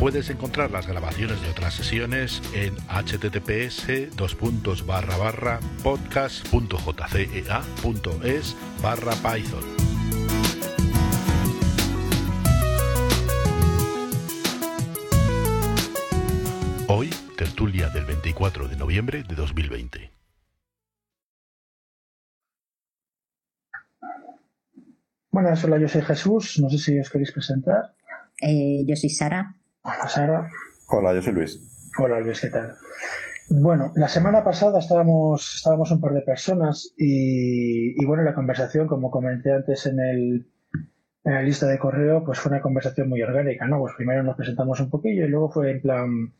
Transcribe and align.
Puedes 0.00 0.28
encontrar 0.30 0.70
las 0.70 0.86
grabaciones 0.86 1.42
de 1.42 1.50
otras 1.50 1.74
sesiones 1.74 2.40
en 2.54 2.74
https 2.88 3.86
podcast.jcea.es 5.82 8.56
barra 8.82 9.12
python. 9.16 9.62
Hoy, 16.88 17.10
tertulia 17.36 17.90
del 17.90 18.06
24 18.06 18.68
de 18.68 18.76
noviembre 18.76 19.22
de 19.22 19.34
2020. 19.34 20.10
Bueno, 25.30 25.50
hola, 25.62 25.78
yo 25.78 25.88
soy 25.88 26.00
Jesús. 26.00 26.58
No 26.58 26.70
sé 26.70 26.78
si 26.78 26.98
os 26.98 27.10
queréis 27.10 27.32
presentar. 27.32 27.92
Eh, 28.40 28.82
yo 28.86 28.96
soy 28.96 29.10
Sara. 29.10 29.59
Hola, 29.82 30.08
Sara. 30.08 30.50
Hola, 30.88 31.14
yo 31.14 31.22
soy 31.22 31.32
Luis. 31.32 31.90
Hola, 31.98 32.20
Luis, 32.20 32.40
¿qué 32.40 32.48
tal? 32.48 32.74
Bueno, 33.48 33.92
la 33.96 34.08
semana 34.08 34.44
pasada 34.44 34.78
estábamos, 34.78 35.56
estábamos 35.56 35.90
un 35.90 36.00
par 36.00 36.12
de 36.12 36.22
personas 36.22 36.92
y, 36.96 38.00
y 38.00 38.06
bueno, 38.06 38.22
la 38.22 38.34
conversación, 38.34 38.86
como 38.86 39.10
comenté 39.10 39.52
antes 39.52 39.86
en 39.86 39.98
el, 40.00 40.46
en 41.24 41.34
la 41.34 41.42
lista 41.42 41.66
de 41.66 41.78
correo, 41.78 42.24
pues 42.24 42.38
fue 42.38 42.50
una 42.52 42.62
conversación 42.62 43.08
muy 43.08 43.22
orgánica, 43.22 43.66
¿no? 43.66 43.80
Pues 43.80 43.94
primero 43.96 44.22
nos 44.22 44.36
presentamos 44.36 44.80
un 44.80 44.90
poquillo 44.90 45.24
y 45.24 45.28
luego 45.28 45.50
fue 45.50 45.72
en 45.72 45.82
plan 45.82 46.34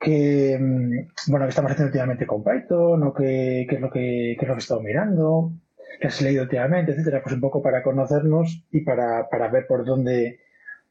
que, 0.00 0.58
mm, 0.60 1.30
bueno, 1.30 1.46
qué 1.46 1.50
estamos 1.50 1.72
haciendo 1.72 1.88
últimamente 1.88 2.26
con 2.26 2.44
Python 2.44 3.02
o 3.04 3.14
qué, 3.14 3.66
qué 3.68 3.76
es 3.76 3.80
lo 3.80 3.90
que, 3.90 4.36
qué 4.38 4.44
es 4.44 4.48
lo 4.48 4.54
que 4.54 4.60
he 4.60 4.62
estado 4.62 4.82
mirando, 4.82 5.52
qué 6.00 6.08
has 6.08 6.22
leído 6.22 6.44
últimamente, 6.44 6.92
etcétera, 6.92 7.22
pues 7.22 7.34
un 7.34 7.40
poco 7.40 7.62
para 7.62 7.82
conocernos 7.82 8.66
y 8.72 8.80
para, 8.82 9.28
para 9.30 9.48
ver 9.48 9.66
por 9.66 9.84
dónde, 9.84 10.40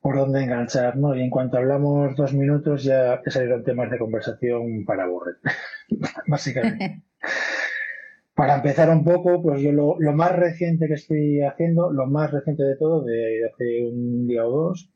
por 0.02 0.17
dónde 0.17 0.44
enganchar, 0.44 0.97
¿no? 0.97 1.16
Y 1.16 1.21
en 1.21 1.30
cuanto 1.30 1.57
hablamos 1.57 2.16
dos 2.16 2.33
minutos 2.33 2.83
ya 2.83 3.21
salieron 3.27 3.63
temas 3.63 3.91
de 3.91 3.99
conversación 3.99 4.83
para 4.83 5.03
aburrir, 5.03 5.35
básicamente. 6.27 7.03
para 8.35 8.55
empezar 8.55 8.89
un 8.89 9.03
poco, 9.03 9.44
pues 9.44 9.61
yo 9.61 9.72
lo, 9.72 9.99
lo, 9.99 10.13
más 10.13 10.35
reciente 10.35 10.88
que 10.88 10.95
estoy 10.95 11.44
haciendo, 11.44 11.91
lo 11.91 12.07
más 12.07 12.31
reciente 12.31 12.63
de 12.63 12.75
todo, 12.75 13.03
de 13.03 13.45
hace 13.45 13.85
un 13.85 14.25
día 14.25 14.45
o 14.45 14.49
dos, 14.49 14.91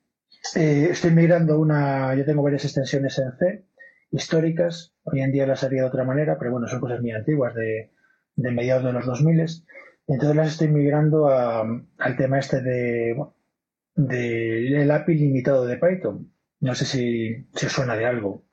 eh, 0.55 0.87
estoy 0.89 1.11
migrando 1.11 1.59
una, 1.59 2.15
yo 2.15 2.25
tengo 2.25 2.41
varias 2.41 2.65
extensiones 2.65 3.19
en 3.19 3.31
C, 3.37 3.65
históricas, 4.09 4.95
hoy 5.03 5.21
en 5.21 5.31
día 5.31 5.45
las 5.45 5.63
haría 5.63 5.83
de 5.83 5.87
otra 5.87 6.03
manera, 6.03 6.37
pero 6.39 6.51
bueno, 6.51 6.67
son 6.67 6.79
cosas 6.79 7.01
muy 7.01 7.11
antiguas, 7.11 7.53
de, 7.53 7.91
de 8.35 8.51
mediados 8.51 8.83
de 8.83 8.93
los 8.93 9.05
2000, 9.05 9.45
entonces 10.07 10.35
las 10.35 10.47
estoy 10.47 10.69
migrando 10.69 11.27
a, 11.27 11.61
al 11.99 12.17
tema 12.17 12.39
este 12.39 12.61
de, 12.63 13.13
bueno, 13.15 13.34
del 13.95 14.91
API 14.91 15.15
limitado 15.15 15.65
de 15.65 15.77
Python. 15.77 16.31
No 16.59 16.75
sé 16.75 16.85
si, 16.85 17.47
si 17.53 17.65
os 17.65 17.71
suena 17.71 17.95
de 17.95 18.05
algo. 18.05 18.45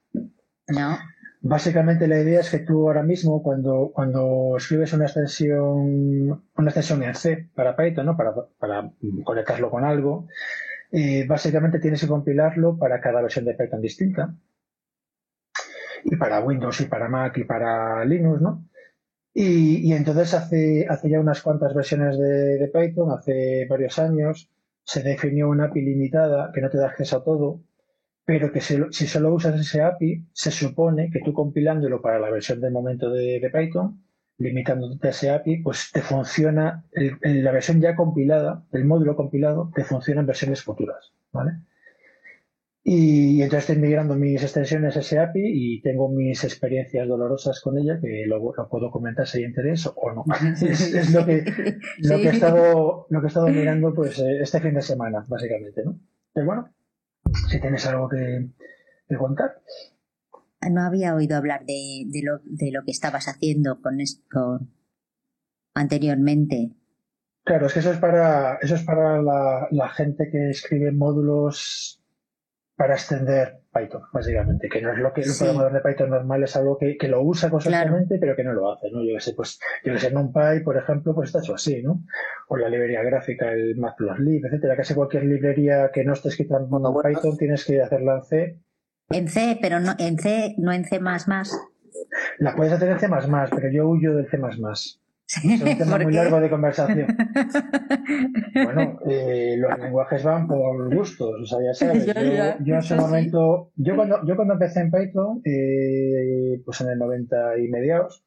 No. 0.69 0.99
Básicamente 1.45 2.07
la 2.07 2.21
idea 2.21 2.41
es 2.41 2.51
que 2.51 2.61
tú 2.61 2.87
ahora 2.87 3.03
mismo 3.03 3.43
cuando, 3.43 3.91
cuando 3.93 4.55
escribes 4.57 4.93
una 4.93 5.07
extensión, 5.07 6.45
una 6.57 6.69
extensión 6.69 7.03
en 7.03 7.15
C 7.17 7.49
para 7.55 7.75
Python, 7.77 8.07
¿no? 8.07 8.17
para, 8.17 8.33
para 8.59 8.93
conectarlo 9.25 9.69
con 9.69 9.85
algo, 9.85 10.29
eh, 10.93 11.27
básicamente 11.27 11.81
tienes 11.81 12.01
que 12.01 12.07
compilarlo 12.07 12.79
para 12.79 13.01
cada 13.01 13.23
versión 13.23 13.45
de 13.45 13.55
Python 13.55 13.81
distinta. 13.81 14.37
Y 16.05 16.17
para 16.17 16.41
Windows 16.41 16.81
y 16.81 16.85
para 16.87 17.09
Mac 17.09 17.37
y 17.39 17.45
para 17.45 18.05
Linux, 18.05 18.41
¿no? 18.41 18.69
Y, 19.35 19.89
y 19.89 19.93
entonces 19.95 20.35
hace, 20.35 20.87
hace 20.89 21.09
ya 21.09 21.19
unas 21.19 21.43
cuantas 21.43 21.75
versiones 21.75 22.19
de, 22.19 22.59
de 22.59 22.69
Python, 22.69 23.11
hace 23.11 23.67
varios 23.69 23.99
años, 23.99 24.52
se 24.85 25.03
definió 25.03 25.49
una 25.49 25.67
API 25.67 25.83
limitada 25.83 26.51
que 26.55 26.61
no 26.61 26.71
te 26.71 26.79
da 26.79 26.89
acceso 26.89 27.19
a 27.19 27.25
todo, 27.25 27.63
pero 28.25 28.53
que 28.53 28.61
si, 28.61 28.77
si, 28.91 29.07
solo 29.07 29.35
usas 29.35 29.59
ese 29.61 29.83
API, 29.83 30.27
se 30.33 30.51
supone 30.51 31.11
que 31.11 31.21
tú 31.21 31.33
compilándolo 31.33 32.01
para 32.01 32.19
la 32.19 32.31
versión 32.31 32.61
de 32.61 32.71
momento 32.71 33.11
de, 33.11 33.41
de 33.41 33.51
Python, 33.51 34.03
limitándote 34.39 35.09
a 35.09 35.11
ese 35.11 35.31
API, 35.31 35.63
pues 35.63 35.91
te 35.93 36.03
funciona, 36.03 36.85
la 36.93 37.53
versión 37.53 37.81
ya 37.81 37.97
compilada, 37.97 38.65
el 38.73 38.85
módulo 38.85 39.17
compilado, 39.17 39.71
te 39.75 39.85
funciona 39.85 40.21
en 40.21 40.27
versiones 40.27 40.63
futuras, 40.63 41.13
¿vale? 41.33 41.53
Y, 42.85 43.41
entonces 43.43 43.71
estoy 43.71 43.83
migrando 43.83 44.17
mis 44.17 44.43
extensiones 44.43 44.97
a 44.97 45.01
ese 45.01 45.19
API 45.21 45.41
y 45.45 45.83
tengo 45.83 46.09
mis 46.09 46.43
experiencias 46.43 47.07
dolorosas 47.07 47.61
con 47.61 47.79
ella, 47.79 48.01
que 48.01 48.25
luego 48.27 48.53
lo 48.57 48.69
puedo 48.69 48.91
comentar 48.91 49.27
si 49.27 49.39
hay 49.39 49.45
interés 49.45 49.87
o 49.87 50.13
no. 50.13 50.25
es, 50.63 50.93
es, 50.93 51.13
lo 51.13 51.25
que, 51.25 51.45
lo 51.99 52.17
sí. 52.17 52.23
que 52.23 52.29
he 52.29 52.33
estado, 52.33 53.07
lo 53.09 53.21
que 53.21 53.27
he 53.27 53.29
estado 53.29 53.49
mirando 53.49 53.95
pues 53.95 54.19
este 54.19 54.61
fin 54.61 54.75
de 54.75 54.83
semana, 54.83 55.25
básicamente, 55.29 55.85
¿no? 55.85 56.01
Pero 56.33 56.47
bueno, 56.47 56.75
si 57.49 57.61
tienes 57.61 57.87
algo 57.87 58.09
que, 58.09 58.49
que 59.09 59.17
contar. 59.17 59.63
No 60.69 60.83
había 60.83 61.15
oído 61.15 61.37
hablar 61.37 61.65
de, 61.65 62.05
de, 62.07 62.23
lo, 62.23 62.41
de 62.45 62.73
lo 62.73 62.85
que 62.85 62.91
estabas 62.91 63.29
haciendo 63.29 63.81
con 63.81 64.01
esto 64.01 64.61
anteriormente. 65.75 66.73
Claro, 67.45 67.67
es 67.67 67.75
que 67.75 67.81
eso 67.81 67.93
es 67.93 67.99
para, 67.99 68.57
eso 68.57 68.75
es 68.75 68.83
para 68.83 69.21
la, 69.21 69.69
la 69.71 69.89
gente 69.89 70.31
que 70.31 70.51
escribe 70.51 70.93
módulos 70.93 72.02
para 72.77 72.95
extender 72.95 73.61
Python, 73.73 74.03
básicamente, 74.13 74.69
que 74.69 74.83
no 74.83 74.93
es 74.93 74.99
lo 74.99 75.13
que 75.13 75.23
el 75.23 75.29
sí. 75.29 75.45
programador 75.45 75.73
de 75.73 75.81
Python 75.81 76.11
normal 76.11 76.43
es 76.43 76.57
algo 76.57 76.79
que, 76.79 76.97
que 76.97 77.09
lo 77.09 77.23
usa 77.23 77.51
constantemente, 77.51 78.19
claro. 78.19 78.21
pero 78.21 78.37
que 78.37 78.45
no 78.45 78.53
lo 78.53 78.73
hace, 78.73 78.91
¿no? 78.91 79.03
Yo 79.05 79.15
que 79.15 79.21
sé, 79.21 79.35
pues, 79.35 79.59
yo 79.85 79.93
que 79.93 79.99
sé, 79.99 80.11
NumPy, 80.11 80.63
por 80.65 80.77
ejemplo, 80.77 81.15
pues 81.15 81.29
está 81.29 81.41
hecho 81.41 81.55
así, 81.55 81.83
¿no? 81.83 82.03
O 82.49 82.57
la 82.57 82.69
librería 82.69 83.03
gráfica, 83.03 83.53
el 83.53 83.77
Matplotlib, 83.77 84.45
etcétera, 84.47 84.77
casi 84.77 84.95
cualquier 84.95 85.25
librería 85.25 85.91
que 85.93 86.05
no 86.05 86.13
esté 86.13 86.29
escrita 86.29 86.59
en 86.59 86.69
bueno, 86.69 86.95
Python 87.03 87.37
tienes 87.37 87.65
que 87.65 87.81
hacerla 87.81 88.17
en 88.17 88.25
C. 88.25 88.59
En 89.11 89.29
C, 89.29 89.59
pero 89.61 89.81
no 89.81 89.93
en 89.99 90.19
C, 90.19 90.55
no 90.59 90.73
en 90.73 90.85
C++. 90.85 91.01
La 92.39 92.55
puedes 92.55 92.73
hacer 92.73 92.89
en 92.91 92.99
C++, 92.99 93.09
pero 93.55 93.71
yo 93.71 93.89
huyo 93.89 94.15
del 94.15 94.29
C++. 94.29 94.39
Es 95.37 95.63
un 95.63 95.79
tema 95.79 95.99
muy 95.99 96.13
largo 96.13 96.41
de 96.41 96.51
conversación. 96.51 97.07
bueno, 98.55 98.99
eh, 99.09 99.57
los 99.59 99.79
lenguajes 99.79 100.23
van 100.25 100.47
por 100.47 100.95
gustos, 100.95 101.41
o 101.41 101.47
sea, 101.47 101.59
ya 101.65 101.75
sabes. 101.75 102.07
Yo, 102.13 102.13
yo 102.13 102.75
en 102.75 102.79
ese 102.79 102.97
momento, 102.97 103.71
yo 103.77 103.97
cuando, 103.97 104.21
yo 104.27 104.37
cuando 104.37 104.55
empecé 104.55 104.81
en 104.81 104.91
Python, 104.91 105.41
eh, 105.45 106.61
pues 106.65 106.81
en 106.83 106.91
el 106.91 106.99
90 106.99 107.59
y 107.59 107.69
mediados, 107.69 108.27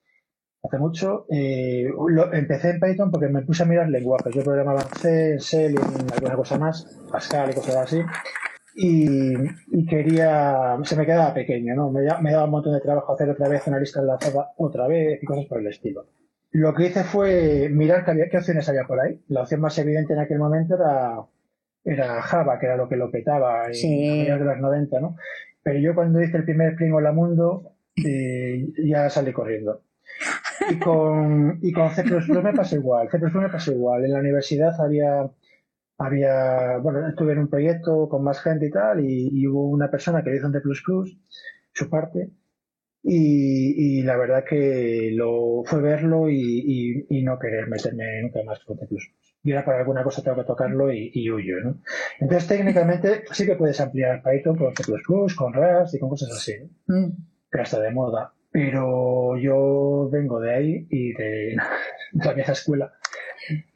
hace 0.64 0.80
mucho, 0.80 1.28
eh, 1.30 1.86
lo, 2.10 2.34
empecé 2.34 2.72
en 2.72 2.80
Python 2.80 3.12
porque 3.12 3.28
me 3.28 3.44
puse 3.44 3.64
a 3.64 3.68
mirar 3.68 3.88
lenguajes. 3.90 4.34
Yo 4.34 4.44
programaba 4.44 4.82
en 4.82 5.00
C, 5.00 5.32
en 5.34 5.40
C, 5.40 5.66
en 5.68 5.78
alguna 6.12 6.36
cosa 6.36 6.58
más, 6.58 6.86
Pascal 7.12 7.52
y 7.52 7.54
cosas 7.54 7.76
así. 7.76 8.02
Y, 8.78 9.34
y, 9.72 9.86
quería, 9.86 10.78
se 10.84 10.96
me 10.98 11.06
quedaba 11.06 11.34
pequeño, 11.34 11.76
¿no? 11.76 11.92
Me, 11.92 12.02
me 12.22 12.32
daba 12.32 12.46
un 12.46 12.52
montón 12.52 12.74
de 12.74 12.82
trabajo 12.82 13.14
hacer 13.14 13.30
otra 13.30 13.48
vez 13.48 13.66
una 13.68 13.80
lista 13.80 14.02
enlazada 14.02 14.52
otra 14.58 14.88
vez 14.88 15.22
y 15.22 15.26
cosas 15.26 15.46
por 15.46 15.60
el 15.60 15.68
estilo. 15.68 16.08
Lo 16.56 16.74
que 16.74 16.86
hice 16.86 17.04
fue 17.04 17.68
mirar 17.70 18.06
qué, 18.06 18.12
había, 18.12 18.30
qué 18.30 18.38
opciones 18.38 18.70
había 18.70 18.86
por 18.86 18.98
ahí. 19.02 19.22
La 19.28 19.42
opción 19.42 19.60
más 19.60 19.78
evidente 19.78 20.14
en 20.14 20.20
aquel 20.20 20.40
momento 20.40 20.76
era, 20.76 21.18
era 21.84 22.22
Java, 22.22 22.58
que 22.58 22.66
era 22.68 22.78
lo 22.78 22.88
que 22.88 22.96
lo 22.96 23.12
petaba 23.12 23.68
en 23.68 23.74
sí. 23.74 24.24
de 24.24 24.38
los 24.38 24.58
90, 24.58 25.02
¿no? 25.02 25.18
Pero 25.62 25.80
yo 25.80 25.94
cuando 25.94 26.22
hice 26.22 26.38
el 26.38 26.46
primer 26.46 26.78
Pring 26.78 26.94
Hola 26.94 27.12
Mundo, 27.12 27.74
eh, 27.97 28.70
ya 28.85 29.09
salí 29.09 29.34
corriendo. 29.34 29.82
Y 30.72 30.79
con, 30.79 31.59
y 31.62 31.74
con 31.74 31.90
C++ 31.90 32.06
me 32.06 32.53
pasó 32.53 32.78
igual. 32.78 33.09
C++ 33.09 33.20
me 33.20 33.50
pasó 33.50 33.74
igual. 33.74 34.06
En 34.06 34.14
la 34.14 34.20
universidad 34.20 34.79
había, 34.79 35.29
había, 35.97 36.78
bueno, 36.78 37.06
estuve 37.09 37.34
en 37.34 37.40
un 37.40 37.50
proyecto 37.50 38.08
con 38.08 38.24
más 38.24 38.41
gente 38.41 38.68
y 38.68 38.72
tal, 38.72 39.02
y, 39.02 39.28
y 39.29 39.46
hubo 39.46 39.68
una 39.68 39.91
persona 39.91 40.24
que 40.24 40.34
hizo 40.34 40.47
un 40.47 40.53
C++, 40.53 40.62
su 41.74 41.90
parte, 41.90 42.29
y, 43.07 43.99
y, 43.99 44.02
la 44.02 44.17
verdad 44.17 44.43
que 44.43 45.11
lo 45.13 45.63
fue 45.63 45.79
verlo 45.79 46.28
y, 46.28 46.35
y, 46.40 47.19
y, 47.19 47.23
no 47.23 47.37
querer 47.37 47.67
meterme 47.67 48.23
nunca 48.23 48.40
más 48.43 48.59
con 48.66 48.79
C++. 48.79 48.87
Y 49.43 49.52
ahora 49.52 49.63
para 49.63 49.79
alguna 49.81 50.03
cosa 50.03 50.23
tengo 50.23 50.37
que 50.37 50.43
tocarlo 50.43 50.91
y, 50.91 51.29
huyo, 51.29 51.57
¿no? 51.63 51.81
Entonces 52.19 52.47
técnicamente 52.47 53.23
sí 53.31 53.46
que 53.46 53.55
puedes 53.55 53.79
ampliar 53.79 54.23
Python 54.23 54.57
con 54.57 54.75
C++, 54.75 54.84
con 55.35 55.53
Rust 55.53 55.93
y 55.93 55.99
con 55.99 56.09
cosas 56.09 56.31
así, 56.31 56.53
¿no? 56.87 56.97
mm. 56.97 57.11
que 57.52 57.61
está 57.61 57.79
de 57.79 57.91
moda. 57.91 58.34
Pero 58.52 59.37
yo 59.37 60.09
vengo 60.11 60.40
de 60.40 60.53
ahí 60.55 60.87
y 60.90 61.13
de, 61.13 61.55
de 62.13 62.25
la 62.25 62.34
vieja 62.34 62.53
escuela 62.53 62.91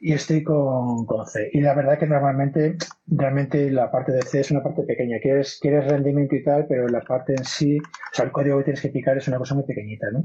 y 0.00 0.12
estoy 0.12 0.42
con, 0.42 1.06
con, 1.06 1.26
C. 1.26 1.50
Y 1.52 1.60
la 1.60 1.74
verdad 1.74 1.98
que 1.98 2.06
normalmente, 2.06 2.76
realmente 3.06 3.70
la 3.70 3.90
parte 3.90 4.12
de 4.12 4.22
C 4.22 4.40
es 4.40 4.50
una 4.50 4.62
parte 4.62 4.82
pequeña. 4.82 5.18
Quieres, 5.20 5.58
quieres 5.60 5.86
rendimiento 5.86 6.34
y 6.34 6.44
tal, 6.44 6.66
pero 6.66 6.88
la 6.88 7.00
parte 7.00 7.34
en 7.34 7.44
sí 7.44 7.78
O 7.78 8.14
sea, 8.14 8.24
el 8.24 8.32
código 8.32 8.58
que 8.58 8.64
tienes 8.64 8.80
que 8.80 8.88
picar 8.88 9.16
es 9.16 9.28
una 9.28 9.38
cosa 9.38 9.54
muy 9.54 9.64
pequeñita, 9.64 10.10
¿no? 10.10 10.24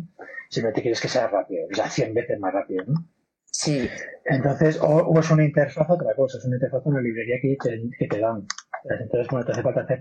Simplemente 0.50 0.82
quieres 0.82 1.02
que 1.02 1.08
sea 1.08 1.28
rápido, 1.28 1.66
o 1.72 1.76
sea, 1.76 1.90
100 1.90 2.14
veces 2.14 2.40
más 2.40 2.54
rápido, 2.54 2.84
¿no? 2.88 3.06
Sí. 3.46 3.90
Entonces, 4.26 4.80
o, 4.82 5.18
es 5.20 5.32
una 5.32 5.46
interfaz 5.46 5.90
otra 5.90 6.14
cosa, 6.16 6.38
es 6.38 6.46
una 6.46 6.58
interfaz, 6.58 6.82
una 6.86 7.02
librería 7.02 7.38
que 7.42 7.56
te, 7.62 7.90
que 7.98 8.08
te 8.08 8.20
dan. 8.20 8.46
Entonces, 8.84 9.28
bueno, 9.30 9.46
te 9.46 9.54
hace 9.54 9.64
falta 9.64 9.82
hacer 9.82 10.00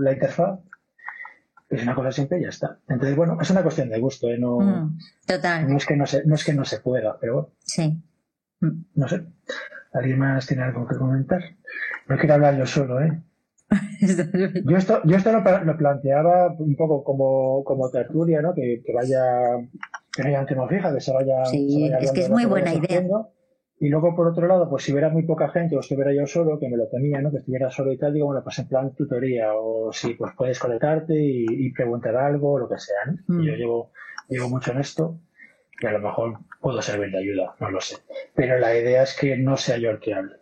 la 0.00 0.12
interfaz, 0.12 0.58
es 1.70 1.82
una 1.82 1.94
cosa 1.94 2.12
simple 2.12 2.38
y 2.38 2.42
ya 2.42 2.48
está. 2.48 2.78
Entonces, 2.88 3.16
bueno, 3.16 3.38
es 3.40 3.50
una 3.50 3.62
cuestión 3.62 3.88
de 3.90 3.98
gusto, 3.98 4.28
¿eh? 4.28 4.38
No, 4.38 4.58
mm, 4.58 4.98
total. 5.26 5.68
No 5.68 5.76
es, 5.76 5.86
que 5.86 5.96
no, 5.96 6.06
se, 6.06 6.24
no 6.24 6.34
es 6.34 6.44
que 6.44 6.54
no 6.54 6.64
se 6.64 6.80
pueda, 6.80 7.18
pero 7.20 7.34
bueno. 7.34 7.48
Sí. 7.60 8.02
No 8.60 9.08
sé. 9.08 9.24
¿Alguien 9.92 10.18
más 10.18 10.46
tiene 10.46 10.64
algo 10.64 10.86
que 10.86 10.96
comentar? 10.96 11.42
No 12.08 12.16
quiero 12.16 12.34
hablar 12.34 12.56
yo 12.56 12.66
solo, 12.66 13.00
¿eh? 13.00 13.22
yo 14.64 14.76
esto, 14.76 15.00
yo 15.04 15.16
esto 15.16 15.30
lo, 15.30 15.76
planteaba 15.76 16.54
un 16.58 16.74
poco 16.74 17.04
como, 17.04 17.62
como 17.64 17.90
tertulia, 17.90 18.40
¿no? 18.40 18.54
Que, 18.54 18.82
que 18.84 18.92
vaya, 18.92 19.22
que 20.12 20.22
no 20.22 20.28
haya 20.28 20.40
un 20.40 20.46
tema 20.46 20.68
fija, 20.68 20.92
que 20.92 21.00
se 21.00 21.12
vaya. 21.12 21.44
Sí, 21.44 21.90
es 22.00 22.12
que 22.12 22.22
es 22.22 22.30
muy 22.30 22.46
buena 22.46 22.74
idea. 22.74 23.06
Y 23.80 23.90
luego, 23.90 24.16
por 24.16 24.26
otro 24.26 24.48
lado, 24.48 24.68
pues 24.68 24.82
si 24.82 24.92
hubiera 24.92 25.08
muy 25.08 25.22
poca 25.22 25.50
gente 25.50 25.76
o 25.76 25.80
estuviera 25.80 26.12
yo 26.12 26.26
solo, 26.26 26.58
que 26.58 26.68
me 26.68 26.76
lo 26.76 26.88
tenía, 26.88 27.20
¿no? 27.20 27.30
Que 27.30 27.36
estuviera 27.36 27.70
solo 27.70 27.92
y 27.92 27.98
tal, 27.98 28.12
digo, 28.12 28.26
bueno, 28.26 28.42
pues 28.42 28.58
en 28.58 28.66
plan 28.66 28.92
tutoría 28.94 29.54
o 29.54 29.92
si 29.92 30.14
pues 30.14 30.32
puedes 30.36 30.58
conectarte 30.58 31.14
y, 31.16 31.72
preguntar 31.72 32.16
algo, 32.16 32.58
lo 32.58 32.68
que 32.68 32.78
sea, 32.78 32.96
¿no? 33.06 33.44
Yo 33.44 33.52
mm. 33.52 33.56
llevo, 33.56 33.92
llevo 34.28 34.48
mucho 34.48 34.72
en 34.72 34.78
esto 34.78 35.20
y 35.80 35.86
a 35.86 35.92
lo 35.92 36.00
mejor 36.00 36.38
puedo 36.60 36.82
servir 36.82 37.10
de 37.10 37.18
ayuda, 37.18 37.54
no 37.60 37.70
lo 37.70 37.80
sé. 37.80 37.96
Pero 38.34 38.58
la 38.58 38.76
idea 38.76 39.02
es 39.02 39.16
que 39.18 39.36
no 39.36 39.56
sea 39.56 39.78
yo 39.78 39.90
el 39.90 40.00
que 40.00 40.14
hable. 40.14 40.36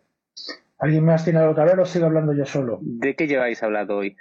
¿Alguien 0.78 1.04
más 1.04 1.24
tiene 1.24 1.38
algo 1.38 1.54
que 1.54 1.60
hablar 1.60 1.80
o 1.80 1.86
sigo 1.86 2.06
hablando 2.06 2.34
yo 2.34 2.44
solo? 2.44 2.78
¿De 2.82 3.14
qué 3.14 3.26
lleváis 3.26 3.62
hablado 3.62 3.96
hoy? 3.96 4.16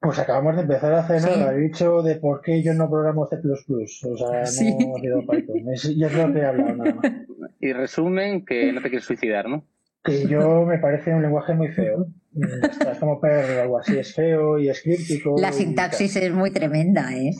Pues 0.00 0.18
acabamos 0.18 0.54
de 0.56 0.62
empezar 0.62 0.92
a 0.94 1.00
hacer 1.00 1.22
nada. 1.22 1.54
He 1.54 1.58
dicho 1.58 2.02
de 2.02 2.16
por 2.16 2.40
qué 2.42 2.62
yo 2.62 2.72
no 2.74 2.88
programo 2.88 3.26
C++. 3.26 3.36
O 3.36 4.16
sea, 4.16 4.28
no 4.28 4.38
ha 4.40 4.46
sido 4.46 5.26
Python. 5.28 5.72
Es, 5.72 5.96
yo 5.96 6.08
lo 6.08 6.32
que 6.32 6.38
he 6.38 6.44
hablado 6.44 6.76
nada 6.76 6.94
más. 6.94 7.12
Y 7.60 7.72
resumen 7.72 8.44
que 8.44 8.72
no 8.72 8.80
te 8.80 8.88
quieres 8.88 9.04
suicidar, 9.04 9.48
¿no? 9.48 9.64
Que 10.04 10.28
yo 10.28 10.64
me 10.64 10.78
parece 10.78 11.12
un 11.12 11.22
lenguaje 11.22 11.54
muy 11.54 11.68
feo. 11.68 12.06
Es 12.36 12.98
como 13.00 13.20
perro 13.20 13.58
o 13.58 13.62
algo 13.62 13.78
así. 13.80 13.98
Es 13.98 14.14
feo 14.14 14.60
y 14.60 14.68
es 14.68 14.80
críptico. 14.80 15.34
La 15.40 15.50
sintaxis 15.50 16.14
es 16.14 16.32
muy 16.32 16.52
tremenda, 16.52 17.12
¿eh? 17.16 17.32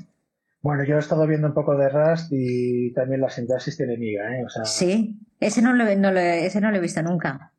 Bueno, 0.61 0.85
yo 0.85 0.97
he 0.97 0.99
estado 0.99 1.27
viendo 1.27 1.47
un 1.47 1.55
poco 1.55 1.77
de 1.77 1.89
Rust 1.89 2.33
y 2.33 2.93
también 2.93 3.21
la 3.21 3.31
sintaxis 3.31 3.77
tiene 3.77 3.97
miga, 3.97 4.37
¿eh? 4.37 4.45
O 4.45 4.49
sea, 4.49 4.65
sí, 4.65 5.21
ese 5.39 5.63
no, 5.63 5.73
lo, 5.73 5.85
no 5.97 6.11
lo, 6.11 6.19
ese 6.19 6.61
no 6.61 6.71
lo 6.71 6.77
he 6.77 6.81
visto 6.81 7.03
nunca. 7.03 7.53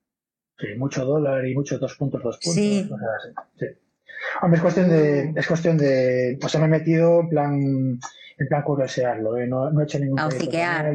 Sí, 0.58 0.68
mucho 0.78 1.06
dólar 1.06 1.46
y 1.48 1.56
mucho 1.56 1.80
dos 1.80 1.96
puntos, 1.96 2.22
dos 2.22 2.38
puntos. 2.44 2.54
Sí. 2.54 2.90
sí. 3.58 3.66
Hombre, 4.42 4.58
es 4.58 4.62
cuestión 4.62 4.90
de, 4.90 5.34
es 5.36 5.48
cuestión 5.48 5.78
de, 5.78 6.38
pues 6.40 6.60
me 6.60 6.66
he 6.66 6.70
metido 6.70 7.22
en 7.22 7.30
plan, 7.30 8.00
en 8.38 8.48
plan 8.48 8.64
curiosearlo, 8.64 9.38
¿eh? 9.38 9.48
no, 9.48 9.72
no 9.72 9.80
he 9.80 9.84
hecho 9.84 10.00
ningún. 10.00 10.20
Auciquear, 10.20 10.94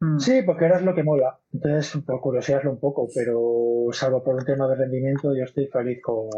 mm. 0.00 0.18
Sí, 0.18 0.42
porque 0.44 0.66
ahora 0.66 0.78
es 0.78 0.84
lo 0.84 0.94
que 0.94 1.02
mola. 1.02 1.38
Entonces, 1.52 2.02
por 2.02 2.20
curiosearlo 2.20 2.70
un 2.70 2.80
poco, 2.80 3.08
pero 3.14 3.86
salvo 3.92 4.22
por 4.22 4.38
el 4.38 4.44
tema 4.44 4.68
de 4.68 4.76
rendimiento, 4.76 5.34
yo 5.34 5.44
estoy 5.44 5.68
feliz 5.68 6.00
con 6.02 6.28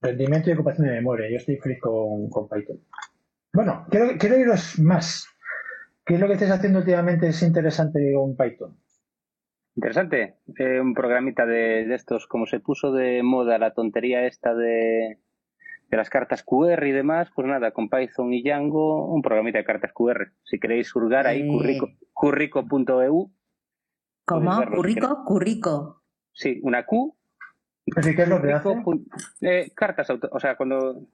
rendimiento 0.00 0.50
y 0.50 0.54
ocupación 0.54 0.88
de 0.88 0.94
memoria. 0.94 1.30
Yo 1.30 1.36
estoy 1.36 1.56
feliz 1.56 1.78
con, 1.80 2.28
con 2.28 2.48
Python. 2.48 2.80
Bueno, 3.52 3.86
quiero, 3.90 4.18
quiero 4.18 4.38
iros 4.38 4.78
más. 4.78 5.26
¿Qué 6.04 6.14
es 6.14 6.20
lo 6.20 6.26
que 6.26 6.34
estáis 6.34 6.52
haciendo 6.52 6.78
últimamente 6.78 7.28
es 7.28 7.42
interesante 7.42 8.00
con 8.14 8.36
Python? 8.36 8.78
Interesante. 9.76 10.38
Eh, 10.58 10.80
un 10.80 10.94
programita 10.94 11.46
de, 11.46 11.94
estos, 11.94 12.26
como 12.26 12.46
se 12.46 12.60
puso 12.60 12.92
de 12.92 13.22
moda 13.22 13.58
la 13.58 13.74
tontería 13.74 14.26
esta 14.26 14.54
de, 14.54 15.18
de 15.88 15.96
las 15.96 16.10
cartas 16.10 16.42
QR 16.42 16.84
y 16.86 16.92
demás, 16.92 17.30
pues 17.34 17.46
nada, 17.46 17.70
con 17.70 17.88
Python 17.88 18.32
y 18.32 18.42
Django, 18.42 19.06
un 19.06 19.22
programita 19.22 19.58
de 19.58 19.64
cartas 19.64 19.92
QR. 19.92 20.32
Si 20.44 20.58
queréis 20.58 20.94
hurgar 20.96 21.26
ahí, 21.26 21.46
currico.eu. 22.12 23.30
¿Cómo? 24.24 24.64
¿Currico? 24.74 25.24
Currico. 25.24 26.02
Sí, 26.32 26.58
una 26.62 26.84
Q. 26.84 27.16
¿Qué 27.84 28.22
es 28.22 28.28
lo 28.28 28.42
que 28.42 28.52
hace? 28.52 28.74
Eh, 29.40 29.72
cartas, 29.74 30.10
o 30.10 30.40
sea, 30.40 30.56
cuando 30.56 31.06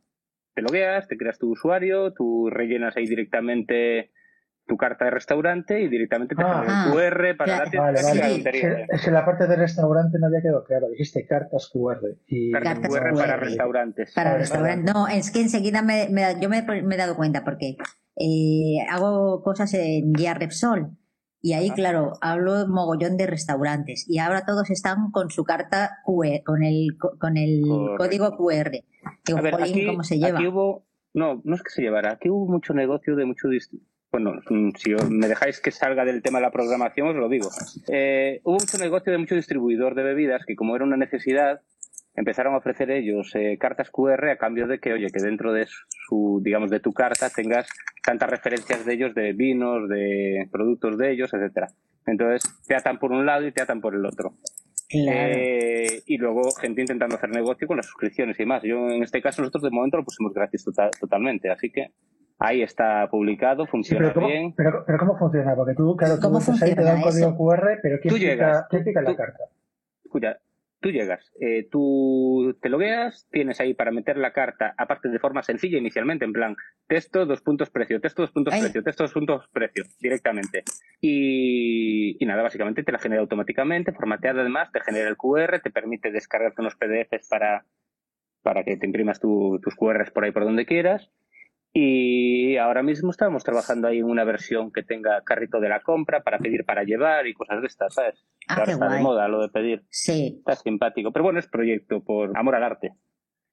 te 0.54 0.62
logueas, 0.62 1.08
te 1.08 1.16
creas 1.16 1.38
tu 1.38 1.50
usuario, 1.50 2.12
tú 2.12 2.48
rellenas 2.50 2.96
ahí 2.96 3.06
directamente 3.06 4.10
tu 4.66 4.76
carta 4.76 5.04
de 5.04 5.10
restaurante 5.10 5.82
y 5.82 5.88
directamente 5.88 6.34
te 6.34 6.42
ah, 6.42 6.86
el 6.86 6.92
QR 6.92 7.36
para 7.36 7.64
la 7.64 7.70
tienda. 7.70 7.90
Es, 8.90 9.02
que, 9.02 9.10
la 9.10 9.24
parte 9.24 9.46
de 9.46 9.56
restaurante 9.56 10.18
no 10.18 10.26
había 10.26 10.40
quedado 10.40 10.64
claro. 10.64 10.88
Dijiste 10.88 11.26
cartas 11.26 11.70
QR. 11.70 12.16
Y... 12.26 12.50
Cartas, 12.50 12.88
QR, 12.88 13.14
para 13.14 13.36
restaurantes. 13.36 14.12
Para 14.14 14.38
restaurantes. 14.38 14.94
No, 14.94 15.06
es 15.06 15.30
que 15.30 15.42
enseguida 15.42 15.82
me, 15.82 16.08
yo 16.40 16.48
me, 16.48 16.58
he 16.58 16.96
dado 16.96 17.16
cuenta 17.16 17.44
porque 17.44 17.76
eh, 18.16 18.78
hago 18.88 19.42
cosas 19.42 19.74
en 19.74 20.12
Guía 20.12 20.34
Repsol. 20.34 20.96
Y 21.42 21.52
ahí, 21.52 21.68
ah. 21.70 21.74
claro, 21.74 22.12
hablo 22.22 22.66
mogollón 22.66 23.18
de 23.18 23.26
restaurantes. 23.26 24.06
Y 24.08 24.18
ahora 24.18 24.46
todos 24.46 24.70
están 24.70 25.10
con 25.10 25.28
su 25.28 25.44
carta 25.44 25.98
QR, 26.04 26.42
con 26.42 26.62
el, 26.62 26.96
con 26.96 27.36
el 27.36 27.62
código 27.98 28.34
QR. 28.38 28.82
Digo, 29.26 29.38
aquí, 29.38 29.86
¿cómo 29.86 30.02
se 30.02 30.18
lleva? 30.18 30.38
Aquí 30.38 30.46
hubo, 30.46 30.86
no, 31.12 31.40
no 31.44 31.54
es 31.54 31.62
que 31.62 31.70
se 31.70 31.82
llevara. 31.82 32.12
Aquí 32.12 32.28
hubo 32.30 32.46
mucho 32.46 32.74
negocio 32.74 33.16
de 33.16 33.24
mucho 33.24 33.48
bueno, 34.14 34.34
mm, 34.48 34.70
si 34.76 34.94
me 35.10 35.26
dejáis 35.26 35.60
que 35.60 35.72
salga 35.72 36.04
del 36.04 36.22
tema 36.22 36.38
de 36.38 36.44
la 36.44 36.52
programación, 36.52 37.08
os 37.08 37.16
lo 37.16 37.28
digo. 37.28 37.48
Eh, 37.88 38.40
hubo 38.44 38.58
mucho 38.60 38.78
negocio 38.78 39.10
de 39.10 39.18
mucho 39.18 39.34
distribuidor 39.34 39.96
de 39.96 40.04
bebidas 40.04 40.44
que, 40.46 40.54
como 40.54 40.76
era 40.76 40.84
una 40.84 40.96
necesidad, 40.96 41.62
empezaron 42.14 42.54
a 42.54 42.58
ofrecer 42.58 42.92
ellos 42.92 43.34
eh, 43.34 43.58
cartas 43.58 43.90
QR 43.90 44.28
a 44.28 44.38
cambio 44.38 44.68
de 44.68 44.78
que, 44.78 44.92
oye, 44.92 45.08
que 45.10 45.20
dentro 45.20 45.52
de 45.52 45.66
su, 45.66 46.40
digamos, 46.44 46.70
de 46.70 46.78
tu 46.78 46.92
carta 46.92 47.28
tengas 47.28 47.66
tantas 48.04 48.30
referencias 48.30 48.84
de 48.84 48.94
ellos, 48.94 49.14
de 49.16 49.32
vinos, 49.32 49.88
de 49.88 50.48
productos 50.52 50.96
de 50.96 51.10
ellos, 51.10 51.34
etcétera. 51.34 51.70
Entonces, 52.06 52.42
te 52.68 52.76
atan 52.76 53.00
por 53.00 53.10
un 53.10 53.26
lado 53.26 53.44
y 53.48 53.50
te 53.50 53.62
atan 53.62 53.80
por 53.80 53.96
el 53.96 54.06
otro. 54.06 54.34
Eh, 54.94 56.02
y 56.06 56.16
luego 56.16 56.50
gente 56.52 56.80
intentando 56.80 57.16
hacer 57.16 57.30
negocio 57.30 57.66
con 57.66 57.76
las 57.76 57.86
suscripciones 57.86 58.38
y 58.38 58.46
más. 58.46 58.62
Yo, 58.62 58.88
en 58.88 59.02
este 59.02 59.20
caso, 59.20 59.42
nosotros 59.42 59.64
de 59.64 59.70
momento 59.70 59.96
lo 59.96 60.04
pusimos 60.04 60.32
gratis 60.32 60.64
totalmente, 61.00 61.50
así 61.50 61.70
que 61.70 61.90
Ahí 62.38 62.62
está 62.62 63.08
publicado, 63.08 63.66
funciona 63.66 64.12
bien. 64.12 64.52
Pero, 64.56 64.84
pero, 64.84 64.98
¿cómo 64.98 65.16
funciona? 65.16 65.54
Porque 65.54 65.74
tú, 65.74 65.96
claro, 65.96 66.18
tú 66.18 66.26
ahí 66.62 66.74
te 66.74 66.82
da 66.82 66.96
un 66.96 67.02
código 67.02 67.36
QR, 67.36 67.78
pero 67.80 68.00
¿quién, 68.00 68.14
pica, 68.14 69.02
la 69.02 69.16
carta? 69.16 69.44
Escucha, 70.04 70.38
tú 70.84 70.90
llegas, 70.90 71.32
eh, 71.40 71.66
tú 71.70 72.58
te 72.60 72.68
logueas, 72.68 73.26
tienes 73.30 73.58
ahí 73.58 73.72
para 73.72 73.90
meter 73.90 74.18
la 74.18 74.34
carta, 74.34 74.74
aparte 74.76 75.08
de 75.08 75.18
forma 75.18 75.42
sencilla 75.42 75.78
inicialmente, 75.78 76.26
en 76.26 76.34
plan, 76.34 76.56
texto, 76.86 77.24
dos 77.24 77.40
puntos 77.40 77.70
precio, 77.70 78.02
texto, 78.02 78.20
dos 78.20 78.32
puntos 78.32 78.52
precio, 78.52 78.82
texto, 78.82 79.04
dos 79.04 79.14
puntos 79.14 79.48
precio, 79.50 79.84
directamente. 79.98 80.62
Y, 81.00 82.22
y, 82.22 82.26
nada, 82.26 82.42
básicamente 82.42 82.82
te 82.82 82.92
la 82.92 82.98
genera 82.98 83.22
automáticamente, 83.22 83.92
formateada 83.92 84.42
además, 84.42 84.70
te 84.72 84.80
genera 84.82 85.08
el 85.08 85.16
QR, 85.16 85.60
te 85.60 85.70
permite 85.70 86.12
descargarte 86.12 86.60
unos 86.60 86.74
PDFs 86.74 87.30
para, 87.30 87.64
para 88.42 88.62
que 88.62 88.76
te 88.76 88.84
imprimas 88.84 89.18
tus 89.20 89.74
QRs 89.74 90.10
por 90.10 90.24
ahí 90.24 90.32
por 90.32 90.44
donde 90.44 90.66
quieras. 90.66 91.10
Y 91.76 92.56
ahora 92.56 92.84
mismo 92.84 93.10
estamos 93.10 93.42
trabajando 93.42 93.88
ahí 93.88 93.98
en 93.98 94.04
una 94.04 94.22
versión 94.22 94.70
que 94.70 94.84
tenga 94.84 95.20
carrito 95.22 95.58
de 95.58 95.68
la 95.68 95.80
compra 95.80 96.22
para 96.22 96.38
pedir 96.38 96.64
para 96.64 96.84
llevar 96.84 97.26
y 97.26 97.34
cosas 97.34 97.60
de 97.60 97.66
estas, 97.66 97.94
¿sabes? 97.94 98.24
Ah, 98.46 98.62
está 98.64 98.88
de 98.88 99.02
moda 99.02 99.26
lo 99.26 99.42
de 99.42 99.48
pedir. 99.48 99.84
Sí. 99.90 100.36
Está 100.38 100.54
simpático. 100.54 101.10
Pero 101.10 101.24
bueno, 101.24 101.40
es 101.40 101.48
proyecto 101.48 102.04
por 102.04 102.38
amor 102.38 102.54
al 102.54 102.62
arte. 102.62 102.92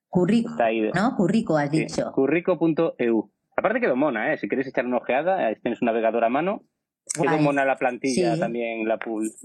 Currico, 0.07 0.51
¿no? 0.93 1.15
Currico 1.15 1.57
has 1.57 1.71
dicho. 1.71 2.11
Currico.eu. 2.11 3.31
Aparte 3.57 3.79
quedó 3.79 3.95
mona, 3.95 4.31
¿eh? 4.31 4.37
Si 4.37 4.47
queréis 4.47 4.67
echar 4.67 4.85
una 4.85 4.97
ojeada, 4.97 5.47
ahí 5.47 5.55
tienes 5.55 5.81
un 5.81 5.87
navegador 5.87 6.23
a 6.23 6.29
mano. 6.29 6.61
Quedó 7.19 7.39
mona 7.39 7.65
la 7.65 7.77
plantilla 7.77 8.37
también, 8.37 8.87
la, 8.87 8.99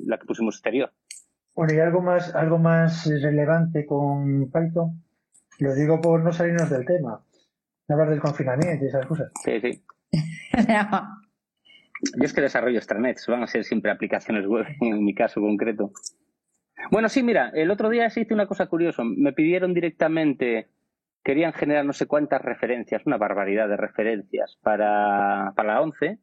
la 0.04 0.18
que 0.18 0.26
pusimos 0.26 0.56
exterior. 0.56 0.92
Bueno, 1.54 1.72
y 1.72 1.78
algo 1.78 2.02
más, 2.02 2.34
algo 2.34 2.58
más 2.58 3.06
relevante 3.06 3.86
con 3.86 4.50
Python. 4.50 5.02
Lo 5.60 5.74
digo 5.74 6.02
por 6.02 6.22
no 6.22 6.30
salirnos 6.30 6.68
del 6.68 6.84
tema 6.84 7.22
hablar 7.92 8.10
del 8.10 8.20
confinamiento 8.20 8.84
y 8.84 8.88
esas 8.88 9.06
cosas. 9.06 9.30
Sí, 9.44 9.60
sí. 9.60 9.84
Yo 12.18 12.24
es 12.24 12.32
que 12.32 12.42
desarrollo 12.42 12.76
extranets, 12.76 13.26
van 13.26 13.42
a 13.42 13.46
ser 13.46 13.64
siempre 13.64 13.90
aplicaciones 13.90 14.46
web, 14.46 14.66
en 14.80 15.04
mi 15.04 15.14
caso 15.14 15.40
concreto. 15.40 15.92
Bueno, 16.90 17.08
sí, 17.08 17.22
mira, 17.22 17.50
el 17.54 17.70
otro 17.70 17.88
día 17.88 18.10
se 18.10 18.20
hizo 18.20 18.34
una 18.34 18.46
cosa 18.46 18.66
curiosa. 18.66 19.02
Me 19.04 19.32
pidieron 19.32 19.74
directamente, 19.74 20.68
querían 21.24 21.52
generar 21.52 21.84
no 21.84 21.92
sé 21.92 22.06
cuántas 22.06 22.42
referencias, 22.42 23.06
una 23.06 23.16
barbaridad 23.16 23.68
de 23.68 23.76
referencias 23.76 24.58
para, 24.62 25.52
para 25.56 25.74
la 25.74 25.80
11, 25.80 26.18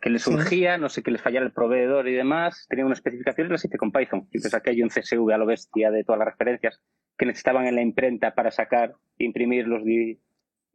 que 0.00 0.10
les 0.10 0.22
surgía, 0.22 0.78
no 0.78 0.88
sé, 0.88 1.02
que 1.02 1.10
les 1.10 1.20
fallara 1.20 1.44
el 1.44 1.52
proveedor 1.52 2.08
y 2.08 2.14
demás. 2.14 2.66
Tenían 2.68 2.86
una 2.86 2.94
especificación 2.94 3.48
y 3.48 3.50
las 3.50 3.64
hice 3.64 3.78
con 3.78 3.92
Python. 3.92 4.28
Y 4.32 4.40
pues 4.40 4.54
aquí 4.54 4.70
hay 4.70 4.82
un 4.82 4.88
CSV 4.88 5.30
a 5.32 5.38
lo 5.38 5.46
bestia 5.46 5.90
de 5.90 6.04
todas 6.04 6.20
las 6.20 6.28
referencias 6.28 6.80
que 7.16 7.26
necesitaban 7.26 7.66
en 7.66 7.74
la 7.74 7.82
imprenta 7.82 8.34
para 8.34 8.50
sacar, 8.50 8.94
imprimir 9.18 9.66
los, 9.66 9.82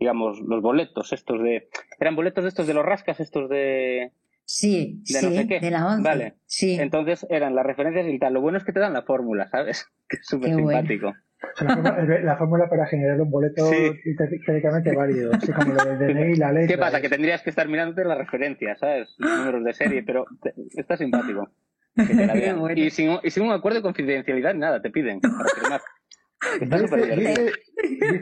digamos, 0.04 0.42
los 0.42 0.62
boletos 0.62 1.14
estos 1.14 1.42
de... 1.42 1.70
¿Eran 1.98 2.18
boletos 2.18 2.44
de 2.44 2.50
estos 2.50 2.68
de 2.68 2.74
los 2.74 2.86
rascas, 2.86 3.22
estos 3.22 3.50
de... 3.50 4.12
Sí, 4.44 5.02
de 5.08 5.20
sí, 5.20 5.48
de 5.48 5.72
la 5.72 5.88
11. 5.88 6.04
Vale. 6.04 6.34
Sí. 6.46 6.78
Entonces 6.78 7.26
eran 7.30 7.56
las 7.56 7.66
referencias 7.66 8.06
y 8.10 8.20
tal. 8.20 8.34
Lo 8.34 8.42
bueno 8.42 8.58
es 8.58 8.66
que 8.66 8.74
te 8.74 8.82
dan 8.82 8.92
la 8.92 9.04
fórmula, 9.04 9.48
¿sabes? 9.48 9.88
Que 10.10 10.18
es 10.18 10.26
súper 10.28 10.54
simpático. 10.54 11.14
la, 11.62 12.36
fórmula, 12.38 12.70
para 12.70 12.86
generar 12.88 13.22
un 13.22 13.32
boleto 13.32 13.72
teóricamente 14.46 14.94
válido, 14.94 15.32
así 15.34 15.54
como 15.54 15.74
lo 15.74 15.86
del 15.86 16.14
DNI 16.14 16.34
y 16.34 16.36
la 16.36 16.52
ley. 16.52 16.68
¿Qué 16.68 16.78
pasa? 16.78 17.00
Que 17.00 17.08
tendrías 17.08 17.42
que 17.42 17.50
estar 17.50 17.70
mirándote 17.70 18.04
las 18.04 18.18
referencias, 18.18 18.80
¿sabes? 18.80 19.16
Los 19.18 19.38
números 19.38 19.64
de 19.64 19.74
serie, 19.74 20.04
pero 20.04 20.26
está 20.76 20.98
simpático. 20.98 21.50
y, 22.76 22.90
sin, 22.90 23.18
y 23.24 23.30
sin 23.30 23.44
un 23.44 23.54
acuerdo 23.54 23.78
de 23.78 23.84
confidencialidad, 23.84 24.54
nada, 24.54 24.82
te 24.82 24.90
piden 24.90 25.22
para 25.22 25.82
dice, 27.16 27.52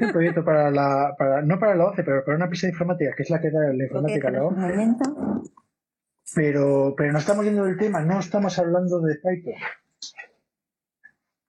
un 0.01 0.11
proyecto 0.11 0.43
para 0.43 0.71
la, 0.71 1.15
para, 1.17 1.41
no 1.41 1.59
para 1.59 1.75
la 1.75 1.85
OCE, 1.87 2.03
pero 2.03 2.23
para 2.25 2.37
una 2.37 2.49
pista 2.49 2.67
de 2.67 2.73
informática, 2.73 3.13
que 3.15 3.23
es 3.23 3.29
la 3.29 3.41
que 3.41 3.51
da 3.51 3.73
la 3.73 3.83
informática 3.83 4.27
a 4.29 4.31
la 4.31 4.45
OCE. 4.45 4.57
Pero, 6.33 6.93
pero 6.95 7.11
no 7.11 7.19
estamos 7.19 7.45
yendo 7.45 7.65
del 7.65 7.77
tema, 7.77 8.01
no 8.01 8.19
estamos 8.19 8.57
hablando 8.59 9.01
de 9.01 9.15
Python. 9.15 9.53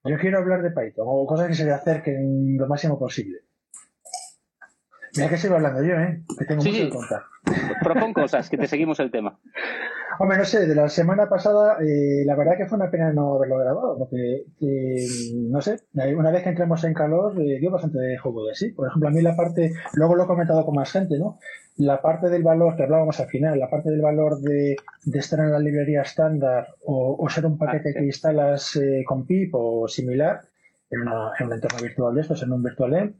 Yo 0.04 0.18
quiero 0.18 0.38
hablar 0.38 0.62
de 0.62 0.70
Python, 0.72 1.06
o 1.08 1.26
cosas 1.26 1.48
que 1.48 1.54
se 1.54 1.64
le 1.64 1.72
acerquen 1.72 2.56
lo 2.56 2.66
máximo 2.66 2.98
posible. 2.98 3.38
Mira 5.16 5.28
que 5.28 5.37
sigo 5.37 5.57
hablando 5.57 5.83
yo, 5.83 5.95
¿eh? 5.95 6.23
Que 6.38 6.45
tengo 6.47 6.62
mucho 6.62 6.76
que 6.76 6.88
contar. 6.88 7.23
Propon 7.83 8.14
cosas, 8.14 8.49
que 8.49 8.57
te 8.57 8.66
seguimos 8.66 8.99
el 9.00 9.11
tema. 9.11 9.38
Hombre, 10.19 10.38
no 10.38 10.45
sé, 10.45 10.66
de 10.66 10.75
la 10.75 10.88
semana 10.88 11.28
pasada, 11.28 11.78
eh, 11.81 12.23
la 12.25 12.37
verdad 12.37 12.57
que 12.57 12.66
fue 12.66 12.76
una 12.76 12.90
pena 12.90 13.12
no 13.12 13.35
haberlo 13.35 13.59
grabado, 13.59 13.99
porque, 13.99 14.45
no 15.50 15.61
sé, 15.61 15.81
una 15.95 16.31
vez 16.31 16.42
que 16.42 16.50
entremos 16.50 16.85
en 16.85 16.95
calor, 16.95 17.40
eh, 17.40 17.59
dio 17.59 17.71
bastante 17.71 17.99
de 17.99 18.19
juego 18.19 18.47
de 18.47 18.54
sí. 18.54 18.71
Por 18.71 18.88
ejemplo, 18.88 19.09
a 19.09 19.12
mí 19.12 19.23
la 19.23 19.35
parte, 19.35 19.73
luego 19.95 20.14
lo 20.14 20.25
he 20.25 20.26
comentado 20.26 20.64
con 20.64 20.75
más 20.75 20.92
gente, 20.92 21.19
¿no? 21.19 21.38
La 21.76 22.02
parte 22.02 22.28
del 22.28 22.42
valor 22.42 22.76
que 22.76 22.83
hablábamos 22.83 23.19
al 23.21 23.28
final, 23.28 23.59
la 23.59 23.71
parte 23.71 23.90
del 23.90 24.02
valor 24.02 24.38
de, 24.40 24.76
estar 25.14 25.40
en 25.40 25.52
la 25.52 25.59
librería 25.59 26.02
estándar 26.02 26.69
o, 26.85 27.26
ser 27.31 27.47
un 27.47 27.57
paquete 27.57 27.90
ah, 27.90 27.99
que 27.99 28.04
instalas 28.04 28.76
eh, 28.76 29.02
con 29.07 29.26
PIP 29.26 29.54
o 29.54 29.88
similar, 29.88 30.42
en, 30.90 31.00
en, 31.00 31.47
un 31.47 31.52
entorno 31.54 31.78
virtual 31.83 32.14
de 32.14 32.21
estos, 32.21 32.42
en 32.42 32.52
un 32.52 32.62
virtual 32.62 33.14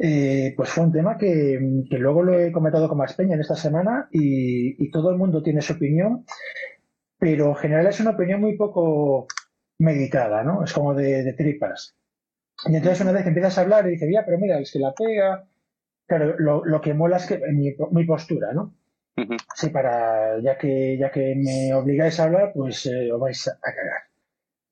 eh, 0.00 0.54
pues 0.56 0.70
fue 0.70 0.84
un 0.84 0.92
tema 0.92 1.18
que, 1.18 1.58
luego 1.90 2.22
lo 2.22 2.38
he 2.38 2.52
comentado 2.52 2.88
con 2.88 2.98
más 2.98 3.14
peña 3.14 3.34
en 3.34 3.40
esta 3.40 3.56
semana 3.56 4.08
y, 4.12 4.90
todo 4.90 5.10
el 5.10 5.16
mundo 5.16 5.42
tiene 5.42 5.60
su 5.60 5.72
opinión, 5.72 6.24
pero 7.18 7.48
en 7.48 7.56
general 7.56 7.86
es 7.88 8.00
una 8.00 8.10
opinión 8.10 8.40
muy 8.40 8.56
poco 8.56 9.26
meditada, 9.78 10.44
¿no? 10.44 10.64
Es 10.64 10.72
como 10.72 10.94
de, 10.94 11.32
tripas. 11.34 11.96
Y 12.66 12.76
entonces 12.76 13.00
una 13.00 13.12
vez 13.12 13.22
que 13.22 13.28
empiezas 13.28 13.58
a 13.58 13.62
hablar 13.62 13.86
y 13.86 13.92
dices, 13.92 14.08
ya, 14.12 14.24
pero 14.24 14.38
mira, 14.38 14.58
es 14.58 14.72
que 14.72 14.78
la 14.78 14.94
pega, 14.94 15.44
claro, 16.06 16.36
lo, 16.38 16.80
que 16.80 16.94
mola 16.94 17.16
es 17.18 17.26
que 17.26 17.38
mi, 17.52 17.74
mi 17.92 18.04
postura, 18.06 18.52
¿no? 18.52 18.74
Sí, 19.54 19.70
para, 19.70 20.40
ya 20.40 20.56
que, 20.56 20.96
ya 20.96 21.10
que 21.10 21.34
me 21.36 21.74
obligáis 21.74 22.20
a 22.20 22.24
hablar, 22.24 22.52
pues 22.54 22.86
eh, 22.86 23.10
os 23.12 23.20
vais 23.20 23.48
a 23.48 23.58
cagar. 23.60 24.07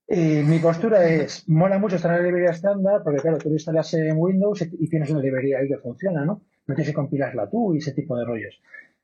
Eh, 0.09 0.45
mi 0.45 0.61
postura 0.61 1.05
es, 1.09 1.49
mola 1.49 1.79
mucho 1.79 1.97
estar 1.97 2.13
en 2.13 2.19
la 2.19 2.25
librería 2.25 2.51
estándar, 2.51 3.03
porque 3.03 3.21
claro, 3.21 3.39
tú 3.39 3.49
lo 3.49 3.57
instalas 3.57 3.93
en 3.95 4.17
Windows 4.17 4.63
y 4.63 4.89
tienes 4.89 5.11
una 5.11 5.21
librería 5.21 5.59
ahí 5.59 5.69
que 5.69 5.79
funciona, 5.79 6.25
¿no? 6.25 6.43
No 6.67 6.75
tienes 6.75 6.89
que 6.89 6.95
compilarla 6.95 7.51
tú 7.51 7.75
y 7.75 7.79
ese 7.79 7.93
tipo 7.93 8.17
de 8.17 8.25
rollos. 8.25 8.61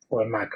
O 0.08 0.22
en 0.22 0.30
Mac. 0.30 0.50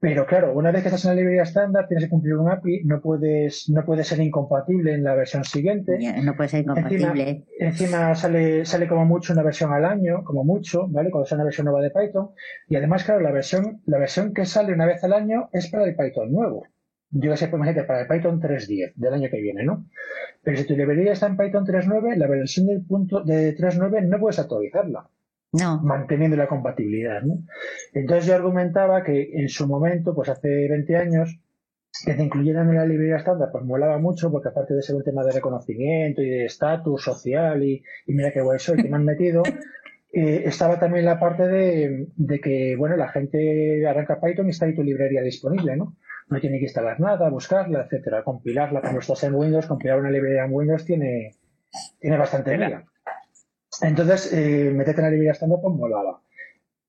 Pero 0.00 0.26
claro, 0.26 0.52
una 0.52 0.70
vez 0.70 0.82
que 0.82 0.88
estás 0.88 1.04
en 1.04 1.12
la 1.12 1.14
librería 1.14 1.44
estándar, 1.44 1.86
tienes 1.86 2.04
que 2.04 2.10
cumplir 2.10 2.36
un 2.36 2.50
API, 2.50 2.82
no 2.84 3.00
puedes, 3.00 3.70
no 3.70 3.84
puede 3.86 4.04
ser 4.04 4.20
incompatible 4.20 4.92
en 4.92 5.04
la 5.04 5.14
versión 5.14 5.44
siguiente. 5.44 5.96
no 6.22 6.36
puede 6.36 6.48
ser 6.50 6.60
incompatible. 6.60 7.44
Encima, 7.58 8.14
sale, 8.14 8.66
sale 8.66 8.88
como 8.88 9.06
mucho 9.06 9.32
una 9.32 9.42
versión 9.42 9.72
al 9.72 9.84
año, 9.84 10.22
como 10.24 10.44
mucho, 10.44 10.88
¿vale? 10.88 11.10
Cuando 11.10 11.26
sea 11.26 11.36
una 11.36 11.44
versión 11.44 11.66
nueva 11.66 11.80
de 11.80 11.90
Python. 11.90 12.30
Y 12.68 12.76
además, 12.76 13.04
claro, 13.04 13.20
la 13.20 13.30
versión, 13.30 13.80
la 13.86 13.98
versión 13.98 14.34
que 14.34 14.44
sale 14.44 14.74
una 14.74 14.86
vez 14.86 15.02
al 15.04 15.14
año 15.14 15.48
es 15.52 15.68
para 15.68 15.84
el 15.84 15.96
Python 15.96 16.32
nuevo 16.32 16.66
yo 17.16 17.30
que 17.30 17.36
sé, 17.36 17.46
imagínate, 17.46 17.84
para 17.84 18.00
el 18.02 18.08
Python 18.08 18.40
3.10 18.40 18.94
del 18.96 19.14
año 19.14 19.30
que 19.30 19.40
viene, 19.40 19.62
¿no? 19.62 19.86
Pero 20.42 20.56
si 20.56 20.66
tu 20.66 20.74
librería 20.74 21.12
está 21.12 21.28
en 21.28 21.36
Python 21.36 21.64
3.9, 21.64 22.16
la 22.16 22.26
versión 22.26 22.66
del 22.66 22.84
punto 22.84 23.22
de 23.22 23.56
3.9 23.56 24.08
no 24.08 24.18
puedes 24.18 24.40
actualizarla. 24.40 25.08
No. 25.52 25.80
Manteniendo 25.82 26.36
la 26.36 26.48
compatibilidad, 26.48 27.22
¿no? 27.22 27.38
Entonces 27.92 28.26
yo 28.26 28.34
argumentaba 28.34 29.04
que 29.04 29.30
en 29.32 29.48
su 29.48 29.68
momento, 29.68 30.12
pues 30.12 30.28
hace 30.28 30.48
20 30.68 30.96
años, 30.96 31.38
que 32.04 32.14
te 32.14 32.24
incluyeran 32.24 32.68
en 32.70 32.76
la 32.76 32.84
librería 32.84 33.18
estándar, 33.18 33.50
pues 33.52 33.64
molaba 33.64 33.98
mucho, 33.98 34.32
porque 34.32 34.48
aparte 34.48 34.74
de 34.74 34.82
ser 34.82 34.96
un 34.96 35.04
tema 35.04 35.24
de 35.24 35.30
reconocimiento 35.30 36.20
y 36.20 36.28
de 36.28 36.46
estatus 36.46 37.04
social 37.04 37.62
y, 37.62 37.84
mira 38.08 38.32
qué 38.32 38.40
guay 38.40 38.58
soy, 38.58 38.82
que 38.82 38.88
me 38.88 38.96
han 38.96 39.04
metido, 39.04 39.44
eh, 40.12 40.42
estaba 40.46 40.80
también 40.80 41.04
la 41.04 41.20
parte 41.20 41.46
de, 41.46 42.08
de, 42.16 42.40
que, 42.40 42.74
bueno, 42.76 42.96
la 42.96 43.08
gente 43.08 43.86
arranca 43.86 44.20
Python 44.20 44.48
y 44.48 44.50
está 44.50 44.66
ahí 44.66 44.74
tu 44.74 44.82
librería 44.82 45.22
disponible, 45.22 45.76
¿no? 45.76 45.96
No 46.34 46.40
tiene 46.40 46.58
que 46.58 46.64
instalar 46.64 47.00
nada, 47.00 47.30
buscarla, 47.30 47.82
etcétera, 47.84 48.24
compilarla 48.24 48.80
cuando 48.80 49.00
estás 49.00 49.22
en 49.24 49.34
Windows, 49.34 49.66
compilar 49.66 50.00
una 50.00 50.10
librería 50.10 50.44
en 50.44 50.52
Windows 50.52 50.84
tiene, 50.84 51.36
tiene 51.98 52.18
bastante 52.18 52.58
liga. 52.58 52.84
Entonces, 53.80 54.32
eh, 54.32 54.70
meterte 54.74 55.00
en 55.00 55.04
la 55.06 55.10
librería 55.10 55.32
estándar 55.32 55.60
pues 55.62 55.74
molaba. 55.74 56.20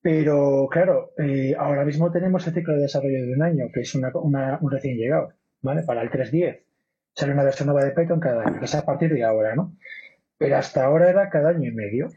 Pero 0.02 0.68
claro, 0.70 1.14
eh, 1.18 1.56
ahora 1.58 1.86
mismo 1.86 2.12
tenemos 2.12 2.46
el 2.46 2.54
ciclo 2.54 2.76
de 2.76 2.82
desarrollo 2.82 3.26
de 3.26 3.34
un 3.34 3.42
año, 3.42 3.66
que 3.74 3.82
es 3.82 3.96
una, 3.96 4.12
un 4.14 4.72
recién 4.72 4.98
llegado, 4.98 5.34
¿vale? 5.62 5.84
Para 5.84 6.02
el 6.02 6.12
3.10. 6.12 6.62
Sale 7.16 7.34
una 7.34 7.44
versión 7.44 7.68
nueva 7.68 7.84
de 7.84 7.92
Python 7.92 8.20
cada 8.20 8.44
año, 8.44 8.60
que 8.60 8.66
es 8.66 8.76
a 8.76 8.86
partir 8.86 9.14
de 9.14 9.24
ahora, 9.24 9.56
¿no? 9.56 9.76
Pero 10.38 10.58
hasta 10.58 10.86
ahora 10.86 11.10
era 11.10 11.30
cada 11.30 11.50
año 11.50 11.70
y 11.70 11.74
medio. 11.74 12.10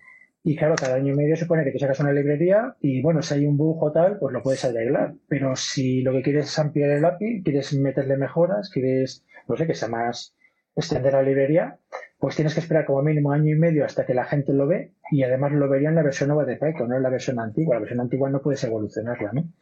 Y 0.49 0.57
claro, 0.57 0.76
cada 0.76 0.95
año 0.95 1.12
y 1.12 1.17
medio 1.17 1.37
supone 1.37 1.62
que 1.62 1.73
te 1.73 1.78
sacas 1.78 2.00
una 2.00 2.11
librería 2.11 2.75
y 2.81 3.02
bueno, 3.02 3.21
si 3.21 3.35
hay 3.35 3.45
un 3.45 3.59
bug 3.59 3.83
o 3.83 3.93
tal, 3.93 4.19
pues 4.19 4.33
lo 4.33 4.43
puedes 4.43 4.64
arreglar. 4.64 5.12
Pero 5.28 5.55
si 5.57 6.00
lo 6.00 6.11
que 6.12 6.23
quieres 6.23 6.47
es 6.47 6.59
ampliar 6.59 6.88
el 6.88 7.05
API, 7.05 7.43
quieres 7.43 7.75
meterle 7.75 8.17
mejoras, 8.17 8.71
quieres, 8.71 9.26
no 9.47 9.59
sé, 9.59 9.67
que 9.67 9.75
sea 9.75 9.88
más 9.88 10.35
extender 10.75 11.12
la 11.12 11.21
librería, 11.21 11.78
pues 12.19 12.35
tienes 12.35 12.55
que 12.55 12.61
esperar 12.61 12.87
como 12.87 13.02
mínimo 13.02 13.31
año 13.31 13.55
y 13.55 13.59
medio 13.59 13.85
hasta 13.85 14.07
que 14.07 14.14
la 14.14 14.25
gente 14.25 14.55
lo 14.55 14.67
ve 14.67 14.95
y 15.11 15.23
además 15.23 15.52
lo 15.52 15.69
vería 15.69 15.90
en 15.90 15.97
la 15.97 16.02
versión 16.02 16.31
nueva 16.31 16.47
de 16.47 16.57
Python, 16.57 16.88
no 16.88 16.97
en 16.97 17.02
la 17.02 17.11
versión 17.11 17.38
antigua. 17.40 17.75
La 17.75 17.81
versión 17.81 18.00
antigua 18.00 18.31
no 18.31 18.40
puedes 18.40 18.64
evolucionarla, 18.64 19.33
¿no? 19.35 19.52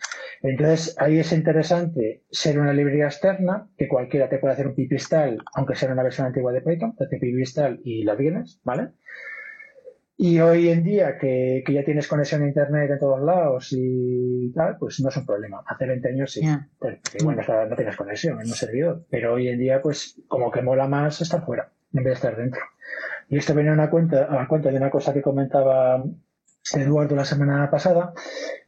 Entonces, 0.40 0.94
ahí 1.00 1.18
es 1.18 1.32
interesante 1.32 2.22
ser 2.30 2.60
una 2.60 2.72
librería 2.72 3.06
externa, 3.06 3.68
que 3.76 3.88
cualquiera 3.88 4.28
te 4.28 4.38
puede 4.38 4.54
hacer 4.54 4.68
un 4.68 4.76
pipistal, 4.76 5.38
aunque 5.56 5.74
sea 5.74 5.90
una 5.90 6.04
versión 6.04 6.28
antigua 6.28 6.52
de 6.52 6.60
Python, 6.60 6.94
te 6.94 7.06
hace 7.06 7.18
pipistal 7.18 7.80
y 7.82 8.04
la 8.04 8.16
tienes, 8.16 8.60
¿vale? 8.62 8.90
Y 10.18 10.40
hoy 10.40 10.70
en 10.70 10.82
día 10.82 11.18
que, 11.18 11.62
ya 11.68 11.84
tienes 11.84 12.08
conexión 12.08 12.42
a 12.42 12.46
internet 12.46 12.90
en 12.90 12.98
todos 12.98 13.20
lados 13.20 13.68
y 13.72 14.50
tal, 14.54 14.78
pues 14.78 14.98
no 15.00 15.10
es 15.10 15.16
un 15.18 15.26
problema. 15.26 15.62
Hace 15.66 15.86
20 15.86 16.08
años 16.08 16.32
sí. 16.32 16.40
bueno, 17.22 17.42
no 17.68 17.76
tienes 17.76 17.96
conexión 17.96 18.40
en 18.40 18.46
un 18.46 18.54
servidor. 18.54 19.04
Pero 19.10 19.34
hoy 19.34 19.48
en 19.48 19.58
día, 19.58 19.82
pues 19.82 20.18
como 20.26 20.50
que 20.50 20.62
mola 20.62 20.88
más 20.88 21.20
estar 21.20 21.44
fuera 21.44 21.70
en 21.92 22.02
vez 22.02 22.12
de 22.12 22.14
estar 22.14 22.36
dentro. 22.36 22.62
Y 23.28 23.36
esto 23.36 23.54
viene 23.54 23.70
a, 23.70 23.74
una 23.74 23.90
cuenta, 23.90 24.40
a 24.40 24.48
cuenta 24.48 24.70
de 24.70 24.78
una 24.78 24.90
cosa 24.90 25.12
que 25.12 25.20
comentaba 25.20 26.02
Eduardo 26.74 27.14
la 27.14 27.24
semana 27.24 27.70
pasada, 27.70 28.14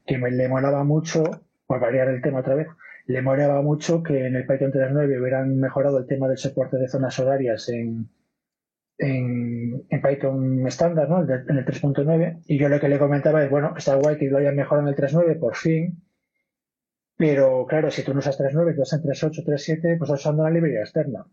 que 0.05 0.19
me 0.19 0.31
le 0.31 0.49
molaba 0.49 0.85
mucho, 0.85 1.25
por 1.67 1.81
variar 1.81 2.09
el 2.09 2.21
tema 2.21 2.41
otra 2.41 2.57
vez, 2.57 2.69
le 3.07 3.23
molaba 3.23 3.63
mucho 3.63 4.03
que 4.03 4.27
en 4.27 4.37
el 4.37 4.47
Python 4.47 4.71
3.9 4.71 5.19
hubieran 5.19 5.59
mejorado 5.59 5.99
el 5.99 6.07
tema 6.07 6.29
del 6.29 6.37
soporte 6.37 6.77
de 6.77 6.89
zonas 6.89 7.19
horarias 7.19 7.71
en, 7.71 8.09
en, 8.99 9.87
Python 10.03 10.67
estándar, 10.67 11.09
¿no? 11.09 11.23
en 11.23 11.57
el 11.57 11.65
3.9. 11.65 12.43
Y 12.47 12.59
yo 12.59 12.69
lo 12.69 12.81
que 12.81 12.89
le 12.89 12.99
comentaba 12.99 13.43
es, 13.45 13.51
bueno, 13.51 13.75
está 13.77 13.95
guay 13.95 14.19
que 14.19 14.27
lo 14.27 14.39
hayan 14.39 14.57
mejorado 14.57 14.89
en 14.89 14.95
el 14.95 15.01
3.9 15.01 15.39
por 15.39 15.57
fin. 15.57 16.03
Pero 17.17 17.67
claro, 17.67 17.91
si 17.91 18.03
tú 18.03 18.13
no 18.13 18.21
usas 18.21 18.39
3.9, 18.39 18.75
tú 18.75 18.83
usas 18.83 19.01
en 19.01 19.11
3.8, 19.11 19.45
3.7, 19.45 19.99
pues 19.99 20.11
estás 20.11 20.21
usando 20.21 20.43
una 20.43 20.51
librería 20.51 20.81
externa. 20.81 21.27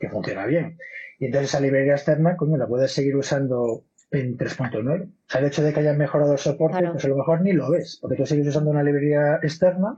Que 0.00 0.08
funciona 0.08 0.46
bien. 0.46 0.78
Y 1.18 1.26
entonces 1.26 1.50
esa 1.50 1.60
librería 1.60 1.94
externa, 1.94 2.36
coño, 2.36 2.56
la 2.56 2.66
puedes 2.66 2.92
seguir 2.92 3.16
usando 3.16 3.84
en 4.14 4.36
3.9. 4.36 5.04
O 5.04 5.08
sea, 5.26 5.40
el 5.40 5.46
hecho 5.46 5.62
de 5.62 5.72
que 5.72 5.80
hayan 5.80 5.98
mejorado 5.98 6.32
el 6.32 6.38
soporte, 6.38 6.88
pues 6.90 7.04
a 7.04 7.08
lo 7.08 7.16
mejor 7.16 7.42
ni 7.42 7.52
lo 7.52 7.70
ves, 7.70 7.98
porque 8.00 8.16
tú 8.16 8.26
sigues 8.26 8.48
usando 8.48 8.70
una 8.70 8.82
librería 8.82 9.36
externa 9.42 9.94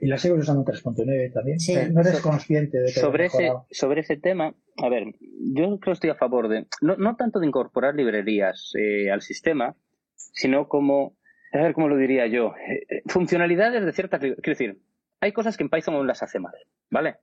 y 0.00 0.06
la 0.06 0.16
sigo 0.16 0.36
usando 0.36 0.62
en 0.62 0.78
3.9 0.78 1.32
también. 1.32 1.94
no 1.94 2.00
eres 2.00 2.20
consciente 2.20 2.78
de 2.78 2.86
que 2.86 3.00
sobre 3.00 3.26
ese 3.26 3.50
Sobre 3.70 4.00
ese 4.00 4.16
tema, 4.16 4.54
a 4.78 4.88
ver, 4.88 5.04
yo 5.52 5.64
creo 5.64 5.78
que 5.78 5.92
estoy 5.92 6.10
a 6.10 6.14
favor 6.14 6.48
de, 6.48 6.66
no, 6.80 6.96
no 6.96 7.16
tanto 7.16 7.38
de 7.38 7.46
incorporar 7.46 7.94
librerías 7.94 8.72
eh, 8.78 9.10
al 9.10 9.20
sistema, 9.20 9.76
sino 10.14 10.68
como, 10.68 11.16
a 11.52 11.58
ver 11.58 11.74
cómo 11.74 11.88
lo 11.88 11.96
diría 11.96 12.26
yo, 12.26 12.54
eh, 12.56 12.86
eh, 12.88 13.02
funcionalidades 13.06 13.84
de 13.84 13.92
ciertas, 13.92 14.20
quiero 14.20 14.40
decir, 14.42 14.80
hay 15.20 15.32
cosas 15.32 15.56
que 15.56 15.64
en 15.64 15.70
Python 15.70 15.94
aún 15.94 16.06
las 16.06 16.22
hace 16.22 16.38
mal, 16.38 16.54
¿vale? 16.90 17.16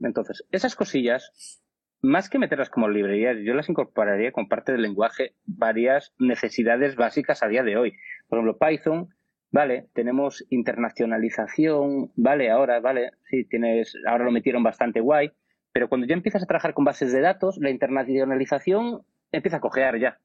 Entonces, 0.00 0.44
esas 0.50 0.76
cosillas, 0.76 1.62
más 2.00 2.28
que 2.28 2.38
meterlas 2.38 2.70
como 2.70 2.88
librerías, 2.88 3.36
yo 3.44 3.54
las 3.54 3.68
incorporaría 3.68 4.32
con 4.32 4.48
parte 4.48 4.72
del 4.72 4.82
lenguaje 4.82 5.34
varias 5.46 6.14
necesidades 6.18 6.96
básicas 6.96 7.42
a 7.42 7.48
día 7.48 7.62
de 7.62 7.76
hoy. 7.76 7.94
Por 8.28 8.38
ejemplo, 8.38 8.58
Python 8.58 9.08
Vale, 9.50 9.88
tenemos 9.94 10.44
internacionalización, 10.50 12.12
vale, 12.16 12.50
ahora, 12.50 12.80
vale, 12.80 13.12
sí, 13.30 13.44
tienes, 13.44 13.94
ahora 14.06 14.24
lo 14.24 14.30
metieron 14.30 14.62
bastante 14.62 15.00
guay, 15.00 15.32
pero 15.72 15.88
cuando 15.88 16.06
ya 16.06 16.14
empiezas 16.14 16.42
a 16.42 16.46
trabajar 16.46 16.74
con 16.74 16.84
bases 16.84 17.12
de 17.12 17.20
datos, 17.20 17.56
la 17.58 17.70
internacionalización 17.70 19.02
empieza 19.32 19.56
a 19.56 19.60
cojear 19.60 19.98
ya. 19.98 20.18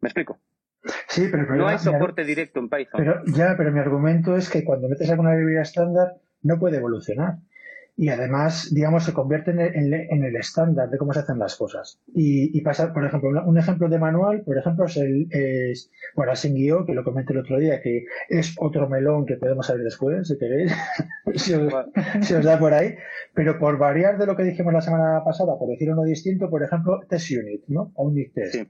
¿Me 0.00 0.08
explico? 0.08 0.38
Sí, 1.08 1.26
pero 1.30 1.56
no 1.56 1.66
hay 1.66 1.78
soporte 1.78 2.24
directo 2.24 2.60
en 2.60 2.68
Python. 2.68 2.98
Pero 2.98 3.22
ya, 3.34 3.54
pero 3.56 3.72
mi 3.72 3.80
argumento 3.80 4.36
es 4.36 4.48
que 4.48 4.64
cuando 4.64 4.88
metes 4.88 5.10
alguna 5.10 5.34
librería 5.34 5.62
estándar 5.62 6.14
no 6.42 6.58
puede 6.58 6.78
evolucionar. 6.78 7.38
Y 8.00 8.08
además, 8.08 8.72
digamos, 8.72 9.04
se 9.04 9.12
convierte 9.12 9.50
en 9.50 9.60
el, 9.60 10.36
estándar 10.36 10.88
de 10.88 10.96
cómo 10.96 11.12
se 11.12 11.18
hacen 11.18 11.38
las 11.38 11.54
cosas. 11.54 12.00
Y, 12.14 12.56
y 12.56 12.62
pasa, 12.62 12.94
por 12.94 13.04
ejemplo, 13.04 13.28
un 13.44 13.58
ejemplo 13.58 13.90
de 13.90 13.98
manual, 13.98 14.40
por 14.40 14.56
ejemplo, 14.56 14.86
es 14.86 14.96
el, 14.96 15.28
es, 15.30 15.90
bueno, 16.16 16.32
Guión, 16.42 16.86
que 16.86 16.94
lo 16.94 17.04
comenté 17.04 17.34
el 17.34 17.40
otro 17.40 17.58
día, 17.58 17.82
que 17.82 18.06
es 18.30 18.54
otro 18.58 18.88
melón 18.88 19.26
que 19.26 19.36
podemos 19.36 19.68
abrir 19.68 19.84
después, 19.84 20.28
si 20.28 20.38
queréis, 20.38 20.74
si, 21.34 21.52
os, 21.52 22.42
da 22.42 22.58
por 22.58 22.72
ahí. 22.72 22.94
Pero 23.34 23.58
por 23.58 23.76
variar 23.76 24.16
de 24.16 24.24
lo 24.24 24.34
que 24.34 24.44
dijimos 24.44 24.72
la 24.72 24.80
semana 24.80 25.22
pasada, 25.22 25.58
por 25.58 25.68
decir 25.68 25.92
uno 25.92 26.02
distinto, 26.02 26.48
por 26.48 26.62
ejemplo, 26.62 27.00
Test 27.06 27.30
Unit, 27.32 27.64
¿no? 27.68 27.92
O 27.96 28.04
Unit 28.04 28.32
Test. 28.32 28.64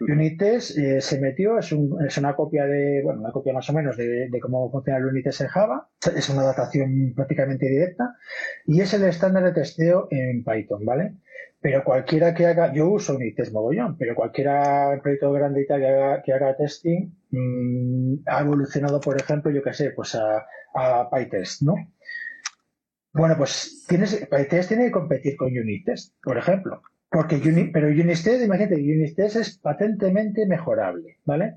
Unit 0.00 0.38
Test 0.38 0.76
eh, 0.76 1.00
se 1.00 1.18
metió, 1.22 1.58
es, 1.58 1.72
un, 1.72 2.04
es 2.06 2.18
una 2.18 2.36
copia 2.36 2.66
de, 2.66 3.00
bueno, 3.02 3.20
una 3.20 3.32
copia 3.32 3.54
más 3.54 3.68
o 3.70 3.72
menos 3.72 3.96
de, 3.96 4.28
de 4.28 4.40
cómo 4.40 4.70
funciona 4.70 4.98
el 4.98 5.06
Unit 5.06 5.24
Test 5.24 5.40
en 5.40 5.48
Java. 5.48 5.88
Es 6.14 6.28
una 6.28 6.42
adaptación 6.42 7.14
prácticamente 7.16 7.66
directa 7.66 8.14
y 8.73 8.73
es 8.80 8.94
el 8.94 9.04
estándar 9.04 9.44
de 9.44 9.52
testeo 9.52 10.08
en 10.10 10.44
Python, 10.44 10.84
¿vale? 10.84 11.14
Pero 11.60 11.82
cualquiera 11.82 12.34
que 12.34 12.46
haga, 12.46 12.72
yo 12.74 12.90
uso 12.90 13.16
Unitest 13.16 13.52
mogollón, 13.52 13.96
pero 13.96 14.14
cualquiera 14.14 14.98
proyecto 15.02 15.32
grande 15.32 15.62
y 15.62 15.66
que 15.66 15.72
haga, 15.72 16.22
que 16.22 16.32
haga 16.32 16.56
testing 16.56 17.10
mm, 17.30 18.14
ha 18.26 18.40
evolucionado, 18.40 19.00
por 19.00 19.18
ejemplo, 19.20 19.50
yo 19.50 19.62
qué 19.62 19.72
sé, 19.72 19.90
pues 19.90 20.14
a, 20.14 21.08
PyTest, 21.10 21.62
¿no? 21.62 21.74
Bueno, 23.12 23.36
pues 23.38 23.84
tienes, 23.88 24.26
PyTest 24.26 24.68
tiene 24.68 24.86
que 24.86 24.90
competir 24.90 25.36
con 25.36 25.48
Unitest, 25.56 26.14
por 26.22 26.36
ejemplo. 26.36 26.82
Porque 27.08 27.38
pero 27.72 27.86
Unitest, 27.86 28.44
imagínate, 28.44 28.74
Unitest 28.74 29.36
es 29.36 29.58
patentemente 29.58 30.46
mejorable, 30.46 31.18
¿vale? 31.24 31.54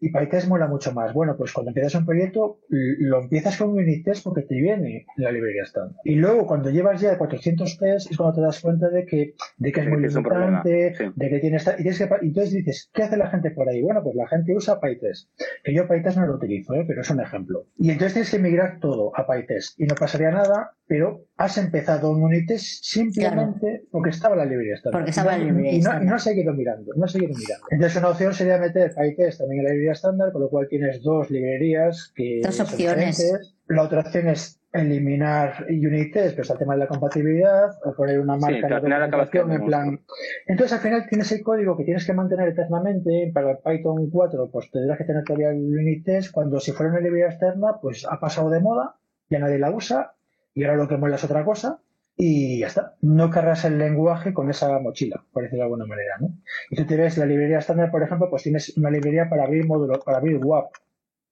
Y 0.00 0.10
PyTest 0.10 0.48
mola 0.48 0.66
mucho 0.66 0.92
más. 0.92 1.12
Bueno, 1.14 1.36
pues 1.36 1.52
cuando 1.52 1.70
empiezas 1.70 1.94
un 1.94 2.06
proyecto, 2.06 2.60
lo 2.68 3.22
empiezas 3.22 3.56
con 3.56 3.70
Unit 3.70 4.04
Test 4.04 4.24
porque 4.24 4.42
te 4.42 4.54
viene 4.54 5.06
la 5.16 5.32
librería 5.32 5.62
estándar. 5.62 5.96
Y 6.04 6.16
luego, 6.16 6.46
cuando 6.46 6.70
llevas 6.70 7.00
ya 7.00 7.16
400 7.16 7.78
tests, 7.78 8.10
es 8.10 8.16
cuando 8.16 8.36
te 8.36 8.40
das 8.42 8.60
cuenta 8.60 8.88
de 8.88 9.04
que, 9.06 9.34
de 9.56 9.72
que 9.72 9.80
es 9.80 9.88
muy 9.88 10.02
limitante, 10.02 10.94
de 11.14 11.28
que 11.30 11.38
tienes, 11.40 11.66
y 11.78 11.82
tienes 11.82 11.98
que, 11.98 12.08
y 12.22 12.28
entonces 12.28 12.52
dices, 12.52 12.90
¿qué 12.92 13.04
hace 13.04 13.16
la 13.16 13.28
gente 13.28 13.50
por 13.50 13.68
ahí? 13.68 13.82
Bueno, 13.82 14.02
pues 14.02 14.14
la 14.16 14.28
gente 14.28 14.54
usa 14.54 14.80
PyTest. 14.80 15.30
Que 15.64 15.74
yo 15.74 15.88
PyTest 15.88 16.18
no 16.18 16.26
lo 16.26 16.36
utilizo, 16.36 16.74
¿eh? 16.74 16.84
pero 16.86 17.00
es 17.00 17.10
un 17.10 17.20
ejemplo. 17.20 17.66
Y 17.78 17.90
entonces 17.90 18.14
tienes 18.14 18.30
que 18.30 18.38
migrar 18.38 18.78
todo 18.80 19.12
a 19.16 19.26
PyTest. 19.26 19.80
Y 19.80 19.84
no 19.84 19.94
pasaría 19.94 20.30
nada, 20.30 20.72
pero 20.86 21.26
has 21.36 21.58
empezado 21.58 22.10
un 22.10 22.22
Unitest 22.22 22.84
simplemente 22.84 23.84
porque 23.90 24.10
estaba 24.10 24.36
la 24.36 24.44
librería 24.44 24.74
estándar. 24.74 25.00
Porque 25.00 25.10
estaba 25.10 25.36
la 25.36 25.44
librería 25.44 25.72
y 25.72 25.80
no, 25.80 26.02
y 26.02 26.06
no 26.06 26.14
has 26.14 26.22
seguido 26.22 26.54
mirando, 26.54 26.92
no 26.96 27.04
has 27.04 27.12
seguido 27.12 27.34
mirando. 27.34 27.66
Entonces 27.70 27.98
una 27.98 28.10
opción 28.10 28.34
sería 28.34 28.58
meter 28.58 28.94
PyTest 28.94 29.38
también 29.38 29.60
en 29.60 29.64
la 29.64 29.70
librería 29.70 29.85
estándar, 29.92 30.32
con 30.32 30.42
lo 30.42 30.48
cual 30.48 30.68
tienes 30.68 31.02
dos 31.02 31.30
librerías 31.30 32.12
que 32.14 32.40
dos 32.42 32.60
opciones. 32.60 33.54
La 33.68 33.82
otra 33.82 34.00
opción 34.00 34.28
es 34.28 34.60
eliminar 34.72 35.66
unit 35.68 36.12
test, 36.12 36.30
pero 36.30 36.42
está 36.42 36.54
el 36.54 36.60
tema 36.60 36.74
de 36.74 36.80
la 36.80 36.86
compatibilidad, 36.86 37.70
o 37.84 37.94
poner 37.94 38.20
una 38.20 38.36
marca 38.36 38.68
de 38.68 38.74
documentación 38.74 39.52
en 39.52 39.64
plan. 39.64 40.00
Entonces 40.46 40.72
al 40.74 40.80
final 40.80 41.06
tienes 41.08 41.32
el 41.32 41.42
código 41.42 41.76
que 41.76 41.84
tienes 41.84 42.06
que 42.06 42.12
mantener 42.12 42.48
eternamente. 42.48 43.30
Para 43.34 43.58
Python 43.58 44.08
4, 44.10 44.50
pues 44.52 44.70
tendrás 44.70 44.98
que 44.98 45.04
tener 45.04 45.24
todavía 45.24 45.50
el 45.50 45.76
unit 45.76 46.04
test. 46.04 46.30
Cuando 46.30 46.60
si 46.60 46.72
fuera 46.72 46.92
una 46.92 47.00
librería 47.00 47.28
externa, 47.28 47.78
pues 47.80 48.06
ha 48.08 48.20
pasado 48.20 48.50
de 48.50 48.60
moda, 48.60 48.96
ya 49.28 49.38
nadie 49.38 49.58
la 49.58 49.70
usa, 49.70 50.14
y 50.54 50.64
ahora 50.64 50.76
lo 50.76 50.88
que 50.88 50.96
mola 50.96 51.16
es 51.16 51.24
otra 51.24 51.44
cosa 51.44 51.80
y 52.16 52.60
ya 52.60 52.68
está. 52.68 52.94
No 53.02 53.30
cargas 53.30 53.64
el 53.64 53.78
lenguaje 53.78 54.32
con 54.32 54.48
esa 54.50 54.78
mochila, 54.78 55.22
por 55.32 55.42
decirlo 55.42 55.62
de 55.62 55.64
alguna 55.64 55.86
manera, 55.86 56.16
¿no? 56.20 56.34
Y 56.70 56.76
tú 56.76 56.86
te 56.86 56.96
ves 56.96 57.18
la 57.18 57.26
librería 57.26 57.58
estándar, 57.58 57.90
por 57.90 58.02
ejemplo, 58.02 58.28
pues 58.30 58.42
tienes 58.42 58.76
una 58.76 58.90
librería 58.90 59.28
para 59.28 59.44
abrir 59.44 59.66
módulos, 59.66 60.02
para 60.04 60.18
abrir 60.18 60.38
WAP, 60.42 60.70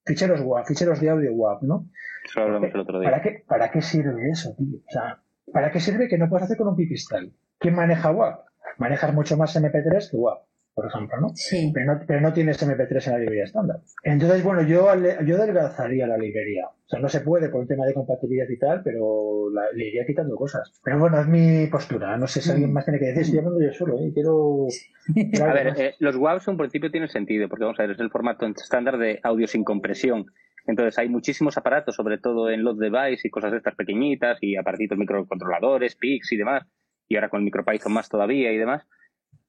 ficheros 0.05 0.41
WAP, 0.43 0.67
ficheros 0.67 1.01
de 1.01 1.11
audio 1.11 1.33
WAP, 1.33 1.63
¿no? 1.63 1.89
Eso 2.25 2.41
hablamos 2.41 2.71
el 2.73 2.81
otro 2.81 3.01
día. 3.01 3.11
¿Para 3.11 3.23
qué, 3.23 3.45
¿Para 3.47 3.71
qué 3.71 3.83
sirve 3.83 4.31
eso, 4.31 4.55
tío? 4.57 4.79
O 4.87 4.91
sea, 4.91 5.23
¿para 5.53 5.71
qué 5.71 5.81
sirve 5.81 6.09
que 6.09 6.19
no 6.19 6.29
puedes 6.29 6.45
hacer 6.45 6.57
con 6.57 6.69
un 6.69 6.77
pipistal? 6.77 7.33
¿Quién 7.59 7.75
maneja 7.75 8.11
WAP? 8.11 8.45
Manejas 8.79 9.15
mucho 9.15 9.37
más 9.37 9.57
MP3 9.57 10.11
que 10.11 10.17
WAP 10.17 10.43
por 10.75 10.87
ejemplo, 10.87 11.21
¿no? 11.21 11.29
Sí. 11.35 11.71
Pero 11.73 11.95
no, 11.95 12.01
pero 12.07 12.21
no 12.21 12.33
tienes 12.33 12.61
MP3 12.61 13.07
en 13.07 13.13
la 13.13 13.19
librería 13.19 13.45
estándar. 13.45 13.81
Entonces, 14.03 14.43
bueno, 14.43 14.63
yo, 14.63 14.89
yo 15.25 15.37
adelgazaría 15.37 16.07
la 16.07 16.19
librería. 16.19 16.67
O 16.67 16.89
sea, 16.89 16.99
no 16.99 17.09
se 17.09 17.21
puede 17.21 17.49
por 17.49 17.61
un 17.61 17.69
tema 17.69 17.87
de 17.87 17.95
compatibilidad 17.95 18.49
y 18.49 18.59
tal, 18.59 18.83
pero 18.83 19.51
le 19.73 19.87
iría 19.87 20.05
quitando 20.05 20.35
cosas. 20.35 20.73
Pero 20.83 20.99
bueno, 20.99 21.21
es 21.21 21.29
mi 21.29 21.69
postura. 21.69 22.17
No 22.17 22.27
sé 22.27 22.41
si 22.41 22.51
alguien 22.51 22.71
mm. 22.71 22.73
más 22.73 22.85
tiene 22.85 22.99
que 22.99 23.07
decir. 23.07 23.23
Estoy 23.23 23.39
hablando 23.39 23.61
yo 23.63 23.73
solo, 23.73 23.99
¿eh? 24.01 24.11
Quiero... 24.13 24.67
a 25.49 25.53
ver, 25.53 25.81
eh, 25.81 25.95
los 26.01 26.17
WAVs 26.17 26.49
en 26.49 26.57
principio 26.57 26.91
tienen 26.91 27.09
sentido, 27.09 27.49
porque 27.49 27.65
vamos 27.65 27.79
a 27.79 27.85
ver, 27.85 27.93
es 27.93 28.01
el 28.01 28.11
formato 28.11 28.45
estándar 28.47 28.99
de 28.99 29.21
audio 29.23 29.47
sin 29.47 29.63
compresión. 29.63 30.27
Entonces 30.67 30.99
hay 30.99 31.09
muchísimos 31.09 31.57
aparatos, 31.57 31.95
sobre 31.95 32.19
todo 32.19 32.51
en 32.51 32.65
los 32.65 32.79
device 32.79 33.29
y 33.29 33.31
cosas 33.31 33.53
de 33.53 33.59
estas 33.59 33.77
pequeñitas 33.77 34.39
y 34.41 34.57
aparatitos 34.57 34.99
microcontroladores, 34.99 35.95
PICs 35.97 36.33
y 36.33 36.37
demás, 36.37 36.67
y 37.07 37.17
ahora 37.17 37.29
con 37.29 37.41
el 37.41 37.45
MicroPython 37.45 37.93
más 37.93 38.09
todavía 38.09 38.51
y 38.51 38.57
demás, 38.57 38.87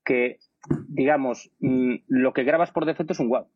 que 0.04 0.40
digamos, 0.88 1.52
mm, 1.60 1.96
lo 2.08 2.34
que 2.34 2.44
grabas 2.44 2.72
por 2.72 2.86
defecto 2.86 3.14
es 3.14 3.20
un 3.20 3.30
WAV. 3.30 3.48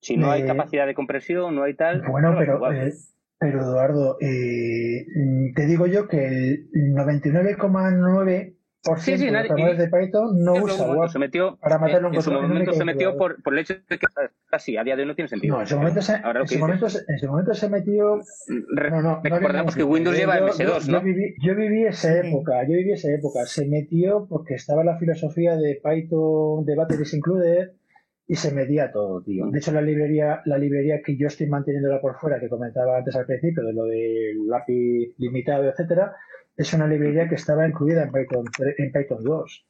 Si 0.00 0.16
no 0.16 0.30
hay 0.30 0.46
capacidad 0.46 0.86
de 0.86 0.94
compresión, 0.94 1.54
no 1.56 1.64
hay 1.64 1.74
tal. 1.74 2.02
Bueno, 2.08 2.34
pero, 2.38 2.72
eh, 2.72 2.92
pero 3.38 3.62
Eduardo, 3.62 4.16
eh, 4.20 5.06
te 5.54 5.66
digo 5.66 5.86
yo 5.86 6.06
que 6.06 6.68
el 6.72 6.94
99,9 6.94 8.57
por 8.88 9.00
sí, 9.00 9.18
sí, 9.18 9.30
nadie, 9.30 9.74
de 9.74 9.88
Python 9.88 10.42
no 10.42 10.54
usa 10.54 10.90
WAP 10.90 11.10
se 11.10 11.18
metió, 11.18 11.56
para 11.56 11.78
meterlo 11.78 12.08
en, 12.08 12.14
en 12.14 12.22
su 12.22 12.32
momento 12.32 12.72
se 12.72 12.84
metió 12.84 13.16
por, 13.16 13.42
por, 13.42 13.52
el 13.52 13.60
hecho 13.60 13.74
de 13.74 13.98
que 13.98 14.06
casi 14.48 14.76
a 14.76 14.84
día 14.84 14.96
de 14.96 15.02
hoy 15.02 15.08
no 15.08 15.14
tiene 15.14 15.28
sentido. 15.28 15.56
No, 15.56 15.60
en 15.60 15.66
su 15.66 15.76
momento 15.76 16.00
se, 16.00 16.16
Ahora 16.16 16.40
en 16.40 16.48
su 16.48 16.58
momento, 16.58 16.86
en 16.86 17.18
su 17.18 17.26
momento 17.26 17.54
se 17.54 17.68
metió. 17.68 18.20
no, 18.48 19.02
no, 19.02 19.20
recordamos 19.22 19.76
que 19.76 19.84
Windows 19.84 20.16
lleva 20.16 20.38
MS2, 20.40 20.88
¿no? 20.88 20.98
Yo 20.98 21.04
viví, 21.04 21.34
yo 21.42 21.54
viví 21.54 21.84
esa 21.84 22.18
época, 22.18 22.62
yo 22.62 22.76
viví 22.76 22.92
esa 22.92 23.10
época. 23.12 23.44
Se 23.44 23.66
metió 23.68 24.26
porque 24.26 24.54
estaba 24.54 24.82
la 24.84 24.96
filosofía 24.96 25.56
de 25.56 25.80
Python 25.82 26.64
de 26.64 26.74
Batteries 26.74 27.14
Included 27.14 27.72
y 28.26 28.34
se 28.36 28.54
medía 28.54 28.92
todo, 28.92 29.22
tío. 29.22 29.46
De 29.50 29.58
hecho, 29.58 29.72
la 29.72 29.80
librería, 29.80 30.42
la 30.44 30.58
librería 30.58 31.00
que 31.04 31.16
yo 31.16 31.26
estoy 31.28 31.48
manteniéndola 31.48 32.00
por 32.00 32.16
fuera, 32.16 32.38
que 32.38 32.48
comentaba 32.48 32.98
antes 32.98 33.16
al 33.16 33.24
principio, 33.24 33.64
de 33.64 33.72
lo 33.72 33.84
del 33.84 34.46
lápiz 34.46 35.14
limitado, 35.16 35.68
etcétera, 35.68 36.14
es 36.58 36.72
una 36.74 36.88
librería 36.88 37.28
que 37.28 37.36
estaba 37.36 37.66
incluida 37.68 38.02
en 38.02 38.10
Python, 38.10 38.44
en 38.78 38.92
Python 38.92 39.22
2. 39.22 39.66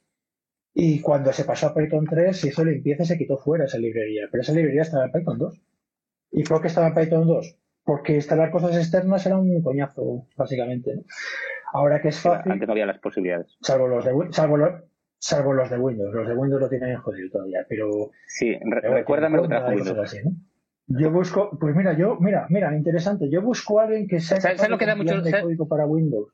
Y 0.75 1.01
cuando 1.03 1.33
se 1.35 1.45
pasó 1.45 1.67
a 1.67 1.75
Python 1.75 2.07
3 2.07 2.35
se 2.35 2.49
hizo 2.49 2.65
limpieza 2.65 3.03
y 3.03 3.07
se 3.07 3.19
quitó 3.19 3.37
fuera 3.37 3.67
esa 3.67 3.77
librería. 3.77 4.27
Pero 4.31 4.41
esa 4.41 4.55
librería 4.55 4.83
estaba 4.83 5.05
en 5.05 5.13
Python 5.13 5.39
2. 5.39 5.61
¿Y 6.33 6.45
por 6.45 6.63
qué 6.63 6.69
estaba 6.69 6.89
en 6.89 6.95
Python 6.95 7.27
2? 7.27 7.59
Porque 7.85 8.15
instalar 8.15 8.51
cosas 8.51 8.75
externas 8.75 9.27
era 9.27 9.37
un 9.37 9.63
coñazo, 9.63 10.27
básicamente. 10.35 11.05
Ahora 11.75 12.01
que 12.01 12.09
es 12.09 12.21
fácil. 12.21 12.53
Antes 12.53 12.67
no 12.67 12.73
había 12.73 12.87
las 12.87 13.01
posibilidades. 13.01 13.59
Salvo 13.61 13.87
los 13.87 14.07
de, 14.07 14.13
salvo 14.31 14.57
los, 14.57 14.83
salvo 15.19 15.53
los 15.53 15.69
de 15.69 15.79
Windows. 15.79 16.15
Los 16.15 16.27
de 16.27 16.35
Windows 16.35 16.63
lo 16.63 16.69
tienen 16.71 16.97
jodido 16.97 17.29
todavía. 17.31 17.67
Pero. 17.69 18.13
Sí, 18.27 18.59
recuérdame 18.65 19.37
lo 19.37 19.49
que 19.49 19.57
Windows. 19.75 20.17
Yo 20.87 21.11
busco, 21.11 21.51
pues 21.61 21.77
mira, 21.77 21.93
yo, 21.93 22.17
mira, 22.19 22.47
mira, 22.49 22.75
interesante. 22.75 23.29
Yo 23.29 23.43
busco 23.43 23.79
a 23.79 23.83
alguien 23.83 24.09
que 24.09 24.21
sea 24.21 24.41
¿Sabes, 24.41 24.71
lo 24.71 24.79
que 24.79 24.87
da 24.87 24.97
mucho 24.97 25.21
de 25.21 25.39
código 25.39 25.69
para 25.69 25.85
Windows. 25.85 26.33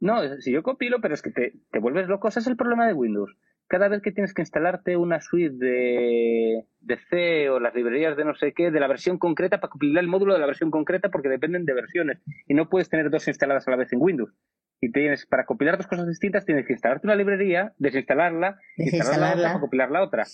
No, 0.00 0.22
si 0.40 0.50
yo 0.52 0.62
compilo, 0.62 1.00
pero 1.00 1.14
es 1.14 1.22
que 1.22 1.30
te, 1.30 1.52
te 1.70 1.78
vuelves 1.78 2.08
loco. 2.08 2.28
Ese 2.28 2.40
es 2.40 2.46
el 2.46 2.56
problema 2.56 2.86
de 2.86 2.94
Windows. 2.94 3.36
Cada 3.68 3.88
vez 3.88 4.02
que 4.02 4.10
tienes 4.10 4.34
que 4.34 4.42
instalarte 4.42 4.96
una 4.96 5.20
suite 5.20 5.54
de, 5.54 6.66
de 6.80 6.98
C 7.08 7.50
o 7.50 7.60
las 7.60 7.74
librerías 7.74 8.16
de 8.16 8.24
no 8.24 8.34
sé 8.34 8.52
qué, 8.52 8.70
de 8.70 8.80
la 8.80 8.88
versión 8.88 9.18
concreta, 9.18 9.60
para 9.60 9.70
compilar 9.70 10.02
el 10.02 10.08
módulo 10.08 10.32
de 10.32 10.40
la 10.40 10.46
versión 10.46 10.70
concreta, 10.70 11.10
porque 11.10 11.28
dependen 11.28 11.66
de 11.66 11.74
versiones. 11.74 12.18
Y 12.48 12.54
no 12.54 12.68
puedes 12.68 12.88
tener 12.88 13.10
dos 13.10 13.28
instaladas 13.28 13.68
a 13.68 13.70
la 13.70 13.76
vez 13.76 13.92
en 13.92 14.00
Windows. 14.00 14.32
Y 14.80 14.90
tienes, 14.90 15.26
para 15.26 15.44
compilar 15.44 15.76
dos 15.76 15.86
cosas 15.86 16.08
distintas, 16.08 16.46
tienes 16.46 16.66
que 16.66 16.72
instalarte 16.72 17.06
una 17.06 17.14
librería, 17.14 17.74
desinstalarla, 17.78 18.58
instalar 18.76 19.20
la 19.20 19.32
otra 19.34 19.48
para 19.48 19.60
compilar 19.60 19.90
la 19.90 20.02
otra. 20.02 20.24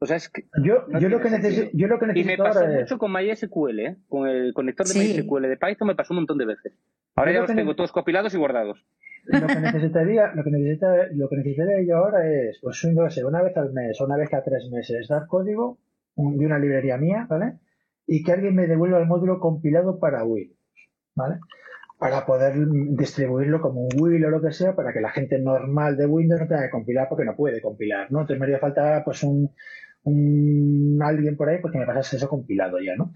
O 0.00 0.06
sea, 0.06 0.16
es 0.16 0.28
que 0.28 0.44
yo, 0.62 0.86
yo, 1.00 1.08
lo 1.08 1.20
que 1.20 1.30
necesito, 1.30 1.70
yo 1.72 1.88
lo 1.88 1.98
que 1.98 2.06
necesito. 2.06 2.32
Y 2.32 2.36
me 2.36 2.42
pasó 2.42 2.66
mucho 2.66 2.98
con 2.98 3.12
MySQL, 3.12 3.80
¿eh? 3.80 3.96
con 4.08 4.28
el 4.28 4.54
conector 4.54 4.86
de 4.86 4.94
MySQL 4.94 5.42
de 5.42 5.56
Python, 5.56 5.88
me 5.88 5.96
pasó 5.96 6.14
un 6.14 6.18
montón 6.18 6.38
de 6.38 6.46
veces. 6.46 6.72
Ahora 7.16 7.32
ya 7.32 7.40
los 7.40 7.52
tengo 7.52 7.74
todos 7.74 7.90
compilados 7.90 8.32
y 8.32 8.38
guardados. 8.38 8.84
Lo 9.24 9.46
que 9.46 9.60
necesitaría, 9.60 10.32
lo 10.34 10.44
que 10.44 10.50
necesitaría, 10.50 11.08
lo 11.12 11.28
que 11.28 11.36
necesitaría 11.36 11.82
yo 11.86 11.96
ahora 11.96 12.26
es, 12.30 12.60
pues 12.62 12.82
una 12.84 13.42
vez 13.42 13.56
al 13.56 13.72
mes 13.72 14.00
o 14.00 14.04
una 14.04 14.16
vez 14.16 14.30
cada 14.30 14.44
tres 14.44 14.70
meses, 14.70 15.08
dar 15.08 15.26
código 15.26 15.78
de 16.16 16.46
una 16.46 16.58
librería 16.58 16.96
mía, 16.96 17.26
¿vale? 17.28 17.58
Y 18.06 18.22
que 18.22 18.32
alguien 18.32 18.54
me 18.54 18.66
devuelva 18.66 18.98
el 19.00 19.06
módulo 19.06 19.38
compilado 19.40 19.98
para 19.98 20.24
Windows, 20.24 20.56
¿vale? 21.14 21.40
Para 21.98 22.24
poder 22.24 22.54
distribuirlo 22.96 23.60
como 23.60 23.82
un 23.82 24.00
Will 24.00 24.24
o 24.24 24.30
lo 24.30 24.40
que 24.40 24.52
sea, 24.52 24.74
para 24.74 24.92
que 24.92 25.00
la 25.00 25.10
gente 25.10 25.38
normal 25.38 25.96
de 25.96 26.06
Windows 26.06 26.40
no 26.40 26.46
tenga 26.46 26.62
que 26.62 26.70
compilar 26.70 27.08
porque 27.08 27.24
no 27.24 27.36
puede 27.36 27.60
compilar, 27.60 28.10
¿no? 28.10 28.20
Entonces 28.20 28.38
me 28.38 28.46
haría 28.46 28.60
falta, 28.60 29.02
pues, 29.04 29.22
un, 29.24 29.50
un 30.08 30.98
alguien 31.02 31.36
por 31.36 31.48
ahí 31.48 31.58
pues 31.60 31.72
que 31.72 31.78
me 31.78 31.86
pasase 31.86 32.16
eso 32.16 32.28
compilado 32.28 32.78
ya, 32.80 32.96
¿no? 32.96 33.12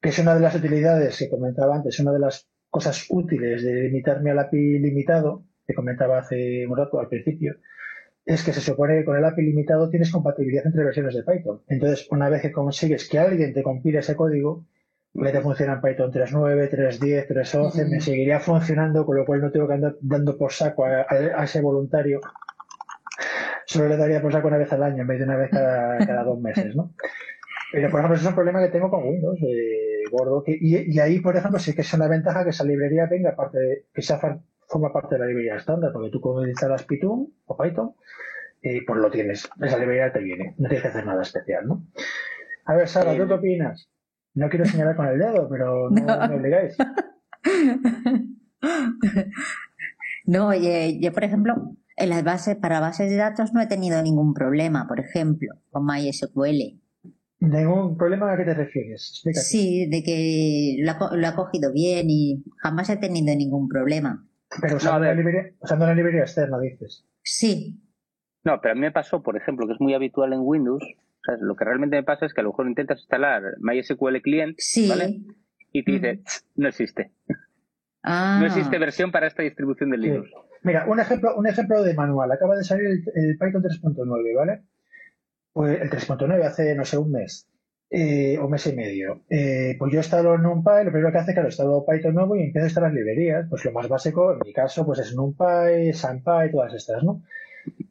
Que 0.00 0.10
es 0.10 0.18
una 0.18 0.34
de 0.34 0.40
las 0.40 0.54
utilidades 0.54 1.18
que 1.18 1.28
comentaba 1.28 1.76
antes, 1.76 1.98
una 2.00 2.12
de 2.12 2.20
las 2.20 2.48
cosas 2.70 3.06
útiles 3.08 3.62
de 3.62 3.74
limitarme 3.82 4.30
al 4.30 4.38
API 4.38 4.78
limitado, 4.78 5.44
que 5.66 5.74
comentaba 5.74 6.18
hace 6.18 6.66
un 6.66 6.76
rato 6.76 7.00
al 7.00 7.08
principio, 7.08 7.56
es 8.24 8.42
que 8.42 8.52
se 8.52 8.60
supone 8.60 8.98
que 8.98 9.04
con 9.04 9.16
el 9.16 9.24
API 9.24 9.42
limitado 9.42 9.88
tienes 9.88 10.10
compatibilidad 10.10 10.66
entre 10.66 10.84
versiones 10.84 11.14
de 11.14 11.22
Python. 11.22 11.62
Entonces, 11.68 12.08
una 12.10 12.28
vez 12.28 12.42
que 12.42 12.52
consigues 12.52 13.08
que 13.08 13.18
alguien 13.18 13.54
te 13.54 13.62
compile 13.62 14.00
ese 14.00 14.16
código, 14.16 14.66
me 15.16 15.32
te 15.32 15.40
funciona 15.40 15.74
en 15.74 15.80
Python 15.80 16.12
3.9, 16.12 16.70
3.10, 16.70 17.28
3.11, 17.28 17.88
me 17.88 18.00
seguiría 18.00 18.40
funcionando, 18.40 19.06
con 19.06 19.16
lo 19.16 19.24
cual 19.24 19.40
no 19.40 19.50
tengo 19.50 19.66
que 19.66 19.74
andar 19.74 19.96
dando 20.00 20.36
por 20.36 20.52
saco 20.52 20.84
a, 20.84 21.44
ese 21.44 21.60
voluntario. 21.60 22.20
Solo 23.76 23.88
le 23.88 23.96
daría 23.96 24.22
por 24.22 24.32
saco 24.32 24.48
una 24.48 24.58
vez 24.58 24.72
al 24.72 24.82
año 24.82 25.02
en 25.02 25.06
vez 25.06 25.18
de 25.18 25.24
una 25.24 25.36
vez 25.36 25.50
cada, 25.50 26.24
dos 26.24 26.40
meses, 26.40 26.74
¿no? 26.74 26.94
Pero, 27.72 27.90
por 27.90 28.00
ejemplo, 28.00 28.16
ese 28.16 28.24
es 28.24 28.28
un 28.28 28.34
problema 28.34 28.60
que 28.60 28.70
tengo 28.70 28.90
con 28.90 29.06
Windows, 29.06 29.38
eh, 29.42 30.02
gordo. 30.10 30.42
y, 30.46 30.98
ahí, 30.98 31.20
por 31.20 31.36
ejemplo, 31.36 31.58
sí 31.58 31.74
que 31.74 31.82
es 31.82 31.92
una 31.92 32.08
ventaja 32.08 32.44
que 32.44 32.50
esa 32.50 32.64
librería 32.64 33.06
venga, 33.06 33.30
aparte 33.30 33.58
de, 33.58 33.86
que 33.92 34.02
sea 34.02 34.18
forma 34.68 34.92
parte 34.92 35.16
de 35.16 35.20
la 35.20 35.26
librería 35.26 35.56
estándar, 35.56 35.92
porque 35.92 36.10
tú 36.10 36.20
cuando 36.20 36.46
instalas 36.46 36.84
Python 36.84 37.28
o 37.44 37.56
Python, 37.56 37.94
eh, 38.62 38.82
pues 38.86 39.00
lo 39.00 39.10
tienes. 39.10 39.50
Esa 39.60 39.78
librería 39.78 40.12
te 40.12 40.20
viene. 40.20 40.54
No 40.58 40.68
tienes 40.68 40.82
que 40.82 40.88
hacer 40.88 41.06
nada 41.06 41.22
especial, 41.22 41.66
¿no? 41.66 41.86
A 42.64 42.74
ver, 42.74 42.88
Sara, 42.88 43.16
¿tú 43.16 43.28
qué 43.28 43.34
opinas? 43.34 43.88
No 44.34 44.48
quiero 44.48 44.64
señalar 44.64 44.96
con 44.96 45.06
el 45.06 45.18
dedo, 45.18 45.48
pero 45.48 45.90
no, 45.90 46.28
me 46.28 46.34
obligáis. 46.34 46.76
no, 50.26 50.52
yo, 50.54 51.12
por 51.12 51.24
ejemplo, 51.24 51.76
en 51.96 52.10
las 52.10 52.22
bases, 52.24 52.56
para 52.56 52.80
bases 52.80 53.10
de 53.10 53.16
datos 53.16 53.52
no 53.52 53.60
he 53.60 53.66
tenido 53.66 54.02
ningún 54.02 54.34
problema, 54.34 54.86
por 54.86 55.00
ejemplo, 55.00 55.54
con 55.70 55.86
MySQL. 55.86 56.80
¿Ningún 57.38 57.96
problema 57.96 58.32
a 58.32 58.36
qué 58.36 58.44
te 58.44 58.54
refieres? 58.54 59.22
Sí, 59.32 59.88
de 59.90 60.02
que 60.02 60.76
lo 60.78 61.26
ha, 61.26 61.34
cogido 61.34 61.72
bien 61.72 62.06
y 62.08 62.44
jamás 62.62 62.88
he 62.90 62.96
tenido 62.96 63.34
ningún 63.36 63.68
problema. 63.68 64.26
Pero 64.60 64.76
usando, 64.76 65.00
la, 65.00 65.14
librería, 65.14 65.52
usando 65.58 65.86
la 65.86 65.94
librería 65.94 66.22
externa, 66.22 66.58
dices. 66.58 67.04
Sí. 67.22 67.82
No, 68.44 68.60
pero 68.60 68.72
a 68.72 68.74
mí 68.74 68.80
me 68.80 68.92
pasó, 68.92 69.22
por 69.22 69.36
ejemplo, 69.36 69.66
que 69.66 69.74
es 69.74 69.80
muy 69.80 69.92
habitual 69.92 70.32
en 70.32 70.40
Windows, 70.42 70.82
lo 71.40 71.56
que 71.56 71.64
realmente 71.64 71.96
me 71.96 72.04
pasa 72.04 72.26
es 72.26 72.32
que 72.32 72.40
a 72.40 72.44
lo 72.44 72.50
mejor 72.50 72.68
intentas 72.68 73.00
instalar 73.00 73.42
MySQL 73.58 74.20
Client, 74.22 74.58
¿vale? 74.88 75.20
Y 75.72 75.84
te 75.84 75.92
dice, 75.92 76.22
no 76.54 76.68
existe. 76.68 77.12
Ah. 78.02 78.38
No 78.40 78.46
existe 78.46 78.78
versión 78.78 79.10
para 79.10 79.26
esta 79.26 79.42
distribución 79.42 79.90
de 79.90 79.98
Linux. 79.98 80.30
Mira, 80.66 80.84
un 80.88 80.98
ejemplo, 80.98 81.36
un 81.36 81.46
ejemplo 81.46 81.80
de 81.84 81.94
manual. 81.94 82.32
Acaba 82.32 82.56
de 82.56 82.64
salir 82.64 82.86
el, 83.14 83.38
Python 83.38 83.62
3.9, 83.62 84.34
¿vale? 84.34 84.62
Pues 85.52 85.80
el 85.80 85.88
3.9 85.88 86.44
hace, 86.44 86.74
no 86.74 86.84
sé, 86.84 86.98
un 86.98 87.12
mes. 87.12 87.48
Eh, 87.88 88.36
o 88.38 88.48
mes 88.48 88.66
y 88.66 88.74
medio. 88.74 89.22
Eh, 89.30 89.76
pues 89.78 89.92
yo 89.92 90.00
instalo 90.00 90.36
NumPy, 90.36 90.86
lo 90.86 90.90
primero 90.90 91.12
que 91.12 91.18
hace, 91.18 91.34
claro, 91.34 91.50
instalo 91.50 91.86
Python 91.86 92.16
nuevo 92.16 92.34
y 92.34 92.42
empiezo 92.42 92.64
a 92.64 92.66
instalar 92.66 92.92
librerías. 92.92 93.46
Pues 93.48 93.64
lo 93.64 93.70
más 93.70 93.88
básico, 93.88 94.32
en 94.32 94.40
mi 94.44 94.52
caso, 94.52 94.84
pues 94.84 94.98
es 94.98 95.14
NumPy, 95.14 95.92
SunPy, 95.92 96.50
todas 96.50 96.74
estas, 96.74 97.04
¿no? 97.04 97.22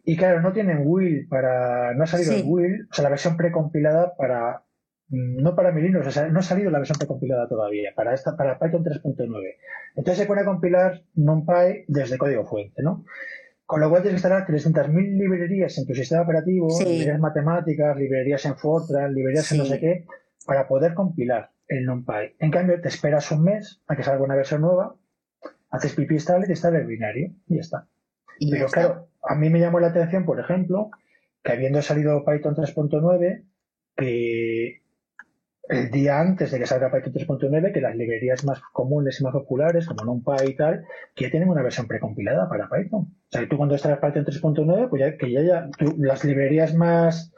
Y 0.03 0.17
claro, 0.17 0.41
no 0.41 0.51
tienen 0.51 0.81
Will 0.83 1.29
para. 1.29 1.93
No 1.93 2.03
ha 2.03 2.07
salido 2.07 2.33
el 2.33 2.43
Will, 2.45 2.88
o 2.91 2.93
sea, 2.93 3.03
la 3.03 3.09
versión 3.09 3.38
precompilada 3.38 4.17
para. 4.17 4.64
Mm, 5.09 5.43
no 5.43 5.55
para 5.55 5.71
Linux, 5.71 6.07
o 6.07 6.11
sea, 6.11 6.27
no 6.27 6.39
ha 6.39 6.43
salido 6.43 6.71
la 6.71 6.79
versión 6.79 6.97
precompilada 6.97 7.47
todavía, 7.47 7.91
para 7.95 8.13
esta, 8.13 8.35
para 8.35 8.57
Python 8.57 8.83
3.9. 8.83 9.55
Entonces 9.95 10.17
se 10.21 10.25
pone 10.25 10.41
a 10.41 10.45
compilar 10.45 11.03
NumPy 11.15 11.85
desde 11.87 12.17
código 12.17 12.45
fuente, 12.45 12.81
¿no? 12.81 13.05
Con 13.65 13.81
lo 13.81 13.89
cual 13.89 14.03
tienes 14.03 14.21
que 14.21 14.27
instalar 14.27 14.47
300.000 14.47 15.17
librerías 15.17 15.77
en 15.77 15.87
tu 15.87 15.95
sistema 15.95 16.21
operativo, 16.21 16.67
librerías 16.79 17.19
matemáticas, 17.19 17.97
librerías 17.97 18.45
en 18.45 18.55
Fortran, 18.55 19.13
librerías 19.13 19.51
en 19.51 19.57
no 19.59 19.65
sé 19.65 19.79
qué, 19.79 20.05
para 20.45 20.67
poder 20.67 20.93
compilar 20.93 21.51
el 21.67 21.85
NumPy. 21.85 22.35
En 22.39 22.51
cambio, 22.51 22.79
te 22.79 22.89
esperas 22.89 23.31
un 23.31 23.43
mes 23.43 23.81
a 23.87 23.95
que 23.95 24.03
salga 24.03 24.23
una 24.23 24.35
versión 24.35 24.61
nueva, 24.61 24.95
haces 25.71 25.93
pipi 25.93 26.15
install 26.15 26.43
y 26.43 26.45
te 26.45 26.51
instala 26.51 26.77
el 26.77 26.85
binario 26.85 27.31
y 27.47 27.55
ya 27.55 27.61
está. 27.61 27.87
Pero 28.51 28.67
claro, 28.67 29.07
a 29.23 29.35
mí 29.35 29.49
me 29.49 29.59
llamó 29.59 29.79
la 29.79 29.87
atención, 29.87 30.25
por 30.25 30.39
ejemplo, 30.39 30.91
que 31.43 31.53
habiendo 31.53 31.81
salido 31.81 32.23
Python 32.23 32.55
3.9, 32.55 33.45
que 33.95 34.84
el 35.69 35.89
día 35.91 36.19
antes 36.19 36.51
de 36.51 36.60
que 36.60 36.65
salga 36.65 36.91
Python 36.91 37.13
3.9, 37.13 37.73
que 37.73 37.82
las 37.82 37.95
librerías 37.95 38.45
más 38.45 38.62
comunes 38.71 39.19
y 39.19 39.23
más 39.23 39.34
populares, 39.34 39.88
como 39.88 40.04
NumPy 40.04 40.49
y 40.49 40.56
tal, 40.56 40.86
que 41.15 41.25
ya 41.25 41.32
tienen 41.32 41.49
una 41.49 41.63
versión 41.63 41.88
precompilada 41.88 42.47
para 42.47 42.69
Python. 42.69 43.01
O 43.01 43.32
sea, 43.32 43.47
tú 43.47 43.58
cuando 43.58 43.75
estás 43.75 43.97
Python 43.99 44.25
3.9, 44.25 44.89
pues 44.89 44.99
ya 44.99 45.17
que 45.17 45.32
ya, 45.32 45.41
ya 45.41 45.69
las 45.97 46.23
librerías 46.23 46.73
más 46.75 47.32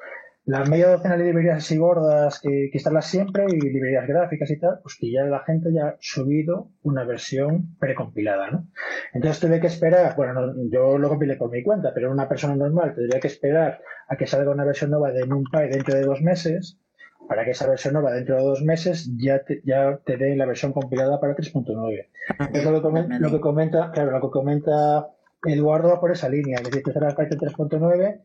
las 0.47 0.69
media 0.69 0.87
docena 0.87 1.17
de 1.17 1.25
librerías 1.25 1.57
así 1.57 1.75
gordas 1.75 2.39
que, 2.39 2.69
que 2.71 2.89
las 2.89 3.05
siempre 3.05 3.47
y 3.49 3.59
librerías 3.59 4.07
gráficas 4.07 4.49
y 4.49 4.57
tal, 4.57 4.79
pues 4.81 4.95
que 4.97 5.11
ya 5.11 5.25
la 5.25 5.43
gente 5.43 5.73
ya 5.73 5.87
ha 5.87 5.97
subido 5.99 6.69
una 6.83 7.03
versión 7.03 7.75
precompilada, 7.79 8.49
¿no? 8.49 8.65
Entonces 9.13 9.41
tuve 9.41 9.59
que 9.59 9.67
esperar, 9.67 10.15
bueno, 10.15 10.53
yo 10.71 10.97
lo 10.97 11.09
compilé 11.09 11.35
por 11.35 11.51
mi 11.51 11.63
cuenta, 11.63 11.91
pero 11.93 12.09
una 12.09 12.29
persona 12.29 12.55
normal 12.55 12.95
tendría 12.95 13.19
que 13.19 13.27
esperar 13.27 13.81
a 14.07 14.15
que 14.15 14.25
salga 14.25 14.51
una 14.51 14.63
versión 14.63 14.89
nueva 14.89 15.11
de 15.11 15.27
NumPy 15.27 15.67
dentro 15.69 15.95
de 15.95 16.03
dos 16.03 16.21
meses, 16.21 16.79
para 17.27 17.45
que 17.45 17.51
esa 17.51 17.67
versión 17.67 17.93
nueva 17.93 18.13
dentro 18.13 18.37
de 18.37 18.43
dos 18.43 18.63
meses 18.63 19.09
ya 19.17 19.43
te, 19.43 19.61
ya 19.65 19.99
te 20.05 20.17
dé 20.17 20.35
la 20.35 20.45
versión 20.45 20.73
compilada 20.73 21.19
para 21.19 21.35
3.9. 21.35 22.07
Es 22.53 22.63
lo 22.63 22.73
que, 22.73 22.81
comenta, 22.81 23.19
lo 23.19 23.31
que 23.31 23.39
comenta, 23.39 23.91
claro, 23.91 24.11
lo 24.11 24.21
que 24.21 24.31
comenta 24.31 25.07
Eduardo 25.45 25.89
va 25.89 25.99
por 25.99 26.11
esa 26.11 26.29
línea, 26.29 26.57
es 26.57 26.63
decir, 26.63 26.83
tú 26.83 26.91
será 26.91 27.15
Python 27.15 27.39
3.9 27.39 28.21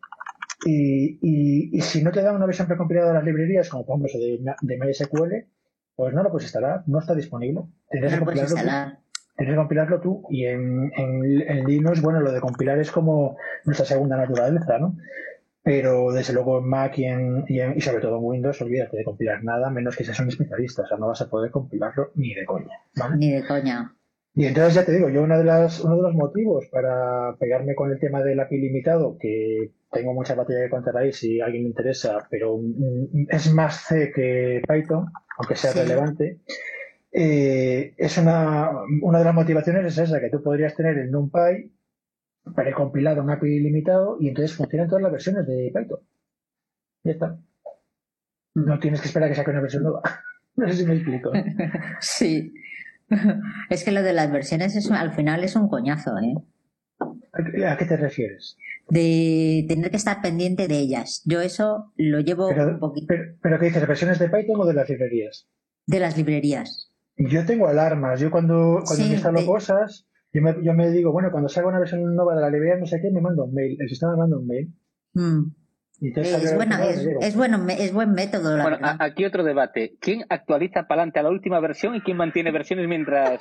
y, 0.65 1.19
y, 1.77 1.81
si 1.81 2.03
no 2.05 2.13
te 2.13 2.23
dan 2.23 2.37
una 2.37 2.47
versión 2.47 2.69
precompilada 2.69 3.09
de 3.09 3.15
las 3.15 3.25
librerías, 3.25 3.69
como 3.69 3.85
por 3.85 4.09
ejemplo 4.09 4.21
de, 4.21 4.55
de 4.61 4.79
MySQL, 4.79 5.47
pues 5.97 6.15
no 6.15 6.23
lo 6.23 6.31
puedes 6.31 6.47
instalar, 6.47 6.83
no 6.87 7.01
está 7.01 7.15
disponible. 7.15 7.63
Tienes, 7.91 8.13
que, 8.13 8.19
compilarlo 8.21 8.55
tú. 8.55 8.63
Tienes 9.37 9.53
que 9.53 9.57
compilarlo 9.57 10.01
tú. 10.01 10.27
Y 10.31 10.47
en, 10.47 10.93
en, 10.97 11.65
Linux, 11.65 12.01
bueno, 12.01 12.21
lo 12.21 12.33
de 12.33 12.41
compilar 12.41 12.79
es 12.79 12.93
como 12.93 13.37
nuestra 13.65 13.87
segunda 13.87 14.17
naturaleza, 14.17 14.79
¿no? 14.79 14.97
Pero 15.65 16.11
desde 16.13 16.33
luego 16.33 16.59
en 16.59 16.69
Mac 16.69 16.99
y, 16.99 17.05
en, 17.05 17.45
y, 17.47 17.81
sobre 17.81 18.01
todo 18.01 18.19
en 18.19 18.25
Windows, 18.25 18.61
olvídate 18.63 18.97
de 18.97 19.05
compilar 19.05 19.45
nada, 19.45 19.71
menos 19.71 19.97
que 19.97 20.05
seas 20.05 20.19
un 20.19 20.29
especialista. 20.29 20.83
O 20.83 20.87
sea, 20.87 20.99
no 20.99 21.07
vas 21.07 21.23
a 21.23 21.31
poder 21.31 21.51
compilarlo 21.53 22.11
ni 22.17 22.35
de 22.35 22.45
coña. 22.45 22.81
Ni 23.17 23.31
de 23.31 23.47
coña. 23.47 23.95
Y 24.35 24.47
entonces 24.47 24.75
ya 24.75 24.85
te 24.85 24.93
digo, 24.93 25.11
yo 25.11 25.23
una 25.23 25.39
de 25.39 25.45
las, 25.45 25.81
uno 25.81 25.97
de 25.97 26.03
los 26.03 26.15
motivos 26.15 26.67
para 26.73 27.37
pegarme 27.39 27.75
con 27.75 27.93
el 27.93 28.01
tema 28.01 28.23
del 28.23 28.41
API 28.41 28.59
limitado, 28.59 29.17
que 29.19 29.73
tengo 29.93 30.15
mucha 30.15 30.35
batería 30.35 30.65
que 30.65 30.71
contar 30.71 30.97
ahí 30.97 31.13
si 31.13 31.41
alguien 31.41 31.65
me 31.65 31.69
interesa, 31.69 32.27
pero 32.31 32.59
es 33.29 33.53
más 33.53 33.85
C 33.85 34.11
que 34.11 34.63
Python, 34.67 35.07
aunque 35.37 35.55
sea 35.55 35.73
relevante. 35.75 36.41
Eh, 37.13 37.93
es 37.99 38.17
una, 38.17 38.71
una 39.03 39.19
de 39.19 39.25
las 39.25 39.35
motivaciones 39.35 39.85
es 39.87 39.99
esa, 39.99 40.19
que 40.19 40.31
tú 40.31 40.43
podrías 40.43 40.75
tener 40.75 40.97
el 40.97 41.11
NumPy 41.11 41.71
precompilado 42.55 43.23
un 43.23 43.31
API 43.31 43.61
limitado 43.61 44.17
y 44.21 44.29
entonces 44.29 44.57
funcionan 44.57 44.89
todas 44.89 45.03
las 45.03 45.13
versiones 45.13 45.47
de 45.47 45.73
Python. 45.75 46.01
Ya 47.05 47.13
está. 47.13 47.39
No 48.55 48.79
tienes 48.79 49.01
que 49.01 49.09
esperar 49.09 49.29
a 49.29 49.31
que 49.31 49.37
saque 49.37 49.51
una 49.51 49.61
versión 49.61 49.85
nueva. 49.85 50.03
no 50.57 50.69
sé 50.69 50.75
si 50.75 50.87
me 50.87 50.95
explico. 50.95 51.33
sí. 52.01 52.53
Es 53.71 53.85
que 53.85 53.93
lo 53.93 54.03
de 54.03 54.13
las 54.13 54.31
versiones 54.33 54.75
es, 54.75 54.91
al 54.91 55.13
final 55.13 55.45
es 55.45 55.55
un 55.57 55.69
coñazo, 55.69 56.13
¿eh? 56.19 56.35
¿A 57.67 57.77
qué 57.77 57.85
te 57.85 57.97
refieres? 57.97 58.57
De 58.89 59.65
tener 59.69 59.91
que 59.91 59.97
estar 59.97 60.21
pendiente 60.21 60.69
de 60.69 60.79
ellas. 60.79 61.23
Yo 61.25 61.41
eso 61.41 61.93
lo 61.97 62.21
llevo 62.21 62.49
un 62.49 62.79
poquito. 62.79 63.15
Pero, 63.41 63.59
¿qué 63.59 63.67
dices? 63.67 63.87
¿Versiones 63.87 64.19
de 64.19 64.29
Python 64.29 64.61
o 64.61 64.67
de 64.67 64.75
las 64.75 64.89
librerías? 64.89 65.49
De 65.87 66.01
las 66.01 66.17
librerías. 66.17 66.93
Yo 67.17 67.45
tengo 67.47 67.69
alarmas. 67.69 68.21
Yo 68.21 68.31
cuando, 68.31 68.83
cuando 68.85 69.05
me 69.05 69.13
instalo 69.13 69.47
cosas, 69.47 70.07
yo 70.33 70.43
me, 70.43 70.55
yo 70.63 70.75
me, 70.75 70.91
digo, 70.91 71.13
bueno, 71.13 71.31
cuando 71.31 71.49
salga 71.49 71.69
una 71.69 71.79
versión 71.79 72.15
nueva 72.15 72.35
de 72.35 72.43
la 72.43 72.51
librería, 72.51 72.77
no 72.77 72.87
sé 72.87 73.01
qué, 73.01 73.11
me 73.11 73.21
manda 73.21 73.45
un 73.45 73.55
mail. 73.55 73.77
El 73.81 73.89
sistema 73.89 74.13
me 74.13 74.19
manda 74.19 74.39
un 74.39 74.47
mail. 74.47 74.73
Mm. 75.15 75.43
Es, 76.01 76.55
buena, 76.57 76.85
es, 76.85 77.37
bueno, 77.37 77.65
es 77.69 77.93
buen 77.93 78.13
método. 78.13 78.61
bueno, 78.61 78.79
aquí 78.99 79.25
otro 79.25 79.45
debate. 79.45 79.97
¿Quién 80.01 80.25
actualiza 80.29 80.89
para 80.89 81.03
adelante 81.03 81.21
a 81.21 81.23
la 81.23 81.31
última 81.31 81.61
versión 81.61 81.95
y 81.95 82.01
quién 82.01 82.17
mantiene 82.17 82.51
versiones 82.51 82.89
mientras 82.89 83.41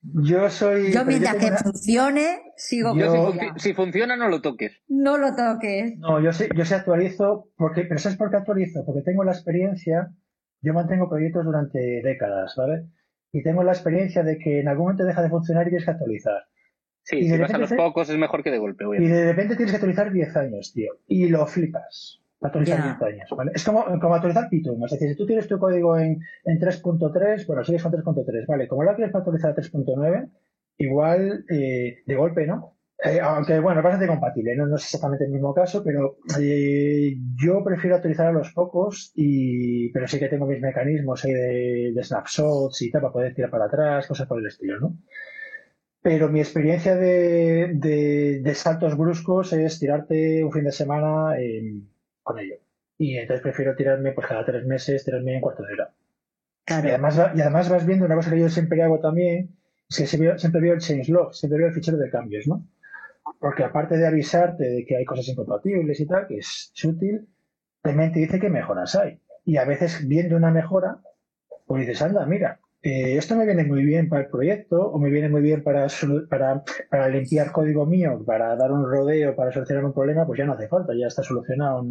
yo 0.00 0.48
soy. 0.48 0.92
Yo 0.92 1.04
mientras 1.04 1.36
que 1.36 1.50
funcione, 1.50 2.52
sigo 2.56 2.96
yo, 2.96 3.32
si, 3.56 3.74
funciona, 3.74 4.16
no 4.16 4.28
lo 4.28 4.40
toques. 4.40 4.80
No 4.88 5.18
lo 5.18 5.34
toques. 5.34 5.98
No, 5.98 6.20
yo 6.22 6.32
sí, 6.32 6.44
yo 6.54 6.64
sí 6.64 6.74
actualizo, 6.74 7.50
porque, 7.56 7.82
pero 7.82 7.98
¿sabes 7.98 8.16
por 8.16 8.30
qué 8.30 8.36
actualizo? 8.36 8.84
Porque 8.86 9.02
tengo 9.02 9.24
la 9.24 9.32
experiencia, 9.32 10.12
yo 10.62 10.72
mantengo 10.72 11.08
proyectos 11.08 11.44
durante 11.44 11.78
décadas, 12.02 12.54
¿vale? 12.56 12.86
Y 13.32 13.42
tengo 13.42 13.62
la 13.62 13.72
experiencia 13.72 14.22
de 14.22 14.38
que 14.38 14.60
en 14.60 14.68
algún 14.68 14.86
momento 14.86 15.04
deja 15.04 15.22
de 15.22 15.28
funcionar 15.28 15.66
y 15.66 15.70
tienes 15.70 15.84
que 15.84 15.90
actualizar. 15.90 16.42
Sí, 17.02 17.26
si 17.26 17.38
vas 17.38 17.52
a 17.54 17.58
los 17.58 17.72
pocos 17.72 18.10
es 18.10 18.18
mejor 18.18 18.42
que 18.42 18.50
de 18.50 18.58
golpe. 18.58 18.84
Y 18.98 19.06
de 19.06 19.24
repente 19.26 19.56
tienes 19.56 19.72
que 19.72 19.76
actualizar 19.76 20.12
10 20.12 20.36
años, 20.36 20.72
tío. 20.74 20.92
Y 21.06 21.28
lo 21.28 21.46
flipas 21.46 22.22
actualizar 22.40 22.82
10 22.82 23.02
años, 23.02 23.30
¿vale? 23.36 23.52
Es 23.54 23.64
como, 23.64 23.84
como 24.00 24.14
actualizar 24.14 24.48
Python, 24.48 24.82
es 24.84 24.92
decir, 24.92 25.08
si 25.10 25.16
tú 25.16 25.26
tienes 25.26 25.48
tu 25.48 25.58
código 25.58 25.98
en, 25.98 26.20
en 26.44 26.60
3.3, 26.60 27.46
bueno, 27.46 27.64
sigues 27.64 27.82
con 27.82 27.92
3.3, 27.92 28.46
¿vale? 28.46 28.68
Como 28.68 28.84
lo 28.84 28.94
quieres 28.94 29.14
actualizar 29.14 29.50
a 29.50 29.56
3.9, 29.56 30.30
igual 30.78 31.44
eh, 31.50 32.02
de 32.06 32.14
golpe, 32.14 32.46
¿no? 32.46 32.77
Eh, 33.04 33.20
aunque 33.20 33.60
bueno, 33.60 33.78
es 33.78 33.84
bastante 33.84 34.08
compatible, 34.08 34.56
¿no? 34.56 34.66
no 34.66 34.74
es 34.76 34.82
exactamente 34.82 35.24
el 35.24 35.30
mismo 35.30 35.54
caso, 35.54 35.84
pero 35.84 36.18
eh, 36.40 37.16
yo 37.36 37.62
prefiero 37.62 37.94
actualizar 37.94 38.26
a 38.26 38.32
los 38.32 38.52
pocos, 38.52 39.12
y, 39.14 39.90
pero 39.92 40.08
sí 40.08 40.18
que 40.18 40.28
tengo 40.28 40.46
mis 40.46 40.60
mecanismos 40.60 41.24
ahí 41.24 41.32
de, 41.32 41.92
de 41.94 42.04
snapshots 42.04 42.82
y 42.82 42.90
tal 42.90 43.02
para 43.02 43.12
poder 43.12 43.34
tirar 43.34 43.50
para 43.50 43.66
atrás, 43.66 44.08
cosas 44.08 44.26
por 44.26 44.40
el 44.40 44.46
estilo, 44.48 44.80
¿no? 44.80 44.96
Pero 46.02 46.28
mi 46.28 46.40
experiencia 46.40 46.96
de, 46.96 47.72
de, 47.74 48.40
de 48.42 48.54
saltos 48.54 48.96
bruscos 48.96 49.52
es 49.52 49.78
tirarte 49.78 50.42
un 50.44 50.52
fin 50.52 50.64
de 50.64 50.72
semana 50.72 51.38
en 51.38 51.88
con 52.22 52.38
ello. 52.38 52.56
Y 52.98 53.16
entonces 53.16 53.42
prefiero 53.42 53.74
tirarme 53.76 54.12
pues 54.12 54.26
cada 54.26 54.44
tres 54.44 54.64
meses, 54.66 55.04
tirarme 55.04 55.34
en 55.36 55.40
cuarto 55.40 55.62
de 55.64 55.72
hora. 55.74 55.94
Y, 56.66 56.88
además, 56.88 57.16
y 57.36 57.40
además 57.40 57.68
vas 57.68 57.86
viendo 57.86 58.06
una 58.06 58.16
cosa 58.16 58.30
que 58.30 58.40
yo 58.40 58.48
siempre 58.50 58.82
hago 58.82 59.00
también, 59.00 59.56
es 59.88 59.96
que 59.98 60.06
siempre 60.06 60.60
veo 60.60 60.74
el 60.74 60.80
changelog, 60.80 61.34
siempre 61.34 61.58
veo 61.58 61.68
el 61.68 61.74
fichero 61.74 61.98
de 61.98 62.10
cambios, 62.10 62.46
¿no? 62.46 62.66
Porque 63.38 63.64
aparte 63.64 63.96
de 63.96 64.06
avisarte 64.06 64.64
de 64.64 64.84
que 64.84 64.96
hay 64.96 65.04
cosas 65.04 65.28
incompatibles 65.28 66.00
y 66.00 66.06
tal, 66.06 66.26
que 66.26 66.38
es 66.38 66.72
útil, 66.84 67.28
también 67.82 68.12
te 68.12 68.20
dice 68.20 68.40
qué 68.40 68.50
mejoras 68.50 68.96
hay. 68.96 69.20
Y 69.44 69.56
a 69.56 69.64
veces 69.64 70.06
viendo 70.06 70.36
una 70.36 70.50
mejora, 70.50 71.00
pues 71.66 71.86
dices, 71.86 72.02
anda, 72.02 72.26
mira, 72.26 72.60
eh, 72.82 73.16
esto 73.16 73.34
me 73.34 73.44
viene 73.44 73.64
muy 73.64 73.84
bien 73.84 74.08
para 74.08 74.22
el 74.22 74.30
proyecto 74.30 74.80
o 74.80 74.98
me 74.98 75.10
viene 75.10 75.28
muy 75.28 75.42
bien 75.42 75.62
para, 75.62 75.86
para, 76.30 76.62
para, 76.90 77.08
limpiar 77.08 77.50
código 77.50 77.86
mío, 77.86 78.22
para 78.24 78.54
dar 78.56 78.72
un 78.72 78.84
rodeo, 78.84 79.34
para 79.34 79.52
solucionar 79.52 79.84
un 79.84 79.92
problema, 79.92 80.26
pues 80.26 80.38
ya 80.38 80.46
no 80.46 80.52
hace 80.52 80.68
falta, 80.68 80.92
ya 80.94 81.06
está 81.06 81.22
solucionado 81.22 81.84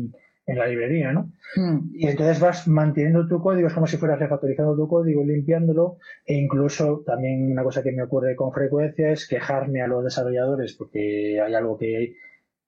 la 0.56 0.68
librería, 0.68 1.12
¿no? 1.12 1.32
Hmm. 1.56 1.90
Y 1.94 2.08
entonces 2.08 2.40
vas 2.40 2.68
manteniendo 2.68 3.28
tu 3.28 3.42
código, 3.42 3.68
es 3.68 3.74
como 3.74 3.88
si 3.88 3.98
fueras 3.98 4.20
refactorizando 4.20 4.76
tu 4.76 4.88
código, 4.88 5.24
limpiándolo, 5.24 5.98
e 6.26 6.36
incluso 6.36 7.04
también 7.06 7.52
una 7.52 7.64
cosa 7.64 7.84
que 7.84 7.92
me 7.92 8.04
ocurre 8.04 8.36
con 8.36 8.54
frecuencia 8.54 9.12
es 9.12 9.28
quejarme 9.28 9.82
a 9.82 9.88
los 9.88 10.04
desarrolladores 10.04 10.74
porque 10.74 11.42
hay 11.42 11.54
algo 11.54 11.78
que, 11.78 12.16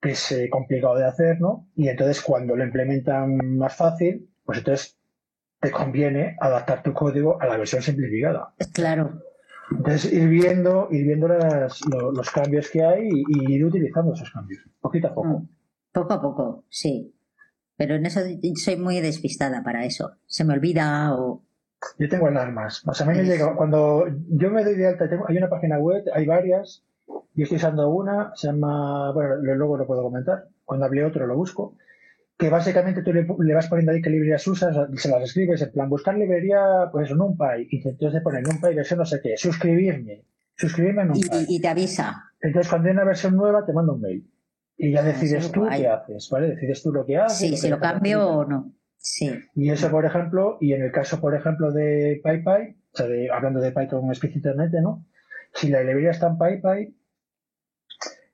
que 0.00 0.10
es 0.10 0.32
eh, 0.32 0.50
complicado 0.50 0.96
de 0.96 1.06
hacer, 1.06 1.40
¿no? 1.40 1.68
Y 1.74 1.88
entonces 1.88 2.20
cuando 2.22 2.54
lo 2.54 2.64
implementan 2.64 3.56
más 3.56 3.74
fácil, 3.74 4.28
pues 4.44 4.58
entonces 4.58 4.98
te 5.60 5.70
conviene 5.70 6.36
adaptar 6.40 6.82
tu 6.82 6.92
código 6.92 7.40
a 7.40 7.46
la 7.46 7.56
versión 7.56 7.82
simplificada. 7.82 8.54
Claro. 8.72 9.22
Entonces, 9.70 10.12
ir 10.12 10.28
viendo, 10.28 10.88
ir 10.90 11.06
viendo 11.06 11.28
los 11.28 12.30
cambios 12.30 12.68
que 12.70 12.82
hay 12.82 13.08
y, 13.08 13.52
ir 13.52 13.64
utilizando 13.64 14.12
esos 14.12 14.30
cambios, 14.30 14.62
poquito 14.80 15.08
a 15.08 15.14
poco. 15.14 15.28
Mm. 15.28 15.48
Poco 15.92 16.12
a 16.12 16.22
poco, 16.22 16.64
sí. 16.68 17.14
Pero 17.80 17.94
en 17.94 18.04
eso 18.04 18.20
soy 18.56 18.76
muy 18.76 19.00
despistada 19.00 19.62
para 19.62 19.86
eso. 19.86 20.18
Se 20.26 20.44
me 20.44 20.52
olvida 20.52 21.14
o... 21.14 21.42
Yo 21.98 22.10
tengo 22.10 22.26
alarmas. 22.26 22.86
O 22.86 22.92
sea, 22.92 23.06
a 23.06 23.10
mí 23.10 23.16
me 23.16 23.24
llega, 23.24 23.56
cuando 23.56 24.04
yo 24.28 24.50
me 24.50 24.62
doy 24.62 24.74
de 24.74 24.86
alta, 24.86 25.08
tengo, 25.08 25.24
hay 25.26 25.38
una 25.38 25.48
página 25.48 25.78
web, 25.78 26.04
hay 26.12 26.26
varias, 26.26 26.84
y 27.34 27.42
estoy 27.42 27.56
usando 27.56 27.88
una, 27.88 28.32
se 28.34 28.48
llama, 28.48 29.12
bueno, 29.12 29.36
luego 29.36 29.78
lo 29.78 29.86
puedo 29.86 30.02
comentar. 30.02 30.48
Cuando 30.66 30.84
hable 30.84 31.06
otro 31.06 31.26
lo 31.26 31.34
busco 31.34 31.78
que 32.36 32.50
básicamente 32.50 33.00
tú 33.00 33.14
le, 33.14 33.54
vas 33.54 33.68
poniendo 33.68 33.92
ahí 33.92 34.02
qué 34.02 34.10
librerías 34.10 34.46
usas, 34.46 34.76
se 34.96 35.08
las 35.08 35.22
escribes, 35.22 35.62
en 35.62 35.72
plan, 35.72 35.88
buscar 35.88 36.18
librería, 36.18 36.60
pues 36.92 37.10
NumPy, 37.10 37.66
y 37.70 37.88
entonces 37.88 38.18
te 38.18 38.20
pone 38.20 38.42
NumPy 38.42 38.74
versión 38.74 38.98
no 38.98 39.06
sé 39.06 39.20
qué, 39.22 39.38
suscribirme, 39.38 40.26
suscribirme 40.54 41.00
a 41.00 41.04
NumPy. 41.06 41.46
Y, 41.48 41.60
te 41.62 41.68
avisa. 41.68 42.24
Entonces 42.42 42.68
cuando 42.68 42.88
hay 42.88 42.94
una 42.94 43.04
versión 43.04 43.36
nueva 43.36 43.64
te 43.64 43.72
manda 43.72 43.94
un 43.94 44.02
mail. 44.02 44.30
Y 44.82 44.92
ya 44.92 45.00
ah, 45.00 45.02
decides 45.02 45.52
tú 45.52 45.68
qué 45.68 45.86
haces, 45.86 46.30
¿vale? 46.30 46.48
Decides 46.48 46.82
tú 46.82 46.90
lo 46.90 47.04
que 47.04 47.18
haces. 47.18 47.36
Sí, 47.36 47.56
si 47.56 47.68
lo 47.68 47.78
cambio 47.78 48.26
o 48.26 48.44
no. 48.46 48.72
Sí. 48.96 49.30
Y 49.54 49.70
eso, 49.70 49.90
por 49.90 50.06
ejemplo, 50.06 50.56
y 50.58 50.72
en 50.72 50.82
el 50.82 50.90
caso, 50.90 51.20
por 51.20 51.34
ejemplo, 51.34 51.70
de 51.70 52.18
PyPy, 52.24 52.78
o 52.92 52.96
sea, 52.96 53.06
de, 53.06 53.30
hablando 53.30 53.60
de 53.60 53.72
Python 53.72 54.10
Internet, 54.10 54.72
¿no? 54.82 55.06
Si 55.52 55.68
la 55.68 55.82
librería 55.82 56.12
está 56.12 56.28
en 56.28 56.38
PyPy, 56.38 56.96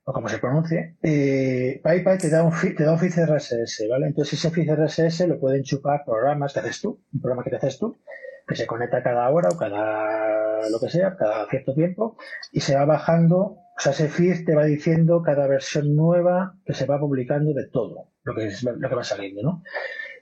o 0.05 0.13
como 0.13 0.29
se 0.29 0.37
pronuncie, 0.37 0.95
eh, 1.03 1.81
PyPy 1.83 2.17
te 2.17 2.29
da 2.29 2.43
un 2.43 2.53
te 2.53 2.83
da 2.83 2.93
un 2.93 2.99
feed 2.99 3.25
RSS, 3.25 3.89
¿vale? 3.89 4.07
Entonces 4.07 4.39
ese 4.39 4.49
feed 4.49 4.71
RSS 4.71 5.27
lo 5.27 5.41
pueden 5.41 5.63
chupar 5.63 6.05
programas 6.05 6.53
que 6.53 6.61
haces 6.61 6.79
tú, 6.79 7.03
un 7.13 7.19
programa 7.19 7.43
que 7.43 7.49
te 7.49 7.57
haces 7.57 7.77
tú, 7.77 7.99
que 8.47 8.55
se 8.55 8.65
conecta 8.65 9.03
cada 9.03 9.29
hora 9.29 9.49
o 9.51 9.57
cada 9.57 10.69
lo 10.69 10.79
que 10.79 10.89
sea, 10.89 11.17
cada 11.17 11.45
cierto 11.49 11.73
tiempo, 11.73 12.15
y 12.53 12.61
se 12.61 12.75
va 12.75 12.85
bajando, 12.85 13.57
o 13.77 13.79
sea, 13.79 13.91
ese 13.91 14.07
feed 14.07 14.45
te 14.45 14.55
va 14.55 14.65
diciendo 14.65 15.21
cada 15.21 15.47
versión 15.47 15.95
nueva 15.95 16.55
que 16.65 16.73
se 16.73 16.85
va 16.85 16.99
publicando 16.99 17.53
de 17.53 17.67
todo, 17.67 18.09
lo 18.23 18.33
que 18.35 18.47
es 18.47 18.63
lo 18.63 18.89
que 18.89 18.95
va 18.95 19.03
saliendo, 19.03 19.43
¿no? 19.43 19.63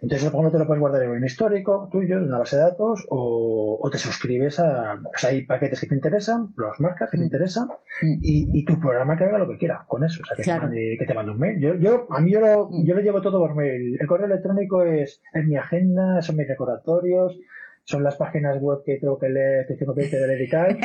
Entonces, 0.01 0.29
por 0.29 0.51
te 0.51 0.59
lo 0.59 0.67
puedes 0.67 0.79
guardar 0.81 1.03
en 1.03 1.11
un 1.11 1.23
histórico 1.23 1.89
tuyo, 1.91 2.19
de 2.19 2.25
una 2.25 2.39
base 2.39 2.57
de 2.57 2.63
datos, 2.63 3.05
o, 3.09 3.89
te 3.91 3.97
suscribes 3.97 4.59
a. 4.59 4.95
O 4.95 5.17
sea, 5.17 5.29
hay 5.29 5.45
paquetes 5.45 5.79
que 5.79 5.87
te 5.87 5.95
interesan, 5.95 6.53
los 6.57 6.79
marcas 6.79 7.09
que 7.09 7.17
te 7.17 7.23
mm. 7.23 7.25
interesan, 7.25 7.67
mm. 8.01 8.19
y, 8.21 8.65
tu 8.65 8.79
programa 8.79 9.17
que 9.17 9.23
haga 9.23 9.37
lo 9.37 9.47
que 9.47 9.57
quiera 9.57 9.85
con 9.87 10.03
eso. 10.03 10.21
O 10.21 10.25
sea, 10.25 10.35
que, 10.35 10.43
te, 10.43 10.59
mande, 10.59 10.97
que 10.99 11.05
te 11.05 11.13
mande 11.13 11.31
un 11.31 11.39
mail. 11.39 11.59
Yo, 11.59 11.75
yo, 11.75 12.07
a 12.09 12.19
mí 12.19 12.31
yo 12.31 12.39
lo, 12.39 12.69
mm. 12.69 12.85
yo 12.85 12.95
lo 12.95 13.01
llevo 13.01 13.21
todo 13.21 13.39
por 13.39 13.55
mail. 13.55 13.97
El 13.99 14.07
correo 14.07 14.27
electrónico 14.27 14.83
es, 14.83 15.21
es 15.33 15.45
mi 15.45 15.55
agenda, 15.55 16.21
son 16.21 16.35
mis 16.35 16.47
recordatorios, 16.47 17.39
son 17.85 18.03
las 18.03 18.15
páginas 18.17 18.59
web 18.61 18.79
que 18.83 18.97
tengo 18.97 19.17
que 19.17 19.29
leer, 19.29 19.65
que 19.67 19.75
tengo 19.75 19.93
que 19.95 20.09
leer 20.09 20.41
y 20.41 20.49
tal. 20.49 20.77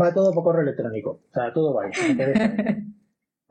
Va 0.00 0.12
todo 0.12 0.32
por 0.32 0.44
correo 0.44 0.62
electrónico. 0.62 1.22
O 1.28 1.32
sea, 1.32 1.52
todo 1.52 1.74
va 1.74 1.84
ahí. 1.84 1.92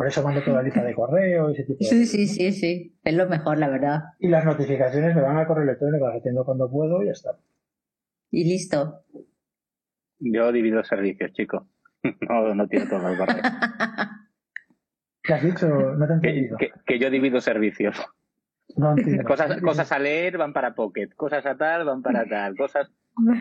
Por 0.01 0.07
eso 0.07 0.23
mando 0.23 0.41
toda 0.41 0.57
la 0.57 0.63
lista 0.63 0.83
de 0.83 0.95
correo 0.95 1.51
y 1.51 1.53
ese 1.53 1.63
tipo 1.63 1.77
de 1.79 1.85
Sí, 1.85 2.05
sí, 2.07 2.27
sí, 2.27 2.51
sí. 2.51 2.99
Es 3.03 3.13
lo 3.13 3.29
mejor, 3.29 3.59
la 3.59 3.69
verdad. 3.69 3.99
Y 4.19 4.29
las 4.29 4.43
notificaciones 4.43 5.15
me 5.15 5.21
van 5.21 5.37
a 5.37 5.45
correo 5.45 5.63
electrónico, 5.63 6.07
las 6.07 6.17
atiendo 6.17 6.43
cuando 6.43 6.71
puedo 6.71 7.03
y 7.03 7.05
ya 7.05 7.11
está. 7.11 7.37
Y 8.31 8.45
listo. 8.45 9.03
Yo 10.17 10.51
divido 10.51 10.83
servicios, 10.83 11.31
chico. 11.33 11.67
No, 12.27 12.55
no 12.55 12.67
tiene 12.67 12.87
todo 12.87 13.07
el 13.09 13.17
barrio. 13.19 13.43
¿Qué 15.23 15.33
has 15.33 15.43
dicho? 15.43 15.67
No 15.69 16.07
te 16.07 16.13
he 16.13 16.15
entendido. 16.15 16.57
Que, 16.87 16.99
yo 16.99 17.11
divido 17.11 17.39
servicios. 17.39 17.95
No 18.77 18.91
entiendo. 18.97 19.23
Cosas, 19.23 19.61
cosas 19.61 19.91
a 19.91 19.99
leer 19.99 20.37
van 20.37 20.53
para 20.53 20.73
Pocket, 20.75 21.09
cosas 21.15 21.45
a 21.45 21.55
tal 21.55 21.85
van 21.85 22.01
para 22.01 22.25
tal, 22.25 22.55
cosas... 22.55 22.91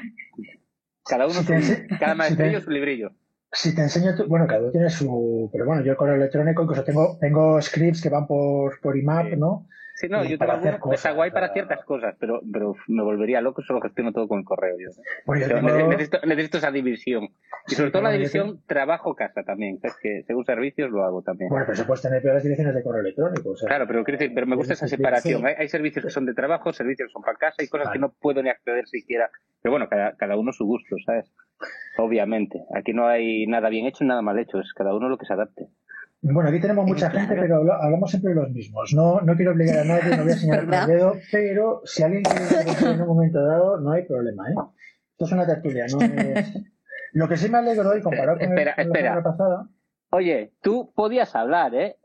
Cada 1.03 1.27
uno, 1.27 1.41
cada 1.99 2.15
maestrillo 2.15 2.61
su 2.61 2.71
librillo 2.71 3.11
si 3.53 3.75
te 3.75 3.83
enseño, 3.83 4.13
bueno, 4.29 4.47
cada 4.47 4.63
uno 4.63 4.71
tiene 4.71 4.91
su, 4.91 5.49
pero 5.53 5.67
bueno, 5.67 5.83
yo 5.83 5.93
el 5.93 5.97
correo 5.97 6.15
electrónico 6.15 6.63
incluso 6.63 6.85
tengo, 6.85 7.19
tengo 7.21 7.61
scripts 7.61 8.01
que 8.01 8.09
van 8.09 8.27
por, 8.27 8.81
por 8.81 8.97
IMAP, 8.97 9.37
¿no? 9.37 9.67
Sí, 10.01 10.09
no, 10.09 10.25
yo 10.25 10.39
tengo 10.39 10.53
algunos 10.53 11.15
guay 11.15 11.31
para 11.31 11.53
ciertas 11.53 11.85
cosas, 11.85 12.17
pero, 12.19 12.41
pero 12.51 12.75
me 12.89 13.03
volvería 13.03 13.43
loco, 13.43 13.61
solo 13.61 13.83
gestiono 13.83 14.13
todo 14.13 14.29
con 14.29 14.39
el 14.39 14.47
correo. 14.47 14.75
Yo. 14.79 14.89
Pues 15.27 15.47
necesito, 16.25 16.57
esa 16.57 16.71
división. 16.71 17.29
Y 17.69 17.75
sobre 17.75 17.91
todo 17.91 18.01
la 18.01 18.11
división 18.11 18.63
trabajo-casa 18.67 19.43
también. 19.43 19.79
Es 19.83 19.95
que 20.01 20.23
según 20.27 20.47
servicios 20.47 20.91
lo 20.91 21.05
hago 21.05 21.21
también. 21.21 21.51
Bueno, 21.51 21.67
pero 21.67 21.77
se 21.77 21.85
puede 21.85 22.01
tener 22.01 22.23
peores 22.23 22.43
direcciones 22.43 22.75
de 22.75 22.83
correo 22.83 23.03
electrónico. 23.03 23.53
claro, 23.67 23.87
pero, 23.87 24.03
decir, 24.03 24.33
pero 24.35 24.47
me 24.47 24.57
gusta 24.57 24.73
esa 24.73 24.89
separación. 24.89 25.45
Hay, 25.45 25.69
servicios 25.69 26.03
que 26.03 26.11
son 26.11 26.25
de 26.25 26.33
trabajo, 26.33 26.73
servicios 26.73 27.09
que 27.09 27.13
son 27.13 27.23
para 27.23 27.37
casa 27.37 27.63
y 27.63 27.69
cosas 27.69 27.91
que 27.93 27.99
no 27.99 28.11
puedo 28.11 28.43
ni 28.43 28.49
acceder 28.49 28.89
siquiera. 28.89 29.31
Pero 29.61 29.73
bueno, 29.73 29.87
cada, 29.91 30.17
cada 30.17 30.39
uno 30.39 30.51
su 30.55 30.65
gusto, 30.65 30.97
¿sabes? 31.05 31.31
Obviamente. 31.99 32.65
Aquí 32.75 32.95
no 32.95 33.07
hay 33.07 33.47
nada 33.47 33.69
bien 33.69 33.85
hecho 33.85 34.03
ni 34.03 34.09
nada 34.09 34.23
mal 34.23 34.39
hecho. 34.39 34.61
Es 34.61 34.73
cada 34.73 34.95
uno 34.95 35.11
lo 35.11 35.19
que 35.19 35.27
se 35.27 35.35
adapte. 35.35 35.69
Bueno, 36.23 36.51
aquí 36.51 36.61
tenemos 36.61 36.87
mucha 36.87 37.11
gente, 37.11 37.35
pero 37.35 37.57
hablamos 37.57 38.11
siempre 38.11 38.35
de 38.35 38.41
los 38.41 38.51
mismos. 38.51 38.93
No, 38.93 39.21
no 39.23 39.35
quiero 39.37 39.53
obligar 39.53 39.79
a 39.79 39.85
nadie, 39.85 40.17
no 40.17 40.25
voy 40.25 40.33
a 40.33 40.37
señalar 40.39 40.65
con 40.67 40.75
el 40.75 40.87
dedo, 40.87 41.15
pero 41.33 41.81
si 41.85 42.03
alguien 42.03 42.23
quiere 42.23 42.95
en 42.95 43.01
un 43.01 43.09
momento 43.09 43.43
dado, 43.43 43.81
no 43.81 43.93
hay 43.93 44.05
problema, 44.05 44.51
¿eh? 44.51 44.55
Esto 45.13 45.25
es 45.25 45.33
una 45.33 45.47
tertulia, 45.47 45.87
no 45.91 46.01
es... 46.01 46.55
Lo 47.13 47.29
que 47.29 47.37
sí 47.37 47.49
me 47.49 47.59
alegro 47.59 47.91
hoy, 47.91 48.03
comparado 48.03 48.39
con, 48.39 48.49
espera, 48.49 48.75
la 48.77 48.85
semana 48.85 49.23
pasada... 49.23 49.69
Oye, 50.11 50.53
tú 50.63 50.93
podías 50.95 51.35
hablar, 51.35 51.75
¿eh? 51.75 51.97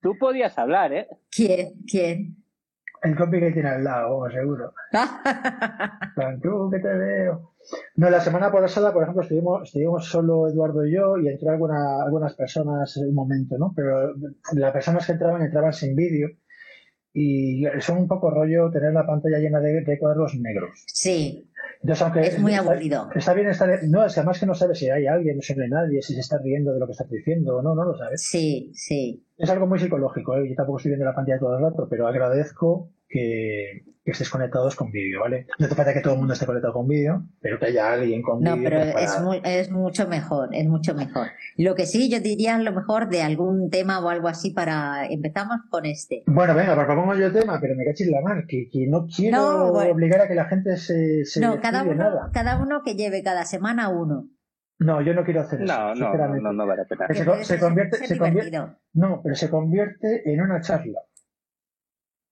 Tú 0.00 0.16
podías 0.18 0.58
hablar, 0.58 0.92
¿eh? 0.92 1.08
¿Quién? 1.30 1.74
¿Quién? 1.90 2.37
El 3.02 3.16
compi 3.16 3.40
que 3.40 3.52
tiene 3.52 3.68
al 3.68 3.84
lado, 3.84 4.28
seguro. 4.30 4.72
tú 6.42 6.70
que 6.70 6.78
te 6.78 6.88
veo. 6.88 7.54
No, 7.96 8.10
la 8.10 8.20
semana 8.20 8.50
pasada, 8.50 8.92
por 8.92 9.02
ejemplo, 9.02 9.22
estuvimos, 9.22 9.62
estuvimos 9.64 10.06
solo 10.06 10.48
Eduardo 10.48 10.86
y 10.86 10.94
yo 10.94 11.18
y 11.18 11.28
entró 11.28 11.50
alguna, 11.50 12.02
algunas 12.02 12.34
personas 12.34 12.96
en 12.96 13.08
un 13.08 13.14
momento, 13.14 13.56
¿no? 13.58 13.72
Pero 13.76 14.14
las 14.52 14.72
personas 14.72 15.06
que 15.06 15.12
entraban 15.12 15.42
entraban 15.42 15.72
sin 15.72 15.94
vídeo 15.94 16.28
y 17.12 17.64
son 17.80 17.98
un 17.98 18.08
poco 18.08 18.30
rollo 18.30 18.70
tener 18.70 18.92
la 18.92 19.06
pantalla 19.06 19.38
llena 19.38 19.60
de, 19.60 19.98
cuadros 19.98 20.34
negros. 20.36 20.84
Sí. 20.86 21.50
Entonces, 21.80 22.02
aunque 22.02 22.20
es 22.20 22.38
muy 22.38 22.54
aburrido. 22.54 23.08
Está, 23.14 23.34
bien 23.34 23.48
estar. 23.48 23.68
No, 23.84 24.04
es 24.04 24.14
que 24.14 24.20
además 24.20 24.40
que 24.40 24.46
no 24.46 24.54
sabes 24.54 24.78
si 24.78 24.90
hay 24.90 25.06
alguien, 25.06 25.36
no 25.36 25.42
se 25.42 25.54
ve 25.54 25.68
nadie, 25.68 26.02
si 26.02 26.14
se 26.14 26.20
está 26.20 26.38
riendo 26.38 26.72
de 26.72 26.80
lo 26.80 26.86
que 26.86 26.92
estás 26.92 27.08
diciendo 27.08 27.56
o 27.56 27.62
no, 27.62 27.74
no 27.74 27.84
lo 27.84 27.96
sabes. 27.96 28.22
Sí, 28.22 28.70
sí. 28.74 29.24
Es 29.36 29.48
algo 29.50 29.66
muy 29.66 29.78
psicológico, 29.78 30.36
¿eh? 30.36 30.48
yo 30.48 30.54
tampoco 30.56 30.78
estoy 30.78 30.90
viendo 30.90 31.06
la 31.06 31.14
pantalla 31.14 31.38
todo 31.38 31.56
el 31.56 31.62
rato, 31.62 31.86
pero 31.88 32.08
agradezco 32.08 32.90
que, 33.08 33.84
estés 34.04 34.30
conectados 34.30 34.74
con 34.74 34.90
vídeo, 34.90 35.20
¿vale? 35.20 35.46
No 35.58 35.68
te 35.68 35.74
falta 35.74 35.92
que 35.92 36.00
todo 36.00 36.14
el 36.14 36.18
mundo 36.20 36.32
esté 36.32 36.46
conectado 36.46 36.72
con 36.72 36.88
vídeo, 36.88 37.24
pero 37.40 37.58
que 37.58 37.66
haya 37.66 37.92
alguien 37.92 38.22
con 38.22 38.40
vídeo. 38.40 38.56
No, 38.56 38.62
pero 38.62 38.80
es, 38.80 39.20
es 39.44 39.70
mucho 39.70 40.08
mejor, 40.08 40.48
es 40.52 40.66
mucho 40.66 40.94
mejor. 40.94 41.28
Lo 41.58 41.74
que 41.74 41.84
sí, 41.84 42.10
yo 42.10 42.18
diría 42.20 42.58
lo 42.58 42.72
mejor 42.72 43.10
de 43.10 43.22
algún 43.22 43.68
tema 43.68 43.98
o 44.00 44.08
algo 44.08 44.28
así 44.28 44.50
para... 44.50 45.06
Empezamos 45.06 45.58
con 45.68 45.84
este. 45.84 46.22
Bueno, 46.26 46.54
venga, 46.54 46.74
pues 46.74 46.86
propongo 46.86 47.16
yo 47.16 47.26
el 47.26 47.32
tema, 47.34 47.58
pero 47.60 47.74
me 47.76 47.84
cachis 47.84 48.08
la 48.08 48.22
mar, 48.22 48.46
que, 48.46 48.68
no 48.88 49.06
quiero 49.06 49.72
obligar 49.72 50.22
a 50.22 50.28
que 50.28 50.34
la 50.34 50.46
gente 50.46 50.78
se... 50.78 51.26
se 51.26 51.40
no, 51.40 51.60
cada 51.60 51.82
uno, 51.82 52.30
cada 52.32 52.62
uno 52.62 52.82
que 52.82 52.94
lleve 52.94 53.22
cada 53.22 53.44
semana 53.44 53.90
uno. 53.90 54.28
No, 54.78 55.02
yo 55.02 55.12
no 55.12 55.24
quiero 55.24 55.40
hacer 55.40 55.62
eso. 55.62 55.74
No, 55.74 55.94
no, 55.94 56.40
no, 56.40 56.52
no, 56.52 56.66
vale 56.66 56.84
pena. 56.84 57.08
Se, 57.42 57.58
convierte, 57.58 58.06
se 58.06 58.16
convierte, 58.16 58.58
no, 58.92 59.20
pero 59.22 59.34
se 59.34 59.50
convierte 59.50 60.22
en 60.32 60.40
una 60.40 60.60
charla. 60.60 61.00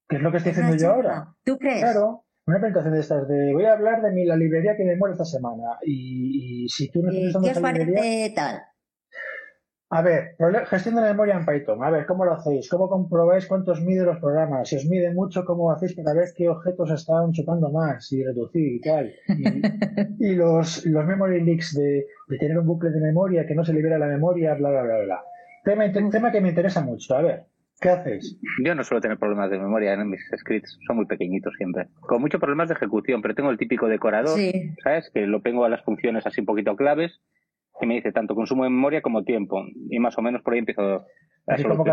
Que 0.08 0.16
es 0.16 0.22
lo 0.22 0.30
que 0.30 0.38
estoy 0.38 0.52
haciendo 0.52 0.76
yo 0.76 0.90
ahora. 0.92 1.34
¿Tú 1.44 1.58
crees? 1.58 1.80
Claro. 1.80 2.24
Una 2.46 2.60
presentación 2.60 2.94
de 2.94 3.00
estas 3.00 3.26
de 3.26 3.52
voy 3.52 3.64
a 3.64 3.72
hablar 3.72 4.02
de 4.02 4.12
mi, 4.12 4.24
la 4.24 4.36
librería 4.36 4.76
que 4.76 4.84
me 4.84 4.96
muere 4.96 5.14
esta 5.14 5.24
semana. 5.24 5.78
Y, 5.84 6.68
si 6.68 6.88
tú 6.90 7.02
no 7.02 7.10
estás 7.10 7.42
¿Qué 7.42 7.50
os 7.50 7.58
parece 7.58 8.32
tal? 8.36 8.62
A 9.88 10.02
ver, 10.02 10.36
gestión 10.66 10.96
de 10.96 11.00
la 11.00 11.08
memoria 11.08 11.36
en 11.36 11.46
Python. 11.46 11.82
A 11.84 11.90
ver, 11.90 12.06
¿cómo 12.06 12.24
lo 12.24 12.32
hacéis? 12.32 12.68
¿Cómo 12.68 12.88
comprobáis 12.88 13.46
cuántos 13.46 13.80
mide 13.80 14.04
los 14.04 14.18
programas? 14.18 14.68
Si 14.68 14.76
os 14.76 14.84
mide 14.86 15.12
mucho, 15.12 15.44
¿cómo 15.44 15.70
hacéis 15.70 15.94
para 15.94 16.12
ver 16.12 16.30
qué 16.36 16.48
objetos 16.48 16.90
están 16.90 17.30
chupando 17.30 17.70
más 17.70 18.10
y 18.12 18.24
reducir 18.24 18.74
y 18.74 18.80
tal? 18.80 19.12
Y, 20.18 20.34
los, 20.34 20.84
los 20.86 21.06
memory 21.06 21.42
leaks 21.42 21.74
de, 21.74 22.06
tener 22.40 22.58
un 22.58 22.66
bucle 22.66 22.90
de 22.90 23.00
memoria 23.00 23.46
que 23.46 23.54
no 23.54 23.64
se 23.64 23.72
libera 23.72 23.98
la 23.98 24.06
memoria, 24.06 24.54
bla, 24.54 24.70
bla, 24.70 24.82
bla, 24.82 24.98
bla. 25.04 25.24
Tema, 25.64 26.10
tema 26.10 26.32
que 26.32 26.40
me 26.40 26.48
interesa 26.48 26.80
mucho. 26.82 27.14
A 27.14 27.22
ver, 27.22 27.46
¿Qué 27.80 27.90
hacéis? 27.90 28.38
Yo 28.64 28.74
no 28.74 28.84
suelo 28.84 29.00
tener 29.00 29.18
problemas 29.18 29.50
de 29.50 29.58
memoria 29.58 29.92
en 29.92 30.08
mis 30.08 30.20
scripts, 30.36 30.78
son 30.86 30.96
muy 30.96 31.06
pequeñitos 31.06 31.54
siempre. 31.56 31.88
Con 32.00 32.20
muchos 32.20 32.40
problemas 32.40 32.68
de 32.68 32.74
ejecución, 32.74 33.20
pero 33.20 33.34
tengo 33.34 33.50
el 33.50 33.58
típico 33.58 33.86
decorador, 33.86 34.38
¿sabes? 34.82 35.10
Que 35.12 35.26
lo 35.26 35.42
pongo 35.42 35.64
a 35.64 35.68
las 35.68 35.84
funciones 35.84 36.26
así 36.26 36.40
un 36.40 36.46
poquito 36.46 36.74
claves 36.76 37.20
que 37.78 37.86
me 37.86 37.94
dice 37.94 38.12
tanto 38.12 38.34
consumo 38.34 38.64
de 38.64 38.70
memoria 38.70 39.02
como 39.02 39.24
tiempo. 39.24 39.62
Y 39.90 39.98
más 39.98 40.16
o 40.18 40.22
menos 40.22 40.42
por 40.42 40.54
ahí 40.54 40.60
empiezo 40.60 41.04
a 41.46 41.60
¿Y 41.60 41.62
cómo, 41.62 41.84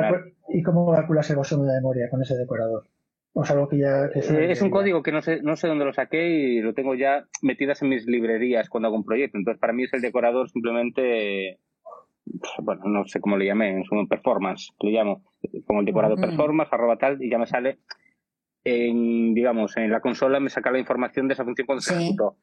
¿Y 0.50 0.64
cómo 0.64 0.92
calculas 0.92 1.30
el 1.30 1.36
consumo 1.36 1.66
de 1.66 1.76
memoria 1.76 2.10
con 2.10 2.22
ese 2.22 2.36
decorador? 2.36 2.88
O 3.34 3.44
sea, 3.44 3.56
algo 3.56 3.68
que 3.68 3.80
ya... 3.80 4.06
Eh, 4.06 4.52
es 4.52 4.62
un 4.62 4.70
código 4.70 5.02
que 5.02 5.12
no 5.12 5.22
sé, 5.22 5.42
no 5.42 5.56
sé 5.56 5.68
dónde 5.68 5.86
lo 5.86 5.94
saqué 5.94 6.30
y 6.30 6.62
lo 6.62 6.74
tengo 6.74 6.96
ya 6.96 7.26
metidas 7.42 7.82
en 7.82 7.90
mis 7.90 8.06
librerías 8.06 8.70
cuando 8.70 8.88
hago 8.88 8.96
un 8.96 9.06
proyecto. 9.06 9.38
Entonces, 9.38 9.60
para 9.60 9.74
mí 9.74 9.84
es 9.84 9.94
el 9.94 10.02
decorador 10.02 10.50
simplemente... 10.50 11.60
Bueno, 12.62 12.86
no 12.86 13.06
sé 13.06 13.20
cómo 13.20 13.38
le 13.38 13.46
llamé, 13.46 13.78
en 13.78 13.84
su 13.84 14.08
performance, 14.08 14.74
le 14.80 14.92
llamo. 14.92 15.24
Como 15.66 15.82
el 15.82 15.86
decorador 15.86 16.20
performance, 16.20 16.72
arroba 16.72 16.98
tal, 16.98 17.22
y 17.22 17.30
ya 17.30 17.38
me 17.38 17.46
sale 17.46 17.80
en, 18.64 19.34
digamos, 19.34 19.76
en 19.78 19.92
la 19.92 20.00
consola 20.00 20.40
me 20.40 20.50
saca 20.50 20.72
la 20.72 20.80
información 20.80 21.28
de 21.28 21.34
esa 21.34 21.44
función 21.44 21.66
cuando 21.66 21.82
se 21.82 21.96
ejecutó. 21.96 22.38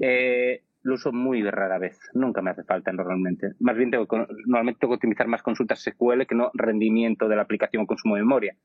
Eh, 0.00 0.62
lo 0.82 0.94
uso 0.94 1.12
muy 1.12 1.42
de 1.42 1.50
rara 1.50 1.78
vez, 1.78 1.98
nunca 2.14 2.42
me 2.42 2.50
hace 2.50 2.62
falta 2.62 2.92
normalmente. 2.92 3.54
Más 3.58 3.76
bien 3.76 3.90
tengo, 3.90 4.06
normalmente 4.46 4.78
tengo 4.80 4.92
que 4.92 4.96
optimizar 4.96 5.26
más 5.26 5.42
consultas 5.42 5.82
SQL 5.82 6.26
que 6.28 6.36
no 6.36 6.50
rendimiento 6.54 7.28
de 7.28 7.36
la 7.36 7.42
aplicación 7.42 7.82
o 7.82 7.86
consumo 7.86 8.14
de 8.14 8.22
memoria. 8.22 8.56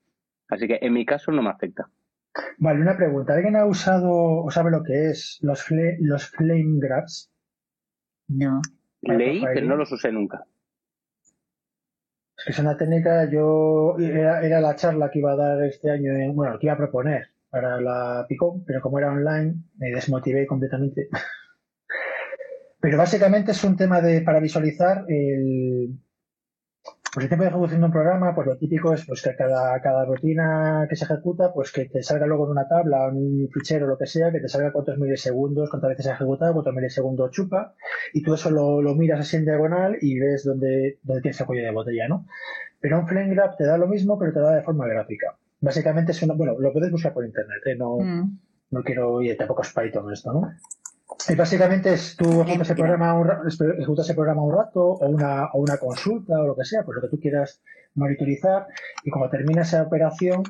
Así 0.48 0.68
que 0.68 0.78
en 0.82 0.94
mi 0.94 1.06
caso 1.06 1.32
no 1.32 1.42
me 1.42 1.50
afecta. 1.50 1.90
Vale, 2.60 2.82
una 2.82 2.96
pregunta. 2.96 3.34
¿Alguien 3.34 3.56
ha 3.56 3.66
usado 3.66 4.12
o 4.44 4.52
sabe 4.52 4.70
lo 4.70 4.84
que 4.84 5.10
es 5.10 5.40
los, 5.42 5.66
los 6.00 6.30
flame 6.30 6.80
grabs? 6.80 7.32
No. 8.28 8.62
Leí, 9.02 9.44
pero 9.54 9.66
no 9.66 9.76
los 9.76 9.92
usé 9.92 10.12
nunca. 10.12 10.46
Es 12.38 12.46
que 12.46 12.52
es 12.52 12.60
una 12.60 12.78
técnica, 12.78 13.30
yo 13.30 13.96
era, 14.00 14.46
era, 14.46 14.62
la 14.62 14.76
charla 14.76 15.12
que 15.12 15.20
iba 15.20 15.34
a 15.34 15.36
dar 15.36 15.64
este 15.64 15.92
año, 15.92 16.14
en, 16.14 16.36
bueno, 16.36 16.58
que 16.58 16.68
iba 16.68 16.74
a 16.74 16.78
proponer 16.78 17.28
para 17.50 17.80
la 17.82 18.26
Picón, 18.28 18.64
pero 18.66 18.82
como 18.82 18.98
era 18.98 19.12
online, 19.12 19.56
me 19.78 19.92
desmotivé 19.92 20.48
completamente. 20.48 21.10
Pero 22.80 22.98
básicamente 22.98 23.52
es 23.52 23.64
un 23.64 23.78
tema 23.78 24.02
de 24.02 24.22
para 24.22 24.40
visualizar 24.40 25.06
el, 25.08 26.00
pues 27.14 27.26
el 27.26 27.30
tiempo 27.30 27.44
de 27.44 27.50
ejecución 27.50 27.82
de 27.82 27.86
un 27.88 27.92
programa, 27.92 28.34
pues 28.34 28.48
lo 28.48 28.58
típico 28.58 28.94
es 28.94 29.06
pues 29.06 29.22
que 29.22 29.36
cada, 29.36 29.82
cada 29.82 30.06
rutina 30.06 30.88
que 30.90 30.96
se 30.96 31.04
ejecuta, 31.04 31.52
pues 31.54 31.72
que 31.74 31.86
te 31.86 32.02
salga 32.04 32.26
luego 32.26 32.46
en 32.46 32.52
una 32.52 32.70
tabla, 32.70 33.10
en 33.10 33.18
un 33.18 33.50
fichero, 33.52 33.86
lo 33.86 33.98
que 33.98 34.06
sea, 34.06 34.32
que 34.32 34.40
te 34.40 34.48
salga 34.48 34.72
cuántos 34.72 34.98
milisegundos, 34.98 35.70
cuántas 35.70 35.90
veces 35.90 36.06
se 36.06 36.12
ha 36.12 36.16
ejecutado, 36.16 36.54
cuántos 36.54 36.74
milisegundos 36.74 37.32
chupa, 37.32 37.76
y 38.14 38.24
tú 38.24 38.34
eso 38.34 38.50
lo, 38.50 38.82
lo 38.82 38.96
miras 38.96 39.20
así 39.20 39.36
en 39.36 39.44
diagonal 39.44 39.98
y 40.00 40.20
ves 40.20 40.46
dónde, 40.46 41.00
dónde 41.04 41.22
tienes 41.22 41.40
el 41.42 41.48
cuello 41.48 41.64
de 41.64 41.72
botella, 41.72 42.08
¿no? 42.08 42.26
Pero 42.80 43.00
un 43.00 43.08
flame 43.08 43.36
graph 43.36 43.58
te 43.58 43.66
da 43.66 43.78
lo 43.78 43.88
mismo, 43.88 44.18
pero 44.18 44.32
te 44.32 44.40
da 44.40 44.56
de 44.56 44.64
forma 44.64 44.88
gráfica. 44.88 45.36
Básicamente 45.60 46.14
es 46.14 46.24
una, 46.24 46.34
bueno, 46.34 46.58
lo 46.58 46.72
puedes 46.72 46.92
buscar 46.92 47.14
por 47.14 47.26
internet, 47.26 47.62
¿eh? 47.66 47.76
no, 47.76 47.98
mm. 47.98 48.40
no 48.72 48.84
quiero, 48.84 49.22
y 49.22 49.36
tampoco 49.36 49.64
es 49.64 49.74
Python 49.74 50.12
esto, 50.14 50.32
¿no? 50.32 50.50
Y 51.30 51.36
básicamente 51.36 51.94
es 51.94 52.16
tú 52.16 52.42
ejecutas 52.42 52.70
el, 52.72 52.76
programa 52.76 53.14
un, 53.14 53.30
ejecutas 53.78 54.10
el 54.10 54.16
programa 54.16 54.44
un 54.44 54.54
rato 54.54 54.82
o 54.82 55.08
una, 55.08 55.46
o 55.54 55.60
una 55.60 55.78
consulta 55.78 56.40
o 56.40 56.48
lo 56.48 56.56
que 56.56 56.66
sea, 56.66 56.84
pues 56.84 56.96
lo 56.96 57.02
que 57.02 57.10
tú 57.10 57.20
quieras 57.20 57.62
monitorizar 57.96 58.68
y 59.04 59.12
cuando 59.12 59.30
termina 59.30 59.62
esa 59.62 59.84
operación 59.84 60.44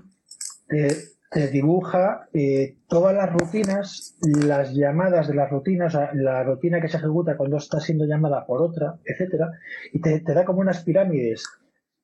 te, 0.68 1.48
dibuja 1.52 2.28
eh, 2.34 2.76
todas 2.88 3.16
las 3.16 3.32
rutinas, 3.32 4.18
las 4.22 4.74
llamadas 4.74 5.30
de 5.30 5.34
las 5.34 5.50
rutinas, 5.50 5.98
la 6.14 6.44
rutina 6.44 6.82
que 6.82 6.90
se 6.90 6.98
ejecuta 6.98 7.38
cuando 7.38 7.56
está 7.58 7.80
siendo 7.80 8.06
llamada 8.06 8.46
por 8.46 8.62
otra, 8.62 8.96
etcétera, 9.06 9.50
y 9.94 10.02
te, 10.02 10.22
da 10.22 10.44
como 10.44 10.60
unas 10.60 10.84
pirámides. 10.84 11.46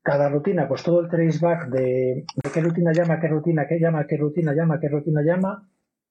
Cada 0.02 0.30
rutina, 0.30 0.70
pues 0.70 0.82
todo 0.84 1.02
el 1.02 1.10
traceback 1.10 1.68
de, 1.68 2.26
de 2.36 2.52
qué 2.54 2.62
rutina 2.62 2.94
llama, 2.94 3.20
qué 3.20 3.28
rutina, 3.28 3.68
qué 3.68 3.78
llama, 3.78 4.08
qué 4.08 4.16
rutina 4.16 4.54
llama, 4.54 4.80
qué 4.80 4.88
rutina 4.88 5.22
llama, 5.22 5.68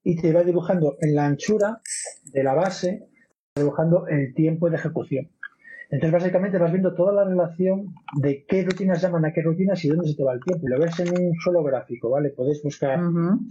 y 0.07 0.15
te 0.15 0.33
va 0.33 0.45
dibujando 0.45 0.97
en 1.01 1.17
la 1.17 1.27
anchura 1.27 1.81
de 2.33 2.45
la 2.45 2.55
base, 2.55 3.09
dibujando 3.57 4.07
el 4.07 4.35
tiempo 4.35 4.71
de 4.71 4.77
ejecución. 4.77 5.29
Entonces, 5.91 6.13
básicamente 6.13 6.59
vas 6.59 6.71
viendo 6.71 6.95
toda 6.95 7.13
la 7.13 7.25
relación 7.25 7.93
de 8.21 8.45
qué 8.47 8.63
rutinas 8.63 9.03
llaman 9.03 9.25
a 9.25 9.33
qué 9.33 9.43
rutinas 9.43 9.85
y 9.85 9.89
dónde 9.89 10.07
se 10.07 10.15
te 10.15 10.23
va 10.23 10.35
el 10.35 10.41
tiempo. 10.41 10.65
Y 10.65 10.71
lo 10.71 10.79
ves 10.79 10.99
en 11.01 11.09
un 11.11 11.35
solo 11.43 11.65
gráfico, 11.65 12.11
¿vale? 12.11 12.31
Podéis 12.31 12.63
buscar 12.63 13.01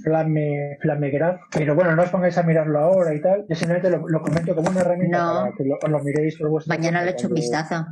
Flame, 0.02 0.78
Flame 0.82 1.12
Graph. 1.12 1.42
Pero 1.52 1.76
bueno, 1.76 1.94
no 1.94 2.04
os 2.04 2.10
pongáis 2.10 2.38
a 2.38 2.44
mirarlo 2.44 2.80
ahora 2.80 3.14
y 3.14 3.22
tal. 3.22 3.46
Yo 3.50 3.56
simplemente 3.56 3.90
lo, 3.90 4.22
comento 4.22 4.56
como 4.56 4.70
una 4.70 4.80
herramienta 4.80 5.18
para 5.18 5.52
que 5.58 5.90
lo, 5.90 6.04
miréis 6.04 6.38
por 6.38 6.50
vuestro 6.50 6.74
Mañana 6.74 7.04
le 7.04 7.12
echo 7.12 7.28
un 7.28 7.34
vistazo 7.34 7.86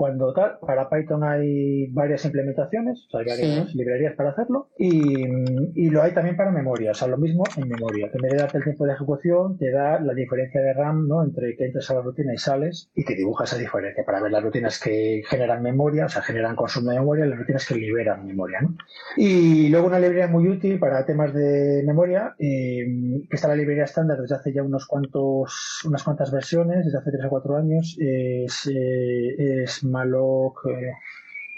cuando 0.00 0.32
tal, 0.32 0.58
para 0.66 0.88
Python 0.88 1.22
hay 1.22 1.88
varias 1.88 2.24
implementaciones, 2.24 3.04
o 3.06 3.10
sea, 3.10 3.20
hay 3.20 3.26
varias 3.26 3.74
librerías 3.74 4.14
para 4.14 4.30
hacerlo, 4.30 4.70
y, 4.78 5.26
y, 5.74 5.90
lo 5.90 6.02
hay 6.02 6.14
también 6.14 6.38
para 6.38 6.50
memoria, 6.50 6.92
o 6.92 6.94
sea, 6.94 7.06
lo 7.06 7.18
mismo 7.18 7.44
en 7.54 7.68
memoria, 7.68 8.08
que 8.10 8.16
en 8.16 8.22
vez 8.22 8.32
de 8.32 8.38
darte 8.38 8.56
el 8.56 8.64
tiempo 8.64 8.86
de 8.86 8.94
ejecución, 8.94 9.58
te 9.58 9.70
da 9.70 10.00
la 10.00 10.14
diferencia 10.14 10.62
de 10.62 10.72
RAM, 10.72 11.06
¿no? 11.06 11.22
Entre 11.22 11.54
que 11.54 11.66
entras 11.66 11.90
a 11.90 11.96
la 11.96 12.00
rutina 12.00 12.32
y 12.32 12.38
sales, 12.38 12.90
y 12.94 13.04
te 13.04 13.14
dibuja 13.14 13.44
esa 13.44 13.58
diferencia 13.58 14.02
para 14.06 14.22
ver 14.22 14.32
las 14.32 14.42
rutinas 14.42 14.80
que 14.80 15.20
generan 15.28 15.62
memoria, 15.62 16.06
o 16.06 16.08
sea, 16.08 16.22
generan 16.22 16.56
consumo 16.56 16.92
de 16.92 16.98
memoria, 16.98 17.26
y 17.26 17.28
las 17.28 17.38
rutinas 17.38 17.66
que 17.68 17.74
liberan 17.74 18.24
memoria, 18.24 18.62
¿no? 18.62 18.74
Y 19.18 19.68
luego 19.68 19.88
una 19.88 19.98
librería 19.98 20.28
muy 20.28 20.48
útil 20.48 20.78
para 20.78 21.04
temas 21.04 21.34
de 21.34 21.82
memoria, 21.86 22.34
eh, 22.38 22.86
que 23.28 23.36
está 23.36 23.48
la 23.48 23.56
librería 23.56 23.84
estándar 23.84 24.18
desde 24.18 24.36
hace 24.36 24.54
ya 24.54 24.62
unos 24.62 24.86
cuantos, 24.86 25.82
unas 25.84 26.02
cuantas 26.02 26.32
versiones, 26.32 26.86
desde 26.86 26.96
hace 26.96 27.10
tres 27.10 27.26
o 27.26 27.28
cuatro 27.28 27.58
años, 27.58 27.98
es, 28.00 28.66
eh, 28.66 29.62
es 29.64 29.89
malloc, 29.90 30.60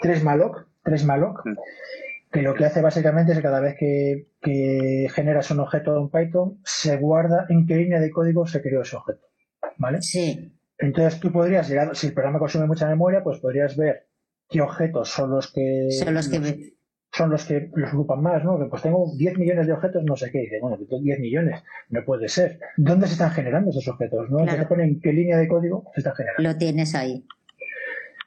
3 0.01 0.19
eh, 0.19 0.23
malloc, 0.23 0.67
3 0.83 1.05
malloc, 1.05 1.45
mm. 1.45 1.53
que 2.31 2.41
lo 2.41 2.53
que 2.53 2.65
hace 2.65 2.81
básicamente 2.81 3.31
es 3.31 3.37
que 3.37 3.43
cada 3.43 3.59
vez 3.59 3.75
que, 3.77 4.27
generas 5.13 5.49
un 5.51 5.59
objeto 5.59 5.97
en 5.97 6.09
Python, 6.09 6.59
se 6.63 6.97
guarda 6.97 7.45
en 7.49 7.65
qué 7.65 7.75
línea 7.75 7.99
de 7.99 8.11
código 8.11 8.45
se 8.45 8.61
creó 8.61 8.81
ese 8.81 8.97
objeto. 8.97 9.25
¿Vale? 9.77 10.01
Sí. 10.01 10.53
Entonces 10.77 11.19
tú 11.19 11.31
podrías 11.31 11.69
llegar, 11.69 11.95
si 11.95 12.07
el 12.07 12.13
programa 12.13 12.39
consume 12.39 12.67
mucha 12.67 12.87
memoria, 12.87 13.23
pues 13.23 13.39
podrías 13.39 13.77
ver 13.77 14.07
qué 14.49 14.61
objetos 14.61 15.09
son 15.09 15.31
los 15.31 15.51
que 15.51 15.87
son 15.91 16.13
los 16.13 16.27
que 16.27 16.73
son 17.13 17.29
los 17.29 17.45
que 17.45 17.69
los 17.75 17.93
ocupan 17.93 18.21
más, 18.21 18.43
¿no? 18.43 18.57
Que 18.57 18.65
pues 18.65 18.81
tengo 18.81 19.11
10 19.15 19.37
millones 19.37 19.67
de 19.67 19.73
objetos, 19.73 20.03
no 20.03 20.15
sé 20.15 20.31
qué. 20.31 20.39
Dice, 20.39 20.59
bueno, 20.59 20.77
10 20.77 21.19
millones, 21.19 21.63
no 21.89 22.03
puede 22.03 22.27
ser. 22.27 22.59
¿Dónde 22.75 23.05
se 23.05 23.13
están 23.13 23.31
generando 23.31 23.69
esos 23.69 23.87
objetos? 23.87 24.29
¿no? 24.31 24.39
Claro. 24.39 24.67
pone 24.67 24.83
en 24.85 24.99
qué 24.99 25.13
línea 25.13 25.37
de 25.37 25.47
código 25.47 25.85
se 25.93 25.99
están 25.99 26.15
generando. 26.15 26.41
Lo 26.41 26.57
tienes 26.57 26.95
ahí. 26.95 27.23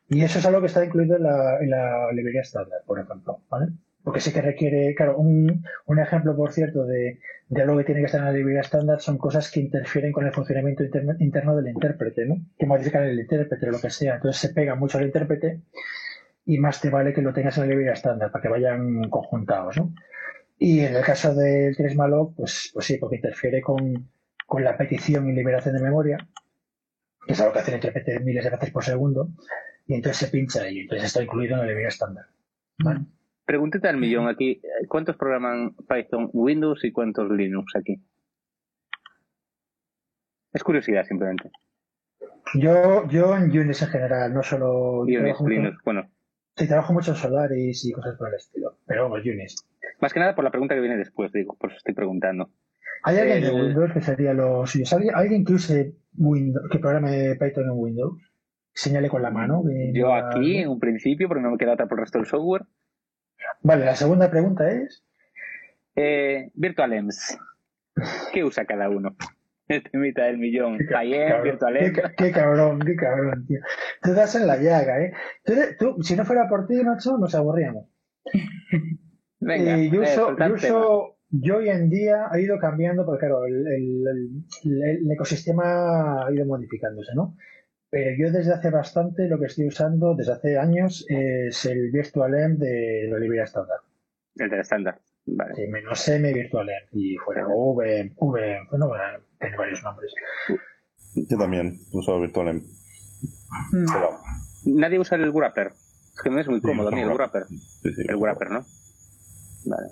Y 0.08 0.22
eso 0.22 0.38
es 0.38 0.46
algo 0.46 0.60
que 0.60 0.66
está 0.66 0.84
incluido 0.84 1.16
en 1.16 1.22
la, 1.70 2.12
librería 2.12 2.42
estándar, 2.42 2.80
por 2.86 3.00
ejemplo, 3.00 3.40
¿vale? 3.50 3.72
Porque 4.04 4.20
sí 4.20 4.32
que 4.32 4.40
requiere, 4.40 4.94
claro, 4.94 5.18
un, 5.18 5.64
ejemplo, 5.98 6.36
por 6.36 6.52
cierto, 6.52 6.84
de, 6.84 7.18
de, 7.48 7.62
algo 7.62 7.76
que 7.78 7.84
tiene 7.84 8.00
que 8.00 8.06
estar 8.06 8.20
en 8.20 8.26
la 8.26 8.32
librería 8.32 8.60
estándar 8.60 9.00
son 9.00 9.18
cosas 9.18 9.50
que 9.50 9.58
interfieren 9.58 10.12
con 10.12 10.24
el 10.24 10.32
funcionamiento 10.32 10.84
interno, 10.84 11.56
del 11.56 11.68
intérprete, 11.68 12.24
¿no? 12.24 12.36
Que 12.56 12.66
modifican 12.66 13.02
el 13.02 13.18
intérprete 13.18 13.68
o 13.68 13.72
lo 13.72 13.80
que 13.80 13.90
sea. 13.90 14.14
Entonces 14.14 14.40
se 14.40 14.54
pega 14.54 14.76
mucho 14.76 14.98
al 14.98 15.06
intérprete 15.06 15.62
y 16.44 16.58
más 16.58 16.80
te 16.80 16.88
vale 16.88 17.12
que 17.12 17.22
lo 17.22 17.32
tengas 17.32 17.56
en 17.56 17.64
la 17.64 17.70
librería 17.70 17.94
estándar 17.94 18.30
para 18.30 18.42
que 18.42 18.48
vayan 18.48 19.10
conjuntados, 19.10 19.76
¿no? 19.76 19.92
Y 20.56 20.80
en 20.80 20.94
el 20.94 21.02
caso 21.02 21.34
del 21.34 21.76
3malloc, 21.76 22.34
pues, 22.36 22.70
pues 22.72 22.86
sí, 22.86 22.96
porque 22.98 23.16
interfiere 23.16 23.60
con, 23.60 24.08
con 24.46 24.62
la 24.62 24.76
petición 24.76 25.28
y 25.28 25.32
liberación 25.32 25.74
de 25.74 25.82
memoria, 25.82 26.18
que 27.26 27.32
es 27.32 27.40
algo 27.40 27.52
que 27.52 27.58
hace 27.58 27.72
el 27.72 27.78
intérprete 27.78 28.20
miles 28.20 28.44
de 28.44 28.50
veces 28.50 28.70
por 28.70 28.84
segundo, 28.84 29.28
y 29.86 29.94
entonces 29.94 30.18
se 30.18 30.28
pincha 30.28 30.62
ahí. 30.62 30.80
Entonces 30.80 31.06
está 31.06 31.22
incluido 31.22 31.54
en 31.54 31.60
la 31.60 31.66
librería 31.66 31.88
estándar. 31.88 32.26
¿vale? 32.78 33.00
Pregúntete 33.44 33.88
al 33.88 33.96
millón 33.96 34.28
aquí, 34.28 34.60
¿cuántos 34.88 35.16
programan 35.16 35.74
Python 35.88 36.30
Windows 36.32 36.84
y 36.84 36.90
cuántos 36.90 37.30
Linux 37.30 37.74
aquí? 37.76 38.02
Es 40.52 40.64
curiosidad 40.64 41.04
simplemente. 41.04 41.50
Yo, 42.54 43.08
yo 43.08 43.36
en 43.36 43.50
Unix 43.50 43.82
en 43.82 43.88
general, 43.88 44.32
no 44.32 44.42
solo 44.42 45.00
Unix, 45.00 45.40
Linux, 45.40 45.78
bueno. 45.84 46.10
Sí, 46.56 46.66
trabajo 46.66 46.92
mucho 46.92 47.10
en 47.10 47.16
Solaris 47.18 47.84
y 47.84 47.92
cosas 47.92 48.16
por 48.16 48.28
el 48.28 48.34
estilo, 48.34 48.78
pero 48.86 49.04
vamos, 49.04 49.20
Unix. 49.24 49.66
Más 50.00 50.12
que 50.12 50.20
nada 50.20 50.34
por 50.34 50.44
la 50.44 50.50
pregunta 50.50 50.74
que 50.74 50.80
viene 50.80 50.96
después, 50.96 51.30
digo, 51.32 51.56
por 51.56 51.70
eso 51.70 51.78
estoy 51.78 51.94
preguntando. 51.94 52.50
¿Hay 53.02 53.18
alguien 53.18 53.42
de 53.42 53.52
Windows 53.52 53.92
que 53.92 54.00
sería 54.00 54.32
los 54.32 54.74
¿Hay 54.74 55.08
¿Alguien 55.14 55.44
que 55.44 55.52
use 55.52 55.94
Windows, 56.16 56.68
que 56.70 56.78
programe 56.78 57.36
Python 57.36 57.64
en 57.64 57.72
Windows? 57.74 58.25
Señale 58.76 59.08
con 59.08 59.22
la 59.22 59.30
mano. 59.30 59.64
Yo 59.92 60.14
aquí, 60.14 60.58
en 60.58 60.68
un 60.68 60.78
principio, 60.78 61.28
porque 61.28 61.42
no 61.42 61.50
me 61.50 61.58
queda 61.58 61.72
otra 61.72 61.86
por 61.86 61.98
el 61.98 62.04
resto 62.04 62.18
del 62.18 62.26
software. 62.26 62.66
Vale, 63.62 63.84
la 63.84 63.96
segunda 63.96 64.30
pregunta 64.30 64.70
es. 64.70 65.04
Eh, 65.96 66.50
VirtualEms. 66.54 67.38
¿Qué 68.32 68.44
usa 68.44 68.66
cada 68.66 68.90
uno? 68.90 69.16
el 69.68 69.82
temita 69.82 70.24
del 70.24 70.38
millón. 70.38 70.78
Qué, 70.78 70.86
cabrón, 70.86 71.58
qué, 72.16 72.30
cabrón, 72.30 72.80
qué 72.80 72.96
cabrón, 72.96 73.46
tío. 73.46 73.60
Tú 74.02 74.12
das 74.12 74.34
en 74.34 74.46
la 74.46 74.56
llaga, 74.58 75.02
¿eh? 75.02 75.12
Tú, 75.78 75.96
si 76.02 76.14
no 76.14 76.24
fuera 76.26 76.46
por 76.46 76.66
ti, 76.66 76.74
macho, 76.84 77.16
nos 77.16 77.34
aburríamos. 77.34 77.88
Venga, 79.40 79.78
eh, 79.78 79.90
yo, 79.90 80.02
uso, 80.02 80.36
yo, 80.36 80.54
uso, 80.54 81.16
yo, 81.30 81.56
hoy 81.56 81.70
en 81.70 81.88
día 81.88 82.26
ha 82.30 82.38
ido 82.38 82.58
cambiando, 82.58 83.06
porque 83.06 83.20
claro, 83.20 83.46
el, 83.46 83.66
el, 83.66 84.44
el, 84.82 85.10
ecosistema 85.10 86.26
ha 86.26 86.32
ido 86.32 86.44
modificándose, 86.44 87.14
¿no? 87.14 87.36
Pero 87.90 88.10
yo 88.18 88.32
desde 88.32 88.52
hace 88.52 88.70
bastante 88.70 89.28
lo 89.28 89.38
que 89.38 89.46
estoy 89.46 89.68
usando, 89.68 90.14
desde 90.14 90.32
hace 90.32 90.58
años, 90.58 91.06
es 91.08 91.64
el 91.66 91.90
VirtualEnv 91.92 92.58
de 92.58 93.08
la 93.10 93.18
librería 93.18 93.44
estándar. 93.44 93.78
El 94.36 94.50
del 94.50 94.60
estándar. 94.60 94.98
Vale. 95.26 95.54
Sí, 95.54 95.66
menos 95.68 96.08
M 96.08 96.32
VirtualEnv 96.32 96.88
y 96.92 97.16
fuera 97.16 97.46
V, 97.46 98.12
V, 98.16 98.58
bueno, 98.70 98.90
tiene 99.40 99.56
varios 99.56 99.82
nombres. 99.82 100.12
Yo 101.14 101.38
también 101.38 101.78
uso 101.92 102.20
VirtualEnv. 102.20 102.62
Mm. 103.72 103.86
Nadie 104.78 104.98
usa 104.98 105.16
el 105.16 105.30
Wrapper. 105.30 105.68
Es 105.68 106.22
que 106.22 106.30
no 106.30 106.40
es 106.40 106.48
muy 106.48 106.60
cómodo 106.60 106.90
mí 106.90 107.00
el 107.00 107.10
Wrapper. 107.10 107.44
Sí, 107.46 107.92
sí, 107.92 108.02
el 108.08 108.16
Wrapper, 108.16 108.50
¿no? 108.50 108.64
Vale, 109.66 109.88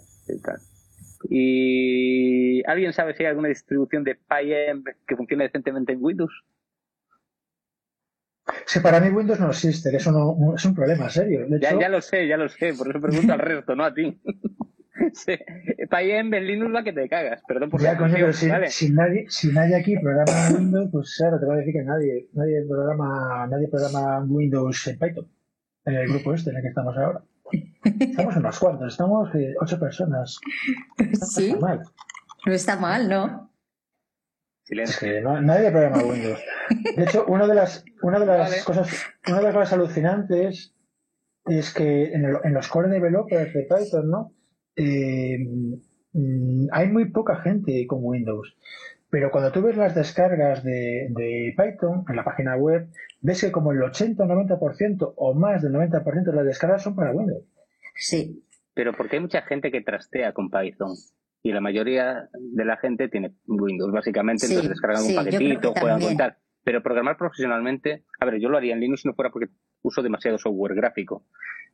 ¿Y 1.30 2.62
alguien 2.66 2.92
sabe 2.92 3.14
si 3.14 3.22
hay 3.22 3.30
alguna 3.30 3.48
distribución 3.48 4.04
de 4.04 4.14
PyEnv 4.14 4.84
que 5.06 5.16
funcione 5.16 5.44
decentemente 5.44 5.92
en 5.92 6.02
Windows? 6.02 6.44
Sí, 8.66 8.80
para 8.80 9.00
mí 9.00 9.08
Windows 9.08 9.40
no 9.40 9.50
existe, 9.50 9.94
eso 9.96 10.12
no, 10.12 10.54
es 10.54 10.64
un 10.64 10.74
problema 10.74 11.08
serio. 11.08 11.46
ya, 11.60 11.78
ya 11.78 11.88
lo 11.88 12.00
sé, 12.00 12.28
ya 12.28 12.36
lo 12.36 12.48
sé, 12.48 12.74
por 12.74 12.88
eso 12.88 13.00
pregunto 13.00 13.32
al 13.32 13.38
resto, 13.38 13.74
no 13.74 13.84
a 13.84 13.94
ti. 13.94 14.20
sí. 15.12 15.38
PyEnv 15.90 16.34
en 16.34 16.46
Linux 16.46 16.74
va 16.74 16.84
que 16.84 16.92
te 16.92 17.08
cagas, 17.08 17.42
perdón 17.46 17.70
por 17.70 17.80
Ya, 17.80 17.96
coño, 17.96 18.14
pero 18.14 18.32
si, 18.32 18.46
nadie, 18.90 19.26
si 19.28 19.52
nadie 19.52 19.76
aquí 19.76 19.96
programa 19.98 20.50
Windows, 20.56 20.90
pues 20.92 21.16
claro, 21.16 21.40
te 21.40 21.46
va 21.46 21.54
a 21.54 21.56
decir 21.58 21.72
que 21.72 21.82
nadie, 21.82 22.28
nadie 22.34 22.64
programa, 22.68 23.46
nadie 23.46 23.68
programa 23.68 24.24
Windows 24.24 24.86
en 24.88 24.98
Python, 24.98 25.28
en 25.86 25.94
el 25.94 26.08
grupo 26.08 26.34
este 26.34 26.50
en 26.50 26.56
el 26.56 26.62
que 26.62 26.68
estamos 26.68 26.96
ahora. 26.96 27.22
Estamos 27.84 28.36
unos 28.36 28.58
cuantos, 28.58 28.92
estamos 28.92 29.34
eh, 29.34 29.54
ocho 29.60 29.78
personas. 29.78 30.38
sí. 31.34 31.50
está 31.50 31.60
mal. 31.60 31.82
No 32.46 32.52
está 32.52 32.76
mal, 32.76 33.08
¿no? 33.08 33.50
Silencio. 34.64 35.40
nadie 35.42 35.70
programa 35.70 36.02
Windows. 36.02 36.42
De 36.96 37.04
hecho, 37.04 37.26
una 37.26 37.46
de 37.46 37.54
las, 37.54 37.84
una 38.02 38.18
de 38.18 38.26
las 38.26 38.64
cosas, 38.64 38.88
una 39.28 39.38
de 39.38 39.42
las 39.44 39.54
cosas 39.54 39.72
alucinantes 39.74 40.74
es 41.44 41.74
que 41.74 42.04
en, 42.04 42.24
en 42.42 42.54
los 42.54 42.68
core 42.68 42.88
developers 42.88 43.52
de 43.52 43.62
Python, 43.64 44.10
¿no? 44.10 44.32
Eh, 44.76 45.38
mm, 46.12 46.68
hay 46.72 46.88
muy 46.88 47.10
poca 47.10 47.36
gente 47.36 47.86
con 47.86 47.98
Windows. 48.02 48.56
Pero 49.10 49.30
cuando 49.30 49.52
tú 49.52 49.62
ves 49.62 49.76
las 49.76 49.94
descargas 49.94 50.64
de, 50.64 51.08
de, 51.10 51.54
Python 51.56 52.04
en 52.08 52.16
la 52.16 52.24
página 52.24 52.56
web, 52.56 52.88
ves 53.20 53.42
que 53.42 53.52
como 53.52 53.72
el 53.72 53.82
80 53.82 54.24
o 54.24 54.26
90% 54.26 55.12
o 55.16 55.34
más 55.34 55.62
del 55.62 55.72
90% 55.72 56.24
de 56.24 56.32
las 56.32 56.46
descargas 56.46 56.82
son 56.82 56.96
para 56.96 57.12
Windows. 57.12 57.44
Sí. 57.94 58.42
Pero 58.72 58.92
porque 58.92 59.16
hay 59.16 59.22
mucha 59.22 59.42
gente 59.42 59.70
que 59.70 59.82
trastea 59.82 60.32
con 60.32 60.50
Python 60.50 60.96
y 61.44 61.52
la 61.52 61.60
mayoría 61.60 62.30
de 62.32 62.64
la 62.64 62.78
gente 62.78 63.08
tiene 63.08 63.34
Windows, 63.46 63.92
básicamente, 63.92 64.46
entonces 64.46 64.70
descargan 64.70 65.04
un 65.04 65.14
paquetito, 65.14 65.74
puedan 65.74 66.00
contar. 66.00 66.38
Pero 66.64 66.82
programar 66.82 67.18
profesionalmente, 67.18 68.04
a 68.18 68.24
ver, 68.24 68.40
yo 68.40 68.48
lo 68.48 68.56
haría 68.56 68.72
en 68.72 68.80
Linux 68.80 69.02
si 69.02 69.08
no 69.08 69.14
fuera 69.14 69.30
porque 69.30 69.52
uso 69.82 70.02
demasiado 70.02 70.38
software 70.38 70.74
gráfico. 70.74 71.26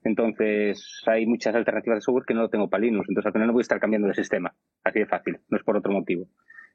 Entonces, 0.03 1.03
hay 1.07 1.25
muchas 1.25 1.55
alternativas 1.55 1.99
de 1.99 2.01
software 2.01 2.25
que 2.27 2.35
no 2.35 2.43
lo 2.43 2.51
tengo 2.51 2.69
para 2.69 2.83
Linux. 2.83 3.09
Entonces, 3.09 3.27
al 3.29 3.33
final 3.33 3.47
no 3.47 3.53
voy 3.53 3.61
a 3.61 3.63
estar 3.63 3.79
cambiando 3.79 4.09
de 4.09 4.15
sistema. 4.15 4.53
Así 4.83 4.99
de 4.99 5.07
fácil. 5.07 5.39
No 5.49 5.57
es 5.57 5.63
por 5.63 5.77
otro 5.77 5.93
motivo. 5.93 6.27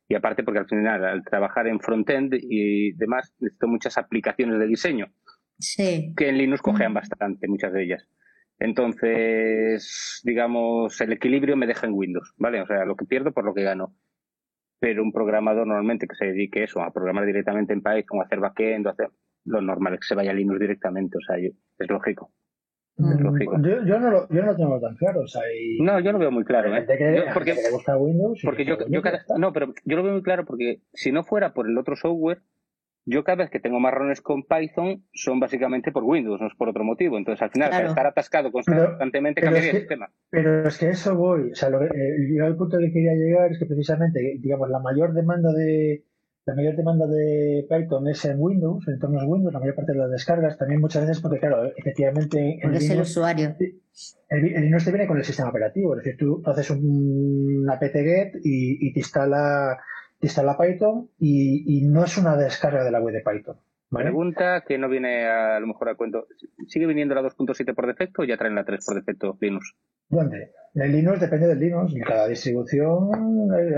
Y 0.07 0.15
aparte 0.15 0.43
porque 0.43 0.59
al 0.59 0.67
final, 0.67 1.03
al 1.03 1.25
trabajar 1.25 1.67
en 1.67 1.81
frontend 1.81 2.33
y 2.39 2.93
demás, 2.93 3.35
necesito 3.39 3.67
muchas 3.67 3.97
aplicaciones 3.97 4.57
de 4.57 4.67
diseño. 4.67 5.07
Sí. 5.59 6.13
Que 6.15 6.29
en 6.29 6.37
Linux 6.37 6.61
cojean 6.61 6.93
bastante, 6.93 7.49
muchas 7.49 7.73
de 7.73 7.83
ellas. 7.83 8.07
Entonces, 8.59 10.21
digamos, 10.23 10.99
el 11.01 11.13
equilibrio 11.13 11.57
me 11.57 11.67
deja 11.67 11.87
en 11.87 11.93
Windows, 11.93 12.33
¿vale? 12.37 12.61
O 12.61 12.67
sea, 12.67 12.85
lo 12.85 12.95
que 12.95 13.05
pierdo 13.05 13.31
por 13.31 13.45
lo 13.45 13.53
que 13.53 13.63
gano. 13.63 13.93
Pero 14.79 15.03
un 15.03 15.11
programador 15.11 15.67
normalmente 15.67 16.07
que 16.07 16.15
se 16.15 16.25
dedique 16.25 16.63
eso, 16.63 16.81
a 16.81 16.91
programar 16.91 17.25
directamente 17.25 17.73
en 17.73 17.81
Python, 17.81 18.19
a 18.19 18.23
hacer 18.23 18.39
backend, 18.39 18.87
a 18.87 18.91
hacer 18.91 19.09
lo 19.45 19.61
normal 19.61 19.93
es 19.93 19.99
que 20.01 20.07
se 20.07 20.15
vaya 20.15 20.31
a 20.31 20.33
Linux 20.33 20.59
directamente, 20.59 21.17
o 21.17 21.21
sea, 21.21 21.37
es 21.37 21.89
lógico. 21.89 22.31
Es 22.97 23.05
mm, 23.05 23.23
lógico. 23.23 23.57
Yo, 23.61 23.85
yo, 23.85 23.99
no 23.99 24.09
lo, 24.09 24.29
yo 24.29 24.41
no 24.41 24.47
lo 24.47 24.55
tengo 24.55 24.79
tan 24.79 24.95
claro, 24.95 25.21
o 25.21 25.27
sea, 25.27 25.41
y... 25.53 25.81
No, 25.81 25.99
yo 25.99 26.11
lo 26.11 26.19
veo 26.19 26.31
muy 26.31 26.43
claro, 26.43 26.75
¿eh? 26.75 26.85
yo, 26.87 27.33
porque, 27.33 27.53
le 27.53 27.71
gusta 27.71 27.97
Windows. 27.97 28.41
Porque 28.43 28.65
yo, 28.65 28.77
yo 28.89 29.01
no, 29.37 29.53
pero 29.53 29.73
yo 29.83 29.97
lo 29.97 30.03
veo 30.03 30.13
muy 30.13 30.23
claro 30.23 30.45
porque 30.45 30.81
si 30.93 31.11
no 31.11 31.23
fuera 31.23 31.53
por 31.53 31.67
el 31.69 31.77
otro 31.77 31.95
software, 31.95 32.41
yo 33.05 33.23
cada 33.23 33.37
vez 33.37 33.51
que 33.51 33.59
tengo 33.59 33.79
marrones 33.79 34.21
con 34.21 34.43
Python 34.43 35.03
son 35.13 35.39
básicamente 35.39 35.91
por 35.91 36.03
Windows, 36.03 36.41
no 36.41 36.47
es 36.47 36.55
por 36.55 36.69
otro 36.69 36.83
motivo. 36.83 37.17
Entonces, 37.17 37.41
al 37.43 37.51
final, 37.51 37.69
para 37.69 37.87
estar 37.87 38.07
atascado 38.07 38.51
constantemente, 38.51 39.41
cambiaría 39.41 39.71
el 39.71 39.77
sistema. 39.77 40.09
Pero 40.31 40.67
es 40.67 40.77
que 40.77 40.89
eso 40.89 41.15
voy. 41.15 41.51
O 41.51 41.55
sea, 41.55 41.69
lo, 41.69 41.83
eh, 41.83 41.89
yo 42.35 42.45
al 42.45 42.57
punto 42.57 42.77
que 42.79 42.91
quería 42.91 43.13
llegar 43.13 43.51
es 43.51 43.59
que 43.59 43.67
precisamente, 43.67 44.37
digamos, 44.39 44.69
la 44.69 44.79
mayor 44.79 45.13
demanda 45.13 45.53
de 45.53 46.03
la 46.45 46.53
mayor 46.53 46.75
demanda 46.75 47.07
de 47.07 47.65
Python 47.67 48.07
es 48.07 48.23
en 48.25 48.39
Windows, 48.39 48.87
en 48.87 48.95
entornos 48.95 49.23
Windows, 49.25 49.51
la 49.51 49.59
mayor 49.59 49.73
parte 49.73 49.93
de 49.93 49.97
las 49.97 50.11
descargas, 50.11 50.57
también 50.57 50.79
muchas 50.79 51.01
veces 51.01 51.19
porque, 51.19 51.39
claro, 51.39 51.71
efectivamente... 51.75 52.59
El, 52.61 52.75
es 52.75 52.87
el 52.91 53.01
usuario. 53.01 53.55
El, 54.29 54.41
Linux 54.43 54.85
te 54.85 54.91
viene 54.91 55.07
con 55.07 55.17
el 55.17 55.23
sistema 55.23 55.49
operativo, 55.49 55.95
es 55.95 56.03
decir, 56.03 56.17
tú 56.19 56.43
haces 56.45 56.69
un, 56.69 57.65
apt-get 57.67 58.35
y, 58.43 58.87
y 58.87 58.93
te 58.93 58.99
instala 58.99 59.75
instala 60.21 60.57
Python 60.57 61.09
y, 61.19 61.81
no 61.85 62.03
es 62.03 62.17
una 62.17 62.35
descarga 62.37 62.83
de 62.83 62.91
la 62.91 63.01
web 63.01 63.13
de 63.13 63.21
Python. 63.21 63.57
Pregunta 63.89 64.63
que 64.67 64.77
no 64.77 64.89
viene 64.89 65.25
a, 65.25 65.59
lo 65.59 65.67
mejor 65.67 65.89
a 65.89 65.95
cuento. 65.95 66.27
¿Sigue 66.67 66.85
viniendo 66.85 67.15
la 67.15 67.21
2.7 67.21 67.73
por 67.73 67.87
defecto 67.87 68.23
o 68.23 68.25
ya 68.25 68.37
traen 68.37 68.55
la 68.55 68.65
3 68.65 68.85
por 68.85 68.95
defecto 68.95 69.37
Linux? 69.39 69.75
¿Dónde? 70.09 70.51
El 70.73 70.91
Linux 70.91 71.21
depende 71.21 71.47
del 71.47 71.59
Linux 71.59 71.93
y 71.95 72.01
cada 72.01 72.27
distribución 72.27 73.09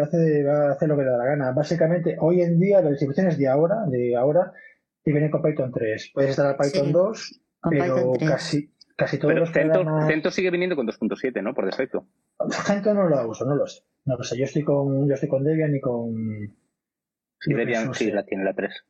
hace, 0.01 0.43
va 0.43 0.69
a 0.69 0.71
hacer 0.71 0.89
lo 0.89 0.97
que 0.97 1.03
le 1.03 1.11
da 1.11 1.17
la 1.17 1.25
gana. 1.25 1.51
Básicamente, 1.51 2.17
hoy 2.19 2.41
en 2.41 2.59
día 2.59 2.81
la 2.81 2.89
distribución 2.89 3.27
es 3.27 3.37
de 3.37 3.47
ahora, 3.47 3.85
de 3.87 4.15
ahora, 4.15 4.51
y 5.05 5.11
viene 5.11 5.29
con 5.29 5.41
Python 5.43 5.71
3. 5.71 6.11
Puedes 6.13 6.29
instalar 6.31 6.57
Python 6.57 6.91
2, 6.91 7.41
pero 7.69 8.13
casi, 8.13 8.73
casi 8.95 9.19
todos 9.19 9.35
los 9.35 9.51
CentOS, 9.51 9.83
programas... 9.83 10.33
sigue 10.33 10.49
viniendo 10.49 10.75
con 10.75 10.87
2.7, 10.87 11.43
¿no? 11.43 11.53
Por 11.53 11.65
defecto. 11.65 12.07
CentOS 12.65 12.95
no 12.95 13.07
lo 13.07 13.29
uso, 13.29 13.45
no 13.45 13.55
lo 13.55 13.67
sé. 13.67 13.83
No 14.07 14.15
lo 14.15 14.23
sé, 14.23 14.37
yo 14.37 14.45
estoy 14.45 14.63
con, 14.63 15.07
yo 15.07 15.13
estoy 15.13 15.27
con 15.27 15.43
Debian 15.43 15.75
y 15.75 15.81
con... 15.81 16.55
Sí, 17.39 17.53
Debian 17.53 17.93
sí 17.93 18.09
la 18.09 18.23
tiene 18.23 18.45
la 18.45 18.53
3. 18.53 18.85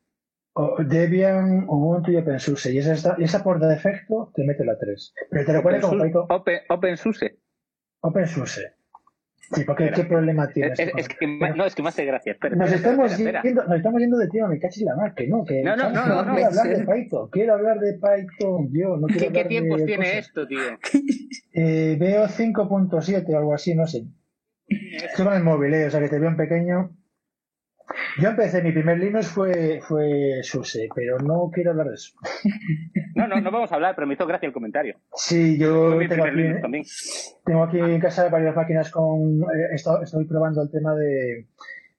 O 0.53 0.77
Debian, 0.83 1.65
Ubuntu 1.67 2.11
y 2.11 2.17
OpenSUSE. 2.17 2.71
Y 2.71 2.77
esa, 2.77 2.93
está, 2.93 3.15
esa 3.19 3.43
por 3.43 3.59
defecto 3.59 4.31
te 4.35 4.43
mete 4.43 4.63
la 4.63 4.77
3. 4.77 5.13
Pero 5.29 5.45
te 5.45 5.53
recuerda 5.53 5.81
como 5.81 6.03
Python. 6.03 6.25
Open, 6.29 6.59
OpenSUSE. 6.69 7.39
OpenSUSE. 8.01 8.77
Sí, 9.53 9.63
porque 9.63 9.91
¿qué 9.91 10.03
problema 10.03 10.49
tienes? 10.49 10.77
Es, 10.79 11.07
que, 11.07 11.25
no, 11.25 11.65
es 11.65 11.73
que 11.73 11.81
me 11.81 11.89
hace 11.89 12.05
gracia. 12.05 12.37
nos, 12.55 12.71
estamos 12.71 13.17
Yendo, 13.17 13.63
nos 13.63 13.77
estamos 13.77 14.01
yendo 14.01 14.17
de 14.17 14.27
tema, 14.27 14.49
me 14.49 14.59
cachis 14.59 14.83
la 14.83 14.95
mar, 14.95 15.13
que 15.15 15.27
no, 15.27 15.45
que 15.45 15.63
no, 15.63 15.75
no, 15.75 15.89
no, 15.89 16.05
no, 16.05 16.25
no, 16.25 16.35
quiero 16.35 16.49
hablar 16.49 16.67
de 16.67 16.85
Python, 16.85 17.29
quiero 17.31 17.53
hablar 17.53 17.79
de 17.79 17.93
Python, 17.93 18.69
yo 18.73 18.97
no 18.97 19.07
quiero 19.07 19.27
¿Qué, 19.27 19.31
¿qué 19.31 19.45
tiempos 19.45 19.85
tiene 19.85 20.17
esto, 20.19 20.45
tío? 20.45 20.59
Eh, 21.59 21.97
veo 21.99 22.27
5.7 22.27 23.33
o 23.33 23.37
algo 23.37 23.51
así, 23.51 23.73
no 23.73 23.87
sé. 23.87 24.05
Estoy 24.95 25.25
con 25.25 25.35
el 25.35 25.43
móvil, 25.43 25.73
eh, 25.73 25.85
o 25.87 25.89
sea 25.89 25.99
que 25.99 26.09
te 26.09 26.19
veo 26.19 26.29
en 26.29 26.37
pequeño. 26.37 26.91
Yo 28.19 28.29
empecé, 28.29 28.61
mi 28.61 28.71
primer 28.71 28.97
Linux 28.99 29.27
fue, 29.27 29.79
fue 29.81 30.41
SUSE, 30.43 30.89
pero 30.93 31.19
no 31.19 31.49
quiero 31.53 31.71
hablar 31.71 31.87
de 31.87 31.95
eso. 31.95 32.13
No, 33.15 33.27
no, 33.27 33.41
no 33.41 33.49
vamos 33.49 33.71
a 33.71 33.75
hablar, 33.75 33.95
pero 33.95 34.05
me 34.05 34.13
hizo 34.13 34.27
gracia 34.27 34.45
el 34.45 34.53
comentario. 34.53 34.97
Sí, 35.15 35.57
yo 35.57 35.97
tengo 36.07 36.25
aquí, 36.25 36.83
tengo 37.45 37.63
aquí, 37.63 37.79
en 37.79 37.99
casa 37.99 38.29
varias 38.29 38.55
máquinas 38.55 38.91
con... 38.91 39.41
Eh, 39.41 39.73
estoy, 39.73 40.25
probando 40.25 40.61
el 40.61 40.69
tema 40.69 40.93
de, 40.93 41.47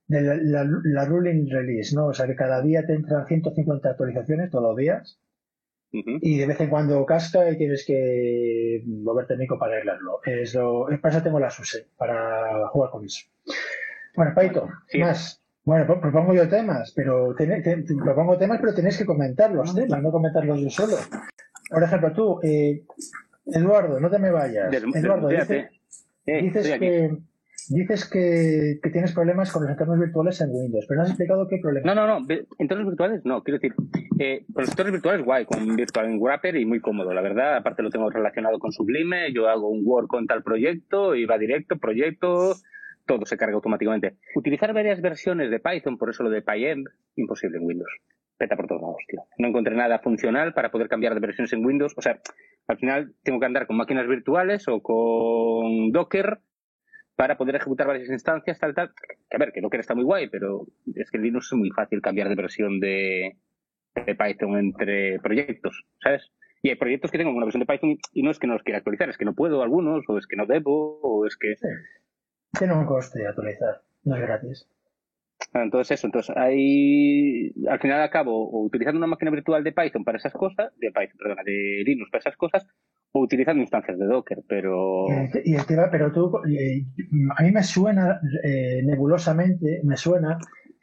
la, 0.08 1.04
ruling 1.06 1.48
release, 1.50 1.94
¿no? 1.94 2.06
O 2.06 2.12
sea 2.12 2.26
que 2.26 2.36
cada 2.36 2.62
día 2.62 2.86
te 2.86 2.94
entran 2.94 3.26
150 3.26 3.88
actualizaciones 3.88 4.50
todos 4.50 4.64
los 4.64 4.76
días. 4.76 5.20
Y 5.90 6.38
de 6.38 6.46
vez 6.46 6.60
en 6.60 6.68
cuando 6.68 7.04
casca 7.06 7.50
y 7.50 7.56
tienes 7.56 7.84
que 7.86 8.82
moverte 8.86 9.36
mico 9.36 9.58
para 9.58 9.74
arreglarlo. 9.76 10.20
Es 10.24 10.54
lo, 10.54 10.86
para 11.00 11.14
eso 11.14 11.22
tengo 11.22 11.40
la 11.40 11.50
SUSE, 11.50 11.86
para 11.96 12.68
jugar 12.68 12.90
con 12.90 13.04
eso. 13.04 13.26
Bueno, 14.14 14.32
Paito, 14.34 14.68
más. 14.98 15.40
Bueno, 15.64 16.00
propongo 16.00 16.34
yo 16.34 16.48
temas, 16.48 16.92
pero 16.96 17.34
propongo 18.02 18.38
temas, 18.38 18.58
pero 18.60 18.74
tenéis 18.74 18.96
que 18.96 19.04
comentarlos, 19.04 19.74
temas, 19.74 20.02
no 20.02 20.10
comentarlos 20.10 20.60
yo 20.60 20.70
solo. 20.70 20.96
Por 21.70 21.82
ejemplo, 21.82 22.12
tú, 22.12 22.40
eh, 22.42 22.84
Eduardo, 23.46 24.00
no 24.00 24.10
te 24.10 24.18
me 24.18 24.30
vayas. 24.30 24.72
Eduardo, 24.72 25.30
eh, 25.30 26.42
dices 26.42 26.78
que 26.78 27.18
Dices 27.70 28.08
que, 28.08 28.80
tienes 28.90 29.12
problemas 29.12 29.52
con 29.52 29.62
los 29.62 29.70
entornos 29.70 29.98
virtuales 29.98 30.40
en 30.40 30.50
Windows, 30.50 30.86
pero 30.88 30.98
no 30.98 31.02
has 31.02 31.10
explicado 31.10 31.46
qué 31.48 31.58
problema. 31.58 31.94
No, 31.94 32.06
no, 32.06 32.20
no. 32.20 32.26
Entornos 32.58 32.86
virtuales 32.86 33.20
no. 33.24 33.42
Quiero 33.42 33.58
decir, 33.58 33.74
eh, 34.18 34.46
los 34.54 34.70
entornos 34.70 34.92
virtuales 34.92 35.24
guay, 35.24 35.44
con 35.44 35.76
Virtual 35.76 36.18
Wrapper 36.18 36.56
y 36.56 36.64
muy 36.64 36.80
cómodo, 36.80 37.12
la 37.12 37.20
verdad. 37.20 37.56
Aparte 37.56 37.82
lo 37.82 37.90
tengo 37.90 38.08
relacionado 38.08 38.58
con 38.58 38.72
Sublime. 38.72 39.32
Yo 39.34 39.48
hago 39.48 39.68
un 39.68 39.82
Word 39.84 40.06
con 40.06 40.26
tal 40.26 40.42
proyecto 40.42 41.14
y 41.14 41.26
va 41.26 41.36
directo, 41.36 41.76
proyecto, 41.76 42.54
todo 43.06 43.26
se 43.26 43.36
carga 43.36 43.56
automáticamente. 43.56 44.16
Utilizar 44.34 44.72
varias 44.72 45.02
versiones 45.02 45.50
de 45.50 45.60
Python, 45.60 45.98
por 45.98 46.08
eso 46.08 46.22
lo 46.22 46.30
de 46.30 46.42
PyEnv, 46.42 46.86
imposible 47.16 47.58
en 47.58 47.64
Windows. 47.64 47.90
Peta 48.38 48.56
por 48.56 48.66
todos 48.66 48.80
lados, 48.80 49.02
tío. 49.08 49.20
No 49.38 49.48
encontré 49.48 49.74
nada 49.74 49.98
funcional 49.98 50.54
para 50.54 50.70
poder 50.70 50.88
cambiar 50.88 51.12
de 51.12 51.20
versiones 51.20 51.52
en 51.52 51.66
Windows. 51.66 51.92
O 51.96 52.02
sea, 52.02 52.20
al 52.66 52.78
final 52.78 53.12
tengo 53.24 53.40
que 53.40 53.46
andar 53.46 53.66
con 53.66 53.76
máquinas 53.76 54.06
virtuales 54.06 54.68
o 54.68 54.80
con 54.80 55.90
Docker 55.90 56.38
para 57.18 57.36
poder 57.36 57.56
ejecutar 57.56 57.88
varias 57.88 58.08
instancias, 58.10 58.60
tal, 58.60 58.76
tal. 58.76 58.92
Que 59.28 59.36
a 59.36 59.38
ver, 59.40 59.50
que 59.50 59.60
Docker 59.60 59.80
está 59.80 59.96
muy 59.96 60.04
guay, 60.04 60.28
pero 60.28 60.68
es 60.94 61.10
que 61.10 61.16
en 61.16 61.24
Linux 61.24 61.46
es 61.46 61.58
muy 61.58 61.70
fácil 61.70 62.00
cambiar 62.00 62.28
de 62.28 62.36
versión 62.36 62.78
de, 62.78 63.36
de 64.06 64.14
Python 64.14 64.56
entre 64.56 65.18
proyectos, 65.18 65.84
¿sabes? 66.00 66.30
Y 66.62 66.68
hay 66.68 66.76
proyectos 66.76 67.10
que 67.10 67.18
tengo 67.18 67.32
una 67.32 67.44
versión 67.44 67.64
de 67.64 67.66
Python 67.66 67.98
y 68.12 68.22
no 68.22 68.30
es 68.30 68.38
que 68.38 68.46
no 68.46 68.52
los 68.52 68.62
quiera 68.62 68.78
actualizar, 68.78 69.08
es 69.08 69.18
que 69.18 69.24
no 69.24 69.34
puedo 69.34 69.62
algunos, 69.64 70.04
o 70.08 70.16
es 70.16 70.28
que 70.28 70.36
no 70.36 70.46
debo, 70.46 71.00
o 71.00 71.26
es 71.26 71.36
que... 71.36 71.56
Tiene 72.56 72.74
un 72.74 72.86
coste 72.86 73.26
actualizar, 73.26 73.82
no 74.04 74.14
es 74.14 74.22
gratis. 74.22 74.70
Ah, 75.52 75.64
entonces 75.64 75.98
eso, 75.98 76.06
entonces 76.06 76.36
hay, 76.36 77.52
al 77.68 77.80
final 77.80 78.00
acabo 78.00 78.48
utilizando 78.62 78.98
una 78.98 79.08
máquina 79.08 79.32
virtual 79.32 79.64
de 79.64 79.72
Python 79.72 80.04
para 80.04 80.18
esas 80.18 80.32
cosas, 80.32 80.72
de 80.78 80.92
Python, 80.92 81.16
perdona, 81.18 81.42
de 81.42 81.82
Linux 81.84 82.10
para 82.12 82.20
esas 82.20 82.36
cosas, 82.36 82.64
utilizando 83.12 83.62
instancias 83.62 83.98
de 83.98 84.06
Docker, 84.06 84.42
pero... 84.48 85.06
Y 85.44 85.54
el, 85.54 85.66
tema, 85.66 85.88
pero 85.90 86.12
tú, 86.12 86.30
a 86.36 87.42
mí 87.42 87.50
me 87.50 87.62
suena, 87.62 88.20
eh, 88.44 88.82
nebulosamente, 88.84 89.80
me 89.84 89.96
suena 89.96 90.38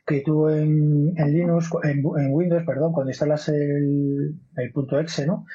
que 0.06 0.22
tú 0.22 0.50
en, 0.50 1.14
en 1.18 1.34
Linux, 1.34 1.70
en, 1.84 2.04
Windows, 2.04 2.64
perdón, 2.64 2.94
cuando 2.94 3.10
instalas 3.10 3.50
el, 3.50 4.36
el 4.56 4.72
punto 4.72 5.00
.exe, 5.00 5.26
¿no? 5.26 5.46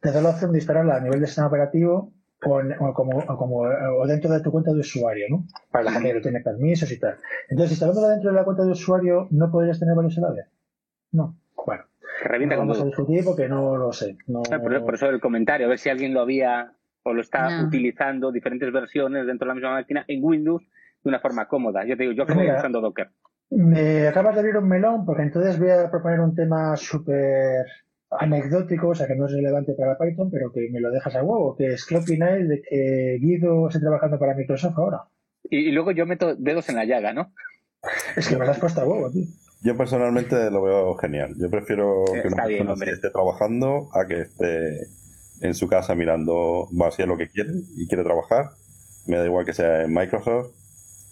Te 0.00 0.12
da 0.12 0.22
la 0.22 0.30
opción 0.30 0.52
de 0.52 0.58
instalarla 0.58 0.96
a 0.96 1.00
nivel 1.00 1.20
de 1.20 1.26
sistema 1.26 1.48
operativo 1.48 2.12
o, 2.44 2.94
como, 2.94 3.26
como, 3.36 3.56
o 3.60 4.06
dentro 4.06 4.30
de 4.30 4.40
tu 4.40 4.50
cuenta 4.50 4.72
de 4.72 4.80
usuario, 4.80 5.26
¿no? 5.28 5.46
Para 5.70 5.84
la 5.84 5.92
gente 5.92 6.08
que 6.08 6.14
no 6.14 6.20
tiene 6.20 6.40
permisos 6.40 6.90
y 6.90 6.98
tal. 6.98 7.16
Entonces, 7.48 7.72
instalándola 7.72 8.08
dentro 8.10 8.30
de 8.30 8.36
la 8.36 8.44
cuenta 8.44 8.64
de 8.64 8.70
usuario, 8.70 9.26
¿no 9.30 9.50
podrías 9.50 9.78
tener 9.78 9.94
varios 9.94 10.16
a 10.18 10.34
No. 11.12 11.36
Bueno. 11.66 11.84
Que 12.20 12.56
vamos 12.56 12.80
a 12.80 12.84
discutir 12.84 13.24
porque 13.24 13.48
no 13.48 13.76
lo 13.76 13.92
sé. 13.92 14.16
No... 14.26 14.42
por, 14.42 14.94
eso 14.94 15.08
el 15.08 15.20
comentario, 15.20 15.66
a 15.66 15.70
ver 15.70 15.78
si 15.78 15.88
alguien 15.88 16.14
lo 16.14 16.20
había 16.20 16.72
o 17.04 17.14
lo 17.14 17.20
está 17.20 17.62
utilizando, 17.64 18.32
diferentes 18.32 18.72
versiones 18.72 19.26
dentro 19.26 19.46
de 19.46 19.48
la 19.50 19.54
misma 19.54 19.70
máquina 19.72 20.04
en 20.08 20.22
Windows 20.22 20.62
de 21.02 21.08
una 21.08 21.20
forma 21.20 21.46
cómoda. 21.46 21.84
Yo 21.86 21.96
te 21.96 22.02
digo, 22.02 22.12
yo 22.12 22.24
acabo 22.24 22.40
pues 22.40 22.58
usando 22.58 22.80
Docker. 22.80 23.10
Me 23.50 24.06
acabas 24.08 24.34
de 24.34 24.40
abrir 24.40 24.56
un 24.58 24.68
melón 24.68 25.06
porque 25.06 25.22
entonces 25.22 25.58
voy 25.58 25.70
a 25.70 25.90
proponer 25.90 26.20
un 26.20 26.34
tema 26.34 26.76
súper 26.76 27.64
anecdótico, 28.10 28.88
o 28.88 28.94
sea 28.94 29.06
que 29.06 29.16
no 29.16 29.26
es 29.26 29.32
relevante 29.32 29.74
para 29.74 29.96
Python, 29.96 30.30
pero 30.30 30.52
que 30.52 30.68
me 30.70 30.80
lo 30.80 30.90
dejas 30.90 31.14
a 31.16 31.22
huevo, 31.22 31.56
que 31.56 31.66
es 31.68 31.86
qué 31.86 31.96
opináis 31.96 32.48
de 32.48 32.62
que 32.62 33.18
Guido 33.20 33.68
esté 33.68 33.80
trabajando 33.80 34.18
para 34.18 34.34
Microsoft 34.34 34.76
ahora. 34.78 35.04
Y, 35.44 35.70
luego 35.72 35.92
yo 35.92 36.04
meto 36.04 36.34
dedos 36.34 36.68
en 36.68 36.76
la 36.76 36.84
llaga, 36.84 37.12
¿no? 37.12 37.32
Es 38.16 38.28
que 38.28 38.36
me 38.36 38.44
lo 38.44 38.50
has 38.50 38.58
puesto 38.58 38.80
a 38.80 38.86
huevo, 38.86 39.10
tío. 39.10 39.24
Yo 39.62 39.76
personalmente 39.76 40.50
lo 40.50 40.62
veo 40.62 40.94
genial. 40.96 41.34
Yo 41.36 41.50
prefiero 41.50 42.04
que 42.04 42.28
una 42.28 42.44
persona 42.44 42.74
esté 42.84 43.10
trabajando 43.10 43.88
a 43.92 44.06
que 44.06 44.20
esté 44.20 44.86
en 45.40 45.54
su 45.54 45.68
casa 45.68 45.94
mirando, 45.94 46.68
va 46.70 46.88
a 46.88 47.06
lo 47.06 47.16
que 47.16 47.28
quiere 47.28 47.50
y 47.76 47.86
quiere 47.88 48.04
trabajar. 48.04 48.50
Me 49.06 49.16
da 49.16 49.24
igual 49.24 49.44
que 49.44 49.52
sea 49.52 49.82
en 49.82 49.94
Microsoft 49.94 50.52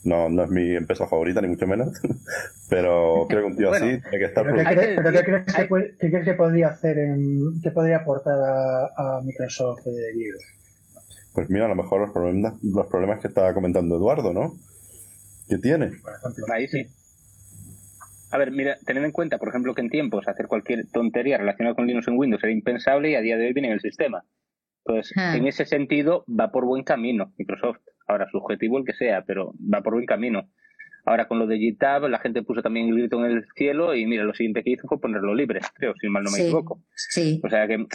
no, 0.06 0.28
no 0.28 0.44
es 0.44 0.50
mi 0.50 0.76
empresa 0.76 1.06
favorita, 1.06 1.40
ni 1.42 1.48
mucho 1.48 1.66
menos. 1.66 1.88
Pero 2.70 3.26
creo 3.28 3.42
que 3.42 3.46
un 3.46 3.56
tío 3.56 3.72
así 3.72 4.00
tiene 4.00 4.18
que 4.18 4.24
estar. 4.24 4.44
¿Pero, 4.44 4.56
qué, 4.56 4.64
crees, 5.24 5.44
que, 5.98 6.10
crees 6.10 6.24
que 6.24 6.34
podría 6.34 6.68
hacer, 6.68 6.98
en, 6.98 7.60
qué 7.60 7.70
podría 7.70 7.98
aportar 7.98 8.38
a, 8.96 9.20
Microsoft 9.24 9.86
eh, 9.86 10.30
Pues 11.32 11.50
mira, 11.50 11.66
a 11.66 11.68
lo 11.68 11.74
mejor 11.74 12.00
los 12.00 12.10
problemas, 12.12 12.54
los 12.62 12.86
problemas 12.86 13.20
que 13.20 13.28
estaba 13.28 13.52
comentando 13.52 13.96
Eduardo, 13.96 14.32
¿no? 14.32 14.54
¿Qué 15.48 15.58
tiene? 15.58 15.90
Ahí 16.52 16.68
sí. 16.68 16.86
A 18.30 18.38
ver, 18.38 18.50
mira, 18.50 18.76
tened 18.84 19.04
en 19.04 19.12
cuenta, 19.12 19.38
por 19.38 19.48
ejemplo, 19.48 19.74
que 19.74 19.82
en 19.82 19.90
tiempos 19.90 20.26
hacer 20.28 20.46
cualquier 20.46 20.86
tontería 20.90 21.38
relacionada 21.38 21.76
con 21.76 21.86
Linux 21.86 22.08
en 22.08 22.18
Windows 22.18 22.42
era 22.42 22.52
impensable 22.52 23.10
y 23.10 23.14
a 23.14 23.20
día 23.20 23.36
de 23.36 23.46
hoy 23.46 23.52
viene 23.52 23.68
en 23.68 23.74
el 23.74 23.80
sistema. 23.80 24.24
Entonces, 24.84 25.12
ah. 25.16 25.36
en 25.36 25.46
ese 25.46 25.64
sentido, 25.64 26.24
va 26.28 26.50
por 26.50 26.64
buen 26.64 26.84
camino 26.84 27.32
Microsoft. 27.38 27.80
Ahora, 28.06 28.26
subjetivo 28.30 28.78
el 28.78 28.84
que 28.84 28.94
sea, 28.94 29.22
pero 29.22 29.52
va 29.72 29.82
por 29.82 29.94
buen 29.94 30.06
camino. 30.06 30.48
Ahora, 31.04 31.28
con 31.28 31.38
lo 31.38 31.46
de 31.46 31.58
GitHub, 31.58 32.08
la 32.08 32.18
gente 32.18 32.42
puso 32.42 32.62
también 32.62 32.88
el 32.88 32.96
grito 32.96 33.24
en 33.24 33.30
el 33.30 33.44
cielo 33.54 33.94
y 33.94 34.06
mira, 34.06 34.24
lo 34.24 34.34
siguiente 34.34 34.64
que 34.64 34.70
hizo 34.70 34.88
fue 34.88 35.00
ponerlo 35.00 35.34
libre, 35.34 35.60
creo, 35.74 35.94
si 36.00 36.08
mal 36.08 36.24
no 36.24 36.30
me 36.30 36.38
equivoco. 36.38 36.82
Sí. 36.94 37.40
O 37.44 37.48
sea 37.48 37.66
que 37.68 37.86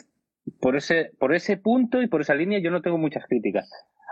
por 0.59 0.75
ese, 0.75 1.11
por 1.19 1.33
ese 1.33 1.57
punto 1.57 2.01
y 2.01 2.07
por 2.07 2.21
esa 2.21 2.35
línea 2.35 2.59
yo 2.59 2.71
no 2.71 2.81
tengo 2.81 2.97
muchas 2.97 3.25
críticas. 3.25 3.69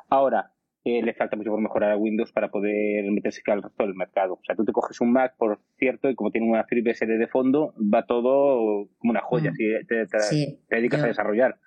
Ahora, 0.09 0.51
eh, 0.85 1.01
le 1.03 1.13
falta 1.13 1.35
mucho 1.35 1.51
por 1.51 1.61
mejorar 1.61 1.91
a 1.91 1.97
Windows 1.97 2.31
para 2.31 2.49
poder 2.49 3.03
meterse 3.11 3.41
al 3.47 3.61
resto 3.61 3.83
del 3.83 3.95
mercado. 3.95 4.35
O 4.35 4.43
sea, 4.45 4.55
tú 4.55 4.63
te 4.63 4.71
coges 4.71 5.01
un 5.01 5.11
Mac, 5.11 5.35
por 5.37 5.59
cierto, 5.77 6.09
y 6.09 6.15
como 6.15 6.31
tiene 6.31 6.47
una 6.47 6.63
FreeBSD 6.63 7.19
de 7.19 7.27
fondo, 7.27 7.73
va 7.77 8.05
todo 8.05 8.87
como 8.97 9.11
una 9.11 9.21
joya 9.21 9.51
mm. 9.51 9.55
si 9.55 9.65
te, 9.87 10.75
dedicas 10.75 11.03
a 11.03 11.07
desarrollar. 11.07 11.57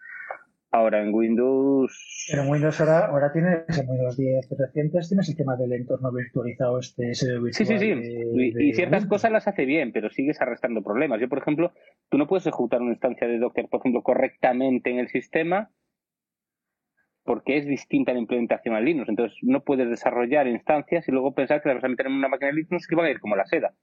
Ahora 0.75 1.03
en 1.03 1.13
Windows. 1.13 2.27
Pero 2.31 2.45
en 2.45 2.51
Windows 2.51 2.81
ahora, 2.81 3.07
ahora 3.09 3.31
tienes, 3.31 3.79
en 3.79 3.87
Windows 3.91 4.17
10 4.17 4.49
recientes, 4.59 5.09
tienes 5.11 5.29
el 5.29 5.37
tema 5.37 5.55
del 5.57 5.75
entorno 5.75 6.11
virtualizado, 6.11 6.79
este 6.79 7.05
virtual. 7.05 7.53
Sí, 7.53 7.67
sí, 7.67 7.79
sí. 7.79 7.93
y, 8.59 8.73
ciertas 8.73 9.05
cosas 9.05 9.31
las 9.31 9.47
hace 9.47 9.67
bien, 9.67 9.93
pero 9.93 10.09
sigues 10.09 10.41
arrastrando 10.41 10.83
problemas. 10.83 11.21
Yo, 11.21 11.29
por 11.29 11.37
ejemplo, 11.37 11.73
tú 12.09 12.17
no 12.17 12.27
puedes 12.27 12.47
ejecutar 12.47 12.81
una 12.81 12.93
instancia 12.93 13.29
de 13.29 13.39
Docker, 13.39 13.69
por 13.69 13.81
ejemplo, 13.81 14.03
correctamente 14.03 14.89
en 14.89 14.99
el 14.99 15.09
sistema 15.09 15.71
porque 17.25 17.57
es 17.57 17.67
distinta 17.67 18.13
la 18.13 18.19
implementación 18.19 18.75
a 18.75 18.81
Linux. 18.81 19.09
Entonces, 19.09 19.39
no 19.43 19.63
puedes 19.63 19.89
desarrollar 19.89 20.47
instancias 20.47 21.09
y 21.09 21.13
luego 21.13 21.35
pensar 21.35 21.63
que 21.63 21.69
las 21.69 21.77
vas 21.77 21.85
a 21.85 21.89
meter 21.89 22.07
en 22.07 22.13
una 22.15 22.29
máquina 22.29 22.51
de 22.51 22.63
Linux 22.63 22.87
que 22.87 22.97
van 22.97 23.07
a 23.07 23.11
ir 23.11 23.21
como 23.21 23.37
la 23.37 23.47
seda. 23.47 23.75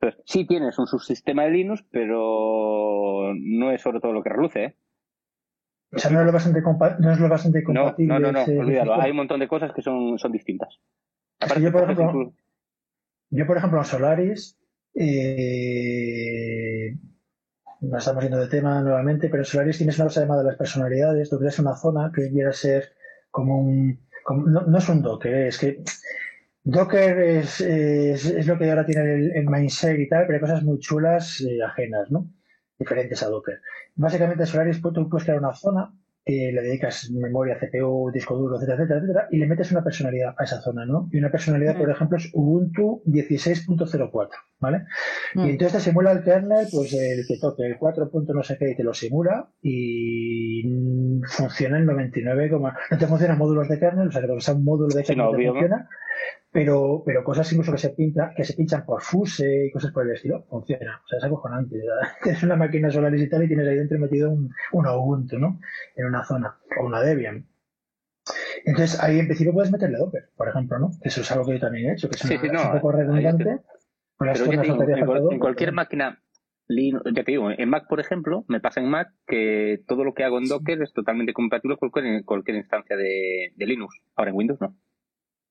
Entonces, 0.00 0.22
sí 0.26 0.46
tienes 0.46 0.78
un 0.78 0.86
subsistema 0.86 1.44
de 1.44 1.50
Linux, 1.50 1.84
pero 1.90 3.32
no 3.34 3.70
es 3.70 3.80
sobre 3.80 4.00
todo 4.00 4.12
lo 4.12 4.22
que 4.22 4.30
reluce, 4.30 4.64
¿eh? 4.64 4.74
O 5.92 5.98
sea, 5.98 6.10
no 6.10 6.20
es 6.20 6.26
lo 6.26 6.32
bastante, 6.32 6.60
no 6.60 7.12
es 7.12 7.20
lo 7.20 7.28
bastante 7.28 7.62
compatible. 7.62 8.12
No, 8.12 8.18
no, 8.18 8.32
no, 8.32 8.42
olvídalo. 8.42 9.00
Hay 9.00 9.12
un 9.12 9.18
montón 9.18 9.38
de 9.40 9.46
cosas 9.46 9.72
que 9.72 9.82
son, 9.82 10.18
son 10.18 10.32
distintas. 10.32 10.80
yo, 11.60 11.70
por 11.70 11.84
ejemplo, 11.84 12.32
yo, 13.30 13.46
por 13.46 13.56
ejemplo, 13.56 13.78
en 13.78 13.84
Solaris, 13.84 14.58
eh, 14.94 16.73
no 17.90 17.98
estamos 17.98 18.22
yendo 18.22 18.40
de 18.40 18.48
tema 18.48 18.80
nuevamente, 18.82 19.28
pero 19.28 19.44
Solaris 19.44 19.78
tienes 19.78 19.96
una 19.98 20.06
cosa 20.06 20.20
llamada 20.22 20.42
las 20.42 20.56
personalidades. 20.56 21.30
Tú 21.30 21.38
creas 21.38 21.58
una 21.58 21.76
zona 21.76 22.10
que 22.14 22.30
quiera 22.30 22.52
ser 22.52 22.92
como 23.30 23.60
un. 23.60 24.00
no, 24.46 24.78
es 24.78 24.88
un 24.88 25.02
Docker, 25.02 25.34
es 25.46 25.58
que. 25.58 25.82
Docker 26.66 27.18
es, 27.18 27.60
es, 27.60 28.46
lo 28.46 28.58
que 28.58 28.70
ahora 28.70 28.86
tiene 28.86 29.14
el, 29.14 29.32
el 29.36 29.46
mindset 29.46 29.98
y 29.98 30.08
tal, 30.08 30.26
pero 30.26 30.36
hay 30.36 30.40
cosas 30.40 30.62
muy 30.62 30.78
chulas 30.78 31.40
eh, 31.42 31.62
ajenas, 31.62 32.10
¿no? 32.10 32.30
diferentes 32.78 33.22
a 33.22 33.28
Docker. 33.28 33.60
Básicamente, 33.94 34.46
Solaris 34.46 34.80
tú 34.80 35.08
puedes 35.08 35.24
crear 35.24 35.38
una 35.38 35.54
zona, 35.54 35.92
eh, 36.26 36.52
le 36.52 36.62
dedicas 36.62 37.10
memoria, 37.10 37.58
CPU, 37.58 38.10
disco 38.10 38.34
duro, 38.34 38.56
etcétera, 38.56 38.78
etcétera, 38.78 39.00
etcétera, 39.00 39.28
y 39.30 39.36
le 39.36 39.46
metes 39.46 39.70
una 39.72 39.84
personalidad 39.84 40.34
a 40.38 40.44
esa 40.44 40.58
zona, 40.62 40.86
¿no? 40.86 41.06
Y 41.12 41.18
una 41.18 41.30
personalidad, 41.30 41.76
por 41.76 41.90
ejemplo, 41.90 42.16
es 42.16 42.30
Ubuntu 42.32 43.02
16.04, 43.04 44.30
¿vale? 44.58 44.84
Y 45.34 45.38
mm. 45.40 45.44
entonces 45.44 45.72
te 45.72 45.90
simula 45.90 46.12
el 46.12 46.24
kernel, 46.24 46.66
pues 46.72 46.94
el 46.94 47.26
que 47.28 47.38
toque 47.38 47.66
el 47.66 47.76
4. 47.76 48.10
no 48.34 48.42
sé 48.42 48.56
qué, 48.56 48.70
y 48.70 48.74
te 48.74 48.82
lo 48.82 48.94
simula 48.94 49.50
y 49.60 50.62
funciona 51.28 51.78
en 51.78 51.84
99, 51.84 52.50
no 52.50 52.98
te 52.98 53.06
funcionan 53.06 53.36
módulos 53.36 53.68
de 53.68 53.78
kernel, 53.78 54.08
o 54.08 54.10
sea, 54.10 54.22
que 54.22 54.40
sea 54.40 54.54
un 54.54 54.64
módulo 54.64 54.94
de 54.94 55.04
kernel 55.04 55.26
sí, 55.36 55.46
funciona, 55.46 55.88
pero, 56.54 57.02
pero 57.04 57.24
cosas 57.24 57.50
incluso 57.52 57.72
que 57.72 57.78
se 57.78 57.90
pinta, 57.90 58.32
que 58.36 58.44
se 58.44 58.54
pinchan 58.54 58.86
por 58.86 59.02
fuse 59.02 59.66
y 59.66 59.72
cosas 59.72 59.90
por 59.90 60.06
el 60.06 60.14
estilo, 60.14 60.44
funciona. 60.48 61.02
O 61.04 61.08
sea, 61.08 61.18
es 61.18 61.24
acojonante. 61.24 61.82
Tienes 62.22 62.44
una 62.44 62.54
máquina 62.54 62.92
solar 62.92 63.12
y 63.12 63.28
tal 63.28 63.42
y 63.42 63.48
tienes 63.48 63.66
ahí 63.66 63.74
dentro 63.74 63.98
metido 63.98 64.30
un, 64.30 64.54
un 64.70 64.86
Ubuntu, 64.86 65.36
¿no? 65.36 65.58
En 65.96 66.06
una 66.06 66.24
zona, 66.24 66.56
o 66.78 66.86
una 66.86 67.00
Debian. 67.00 67.44
Entonces, 68.64 69.02
ahí 69.02 69.18
en 69.18 69.26
principio 69.26 69.52
puedes 69.52 69.72
meterle 69.72 69.98
Docker, 69.98 70.30
por 70.36 70.48
ejemplo, 70.48 70.78
¿no? 70.78 70.92
Eso 71.02 71.22
es 71.22 71.32
algo 71.32 71.44
que 71.44 71.54
yo 71.54 71.60
también 71.60 71.90
he 71.90 71.94
hecho, 71.94 72.08
que 72.08 72.14
es, 72.14 72.24
un 72.24 72.72
poco 72.72 72.92
redundante. 72.92 73.58
en, 75.32 75.38
cualquier 75.40 75.72
máquina, 75.72 76.22
ya 76.68 77.24
te 77.24 77.32
digo, 77.32 77.50
en 77.50 77.68
Mac, 77.68 77.88
por 77.88 77.98
ejemplo, 77.98 78.44
me 78.46 78.60
pasa 78.60 78.78
en 78.78 78.90
Mac 78.90 79.08
que 79.26 79.82
todo 79.88 80.04
lo 80.04 80.14
que 80.14 80.22
hago 80.22 80.38
en 80.38 80.44
Docker 80.44 80.80
es 80.82 80.92
totalmente 80.92 81.32
compatible 81.32 81.76
con 81.78 81.90
cualquier, 81.90 82.24
cualquier 82.24 82.58
instancia 82.58 82.96
de, 82.96 83.52
de 83.56 83.66
Linux. 83.66 84.00
Ahora 84.14 84.30
en 84.30 84.36
Windows 84.36 84.60
no. 84.60 84.76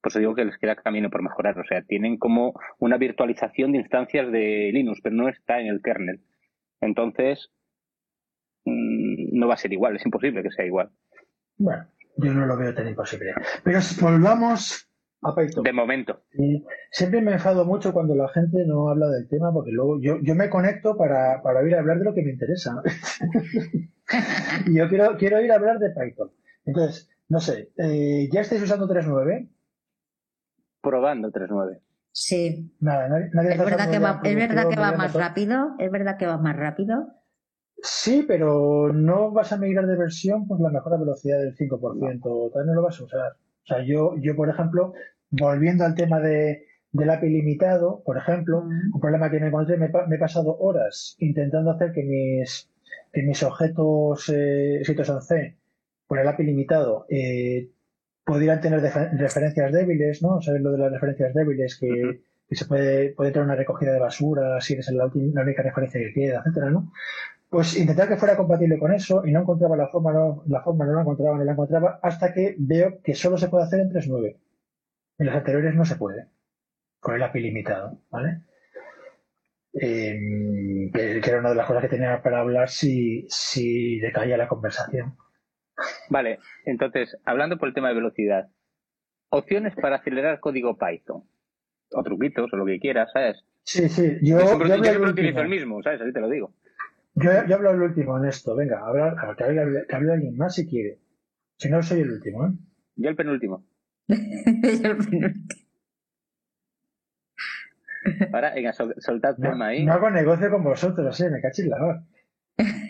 Por 0.04 0.12
eso 0.12 0.20
digo 0.20 0.36
que 0.36 0.43
les 0.43 0.58
queda 0.58 0.76
camino 0.76 1.10
por 1.10 1.24
mejorar. 1.24 1.58
O 1.58 1.64
sea, 1.64 1.82
tienen 1.82 2.18
como 2.18 2.54
una 2.78 2.97
virtualización 2.97 3.72
de 3.72 3.78
instancias 3.78 4.30
de 4.34 4.70
Linux, 4.74 4.99
pero 5.01 5.16
no 5.16 5.30
está 5.30 5.62
en 5.62 5.68
el 5.68 5.82
kernel. 5.82 6.20
Entonces, 6.82 7.49
mm, 8.66 9.39
no 9.39 9.47
va 9.47 9.54
a 9.54 9.58
ser 9.58 9.72
igual, 9.72 9.95
es 9.95 10.06
imposible 10.06 10.43
que 10.43 10.51
sea 10.51 10.66
igual. 10.66 10.91
Bueno, 11.58 11.88
yo 12.18 12.34
no 12.34 12.45
lo 12.45 12.58
veo 12.58 12.76
tan 12.76 12.89
imposible. 12.89 13.34
Pero 13.64 13.80
volvamos 14.01 14.89
a 15.22 15.34
Python. 15.34 15.64
De 15.64 15.72
momento. 15.72 16.22
siempre 16.91 17.22
me 17.22 17.32
enfado 17.32 17.64
mucho 17.64 17.93
cuando 17.93 18.14
la 18.14 18.28
gente 18.28 18.66
no 18.68 18.89
habla 18.89 19.08
del 19.08 19.30
tema, 19.30 19.54
porque 19.54 19.72
luego 19.72 20.01
yo, 20.01 20.20
yo 20.22 20.36
me 20.36 20.49
conecto 20.49 20.97
para, 20.97 21.41
para 21.41 21.66
ir 21.66 21.76
a 21.76 21.80
hablar 21.80 21.99
de 21.99 22.04
lo 22.04 22.14
que 22.14 22.24
me 22.24 22.32
interesa. 22.32 22.84
y 24.68 24.78
yo 24.78 24.89
quiero, 24.89 25.16
quiero 25.16 25.39
ir 25.39 25.54
a 25.54 25.56
hablar 25.56 25.80
de 25.80 25.91
Python. 25.91 26.30
Entonces, 26.66 27.10
no 27.30 27.39
sé, 27.39 27.72
eh, 27.78 28.28
¿ya 28.34 28.41
estáis 28.41 28.62
usando 28.62 28.86
3.9? 28.86 29.49
Probando 30.84 31.31
3.9. 31.31 31.79
Sí. 32.11 32.71
es 32.79 33.57
verdad 33.57 33.89
que 33.89 33.97
va, 33.97 34.21
es 34.23 34.36
verdad 34.36 34.69
que 34.69 34.79
va 34.79 34.91
más 34.91 35.13
rápido. 35.13 35.75
Es 35.79 35.89
verdad 35.89 36.17
que 36.17 36.27
va 36.27 36.38
más 36.38 36.55
rápido. 36.55 37.07
Sí, 37.81 38.23
pero 38.27 38.93
no 38.93 39.31
vas 39.31 39.51
a 39.51 39.57
migrar 39.57 39.88
de 39.88 39.97
versión 39.97 40.47
por 40.47 40.61
la 40.61 40.69
mejora 40.69 40.97
velocidad 40.97 41.39
del 41.39 41.55
5%. 41.55 42.51
También 42.53 42.67
no 42.67 42.73
lo 42.75 42.84
vas 42.84 42.99
a 42.99 43.03
usar. 43.03 43.31
O 43.31 43.65
sea, 43.65 43.84
yo, 43.84 44.15
yo 44.21 44.36
por 44.36 44.49
ejemplo, 44.49 44.93
volviendo 45.31 45.86
al 45.86 45.95
tema 45.95 46.19
de, 46.19 46.65
del 46.91 47.09
API 47.09 47.29
limitado, 47.29 48.03
por 48.05 48.17
ejemplo, 48.17 48.59
un 48.59 49.01
problema 49.01 49.31
que 49.31 49.39
me 49.39 49.47
encontré, 49.47 49.77
me, 49.77 49.88
he 49.88 50.19
pasado 50.19 50.55
horas 50.59 51.15
intentando 51.19 51.71
hacer 51.71 51.91
que 51.91 52.03
mis, 52.03 52.69
que 53.11 53.23
mis 53.23 53.41
objetos 53.41 54.29
eh, 54.29 54.81
escritos 54.81 55.09
en 55.09 55.21
C 55.21 55.57
por 56.07 56.19
el 56.19 56.27
API 56.27 56.43
limitado 56.43 57.05
eh, 57.09 57.69
pudieran 58.24 58.61
tener 58.61 58.82
referencias 58.82 59.71
débiles, 59.71 60.21
¿no? 60.21 60.41
Saber 60.41 60.61
lo 60.61 60.71
de 60.71 60.78
las 60.78 60.91
referencias 60.91 61.34
débiles, 61.34 61.78
que, 61.78 62.21
se 62.51 62.65
puede, 62.65 63.13
puede 63.13 63.32
tener 63.32 63.45
una 63.45 63.55
recogida 63.55 63.93
de 63.93 63.99
basura 63.99 64.61
si 64.61 64.74
eres 64.74 64.89
la, 64.91 65.05
única 65.07 65.63
referencia 65.63 65.99
que 65.99 66.13
queda, 66.13 66.39
etcétera, 66.39 66.69
¿no? 66.71 66.91
Pues 67.49 67.78
intentar 67.78 68.07
que 68.07 68.17
fuera 68.17 68.36
compatible 68.36 68.80
con 68.80 68.93
eso 68.93 69.24
y 69.26 69.32
no 69.32 69.41
encontraba 69.41 69.78
la 69.78 69.88
forma, 69.88 70.11
no, 70.11 70.43
la 70.47 70.61
forma 70.61 70.86
no 70.86 70.93
la 70.93 71.01
encontraba, 71.01 71.38
no 71.38 71.43
la 71.43 71.51
encontraba, 71.51 71.99
hasta 72.01 72.34
que 72.34 72.55
veo 72.57 72.99
que 73.03 73.13
solo 73.13 73.38
se 73.38 73.47
puede 73.47 73.65
hacer 73.65 73.80
en 73.80 73.91
3.9. 73.91 74.38
En 75.19 75.26
las 75.26 75.36
anteriores 75.36 75.76
no 75.76 75.86
se 75.86 75.95
puede 75.95 76.28
con 77.03 77.15
el 77.15 77.24
API 77.24 77.41
limitado, 77.41 77.99
¿vale? 78.09 78.41
Eh, 79.74 80.89
que, 80.93 81.17
era 81.17 81.39
una 81.39 81.49
de 81.49 81.55
las 81.55 81.67
cosas 81.67 81.82
que 81.84 81.89
tenía 81.89 82.21
para 82.21 82.39
hablar 82.39 82.69
si, 82.69 83.26
si 83.30 83.99
decaía 83.99 84.38
la 84.38 84.47
conversación. 84.47 85.17
Vale, 86.09 86.39
entonces, 86.65 87.17
hablando 87.26 87.57
por 87.57 87.67
el 87.67 87.74
tema 87.74 87.89
de 87.89 87.95
velocidad, 87.95 88.49
opciones 89.30 89.74
para 89.76 89.97
acelerar 89.97 90.39
código 90.39 90.78
Python, 90.78 91.24
o 91.91 92.03
truquitos, 92.03 92.51
o 92.53 92.55
lo 92.55 92.65
que 92.65 92.80
quieras, 92.80 93.11
¿sabes? 93.11 93.43
Sí, 93.63 93.89
sí, 93.89 94.17
yo, 94.21 94.39
yo, 94.39 95.09
utilizo 95.09 95.41
el 95.41 95.49
mismo, 95.49 95.82
¿sabes? 95.82 96.01
Así 96.01 96.11
te 96.11 96.19
lo 96.19 96.30
digo. 96.30 96.53
Yo, 97.15 97.32
yo 97.47 97.55
hablo 97.55 97.71
el 97.71 97.82
último 97.82 98.17
en 98.17 98.26
esto, 98.26 98.55
venga, 98.55 98.80
hablar, 98.86 99.15
que, 99.38 99.43
hable, 99.43 99.86
que 99.88 99.95
hable 99.95 100.13
alguien 100.13 100.38
más 100.38 100.55
si 100.55 100.67
quiere. 100.67 100.99
Si 101.57 101.69
no, 101.69 101.82
soy 101.82 102.01
el 102.01 102.11
último, 102.11 102.47
¿eh? 102.47 102.51
Yo 102.95 103.09
el 103.09 103.15
penúltimo. 103.15 103.65
yo 104.07 104.15
el 104.15 104.97
penúltimo. 104.97 105.28
Ahora, 108.34 108.53
venga, 108.53 108.74
soltad 108.74 109.36
tema 109.38 109.67
ahí. 109.67 109.86
No 109.86 109.93
hago 109.93 110.09
negocio 110.09 110.49
con 110.49 110.63
vosotros, 110.63 111.19
eh, 111.21 111.30
me 111.30 111.41
cachis 111.41 111.67
la 111.67 111.80
voz. 111.80 111.97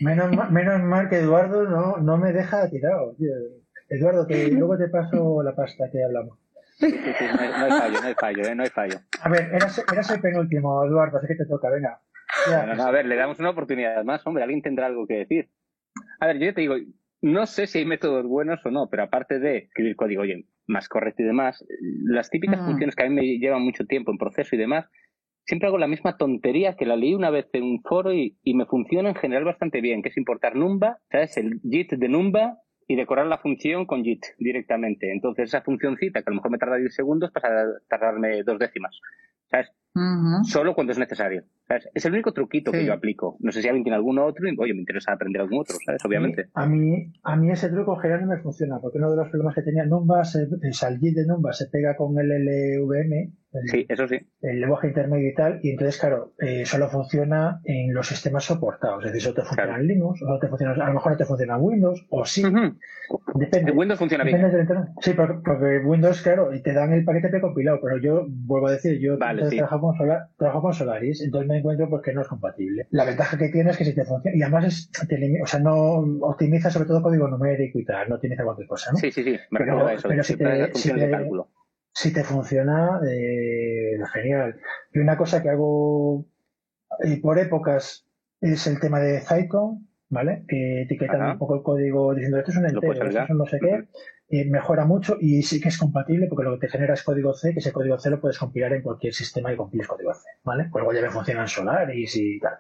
Menos, 0.02 0.36
mal, 0.36 0.52
menos 0.52 0.82
mal 0.82 1.10
que 1.10 1.20
Eduardo 1.20 1.68
no, 1.68 1.98
no 1.98 2.18
me 2.18 2.34
deja 2.34 2.70
tirado. 2.70 3.16
Eduardo, 3.90 4.28
que 4.28 4.48
luego 4.52 4.78
te 4.78 4.90
paso 4.90 5.42
la 5.44 5.56
pasta 5.56 5.90
que 5.92 6.04
hablamos. 6.04 6.38
Sí, 6.78 6.90
sí, 6.90 7.26
no, 7.34 7.66
hay, 7.66 7.72
fallo, 7.72 8.02
no 8.02 8.08
hay 8.08 8.14
fallo, 8.16 8.44
eh, 8.44 8.56
no 8.56 8.64
hay 8.64 8.70
fallo. 8.70 8.96
A 9.22 9.30
ver, 9.30 9.54
eras, 9.54 9.84
eras 9.92 10.10
el 10.12 10.20
penúltimo, 10.20 10.84
Eduardo, 10.86 11.18
así 11.18 11.28
que 11.28 11.36
te 11.36 11.46
toca, 11.46 11.70
venga. 11.70 12.02
a 12.48 12.92
ver, 12.92 13.06
le 13.06 13.16
damos 13.16 13.40
una 13.40 13.52
oportunidad 13.52 14.04
más, 14.04 14.26
hombre, 14.26 14.44
alguien 14.44 14.62
tendrá 14.62 14.88
algo 14.88 15.06
que 15.08 15.18
decir. 15.18 15.50
A 16.20 16.28
ver, 16.28 16.40
yo 16.40 16.54
te 16.54 16.62
digo, 16.62 16.76
no 17.22 17.46
sé 17.46 17.68
si 17.68 17.80
hay 17.80 17.86
métodos 17.86 18.26
buenos 18.26 18.66
o 18.66 18.72
no, 18.72 18.90
pero 18.90 19.04
aparte 19.04 19.40
de 19.40 19.58
escribir 19.60 19.96
código 19.96 20.24
oye, 20.24 20.46
más 20.68 20.90
correcto 20.90 21.22
y 21.22 21.26
demás, 21.26 21.64
las 22.06 22.30
típicas 22.30 22.62
mm. 22.62 22.66
funciones 22.66 22.96
que 22.96 23.04
a 23.04 23.10
mí 23.10 23.16
me 23.16 23.22
llevan 23.38 23.62
mucho 23.62 23.86
tiempo 23.86 24.12
en 24.12 24.18
proceso 24.18 24.56
y 24.56 24.60
demás, 24.60 24.90
siempre 25.46 25.68
hago 25.68 25.78
la 25.78 25.88
misma 25.88 26.18
tontería 26.18 26.76
que 26.76 26.86
la 26.86 26.96
leí 26.96 27.14
una 27.14 27.30
vez 27.30 27.48
en 27.54 27.64
un 27.64 27.82
foro 27.82 28.14
y, 28.14 28.38
me 28.46 28.66
funciona 28.66 29.10
en 29.10 29.16
general 29.16 29.46
bastante 29.46 29.82
bien, 29.82 30.02
que 30.02 30.10
es 30.10 30.18
importar 30.18 30.56
Numba, 30.56 31.00
¿sabes? 31.12 31.38
El 31.38 31.60
JIT 31.62 31.94
de 31.94 32.10
Numba 32.10 32.60
y 32.88 32.96
decorar 32.96 33.28
la 33.28 33.38
función 33.38 33.86
con 33.86 34.04
JIT 34.04 34.24
directamente. 34.38 35.12
Entonces 35.12 35.50
esa 35.50 35.62
funcióncita 35.62 36.22
que 36.22 36.30
a 36.30 36.32
lo 36.32 36.36
mejor 36.36 36.52
me 36.52 36.58
tarda 36.58 36.78
10 36.78 36.94
segundos 36.94 37.32
pasa 37.32 37.48
a 37.48 37.66
tardarme 37.88 38.44
dos 38.44 38.60
décimas. 38.60 39.00
¿Sabes? 39.50 39.72
Solo 40.44 40.74
cuando 40.74 40.92
es 40.92 41.00
necesario. 41.00 41.44
Es 41.94 42.06
el 42.06 42.14
único 42.14 42.34
truquito 42.34 42.72
que 42.72 42.86
yo 42.86 42.94
aplico. 42.94 43.38
No 43.40 43.52
sé 43.52 43.62
si 43.62 43.68
alguien 43.68 43.84
tiene 43.84 43.96
algún 43.96 44.20
otro 44.20 44.48
y, 44.48 44.56
oye, 44.58 44.74
me 44.74 44.80
interesa 44.80 45.14
aprender 45.14 45.42
algún 45.42 45.60
otro, 45.60 45.76
¿sabes? 45.86 46.04
Obviamente. 46.06 46.50
A 46.54 46.66
mí, 46.66 47.14
a 47.24 47.36
mí 47.36 47.52
ese 47.52 47.70
truco 47.70 47.96
en 47.96 48.02
general 48.02 48.22
no 48.22 48.36
me 48.36 48.42
funciona, 48.42 48.80
porque 48.80 48.98
uno 48.98 49.12
de 49.12 49.18
los 49.18 49.30
problemas 49.30 49.56
que 49.56 49.62
tenía 49.62 49.86
Numba, 49.86 50.24
el 50.24 51.00
de 51.00 51.26
Numba 51.28 51.54
se 51.54 51.68
pega 51.68 51.96
con 51.96 52.18
el 52.20 52.30
LVM 52.30 53.34
sí, 53.66 53.86
eso 53.88 54.08
sí. 54.08 54.18
El 54.42 54.62
lenguaje 54.62 54.88
intermedio 54.88 55.30
y 55.30 55.34
tal, 55.34 55.60
y 55.64 55.72
entonces, 55.72 56.00
claro, 56.00 56.34
eh, 56.40 56.66
solo 56.66 56.90
funciona 56.90 57.62
en 57.64 57.94
los 57.94 58.08
sistemas 58.08 58.46
soportados. 58.46 59.06
Es 59.06 59.12
decir, 59.12 59.22
solo 59.22 59.36
te 59.36 59.42
funciona 59.44 59.76
en 59.78 59.88
Linux, 59.88 60.22
o 60.22 60.26
no 60.26 60.40
te 60.40 60.48
funciona, 60.48 60.74
a 60.74 60.88
lo 60.88 60.94
mejor 60.94 61.12
no 61.14 61.18
te 61.18 61.26
funciona 61.26 61.56
en 61.56 61.62
Windows, 61.62 62.06
o 62.10 62.26
sí. 62.26 62.44
Depende. 63.36 63.72
En 63.72 63.78
Windows 63.78 64.00
funciona 64.00 64.24
bien. 64.24 64.42
Sí, 65.02 65.14
porque, 65.14 65.80
Windows, 65.86 66.22
claro, 66.22 66.50
te 66.64 66.74
dan 66.74 66.94
el 66.94 67.06
paquete 67.06 67.30
precompilado, 67.30 67.80
pero 67.82 67.98
yo 67.98 68.26
vuelvo 68.28 68.68
a 68.68 68.72
decir, 68.72 69.00
yo 69.00 69.18
trabajo, 69.18 69.83
con 69.88 69.98
trabajo 70.38 70.62
con 70.62 70.74
Solaris, 70.74 71.22
entonces 71.22 71.50
me 71.50 71.58
encuentro 71.58 71.90
porque 71.90 72.14
no 72.14 72.22
es 72.22 72.28
compatible. 72.28 72.88
La 72.92 73.06
ventaja 73.06 73.38
que 73.38 73.50
tiene 73.50 73.72
es 73.72 73.78
que 73.78 73.86
si 73.86 73.94
te 73.94 74.06
funciona, 74.06 74.38
y 74.38 74.42
además 74.42 74.66
es, 74.66 74.92
o 75.44 75.48
sea, 75.48 75.60
no 75.60 76.00
optimiza 76.22 76.70
sobre 76.70 76.88
todo 76.88 77.02
código 77.02 77.28
numérico 77.28 77.80
y 77.80 77.86
tal, 77.86 78.10
no 78.10 78.16
optimiza 78.16 78.44
cualquier 78.44 78.68
cosa, 78.68 78.92
¿no? 78.92 78.98
Sí, 78.98 79.12
sí, 79.12 79.24
sí, 79.24 79.38
me 79.52 79.60
pero, 79.60 79.86
a 79.86 79.94
eso, 79.94 80.08
pero 80.08 80.24
si 80.24 80.38
te, 80.38 80.74
si 80.74 80.94
te, 80.94 81.10
cálculo 81.10 81.50
si 81.94 82.12
te 82.12 82.24
funciona, 82.24 83.00
eh, 83.08 83.98
genial. 84.14 84.60
Y 84.94 85.00
una 85.00 85.16
cosa 85.16 85.42
que 85.44 85.50
hago 85.50 86.26
eh, 87.04 87.20
por 87.22 87.38
épocas 87.38 88.08
es 88.42 88.68
el 88.68 88.80
tema 88.80 89.00
de 89.00 89.22
Zyton, 89.22 89.88
¿vale? 90.10 90.44
Que 90.48 90.84
etiquetan 90.84 91.32
un 91.32 91.38
poco 91.38 91.56
el 91.56 91.64
código 91.64 92.14
diciendo 92.14 92.40
esto 92.40 92.52
es 92.52 92.58
un 92.58 92.66
entero, 92.66 92.94
esto 92.94 93.24
es 93.24 93.30
un 93.30 93.38
no 93.38 93.46
sé 93.46 93.60
qué 93.60 93.88
mejora 94.30 94.86
mucho 94.86 95.18
y 95.20 95.44
sí 95.44 95.62
que 95.62 95.70
es 95.70 95.78
compatible 95.78 96.28
porque 96.28 96.44
lo 96.44 96.54
que 96.54 96.66
te 96.66 96.72
genera 96.72 96.94
es 96.94 97.04
código 97.04 97.34
C, 97.34 97.54
que 97.54 97.60
ese 97.60 97.72
código 97.72 98.00
C 98.00 98.10
lo 98.10 98.20
puedes 98.20 98.40
compilar 98.40 98.74
en 98.74 98.82
cualquier 98.82 99.14
sistema 99.14 99.54
y 99.54 99.56
compiles 99.56 99.88
código 99.88 100.14
C, 100.14 100.28
¿vale? 100.44 100.68
Pues 100.72 100.84
luego 100.84 100.94
ya 100.94 101.06
me 101.06 101.14
funciona 101.14 101.42
en 101.42 101.48
Solaris 101.48 102.16
y 102.16 102.40
tal. 102.40 102.54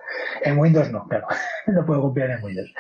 En 0.43 0.57
Windows 0.59 0.91
no, 0.91 1.07
claro, 1.07 1.27
no 1.67 1.85
puedo 1.85 2.01
compilar 2.01 2.31
en 2.31 2.43
Windows. 2.43 2.73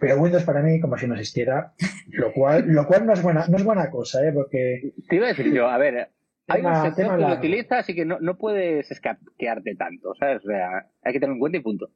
Pero 0.00 0.16
Windows 0.16 0.44
para 0.44 0.62
mí 0.62 0.80
como 0.80 0.96
si 0.96 1.06
no 1.06 1.14
existiera, 1.14 1.74
lo 2.08 2.32
cual, 2.32 2.64
lo 2.66 2.86
cual 2.86 3.06
no 3.06 3.12
es 3.12 3.22
buena, 3.22 3.46
no 3.48 3.56
es 3.56 3.64
buena 3.64 3.90
cosa, 3.90 4.26
¿eh? 4.26 4.32
Porque... 4.32 4.92
Te 5.08 5.16
iba 5.16 5.26
a 5.26 5.28
decir 5.28 5.52
yo, 5.52 5.68
a 5.68 5.76
ver, 5.76 6.08
hay 6.48 6.62
un 6.62 6.82
sector 6.82 7.16
que 7.16 7.22
lo 7.22 7.34
utiliza, 7.34 7.78
así 7.78 7.94
que 7.94 8.04
no, 8.04 8.18
no 8.20 8.38
puedes 8.38 8.90
escaquearte 8.90 9.74
tanto, 9.74 10.14
¿sabes? 10.18 10.44
O 10.44 10.48
sea, 10.48 10.86
hay 11.02 11.12
que 11.12 11.20
tenerlo 11.20 11.34
en 11.34 11.40
cuenta 11.40 11.58
y 11.58 11.62
punto. 11.62 11.90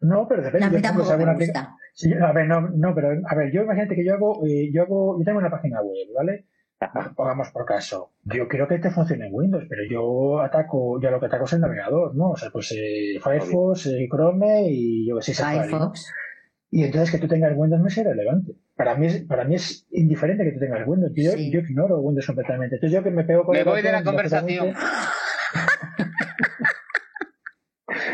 No, 0.00 0.26
pero 0.28 0.42
depende. 0.42 0.68
de 0.80 1.52
sí, 1.94 2.12
a 2.12 2.32
ver, 2.32 2.46
no, 2.46 2.60
no, 2.60 2.94
pero 2.94 3.08
a 3.26 3.34
ver, 3.34 3.52
yo 3.52 3.62
imagínate 3.62 3.94
que 3.94 4.04
yo 4.04 4.14
hago, 4.14 4.46
eh, 4.46 4.70
yo 4.72 4.82
hago, 4.82 5.18
yo 5.18 5.24
tengo 5.24 5.38
una 5.38 5.50
página 5.50 5.80
web, 5.80 6.08
¿vale? 6.14 6.46
Pongamos 7.16 7.50
por 7.50 7.64
caso. 7.64 8.12
Yo 8.24 8.48
quiero 8.48 8.68
que 8.68 8.78
te 8.78 8.90
funcione 8.90 9.26
en 9.26 9.34
Windows, 9.34 9.64
pero 9.68 9.82
yo 9.88 10.40
ataco, 10.40 11.00
ya 11.00 11.10
lo 11.10 11.18
que 11.18 11.26
ataco 11.26 11.46
es 11.46 11.54
el 11.54 11.60
navegador, 11.60 12.14
¿no? 12.14 12.32
O 12.32 12.36
sea, 12.36 12.50
pues 12.50 12.70
eh, 12.72 13.18
Firefox, 13.22 13.86
eh, 13.86 14.06
Chrome 14.10 14.66
y 14.68 15.08
yo 15.08 15.16
que 15.16 15.22
sé, 15.22 15.34
Firefox. 15.34 16.12
Y 16.70 16.84
entonces 16.84 17.10
que 17.10 17.18
tú 17.18 17.28
tengas 17.28 17.56
Windows 17.56 17.80
no 17.80 17.88
es 17.88 17.96
irrelevante. 17.96 18.52
Para 18.74 18.94
mí 18.96 19.06
es, 19.06 19.22
para 19.22 19.44
mí 19.44 19.54
es 19.54 19.86
indiferente 19.92 20.44
que 20.44 20.52
tú 20.52 20.58
tengas 20.58 20.86
Windows. 20.86 21.12
Yo, 21.14 21.32
yo 21.34 21.60
ignoro 21.60 22.00
Windows 22.00 22.26
completamente. 22.26 22.74
Entonces 22.74 22.94
yo 22.94 23.02
que 23.02 23.10
me 23.10 23.24
pego 23.24 23.44
con 23.44 23.56
Me 23.56 23.64
voy 23.64 23.80
de 23.80 23.92
la 23.92 24.04
conversación. 24.04 24.74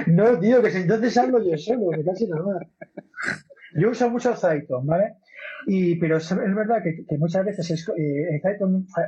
No, 0.07 0.39
tío, 0.39 0.63
que 0.63 0.71
si 0.71 0.79
entonces 0.79 1.17
hablo 1.17 1.43
yo 1.45 1.57
solo, 1.59 1.91
me 1.91 2.05
casi 2.05 2.27
nada. 2.27 2.61
Yo 3.75 3.91
uso 3.91 4.11
mucho 4.11 4.35
Zyton, 4.37 4.87
¿vale? 4.87 5.17
Y, 5.67 5.97
pero 5.97 6.17
es, 6.17 6.35
verdad 6.35 6.83
que, 6.83 7.19
muchas 7.19 7.45
veces 7.45 7.71
es, 7.71 7.89
eh, 7.97 8.41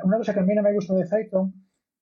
una 0.05 0.17
cosa 0.19 0.33
que 0.33 0.41
a 0.41 0.43
mí 0.43 0.55
no 0.55 0.63
me 0.63 0.73
gusta 0.73 0.95
de 0.95 1.07
Zyton 1.07 1.53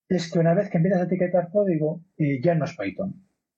es 0.08 0.30
que 0.30 0.38
una 0.38 0.54
vez 0.54 0.68
que 0.68 0.76
empiezas 0.76 1.02
a 1.02 1.04
etiquetar 1.04 1.50
código, 1.50 2.02
eh, 2.18 2.40
ya 2.42 2.54
no 2.54 2.64
es 2.64 2.76
Python. 2.76 3.14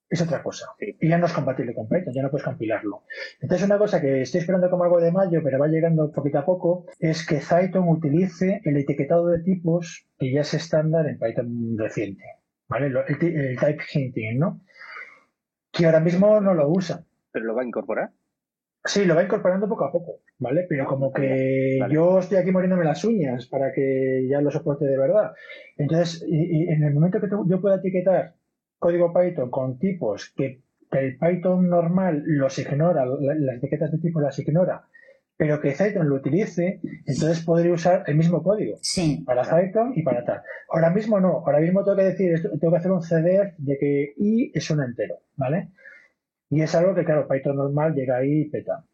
Es 0.09 0.21
otra 0.21 0.41
cosa. 0.41 0.67
Y 0.79 1.09
ya 1.09 1.17
no 1.17 1.25
es 1.25 1.33
compatible 1.33 1.73
con 1.73 1.89
Python, 1.89 2.13
ya 2.13 2.21
no 2.21 2.29
puedes 2.29 2.45
compilarlo. 2.45 3.03
Entonces, 3.41 3.65
una 3.65 3.77
cosa 3.77 3.99
que 3.99 4.21
estoy 4.21 4.39
esperando 4.39 4.69
como 4.69 4.83
algo 4.83 5.01
de 5.01 5.11
mayo, 5.11 5.41
pero 5.43 5.59
va 5.59 5.67
llegando 5.67 6.11
poquito 6.11 6.39
a 6.39 6.45
poco, 6.45 6.85
es 6.99 7.25
que 7.25 7.41
Zyton 7.41 7.89
utilice 7.89 8.61
el 8.63 8.77
etiquetado 8.77 9.27
de 9.27 9.43
tipos 9.43 10.07
que 10.17 10.31
ya 10.31 10.41
es 10.41 10.53
estándar 10.53 11.07
en 11.07 11.19
Python 11.19 11.75
reciente. 11.77 12.23
¿Vale? 12.67 12.87
El, 12.87 12.97
el 12.97 13.59
type 13.59 13.83
hinting, 13.93 14.39
¿no? 14.39 14.61
Que 15.75 15.85
ahora 15.85 15.99
mismo 15.99 16.39
no 16.39 16.53
lo 16.53 16.69
usa. 16.69 17.03
¿Pero 17.31 17.45
lo 17.45 17.55
va 17.55 17.63
a 17.63 17.65
incorporar? 17.65 18.11
Sí, 18.85 19.03
lo 19.03 19.15
va 19.15 19.23
incorporando 19.23 19.67
poco 19.67 19.85
a 19.85 19.91
poco, 19.91 20.21
¿vale? 20.37 20.65
Pero 20.69 20.85
como 20.85 21.11
que 21.11 21.79
yo 21.89 22.19
estoy 22.19 22.37
aquí 22.37 22.51
muriéndome 22.51 22.85
las 22.85 23.03
uñas 23.03 23.47
para 23.47 23.73
que 23.73 24.27
ya 24.29 24.41
lo 24.41 24.51
soporte 24.51 24.85
de 24.85 24.97
verdad. 24.97 25.33
Entonces, 25.75 26.23
y, 26.27 26.69
en 26.69 26.83
el 26.83 26.93
momento 26.93 27.19
que 27.19 27.27
yo 27.47 27.59
pueda 27.59 27.77
etiquetar 27.77 28.35
código 28.77 29.11
Python 29.11 29.49
con 29.49 29.79
tipos 29.79 30.33
que, 30.35 30.61
el 30.91 31.17
Python 31.17 31.67
normal 31.67 32.23
los 32.25 32.57
ignora, 32.57 33.05
las 33.05 33.57
etiquetas 33.57 33.91
de 33.91 33.97
tipo 33.97 34.21
las 34.21 34.39
ignora, 34.39 34.85
pero 35.37 35.59
que 35.59 35.71
Python 35.71 36.07
lo 36.07 36.15
utilice, 36.15 36.79
entonces 37.05 37.43
podría 37.43 37.73
usar 37.73 38.03
el 38.07 38.15
mismo 38.15 38.41
código 38.41 38.77
para 39.25 39.43
Python 39.43 39.93
y 39.95 40.03
para 40.03 40.23
tal. 40.23 40.41
Ahora 40.69 40.89
mismo 40.89 41.19
no, 41.19 41.43
ahora 41.45 41.59
mismo 41.59 41.83
tengo 41.83 41.97
que 41.97 42.03
decir, 42.03 42.49
tengo 42.59 42.71
que 42.71 42.77
hacer 42.77 42.91
un 42.91 43.01
CDF 43.01 43.57
de 43.57 43.77
que 43.77 44.13
i 44.17 44.51
es 44.53 44.69
un 44.69 44.81
entero, 44.81 45.19
¿vale? 45.35 45.69
Y 46.49 46.61
es 46.61 46.73
algo 46.75 46.95
que, 46.95 47.03
claro, 47.03 47.27
Python 47.27 47.57
normal 47.57 47.93
llega 47.93 48.17
ahí 48.17 48.41
y 48.41 48.49
peta. 48.49 48.85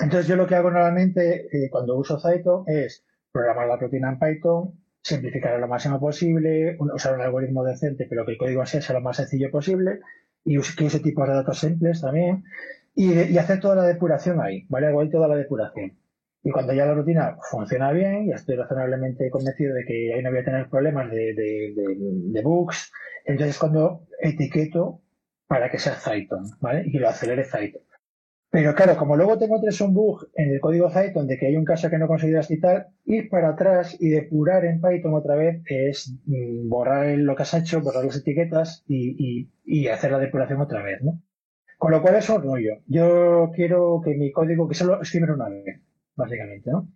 Entonces 0.00 0.26
yo 0.26 0.36
lo 0.36 0.46
que 0.46 0.56
hago 0.56 0.70
normalmente 0.70 1.46
eh, 1.52 1.70
cuando 1.70 1.96
uso 1.96 2.20
Python 2.20 2.64
es 2.66 3.04
programar 3.30 3.68
la 3.68 3.78
proteína 3.78 4.10
en 4.10 4.18
Python, 4.18 4.72
simplificar 5.02 5.58
lo 5.60 5.68
máximo 5.68 6.00
posible, 6.00 6.76
usar 6.80 7.14
un 7.14 7.20
algoritmo 7.20 7.62
decente, 7.62 8.06
pero 8.08 8.24
que 8.24 8.32
el 8.32 8.38
código 8.38 8.66
sea 8.66 8.82
lo 8.92 9.00
más 9.00 9.18
sencillo 9.18 9.50
posible, 9.50 10.00
y 10.44 10.58
que 10.60 10.84
use 10.84 11.00
tipos 11.00 11.28
de 11.28 11.34
datos 11.34 11.58
simples 11.58 12.00
también, 12.00 12.44
y, 12.96 13.36
hacer 13.38 13.60
toda 13.60 13.76
la 13.76 13.82
depuración 13.84 14.40
ahí, 14.40 14.64
¿vale? 14.68 14.86
Hago 14.88 15.02
ahí 15.02 15.10
toda 15.10 15.28
la 15.28 15.36
depuración. 15.36 15.98
Y 16.42 16.50
cuando 16.50 16.72
ya 16.72 16.86
la 16.86 16.94
rutina 16.94 17.36
funciona 17.50 17.92
bien, 17.92 18.28
ya 18.28 18.36
estoy 18.36 18.56
razonablemente 18.56 19.30
convencido 19.30 19.74
de 19.74 19.84
que 19.84 20.14
ahí 20.14 20.22
no 20.22 20.30
voy 20.30 20.40
a 20.40 20.44
tener 20.44 20.68
problemas 20.70 21.10
de, 21.10 22.40
bugs, 22.42 22.92
entonces 23.24 23.58
cuando 23.58 24.06
etiqueto 24.20 25.02
para 25.46 25.70
que 25.70 25.78
sea 25.78 25.96
Python, 26.02 26.44
¿vale? 26.60 26.84
Y 26.86 26.92
que 26.92 27.00
lo 27.00 27.08
acelere 27.08 27.44
Python. 27.44 27.82
Pero 28.50 28.74
claro, 28.74 28.96
como 28.96 29.16
luego 29.16 29.38
tengo 29.38 29.60
tres 29.60 29.80
un 29.82 29.92
bug 29.92 30.28
en 30.34 30.52
el 30.52 30.60
código 30.60 30.88
Python 30.88 31.26
de 31.26 31.36
que 31.36 31.48
hay 31.48 31.56
un 31.56 31.64
caso 31.64 31.90
que 31.90 31.98
no 31.98 32.06
consideras 32.06 32.50
y 32.50 32.58
tal, 32.58 32.86
ir 33.04 33.28
para 33.28 33.50
atrás 33.50 33.96
y 34.00 34.08
depurar 34.08 34.64
en 34.64 34.80
Python 34.80 35.14
otra 35.14 35.34
vez 35.34 35.62
es 35.66 36.14
mm, 36.24 36.68
borrar 36.68 37.18
lo 37.18 37.36
que 37.36 37.42
has 37.42 37.52
hecho, 37.52 37.82
borrar 37.82 38.06
las 38.06 38.16
etiquetas 38.16 38.84
y, 38.86 39.50
y, 39.64 39.88
hacer 39.88 40.12
la 40.12 40.18
depuración 40.18 40.60
otra 40.60 40.82
vez, 40.82 41.02
¿no? 41.02 41.20
Con 41.78 41.92
lo 41.92 42.02
cual 42.02 42.16
es 42.16 42.28
un 42.30 42.42
rollo. 42.42 42.78
Yo 42.86 43.50
quiero 43.54 44.00
que 44.02 44.14
mi 44.14 44.32
código, 44.32 44.68
que 44.68 44.74
solo 44.74 45.00
escribir 45.00 45.30
una 45.30 45.48
vez, 45.48 45.80
básicamente, 46.14 46.70
¿no? 46.70 46.88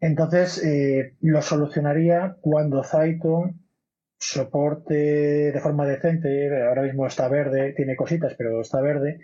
Entonces, 0.00 0.64
eh, 0.64 1.16
lo 1.20 1.42
solucionaría 1.42 2.36
cuando 2.40 2.82
Python 2.82 3.60
soporte 4.18 4.94
de 5.52 5.60
forma 5.60 5.86
decente, 5.86 6.62
ahora 6.62 6.82
mismo 6.82 7.06
está 7.06 7.28
verde, 7.28 7.72
tiene 7.74 7.96
cositas, 7.96 8.34
pero 8.36 8.60
está 8.60 8.80
verde, 8.80 9.20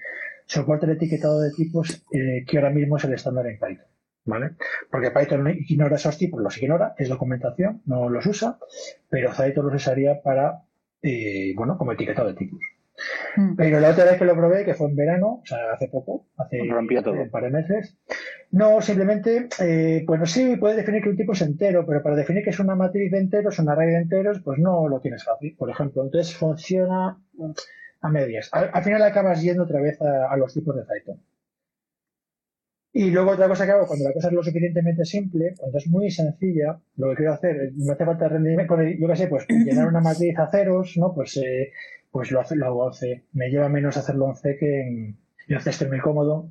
soporte 0.46 0.86
el 0.86 0.92
etiquetado 0.92 1.40
de 1.40 1.50
tipos 1.52 2.04
eh, 2.12 2.44
que 2.46 2.56
ahora 2.58 2.70
mismo 2.70 2.96
es 2.96 3.04
el 3.04 3.14
estándar 3.14 3.46
en 3.46 3.58
Python. 3.58 3.86
¿Vale? 4.24 4.56
Porque 4.90 5.12
Python 5.12 5.46
ignora 5.68 5.94
esos 5.94 6.18
tipos, 6.18 6.42
los 6.42 6.60
ignora, 6.60 6.94
es 6.98 7.08
documentación, 7.08 7.82
no 7.86 8.08
los 8.08 8.26
usa, 8.26 8.58
pero 9.08 9.30
Python 9.30 9.66
los 9.66 9.74
usaría 9.76 10.20
para, 10.20 10.64
eh, 11.00 11.52
bueno, 11.54 11.78
como 11.78 11.92
etiquetado 11.92 12.28
de 12.28 12.34
tipos. 12.34 12.58
Hmm. 13.36 13.54
Pero 13.56 13.80
la 13.80 13.90
otra 13.90 14.04
vez 14.04 14.18
que 14.18 14.24
lo 14.24 14.34
probé, 14.34 14.64
que 14.64 14.74
fue 14.74 14.88
en 14.88 14.96
verano, 14.96 15.40
o 15.42 15.46
sea, 15.46 15.58
hace 15.74 15.88
poco, 15.88 16.26
hace, 16.36 16.62
un 16.62 17.30
par 17.30 17.44
de 17.44 17.50
meses, 17.50 17.96
no, 18.50 18.80
simplemente, 18.80 19.48
eh, 19.60 20.04
pues 20.06 20.30
sí, 20.30 20.56
puedes 20.56 20.76
definir 20.76 21.02
que 21.02 21.10
un 21.10 21.16
tipo 21.16 21.32
es 21.32 21.42
entero, 21.42 21.84
pero 21.86 22.02
para 22.02 22.16
definir 22.16 22.42
que 22.42 22.50
es 22.50 22.60
una 22.60 22.74
matriz 22.74 23.10
de 23.10 23.18
enteros, 23.18 23.58
una 23.58 23.72
array 23.72 23.90
de 23.90 23.98
enteros, 23.98 24.40
pues 24.42 24.58
no 24.58 24.88
lo 24.88 25.00
tienes 25.00 25.24
fácil, 25.24 25.54
por 25.58 25.70
ejemplo. 25.70 26.04
Entonces 26.04 26.34
funciona 26.34 27.18
a 28.00 28.08
medias. 28.08 28.48
Al, 28.52 28.82
final 28.82 29.02
acabas 29.02 29.42
yendo 29.42 29.64
otra 29.64 29.80
vez 29.80 30.00
a, 30.00 30.36
los 30.36 30.54
tipos 30.54 30.76
de 30.76 30.82
Python. 30.82 31.20
Y 32.96 33.10
luego 33.10 33.32
otra 33.32 33.46
cosa 33.46 33.66
que 33.66 33.72
hago, 33.72 33.86
cuando 33.86 34.06
la 34.06 34.14
cosa 34.14 34.28
es 34.28 34.32
lo 34.32 34.42
suficientemente 34.42 35.04
simple, 35.04 35.52
cuando 35.58 35.76
es 35.76 35.86
muy 35.86 36.10
sencilla, 36.10 36.78
lo 36.96 37.10
que 37.10 37.16
quiero 37.16 37.34
hacer, 37.34 37.72
no 37.76 37.92
hace 37.92 38.06
falta 38.06 38.26
rendirme, 38.26 38.66
yo 38.98 39.06
qué 39.06 39.16
sé, 39.16 39.26
pues 39.26 39.44
llenar 39.66 39.88
una 39.88 40.00
matriz 40.00 40.38
a 40.38 40.50
ceros, 40.50 40.96
¿no? 40.96 41.12
Pues, 41.14 41.36
eh, 41.36 41.72
pues 42.10 42.30
lo, 42.30 42.40
hace, 42.40 42.56
lo 42.56 42.64
hago 42.64 42.86
11. 42.86 43.24
Me 43.34 43.50
lleva 43.50 43.68
menos 43.68 43.98
hacerlo 43.98 44.30
en 44.30 44.36
C 44.36 44.56
que 44.56 44.80
en, 44.80 45.18
yo 45.46 45.58
estoy 45.58 45.88
muy 45.88 46.00
cómodo. 46.00 46.48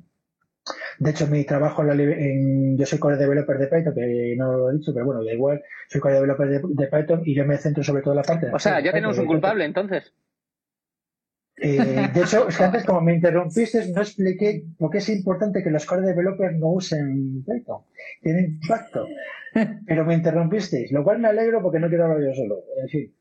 De 1.00 1.10
hecho, 1.10 1.26
mi 1.26 1.42
trabajo 1.42 1.82
en, 1.82 1.88
la, 1.88 1.94
en, 1.94 2.78
yo 2.78 2.86
soy 2.86 3.00
core 3.00 3.16
developer 3.16 3.58
de 3.58 3.66
Python, 3.66 3.94
que 3.94 4.34
no 4.38 4.52
lo 4.56 4.70
he 4.70 4.74
dicho, 4.74 4.94
pero 4.94 5.04
bueno, 5.04 5.24
da 5.24 5.32
igual, 5.32 5.60
soy 5.88 6.00
core 6.00 6.14
developer 6.14 6.48
de, 6.62 6.86
Python 6.86 7.22
y 7.24 7.34
yo 7.34 7.44
me 7.44 7.58
centro 7.58 7.82
sobre 7.82 8.02
todo 8.02 8.14
en 8.14 8.18
la 8.18 8.22
parte 8.22 8.46
de... 8.46 8.52
O 8.52 8.58
sea, 8.60 8.78
ya 8.78 8.92
tenemos 8.92 9.18
un 9.18 9.26
culpable 9.26 9.64
entonces. 9.64 10.12
Eh, 11.58 12.08
de 12.12 12.20
hecho, 12.20 12.48
es 12.48 12.56
que 12.56 12.64
antes, 12.64 12.84
como 12.84 13.00
me 13.00 13.14
interrumpiste, 13.14 13.92
no 13.92 14.02
expliqué 14.02 14.64
por 14.78 14.90
qué 14.90 14.98
es 14.98 15.08
importante 15.08 15.62
que 15.62 15.70
los 15.70 15.86
core 15.86 16.02
developers 16.02 16.56
no 16.58 16.68
usen 16.72 17.44
Python. 17.44 17.82
Tiene 18.22 18.40
impacto. 18.42 19.06
Pero 19.86 20.04
me 20.04 20.14
interrumpisteis, 20.14 20.92
lo 20.92 21.02
cual 21.02 21.18
me 21.18 21.28
alegro 21.28 21.62
porque 21.62 21.78
no 21.78 21.88
quiero 21.88 22.04
hablar 22.04 22.20
yo 22.20 22.34
solo. 22.34 22.56
En 22.80 22.88
fin. 22.88 23.14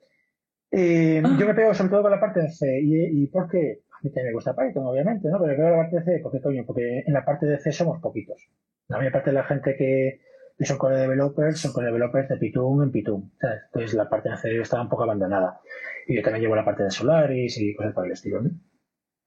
Eh, 0.72 1.24
yo 1.40 1.48
me 1.48 1.54
pego 1.54 1.74
sobre 1.74 1.90
todo 1.92 2.02
con 2.02 2.12
la 2.12 2.20
parte 2.20 2.42
de 2.42 2.50
C. 2.50 2.82
¿Y, 2.82 3.24
y 3.24 3.28
por 3.28 3.50
qué? 3.50 3.84
A 3.92 4.00
mí 4.04 4.10
también 4.10 4.28
me 4.28 4.34
gusta 4.34 4.56
Python, 4.56 4.86
obviamente, 4.86 5.30
¿no? 5.30 5.40
Pero 5.40 5.52
me 5.52 5.56
pego 5.56 5.70
la 5.70 5.78
parte 5.78 5.96
de 5.98 6.04
C, 6.04 6.20
porque 6.22 6.42
coño, 6.42 6.66
porque 6.66 7.04
en 7.06 7.14
la 7.14 7.24
parte 7.24 7.46
de 7.46 7.58
C 7.60 7.72
somos 7.72 8.02
poquitos. 8.02 8.50
La 8.90 8.98
mayor 8.98 9.14
parte 9.14 9.30
de 9.30 9.36
la 9.36 9.46
gente 9.46 9.76
que, 9.78 10.20
son 10.60 10.78
core 10.78 10.98
developers 10.98 11.60
son 11.60 11.74
core 11.74 11.88
developers 11.88 12.30
de 12.30 12.38
Python 12.38 12.84
en 12.84 12.92
Python. 12.92 13.32
Entonces 13.42 13.94
la 13.94 14.10
parte 14.10 14.30
de 14.30 14.38
C 14.38 14.60
está 14.60 14.82
un 14.82 14.90
poco 14.90 15.04
abandonada. 15.04 15.60
Y 16.08 16.16
yo 16.16 16.22
también 16.22 16.44
llevo 16.44 16.56
la 16.56 16.66
parte 16.66 16.84
de 16.84 16.92
Solaris 16.92 17.58
y 17.60 17.76
cosas 17.76 17.94
por 17.94 18.06
el 18.06 18.12
estilo, 18.12 18.42
¿no? 18.42 18.52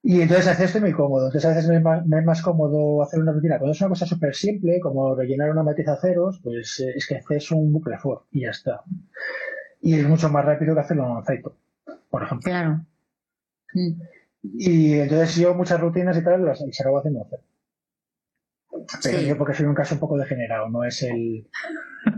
Y 0.01 0.21
entonces 0.21 0.47
hacer 0.47 0.67
esto 0.67 0.79
muy 0.79 0.93
cómodo. 0.93 1.27
Entonces 1.27 1.45
a 1.45 1.53
veces 1.53 1.69
me 1.69 1.77
es, 1.77 2.25
más, 2.25 2.41
cómodo 2.41 3.03
hacer 3.03 3.19
una 3.19 3.33
rutina. 3.33 3.57
Cuando 3.59 3.73
es 3.73 3.81
una 3.81 3.89
cosa 3.89 4.05
súper 4.05 4.33
simple, 4.33 4.79
como 4.79 5.13
rellenar 5.13 5.51
una 5.51 5.63
matriz 5.63 5.87
a 5.89 5.97
ceros, 5.97 6.39
pues 6.41 6.79
eh, 6.79 6.93
es 6.95 7.05
que 7.05 7.17
haces 7.17 7.51
un 7.51 7.73
bucle 7.73 7.97
for 7.97 8.23
y 8.31 8.41
ya 8.41 8.51
está. 8.51 8.81
Y 9.81 9.99
es 9.99 10.07
mucho 10.07 10.29
más 10.29 10.45
rápido 10.45 10.73
que 10.73 10.81
hacerlo 10.81 11.05
en 11.05 11.17
aceito, 11.17 11.57
por 12.09 12.23
ejemplo. 12.23 12.49
Claro. 12.49 12.85
Y 14.41 14.93
entonces 14.93 15.35
yo 15.35 15.53
muchas 15.53 15.81
rutinas 15.81 16.17
y 16.17 16.23
tal 16.23 16.45
las, 16.45 16.61
las 16.61 16.79
acabo 16.79 16.99
haciendo 16.99 17.23
hacer. 17.23 17.41
Yo 19.27 19.37
porque 19.37 19.53
soy 19.53 19.65
un 19.65 19.75
caso 19.75 19.95
un 19.95 19.99
poco 19.99 20.17
degenerado, 20.17 20.69
no 20.69 20.83
es 20.83 21.01
el 21.03 21.47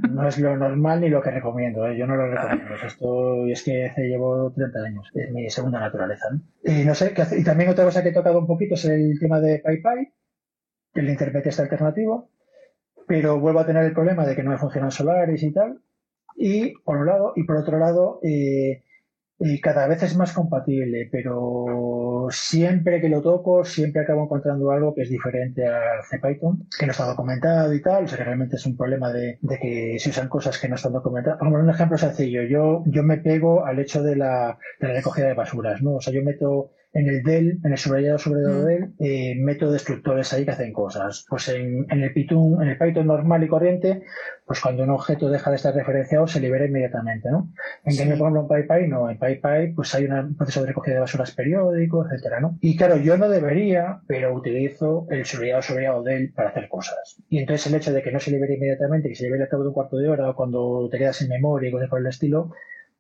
no 0.10 0.28
es 0.28 0.38
lo 0.38 0.56
normal 0.58 1.02
ni 1.02 1.10
lo 1.10 1.22
que 1.22 1.32
recomiendo, 1.32 1.88
¿eh? 1.88 1.98
yo 1.98 2.06
no 2.06 2.16
lo 2.16 2.28
recomiendo. 2.28 2.76
Esto 2.86 3.46
es 3.48 3.64
que 3.64 3.92
llevo 3.98 4.52
30 4.52 4.80
años, 4.80 5.10
es 5.14 5.32
mi 5.32 5.50
segunda 5.50 5.80
naturaleza. 5.80 6.28
Y 6.64 6.84
no 6.84 6.94
sé, 6.94 7.14
y 7.38 7.44
también 7.44 7.70
otra 7.70 7.86
cosa 7.86 8.04
que 8.04 8.10
he 8.10 8.14
tocado 8.14 8.40
un 8.40 8.48
poquito 8.48 8.76
es 8.76 8.86
el 8.86 9.18
tema 9.20 9.40
de 9.40 9.60
PyPy, 9.60 10.14
el 10.96 11.10
intérprete 11.10 11.50
está 11.50 11.64
alternativo, 11.64 12.30
pero 13.08 13.40
vuelvo 13.40 13.60
a 13.60 13.66
tener 13.66 13.84
el 13.86 13.94
problema 13.94 14.26
de 14.26 14.36
que 14.36 14.44
no 14.44 14.52
me 14.52 14.58
funcionan 14.58 14.92
solares 14.92 15.42
y 15.44 15.52
tal. 15.52 15.82
Y 16.36 16.74
por 16.84 16.98
un 16.98 17.08
lado, 17.08 17.34
y 17.36 17.44
por 17.44 17.58
otro 17.58 17.78
lado, 17.78 18.20
eh, 18.24 18.84
y 19.44 19.60
cada 19.60 19.88
vez 19.88 20.04
es 20.04 20.16
más 20.16 20.34
compatible, 20.34 21.10
pero 21.12 22.28
siempre 22.30 23.02
que 23.02 23.10
lo 23.10 23.22
toco, 23.22 23.66
siempre 23.66 24.02
acabo 24.02 24.24
encontrando 24.24 24.72
algo 24.72 24.94
que 24.94 25.02
es 25.02 25.10
diferente 25.10 25.68
a 25.68 26.02
CPython, 26.10 26.68
que 26.78 26.86
no 26.86 26.92
está 26.92 27.06
documentado 27.06 27.74
y 27.74 27.82
tal, 27.82 28.06
o 28.06 28.08
sea 28.08 28.18
que 28.18 28.24
realmente 28.24 28.56
es 28.56 28.66
un 28.66 28.78
problema 28.78 29.12
de, 29.12 29.40
que 29.62 29.98
se 30.00 30.10
usan 30.10 30.30
cosas 30.30 30.60
que 30.60 30.70
no 30.70 30.76
están 30.76 30.94
documentadas. 30.94 31.40
Como 31.40 31.56
un 31.56 31.70
ejemplo 31.70 31.98
sencillo, 31.98 32.44
yo, 32.44 32.84
yo 32.86 33.04
me 33.04 33.18
pego 33.18 33.66
al 33.66 33.80
hecho 33.80 34.04
de 34.04 34.16
la, 34.16 34.58
de 34.80 34.88
la 34.88 34.94
recogida 34.94 35.28
de 35.28 35.34
basuras, 35.34 35.82
¿no? 35.82 35.96
O 35.96 36.02
sea, 36.02 36.14
yo 36.14 36.24
meto 36.24 36.72
en 36.94 37.08
el 37.08 37.24
del, 37.24 37.60
en 37.64 37.72
el 37.72 37.78
subrayado 37.78 38.18
sobre 38.18 38.42
el 38.42 38.48
mm. 38.48 38.66
del, 38.66 38.94
eh, 39.00 39.36
meto 39.40 39.72
destructores 39.72 40.34
ahí 40.34 40.44
que 40.46 40.52
hacen 40.52 40.74
cosas. 40.74 41.26
Pues 41.30 41.48
en, 41.50 41.86
en, 41.90 42.04
el 42.04 42.14
Python, 42.14 42.62
en 42.62 42.70
el 42.70 42.78
Python 42.78 43.08
normal 43.08 43.44
y 43.44 43.48
corriente, 43.48 44.04
pues 44.46 44.60
cuando 44.60 44.84
un 44.84 44.90
objeto 44.90 45.30
deja 45.30 45.50
de 45.50 45.56
estar 45.56 45.74
referenciado 45.74 46.28
se 46.28 46.42
libera 46.42 46.66
inmediatamente, 46.66 47.30
¿no? 47.32 47.50
En 47.86 47.96
cambio, 47.96 48.18
por 48.18 48.32
ejemplo, 48.32 48.58
en 48.58 48.68
PyPy 48.68 48.88
no, 48.90 49.10
en 49.10 49.18
PyPy 49.18 49.74
pues 49.74 49.96
hay 49.96 50.06
un 50.06 50.36
proceso 50.36 50.62
de 50.62 50.68
recogida 50.68 50.96
de 50.96 51.02
basuras 51.02 51.32
periódico, 51.32 52.06
etcétera, 52.06 52.42
¿no? 52.42 52.58
Y 52.60 52.76
claro, 52.76 52.98
yo 52.98 53.18
no 53.18 53.30
debería, 53.30 54.02
pero 54.08 54.34
utilizo 54.34 55.08
el 55.10 55.26
subrayado 55.26 55.62
subrayado 55.62 56.04
del 56.04 56.34
para 56.34 56.50
hacer 56.50 56.68
cosas. 56.68 57.22
Y 57.30 57.40
entonces 57.40 57.68
el 57.68 57.76
hecho 57.76 57.94
de 57.94 58.02
que 58.02 58.12
no 58.12 58.20
se 58.20 58.32
libere 58.32 58.56
inmediatamente, 58.56 59.08
que 59.08 59.16
se 59.16 59.24
libere 59.24 59.44
al 59.44 59.50
cabo 59.50 59.64
de 59.64 59.70
un 59.70 59.74
cuarto 59.76 59.98
de 59.98 60.10
hora 60.10 60.30
o 60.30 60.36
cuando 60.36 60.90
te 60.92 60.98
quedas 60.98 61.22
en 61.22 61.30
memoria 61.30 61.70
y 61.70 61.72
cosas 61.72 61.90
por 61.90 62.02
el 62.02 62.08
estilo, 62.08 62.52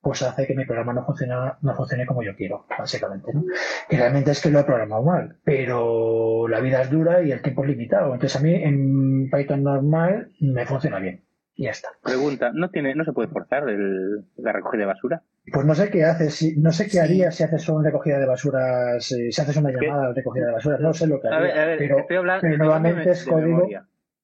pues 0.02 0.22
hace 0.24 0.48
que 0.48 0.56
mi 0.56 0.66
programa 0.66 0.94
no 0.94 1.06
funcione, 1.06 1.34
no 1.62 1.76
funcione 1.76 2.06
como 2.06 2.24
yo 2.24 2.36
quiero, 2.36 2.66
básicamente. 2.78 3.32
¿no? 3.34 3.44
Y 3.90 3.96
realmente 3.96 4.32
es 4.32 4.42
que 4.42 4.50
lo 4.50 4.60
he 4.60 4.64
programado 4.64 5.04
mal, 5.04 5.38
pero 5.44 6.48
la 6.48 6.60
vida 6.60 6.82
es 6.82 6.90
dura 6.90 7.22
y 7.22 7.32
el 7.32 7.42
tiempo 7.42 7.64
es 7.64 7.70
limitado. 7.70 8.14
Entonces 8.14 8.36
a 8.40 8.44
mí 8.44 8.54
en 8.54 9.30
Python 9.30 9.64
normal 9.64 10.32
me 10.40 10.66
funciona 10.66 11.00
bien. 11.00 11.24
Y 11.54 11.66
ya 11.66 11.72
está. 11.72 11.90
Pregunta, 12.02 12.52
¿no 12.54 12.70
tiene, 12.70 12.96
no 12.96 13.04
se 13.04 13.14
puede 13.14 13.28
forzar 13.28 13.70
el, 13.70 14.26
la 14.38 14.54
recogida 14.54 14.82
de 14.82 14.88
basura? 14.88 15.22
Pues 15.52 15.66
no 15.66 15.76
sé 15.76 15.90
qué 15.92 16.06
haces, 16.06 16.58
no 16.58 16.72
sé 16.72 16.88
qué 16.88 17.00
haría 17.00 17.30
si 17.32 17.44
haces 17.44 17.68
una 17.70 17.90
recogida 17.90 18.20
de 18.20 18.26
basuras, 18.26 19.12
eh, 19.12 19.32
si 19.32 19.42
haces 19.42 19.58
una 19.58 19.72
llamada 19.72 20.08
de 20.08 20.14
recogida 20.16 20.48
de 20.48 20.54
basuras, 20.54 20.80
no 20.80 20.94
sé 20.94 21.08
lo 21.08 21.20
que 21.20 21.28
haría. 21.28 21.76
pero, 21.78 22.06
pero 22.08 22.58
nuevamente 22.58 23.12
es 23.12 23.26
código 23.26 23.68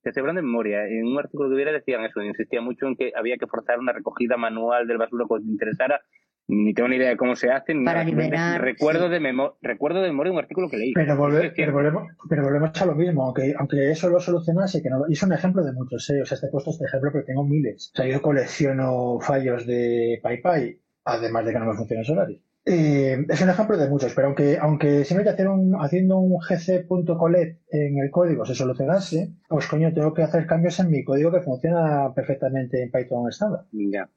estoy 0.10 0.22
hablando 0.22 0.42
de 0.42 0.48
memoria, 0.48 0.86
en 0.86 1.06
un 1.06 1.20
artículo 1.20 1.50
que 1.50 1.56
hubiera 1.56 1.72
decían 1.72 2.04
eso, 2.06 2.22
insistía 2.22 2.62
mucho 2.62 2.88
en 2.88 2.96
que 2.96 3.12
había 3.16 3.38
que 3.38 3.48
forzar 3.48 3.80
una 3.80 3.94
recogida 3.94 4.38
manual 4.38 4.88
del 4.88 4.98
basura 4.98 5.26
que 5.30 5.44
te 5.44 5.52
interesara. 5.52 6.02
Ni 6.50 6.74
tengo 6.74 6.88
ni 6.88 6.96
idea 6.96 7.10
de 7.10 7.18
cómo 7.18 7.36
se 7.36 7.52
hace. 7.52 7.74
Ni 7.74 7.84
Para 7.84 8.06
liberar. 8.06 8.62
Recuerdo, 8.62 9.10
de 9.10 9.20
recuerdo 9.62 10.02
de 10.02 10.08
memoria 10.08 10.32
un 10.32 10.40
artículo 10.40 10.70
que 10.70 10.78
leí. 10.78 10.94
Pero, 10.94 11.18
volvemos, 11.18 12.06
pero 12.30 12.44
volvemos 12.44 12.82
a 12.82 12.86
lo 12.86 12.96
mismo, 12.96 13.26
aunque, 13.26 13.54
aunque 13.58 13.92
eso 13.92 14.10
lo 14.10 14.22
solucionase, 14.22 14.82
que 14.82 14.90
no, 14.90 15.04
y 15.10 15.14
es 15.14 15.24
un 15.24 15.34
ejemplo 15.34 15.62
de 15.62 15.74
muchos, 15.74 16.10
¿eh? 16.10 16.22
o 16.22 16.26
sea, 16.26 16.36
este 16.36 16.48
puesto 16.48 16.72
este 16.72 16.86
ejemplo, 16.86 17.10
pero 17.12 17.26
tengo 17.26 17.46
miles. 17.46 17.92
O 17.94 17.98
sea, 17.98 18.08
yo 18.08 18.22
colecciono 18.22 19.20
fallos 19.20 19.68
de 19.68 20.22
PyPy, 20.24 20.80
además 21.04 21.46
de 21.46 21.52
que 21.52 21.60
no 21.60 21.66
me 21.66 21.76
funcionan 21.76 22.06
Solaris. 22.06 22.42
Eh, 22.70 23.26
es 23.30 23.42
un 23.42 23.50
ejemplo 23.50 23.78
de 23.78 23.88
muchos, 23.88 24.14
pero 24.14 24.28
aunque, 24.28 24.58
aunque 24.60 25.06
simplemente 25.06 25.30
hacer 25.30 25.48
un, 25.48 25.74
haciendo 25.80 26.18
un 26.18 26.38
gc.colet 26.38 27.62
en 27.70 27.98
el 27.98 28.12
código 28.12 28.44
se 28.44 28.56
solucionase, 28.56 29.36
pues 29.48 29.68
coño, 29.68 29.94
tengo 29.94 30.14
que 30.14 30.24
hacer 30.24 30.46
cambios 30.46 30.78
en 30.82 30.90
mi 30.90 31.06
código 31.06 31.32
que 31.32 31.40
funciona 31.40 32.14
perfectamente 32.14 32.84
en 32.84 32.92
Python 32.92 33.30
estándar. 33.30 33.62
Ya. 33.72 34.10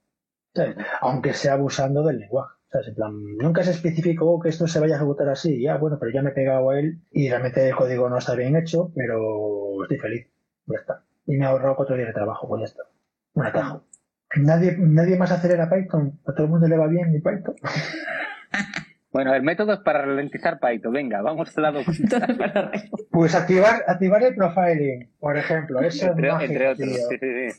aunque 1.00 1.32
sea 1.32 1.52
abusando 1.52 2.02
del 2.02 2.18
lenguaje. 2.18 2.56
en 2.88 2.94
plan, 2.96 3.12
nunca 3.36 3.62
se 3.62 3.70
especificó 3.70 4.40
que 4.40 4.48
esto 4.48 4.66
se 4.66 4.80
vaya 4.80 4.94
a 4.94 4.96
ejecutar 4.96 5.28
así. 5.28 5.62
Ya, 5.62 5.76
bueno, 5.76 5.98
pero 6.00 6.10
ya 6.12 6.20
me 6.20 6.30
he 6.30 6.34
pegado 6.34 6.70
a 6.70 6.80
él 6.80 7.00
y 7.12 7.28
realmente 7.28 7.68
el 7.68 7.76
código 7.76 8.10
no 8.10 8.18
está 8.18 8.34
bien 8.34 8.56
hecho, 8.56 8.90
pero 8.96 9.80
estoy 9.84 9.98
feliz. 9.98 10.26
Ya 10.66 10.78
está. 10.80 11.04
Y 11.24 11.36
me 11.36 11.46
ha 11.46 11.50
ahorrado 11.50 11.76
cuatro 11.76 11.94
días 11.94 12.08
de 12.08 12.14
trabajo, 12.14 12.48
pues 12.48 12.62
ya 12.62 12.66
está. 12.66 12.82
Un 13.34 13.46
atajo. 13.46 13.84
Nadie, 14.34 14.76
nadie 14.76 15.16
más 15.16 15.30
acelera 15.30 15.70
Python. 15.70 16.18
A 16.26 16.32
todo 16.32 16.46
el 16.46 16.50
mundo 16.50 16.66
le 16.66 16.76
va 16.76 16.88
bien 16.88 17.12
mi 17.12 17.20
Python. 17.20 17.54
Bueno, 19.12 19.34
el 19.34 19.42
método 19.42 19.72
es 19.72 19.80
para 19.80 20.02
ralentizar 20.02 20.60
Python. 20.60 20.92
Venga, 20.92 21.20
vamos 21.20 21.56
al 21.56 21.62
lado. 21.64 21.80
pues 23.10 23.34
activar, 23.34 23.82
activar 23.86 24.22
el 24.22 24.36
profiling, 24.36 25.10
por 25.18 25.36
ejemplo. 25.36 25.80
Eso 25.80 26.12
es 26.12 26.16
mágico, 26.16 26.62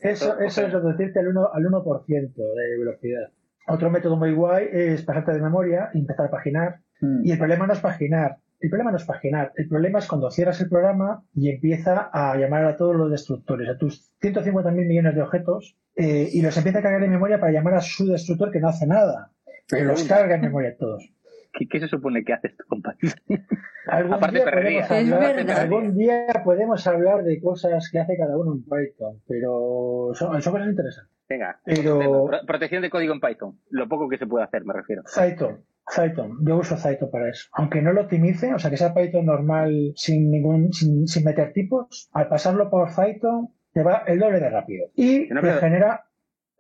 Eso, 0.02 0.40
eso 0.40 0.66
es 0.66 0.72
reducirte 0.72 1.20
al 1.20 1.26
1%, 1.28 1.50
al 1.54 1.66
1 1.66 1.82
de 1.82 2.78
velocidad. 2.80 3.32
Otro 3.68 3.90
método 3.90 4.16
muy 4.16 4.34
guay 4.34 4.68
es 4.72 5.04
pasarte 5.04 5.34
de 5.34 5.42
memoria 5.42 5.90
y 5.94 6.00
empezar 6.00 6.28
a 6.28 6.32
paginar. 6.32 6.80
Hmm. 7.02 7.26
Y 7.26 7.32
el 7.32 7.38
problema 7.38 7.68
no 7.68 7.74
es 7.74 7.80
paginar. 7.80 8.38
El 8.62 8.70
problema 8.70 8.92
no 8.92 8.98
es 8.98 9.06
paginar. 9.06 9.52
El 9.56 9.68
problema 9.68 10.00
es 10.00 10.08
cuando 10.08 10.30
cierras 10.30 10.62
el 10.62 10.70
programa 10.70 11.24
y 11.34 11.50
empieza 11.50 12.10
a 12.14 12.38
llamar 12.38 12.64
a 12.66 12.78
todos 12.78 12.96
los 12.96 13.10
destructores, 13.10 13.68
a 13.68 13.78
tus 13.78 14.12
150.000 14.22 14.88
millones 14.88 15.16
de 15.16 15.22
objetos, 15.22 15.76
eh, 15.96 16.30
y 16.32 16.42
los 16.42 16.56
empieza 16.56 16.80
a 16.80 16.82
cargar 16.84 17.04
en 17.04 17.12
memoria 17.12 17.40
para 17.40 17.52
llamar 17.52 17.74
a 17.74 17.82
su 17.82 18.08
destructor 18.08 18.52
que 18.52 18.60
no 18.60 18.70
hace 18.70 18.86
nada. 18.86 19.32
Pero 19.72 19.90
los 19.90 20.04
carga 20.04 20.36
en 20.36 20.42
memoria 20.42 20.76
todos. 20.78 21.12
¿Qué, 21.54 21.80
se 21.80 21.88
supone 21.88 22.24
que 22.24 22.34
haces 22.34 22.56
tu 22.56 22.64
compañero? 22.66 23.14
¿Algún, 23.88 24.20
día 24.32 24.46
podemos 24.46 24.92
hablar, 24.92 25.52
algún 25.52 25.98
día 25.98 26.42
podemos 26.44 26.88
hablar 26.88 27.24
de 27.24 27.42
cosas 27.42 27.90
que 27.92 28.00
hace 28.00 28.18
cada 28.18 28.38
uno 28.38 28.54
en 28.54 28.64
Python, 28.64 29.22
pero 29.28 30.12
son, 30.14 30.32
cosas 30.34 30.68
interesantes. 30.68 31.12
Venga, 31.28 31.60
pero... 31.64 32.30
protección 32.46 32.82
de 32.82 32.90
código 32.90 33.14
en 33.14 33.22
Python. 33.22 33.58
Lo 33.70 33.88
poco 33.88 34.08
que 34.10 34.18
se 34.18 34.28
puede 34.28 34.46
hacer, 34.46 34.66
me 34.66 34.74
refiero. 34.74 35.04
Python. 35.04 35.64
Python, 35.94 36.38
yo 36.42 36.58
uso 36.58 36.76
Python 36.76 37.10
para 37.12 37.30
eso. 37.30 37.50
Aunque 37.54 37.82
no 37.82 37.92
lo 37.92 38.02
optimice, 38.02 38.54
o 38.54 38.60
sea 38.60 38.70
que 38.70 38.78
sea 38.78 38.94
Python 38.94 39.26
normal 39.26 39.94
sin 39.96 40.30
ningún, 40.30 40.72
sin, 40.72 41.06
meter 41.26 41.54
tipos, 41.54 42.10
al 42.14 42.28
pasarlo 42.28 42.70
por 42.70 42.90
Python 42.90 43.50
te 43.74 43.84
va 43.84 44.04
el 44.08 44.20
doble 44.20 44.40
de 44.40 44.50
rápido. 44.50 44.88
Y 44.96 45.28
te 45.28 45.54
genera 45.54 46.06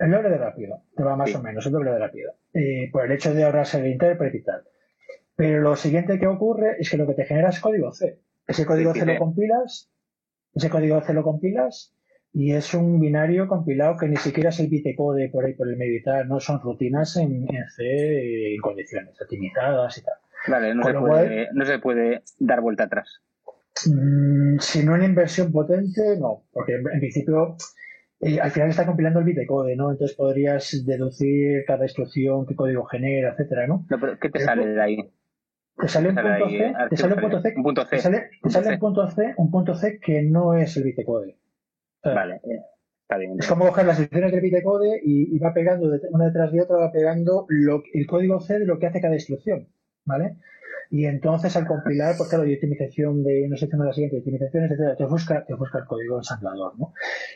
el 0.01 0.11
doble 0.11 0.29
de 0.29 0.37
rápido, 0.37 0.83
te 0.95 1.03
va 1.03 1.15
más 1.15 1.33
o 1.35 1.41
menos 1.41 1.65
el 1.65 1.71
doble 1.71 1.91
de 1.91 1.99
rápido. 1.99 2.33
Eh, 2.53 2.89
por 2.91 3.05
el 3.05 3.11
hecho 3.11 3.33
de 3.33 3.43
ahorrarse 3.43 3.79
el 3.79 3.87
intérprete 3.87 4.37
y 4.37 4.43
tal. 4.43 4.63
Pero 5.35 5.61
lo 5.61 5.75
siguiente 5.75 6.19
que 6.19 6.27
ocurre 6.27 6.77
es 6.79 6.89
que 6.89 6.97
lo 6.97 7.07
que 7.07 7.13
te 7.13 7.25
genera 7.25 7.49
es 7.49 7.59
código 7.59 7.91
C. 7.91 8.19
Ese 8.47 8.65
código 8.65 8.93
C 8.93 9.05
lo 9.05 9.17
compilas, 9.17 9.89
ese 10.53 10.69
código 10.69 11.01
C 11.01 11.13
lo 11.13 11.23
compilas 11.23 11.95
y 12.33 12.53
es 12.53 12.73
un 12.73 12.99
binario 12.99 13.47
compilado 13.47 13.97
que 13.97 14.07
ni 14.07 14.15
siquiera 14.17 14.49
es 14.49 14.59
el 14.59 14.67
bitcode 14.67 15.29
por 15.29 15.45
ahí 15.45 15.53
por 15.53 15.67
el 15.67 15.77
medio 15.77 15.97
y 15.97 16.03
tal, 16.03 16.27
no 16.27 16.39
son 16.39 16.59
rutinas 16.61 17.17
en, 17.17 17.47
C 17.75 18.53
en 18.55 18.61
condiciones 18.61 19.21
optimizadas 19.21 19.97
y 19.97 20.03
tal. 20.03 20.15
Vale, 20.47 20.73
no 20.73 20.83
se, 20.83 20.93
puede, 20.93 21.47
no 21.53 21.65
se 21.65 21.79
puede 21.79 22.23
dar 22.39 22.61
vuelta 22.61 22.85
atrás. 22.85 23.21
Mm, 23.87 24.57
si 24.59 24.83
no 24.83 24.95
en 24.95 25.03
inversión 25.03 25.51
potente, 25.51 26.17
no, 26.19 26.43
porque 26.51 26.75
en, 26.75 26.99
principio 26.99 27.55
eh, 28.21 28.39
al 28.39 28.51
final 28.51 28.69
está 28.69 28.85
compilando 28.85 29.19
el 29.19 29.25
bitcode, 29.25 29.75
¿no? 29.75 29.91
Entonces 29.91 30.15
podrías 30.15 30.85
deducir 30.85 31.63
cada 31.65 31.85
instrucción, 31.85 32.45
qué 32.45 32.55
código 32.55 32.85
genera, 32.85 33.31
etcétera, 33.31 33.67
¿no? 33.67 33.85
no 33.89 33.99
pero 33.99 34.19
¿Qué 34.19 34.29
te 34.29 34.39
sale 34.39 34.67
de 34.67 34.81
ahí? 34.81 34.97
Te 35.77 35.87
sale 35.87 36.09
un 36.09 36.15
punto, 36.15 36.49
C, 36.49 36.73
te 36.89 36.97
sale 36.97 37.13
un 37.15 37.21
punto 37.21 37.41
C, 37.41 37.53
un 37.55 37.63
punto 37.63 37.85
C, 37.85 37.89
te 37.89 38.01
sale, 38.49 38.73
un 38.73 38.79
punto 38.79 39.07
C, 39.07 39.33
un 39.37 39.51
punto 39.51 39.75
C 39.75 39.99
que 39.99 40.21
no 40.21 40.53
es 40.53 40.77
el 40.77 40.83
bitcode. 40.83 41.37
Vale, 42.03 42.35
eh, 42.35 42.61
está 43.01 43.17
bien. 43.17 43.37
Es 43.39 43.47
como 43.47 43.65
coger 43.65 43.85
las 43.87 43.99
instrucciones 43.99 44.31
del 44.31 44.41
bitcode 44.41 45.01
y, 45.03 45.35
y 45.35 45.39
va 45.39 45.53
pegando 45.53 45.89
una 46.11 46.25
detrás 46.25 46.51
de 46.51 46.61
otra, 46.61 46.77
va 46.77 46.91
pegando 46.91 47.45
lo, 47.49 47.81
el 47.93 48.05
código 48.05 48.39
C 48.41 48.59
de 48.59 48.65
lo 48.65 48.77
que 48.77 48.85
hace 48.85 49.01
cada 49.01 49.15
instrucción, 49.15 49.69
¿vale? 50.05 50.37
Y 50.91 51.05
entonces 51.05 51.55
al 51.55 51.65
compilar, 51.65 52.15
pues 52.17 52.29
claro, 52.29 52.43
de 52.43 52.53
optimización 52.53 53.23
de 53.23 53.45
una 53.47 53.55
sección 53.55 53.81
a 53.81 53.85
la 53.85 53.93
siguiente, 53.93 54.17
optimizaciones, 54.17 54.71
etcétera, 54.71 54.95
te 54.97 55.05
busca, 55.05 55.45
te 55.45 55.53
busca 55.53 55.79
el 55.79 55.85
código 55.85 56.17
ensamblador, 56.17 56.77
¿no? 56.77 56.93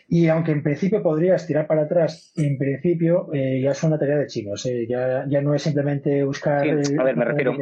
Y 0.10 0.28
aunque 0.28 0.51
en 0.51 0.62
principio 0.62 1.01
podrías 1.01 1.47
tirar 1.47 1.66
para 1.66 1.84
atrás, 1.84 2.34
en 2.36 2.58
principio 2.58 3.34
eh, 3.34 3.62
ya 3.64 3.72
es 3.72 3.82
una 3.84 3.97
tarea 3.97 4.18
de 4.18 4.28
chinos, 4.28 4.66
eh, 4.66 4.86
ya, 4.89 5.26
ya 5.30 5.41
no 5.41 5.56
es 5.56 5.62
simplemente 5.62 6.26
buscar 6.26 6.68
a 6.68 7.03
ver, 7.03 7.16
me 7.16 7.24
refiero, 7.24 7.56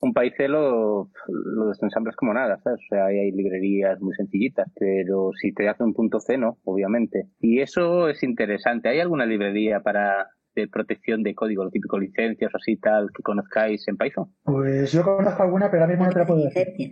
un 0.00 0.12
país 0.12 0.34
lo, 0.48 1.08
lo 1.28 1.68
desensambles 1.68 2.16
como 2.16 2.34
nada, 2.34 2.58
¿sabes? 2.62 2.80
O 2.80 2.94
sea, 2.94 3.06
hay, 3.06 3.30
librerías 3.32 4.00
muy 4.00 4.14
sencillitas, 4.14 4.70
pero 4.78 5.30
si 5.40 5.52
te 5.52 5.68
hace 5.68 5.84
un 5.84 5.94
punto 5.94 6.20
C, 6.20 6.36
no, 6.36 6.58
obviamente. 6.64 7.28
Y 7.40 7.60
eso 7.60 8.08
es 8.08 8.22
interesante. 8.22 8.88
¿Hay 8.88 9.00
alguna 9.00 9.24
librería 9.24 9.80
para 9.80 10.30
de 10.56 10.68
protección 10.68 11.22
de 11.22 11.34
código, 11.34 11.64
lo 11.64 11.70
típico 11.70 11.98
licencias 11.98 12.52
o 12.52 12.56
así 12.56 12.76
tal, 12.76 13.10
que 13.14 13.22
conozcáis 13.22 13.86
en 13.88 13.96
Python? 13.96 14.32
Pues 14.42 14.92
yo 14.92 15.02
conozco 15.02 15.42
alguna, 15.42 15.70
pero 15.70 15.82
ahora 15.82 15.94
mismo 15.94 16.06
no 16.06 16.12
te 16.12 16.18
la 16.18 16.26
puedo 16.26 16.44
decir. 16.44 16.90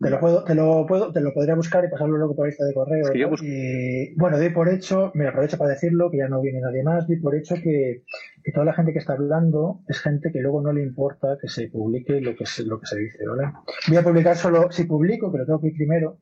Te 0.00 0.10
lo 0.10 0.20
puedo, 0.20 0.44
te 0.44 0.54
lo 0.54 0.84
puedo, 0.86 1.12
te 1.12 1.20
lo 1.20 1.32
podría 1.32 1.54
buscar 1.54 1.84
y 1.84 1.88
pasarlo 1.88 2.18
luego 2.18 2.34
por 2.34 2.46
lista 2.46 2.66
de 2.66 2.74
correo. 2.74 3.04
y, 3.40 4.14
bueno, 4.16 4.36
doy 4.36 4.50
por 4.50 4.68
hecho, 4.68 5.12
me 5.14 5.26
aprovecho 5.26 5.56
para 5.56 5.70
decirlo, 5.70 6.10
que 6.10 6.18
ya 6.18 6.28
no 6.28 6.42
viene 6.42 6.60
nadie 6.60 6.82
más, 6.82 7.06
doy 7.06 7.20
por 7.20 7.34
hecho 7.34 7.54
que, 7.54 8.02
que, 8.42 8.52
toda 8.52 8.66
la 8.66 8.74
gente 8.74 8.92
que 8.92 8.98
está 8.98 9.14
hablando 9.14 9.80
es 9.88 10.00
gente 10.00 10.30
que 10.32 10.40
luego 10.40 10.60
no 10.60 10.72
le 10.72 10.82
importa 10.82 11.38
que 11.40 11.48
se 11.48 11.68
publique 11.68 12.20
lo 12.20 12.34
que 12.36 12.44
se, 12.44 12.64
lo 12.64 12.80
que 12.80 12.86
se 12.86 12.98
dice, 12.98 13.18
¿vale? 13.26 13.52
Voy 13.88 13.96
a 13.96 14.02
publicar 14.02 14.36
solo, 14.36 14.70
si 14.70 14.84
publico, 14.84 15.30
pero 15.30 15.46
tengo 15.46 15.60
que 15.60 15.68
ir 15.68 15.74
primero, 15.76 16.18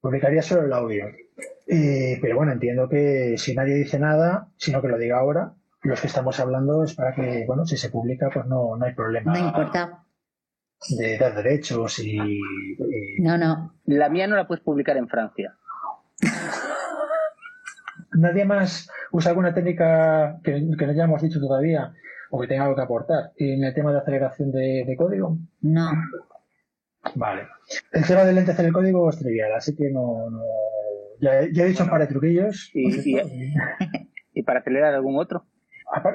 publicaría 0.00 0.42
solo 0.42 0.66
el 0.66 0.72
audio. 0.72 1.06
pero 1.66 2.36
bueno, 2.36 2.52
entiendo 2.52 2.88
que 2.88 3.34
si 3.38 3.54
nadie 3.54 3.74
dice 3.74 3.98
nada, 3.98 4.52
sino 4.56 4.82
que 4.82 4.88
lo 4.88 4.98
diga 4.98 5.18
ahora, 5.18 5.54
los 5.82 6.00
que 6.00 6.06
estamos 6.06 6.38
hablando 6.40 6.84
es 6.84 6.94
para 6.94 7.14
que, 7.14 7.44
bueno, 7.46 7.64
si 7.64 7.76
se 7.76 7.90
publica, 7.90 8.30
pues 8.32 8.46
no, 8.46 8.76
no 8.76 8.84
hay 8.84 8.94
problema. 8.94 9.32
No 9.32 9.46
importa 9.46 10.04
de 10.88 11.18
dar 11.18 11.34
derechos 11.34 11.98
y, 11.98 12.16
No, 13.18 13.36
no. 13.36 13.74
La 13.84 14.08
mía 14.08 14.26
no 14.26 14.36
la 14.36 14.46
puedes 14.46 14.64
publicar 14.64 14.96
en 14.96 15.08
Francia. 15.08 15.54
¿Nadie 18.12 18.44
más 18.44 18.90
usa 19.12 19.30
alguna 19.30 19.54
técnica 19.54 20.40
que, 20.42 20.60
no 20.60 20.90
hayamos 20.90 21.22
dicho 21.22 21.40
todavía 21.40 21.94
o 22.30 22.40
que 22.40 22.48
tenga 22.48 22.64
algo 22.64 22.76
que 22.76 22.82
aportar 22.82 23.32
en 23.36 23.64
el 23.64 23.74
tema 23.74 23.92
de 23.92 23.98
aceleración 23.98 24.50
de, 24.52 24.94
código? 24.96 25.38
No. 25.60 25.90
Vale. 27.14 27.46
El 27.92 28.06
tema 28.06 28.24
del 28.24 28.34
lente 28.36 28.52
hacer 28.52 28.66
el 28.66 28.72
código 28.72 29.08
es 29.10 29.18
trivial, 29.18 29.52
así 29.54 29.74
que 29.74 29.90
no. 29.90 30.28
Ya, 31.20 31.40
he 31.40 31.48
dicho 31.48 31.84
un 31.84 31.90
par 31.90 32.00
de 32.00 32.06
truquillos. 32.06 32.70
¿Y, 32.74 34.42
para 34.44 34.60
acelerar 34.60 34.94
algún 34.94 35.18
otro? 35.18 35.44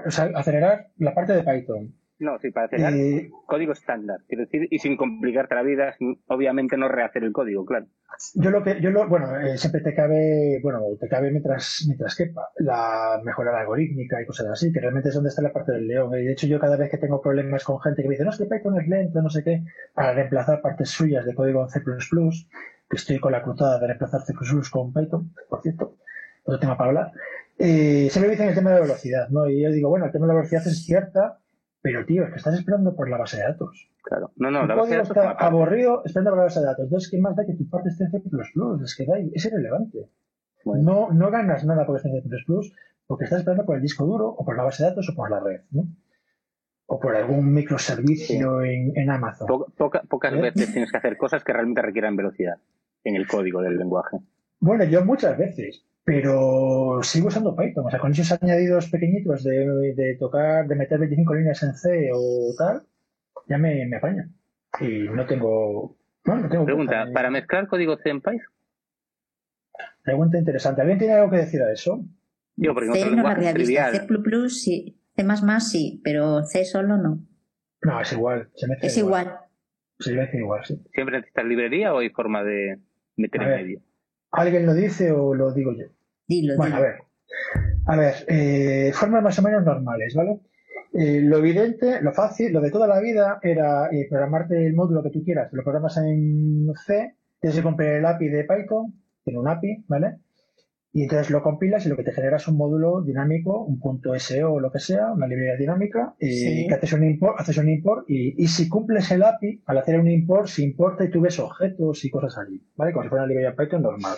O 0.05 0.11
sea, 0.11 0.32
acelerar 0.36 0.88
la 0.97 1.13
parte 1.13 1.34
de 1.34 1.43
Python. 1.43 1.93
No, 2.17 2.39
sí, 2.39 2.49
para 2.51 2.67
hacer 2.67 3.30
código 3.45 3.73
estándar, 3.73 4.21
quiero 4.28 4.45
decir, 4.45 4.67
y 4.71 4.80
sin 4.80 4.95
complicarte 4.95 5.53
la 5.53 5.63
vida, 5.63 5.95
obviamente 6.28 6.78
no 6.78 6.88
rehacer 6.88 7.26
el 7.26 7.34
código, 7.34 7.65
claro. 7.65 7.88
Yo 8.36 8.51
lo 8.51 8.63
que, 8.63 8.80
yo 8.80 8.89
lo, 8.91 9.05
bueno, 9.09 9.38
eh, 9.38 9.57
siempre 9.57 9.82
te 9.82 9.93
cabe, 9.93 10.61
bueno, 10.63 10.80
te 10.97 11.09
cabe 11.09 11.30
mientras, 11.30 11.84
mientras 11.88 12.15
quepa, 12.15 12.47
la 12.59 13.19
mejora 13.21 13.59
algorítmica 13.59 14.21
y 14.21 14.26
cosas 14.26 14.47
así, 14.47 14.71
que 14.71 14.80
realmente 14.80 15.09
es 15.09 15.15
donde 15.15 15.28
está 15.28 15.41
la 15.41 15.51
parte 15.51 15.73
del 15.73 15.88
león. 15.88 16.17
Y 16.17 16.23
de 16.23 16.32
hecho, 16.32 16.47
yo 16.47 16.57
cada 16.57 16.78
vez 16.78 16.89
que 16.89 16.97
tengo 16.97 17.21
problemas 17.21 17.65
con 17.65 17.82
gente 17.82 18.01
que 18.01 18.07
me 18.07 18.13
dice, 18.13 18.23
no, 18.23 18.30
es 18.30 18.38
que 18.38 18.45
Python 18.45 18.80
es 18.80 18.88
lento, 18.88 19.21
no 19.21 19.30
sé 19.30 19.43
qué, 19.43 19.65
para 19.93 20.13
reemplazar 20.13 20.61
partes 20.61 20.89
suyas 20.89 21.26
de 21.26 21.36
código 21.36 21.63
en 21.63 21.69
C++, 21.69 21.82
que 21.82 22.95
estoy 22.95 23.19
con 23.19 23.34
la 23.34 23.43
cruzada 23.43 23.78
de 23.78 23.88
reemplazar 23.88 24.21
C++ 24.21 24.34
con 24.71 24.93
Python, 24.93 25.34
por 25.49 25.61
cierto, 25.61 25.97
otro 26.45 26.59
tema 26.59 26.78
para 26.78 26.89
hablar, 26.91 27.11
eh, 27.57 28.09
siempre 28.11 28.31
dicen 28.31 28.49
el 28.49 28.55
tema 28.55 28.71
de 28.71 28.75
la 28.77 28.81
velocidad, 28.81 29.29
¿no? 29.29 29.49
Y 29.49 29.61
yo 29.61 29.71
digo, 29.71 29.89
bueno, 29.89 30.05
el 30.05 30.11
tema 30.11 30.25
de 30.25 30.33
la 30.33 30.39
velocidad 30.39 30.67
es 30.67 30.83
cierta, 30.83 31.39
pero, 31.81 32.05
tío, 32.05 32.23
es 32.23 32.31
que 32.31 32.37
estás 32.37 32.55
esperando 32.55 32.95
por 32.95 33.09
la 33.09 33.17
base 33.17 33.37
de 33.37 33.43
datos. 33.43 33.89
Claro. 34.03 34.31
No, 34.35 34.51
no, 34.51 34.65
la 34.65 34.75
base 34.75 34.91
de 34.91 34.97
datos 34.97 35.15
está 35.15 35.31
aburrido 35.31 36.03
esperando 36.03 36.31
por 36.31 36.39
la 36.39 36.43
base 36.45 36.59
de 36.59 36.65
datos. 36.65 36.83
Entonces, 36.85 37.09
¿qué 37.09 37.19
más 37.19 37.35
da 37.35 37.45
que 37.45 37.53
tu 37.53 37.69
parte 37.69 37.89
esté 37.89 38.05
en 38.05 38.11
C++? 38.11 38.21
Es 38.83 38.95
que 38.95 39.05
da, 39.05 39.17
es 39.19 39.45
irrelevante. 39.45 40.09
No, 40.65 41.11
no 41.11 41.31
ganas 41.31 41.63
nada 41.63 41.85
por 41.85 41.97
estar 41.97 42.11
en 42.11 42.23
C++, 42.23 42.29
porque 43.07 43.25
estás 43.25 43.39
esperando 43.39 43.65
por 43.65 43.75
el 43.75 43.81
disco 43.81 44.05
duro, 44.05 44.29
o 44.29 44.43
por 44.43 44.57
la 44.57 44.63
base 44.63 44.83
de 44.83 44.89
datos, 44.89 45.09
o 45.09 45.15
por 45.15 45.29
la 45.29 45.39
red, 45.39 45.61
¿no? 45.71 45.83
O 46.87 46.99
por 46.99 47.15
algún 47.15 47.53
microservicio 47.53 48.61
en, 48.61 48.91
en, 48.95 49.09
Amazon. 49.09 49.47
pocas 49.77 50.33
¿Eh? 50.33 50.41
veces 50.41 50.71
tienes 50.71 50.91
que 50.91 50.97
hacer 50.97 51.17
cosas 51.17 51.43
que 51.43 51.53
realmente 51.53 51.81
requieran 51.81 52.15
velocidad 52.15 52.57
en 53.03 53.15
el 53.15 53.27
código 53.27 53.61
del 53.61 53.77
lenguaje. 53.77 54.17
Bueno, 54.59 54.83
yo 54.85 55.05
muchas 55.05 55.37
veces 55.37 55.85
pero 56.05 56.99
sigo 57.01 57.27
usando 57.27 57.55
Python. 57.55 57.87
O 57.87 57.89
sea, 57.89 57.99
con 57.99 58.11
esos 58.11 58.31
añadidos 58.31 58.89
pequeñitos 58.89 59.43
de, 59.43 60.15
tocar, 60.19 60.67
de 60.67 60.75
meter 60.75 60.99
25 60.99 61.33
líneas 61.33 61.63
en 61.63 61.73
C 61.73 62.09
o 62.13 62.53
tal, 62.55 62.83
ya 63.47 63.57
me, 63.57 63.85
me 63.87 63.97
apaña. 63.97 64.29
Y 64.79 65.09
no 65.09 65.25
tengo. 65.25 65.97
no 66.23 66.47
tengo 66.47 66.65
Pregunta: 66.65 67.07
¿para 67.11 67.31
mezclar 67.31 67.67
código 67.67 67.97
C 67.97 68.09
en 68.09 68.21
Python? 68.21 68.53
Pregunta 70.03 70.37
interesante. 70.37 70.81
¿Alguien 70.81 70.99
tiene 70.99 71.15
algo 71.15 71.31
que 71.31 71.37
decir 71.37 71.61
a 71.63 71.73
eso? 71.73 72.05
Yo, 72.55 72.75
porque 72.75 72.91
C 72.93 73.09
no 73.09 73.23
la 73.23 73.53
trivial. 73.53 73.91
C 73.91 74.49
sí. 74.49 75.01
C 75.15 75.59
sí, 75.59 76.01
pero 76.03 76.43
C 76.43 76.65
solo 76.65 76.97
no. 76.97 77.25
No, 77.81 78.01
es 78.01 78.13
igual. 78.13 78.49
es 78.81 78.97
igual. 78.97 79.39
Se 79.99 80.13
mezcla 80.13 80.39
igual, 80.39 80.65
sí. 80.65 80.79
¿Siempre 80.93 81.17
necesitas 81.17 81.45
librería 81.45 81.93
o 81.93 81.99
hay 81.99 82.09
forma 82.09 82.43
de 82.43 82.79
meter 83.15 83.41
en 83.41 83.49
medio? 83.49 83.81
¿Alguien 84.36 84.65
lo 84.65 84.73
dice 84.73 85.11
o 85.11 85.33
lo 85.33 85.53
digo 85.53 85.71
yo? 85.73 85.86
Dilo, 86.27 86.55
bueno, 86.57 86.75
a 86.75 86.79
ver. 86.81 86.95
A 87.88 87.95
ver, 87.95 88.13
eh, 88.27 88.91
formas 88.93 89.23
más 89.23 89.38
o 89.39 89.41
menos 89.41 89.63
normales, 89.63 90.13
¿vale? 90.15 90.39
Eh, 90.93 91.21
lo 91.21 91.38
evidente, 91.38 92.01
lo 92.01 92.13
fácil, 92.13 92.53
lo 92.53 92.61
de 92.61 92.71
toda 92.71 92.88
la 92.88 92.99
vida 92.99 93.39
era 93.43 93.89
eh, 93.91 94.07
programarte 94.09 94.65
el 94.65 94.73
módulo 94.73 95.03
que 95.03 95.09
tú 95.09 95.23
quieras. 95.23 95.51
Lo 95.51 95.63
programas 95.63 95.97
en 95.97 96.71
C, 96.86 97.15
tienes 97.39 97.57
que 97.57 97.63
comprar 97.63 97.89
el 97.89 98.05
API 98.05 98.29
de 98.29 98.43
Python, 98.45 98.93
tiene 99.23 99.39
un 99.39 99.47
API, 99.47 99.83
¿vale? 99.88 100.19
Y 100.95 101.03
entonces 101.03 101.29
lo 101.29 101.43
compilas 101.43 101.85
y 101.85 101.89
lo 101.89 101.97
que 101.97 102.03
te 102.03 102.13
genera 102.13 102.37
es 102.37 102.47
un 102.47 102.55
módulo 102.55 103.01
dinámico, 103.01 103.65
un 103.65 103.81
punto 103.81 104.17
SEO 104.17 104.53
o 104.53 104.59
lo 104.61 104.71
que 104.71 104.79
sea, 104.79 105.11
una 105.11 105.27
librería 105.27 105.57
dinámica, 105.57 106.15
y 106.21 106.67
que 106.69 106.73
haces 106.73 106.93
un 106.93 107.03
import, 107.03 107.37
haces 107.37 107.57
un 107.57 107.67
import 107.67 108.09
y, 108.09 108.47
si 108.47 108.69
cumples 108.69 109.11
el 109.11 109.23
API, 109.23 109.61
al 109.65 109.77
hacer 109.77 109.99
un 109.99 110.09
import, 110.09 110.47
se 110.47 110.63
importa 110.63 111.03
y 111.03 111.11
tú 111.11 111.19
ves 111.19 111.37
objetos 111.37 112.05
y 112.05 112.09
cosas 112.09 112.37
allí, 112.37 112.63
¿vale? 112.77 112.93
Como 112.93 113.03
si 113.03 113.09
fuera 113.09 113.25
una 113.25 113.27
librería 113.27 113.57
Python 113.57 113.81
normal. 113.81 114.15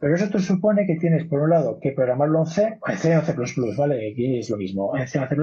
Pero 0.00 0.14
eso 0.14 0.30
te 0.30 0.38
supone 0.38 0.86
que 0.86 0.94
tienes, 0.94 1.24
por 1.24 1.40
un 1.40 1.50
lado, 1.50 1.80
que 1.80 1.90
programarlo 1.90 2.38
en 2.40 2.46
C, 2.46 2.78
en 2.86 2.96
C 2.96 3.16
o 3.16 3.22
C++, 3.22 3.34
¿vale? 3.76 4.12
Aquí 4.12 4.38
es 4.38 4.48
lo 4.48 4.56
mismo, 4.56 4.96
en 4.96 5.08
C 5.08 5.18
o 5.18 5.26
C++, 5.26 5.36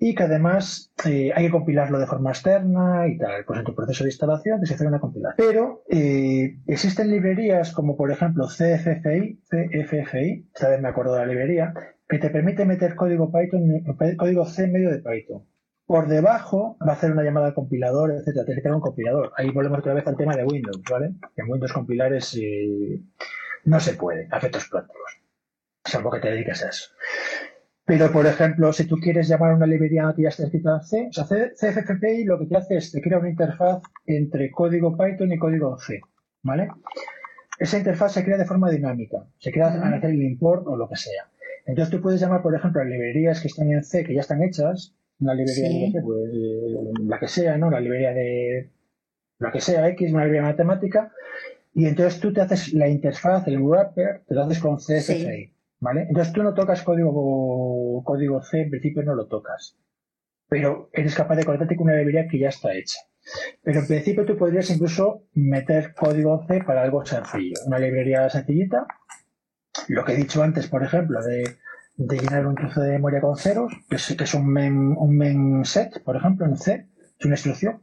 y 0.00 0.14
que 0.14 0.22
además 0.24 0.92
eh, 1.06 1.30
hay 1.34 1.46
que 1.46 1.50
compilarlo 1.52 2.00
de 2.00 2.06
forma 2.06 2.30
externa 2.30 3.06
y 3.06 3.16
tal. 3.16 3.44
Pues 3.44 3.60
en 3.60 3.64
tu 3.64 3.74
proceso 3.76 4.02
de 4.02 4.10
instalación 4.10 4.56
tienes 4.56 4.70
que 4.70 4.74
hacer 4.74 4.88
una 4.88 4.98
compilación. 4.98 5.46
Pero 5.48 5.84
eh, 5.88 6.58
existen 6.66 7.10
librerías 7.10 7.72
como, 7.72 7.96
por 7.96 8.10
ejemplo, 8.10 8.46
CFFI, 8.46 9.40
CFFI, 9.48 10.48
esta 10.52 10.68
vez 10.68 10.80
me 10.80 10.88
acuerdo 10.88 11.14
de 11.14 11.20
la 11.20 11.26
librería, 11.26 11.72
que 12.08 12.18
te 12.18 12.30
permite 12.30 12.64
meter 12.64 12.96
código 12.96 13.30
Python, 13.30 13.84
código 14.18 14.46
C 14.46 14.64
en 14.64 14.72
medio 14.72 14.90
de 14.90 14.98
Python. 14.98 15.46
Por 15.86 16.08
debajo 16.08 16.76
va 16.80 16.92
a 16.92 16.96
hacer 16.96 17.12
una 17.12 17.22
llamada 17.22 17.48
al 17.48 17.54
compilador, 17.54 18.10
etcétera. 18.10 18.46
Tienes 18.46 18.64
que 18.64 18.70
un 18.70 18.80
compilador. 18.80 19.30
Ahí 19.36 19.50
volvemos 19.50 19.78
otra 19.78 19.94
vez 19.94 20.06
al 20.06 20.16
tema 20.16 20.34
de 20.34 20.44
Windows, 20.44 20.82
¿vale? 20.90 21.14
En 21.36 21.48
Windows 21.48 21.72
compilar 21.72 22.12
es... 22.14 22.36
Eh, 22.36 23.00
no 23.64 23.80
se 23.80 23.94
puede 23.94 24.28
a 24.30 24.38
efectos 24.38 24.68
prácticos, 24.68 25.22
salvo 25.84 26.10
que 26.10 26.20
te 26.20 26.30
dediques 26.30 26.64
a 26.64 26.68
eso. 26.68 26.90
Pero, 27.84 28.12
por 28.12 28.26
ejemplo, 28.26 28.72
si 28.72 28.86
tú 28.86 28.96
quieres 28.96 29.28
llamar 29.28 29.50
a 29.50 29.56
una 29.56 29.66
librería 29.66 30.12
que 30.14 30.22
ya 30.22 30.28
está 30.28 30.44
escrita 30.44 30.76
en 30.76 30.82
C, 30.82 31.08
o 31.08 31.12
sea, 31.12 31.24
CFFPI 31.24 32.24
lo 32.24 32.38
que 32.38 32.46
te 32.46 32.56
hace 32.56 32.76
es 32.76 32.92
te 32.92 33.02
crea 33.02 33.18
una 33.18 33.30
interfaz 33.30 33.82
entre 34.06 34.50
código 34.52 34.96
Python 34.96 35.32
y 35.32 35.38
código 35.38 35.76
C, 35.78 36.00
¿vale? 36.42 36.68
Esa 37.58 37.78
interfaz 37.78 38.12
se 38.12 38.24
crea 38.24 38.38
de 38.38 38.44
forma 38.44 38.70
dinámica, 38.70 39.26
se 39.38 39.50
crea 39.52 39.72
al 39.72 39.94
hacer 39.94 40.10
el 40.10 40.22
import 40.22 40.66
o 40.66 40.76
lo 40.76 40.88
que 40.88 40.96
sea. 40.96 41.28
Entonces 41.66 41.92
tú 41.92 42.00
puedes 42.00 42.20
llamar, 42.20 42.42
por 42.42 42.54
ejemplo, 42.54 42.80
a 42.80 42.84
librerías 42.84 43.40
que 43.40 43.48
están 43.48 43.70
en 43.70 43.84
C, 43.84 44.04
que 44.04 44.14
ya 44.14 44.20
están 44.20 44.42
hechas, 44.42 44.94
una 45.20 45.34
librería 45.34 45.68
de 45.68 45.92
C, 45.92 46.00
pues, 46.02 46.30
la 47.04 47.18
que 47.18 47.28
sea, 47.28 47.58
¿no? 47.58 47.70
La 47.70 47.80
librería 47.80 48.12
de 48.14 48.70
la 49.38 49.50
que 49.50 49.60
sea 49.60 49.88
X, 49.88 50.12
una 50.12 50.24
librería 50.24 50.48
matemática, 50.48 51.12
y 51.74 51.86
entonces 51.86 52.20
tú 52.20 52.32
te 52.32 52.42
haces 52.42 52.72
la 52.74 52.88
interfaz, 52.88 53.46
el 53.48 53.60
wrapper, 53.60 54.22
te 54.26 54.34
lo 54.34 54.42
haces 54.42 54.58
con 54.58 54.76
CSS 54.76 55.52
¿vale? 55.80 56.06
Entonces 56.08 56.32
tú 56.32 56.42
no 56.42 56.54
tocas 56.54 56.82
código, 56.82 58.02
código 58.04 58.42
C, 58.42 58.62
en 58.62 58.70
principio 58.70 59.02
no 59.02 59.14
lo 59.14 59.26
tocas. 59.26 59.76
Pero 60.48 60.90
eres 60.92 61.14
capaz 61.14 61.36
de 61.36 61.44
conectarte 61.44 61.76
con 61.76 61.88
una 61.88 61.96
librería 61.96 62.28
que 62.28 62.38
ya 62.38 62.50
está 62.50 62.72
hecha. 62.74 63.00
Pero 63.62 63.80
en 63.80 63.86
principio 63.86 64.24
tú 64.24 64.36
podrías 64.36 64.70
incluso 64.70 65.24
meter 65.34 65.94
código 65.94 66.44
C 66.46 66.62
para 66.62 66.82
algo 66.82 67.04
sencillo. 67.04 67.54
Una 67.66 67.78
librería 67.78 68.28
sencillita. 68.28 68.86
Lo 69.88 70.04
que 70.04 70.12
he 70.12 70.16
dicho 70.16 70.42
antes, 70.42 70.68
por 70.68 70.84
ejemplo, 70.84 71.20
de, 71.22 71.56
llenar 71.96 72.46
un 72.46 72.54
trozo 72.54 72.80
de 72.82 72.92
memoria 72.92 73.20
con 73.20 73.36
ceros, 73.36 73.72
que 73.88 73.96
es, 73.96 74.14
que 74.16 74.24
es 74.24 74.34
un, 74.34 74.46
men, 74.52 74.94
un 74.96 75.16
men 75.16 75.64
set, 75.64 76.02
por 76.04 76.16
ejemplo, 76.16 76.46
en 76.46 76.56
C, 76.56 76.86
es 77.18 77.24
una 77.24 77.34
instrucción 77.34 77.80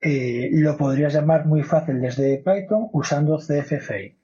eh, 0.00 0.50
lo 0.52 0.76
podrías 0.76 1.12
llamar 1.12 1.46
muy 1.46 1.62
fácil 1.62 2.00
desde 2.00 2.38
Python 2.38 2.88
usando 2.92 3.38
CFFI. 3.38 4.18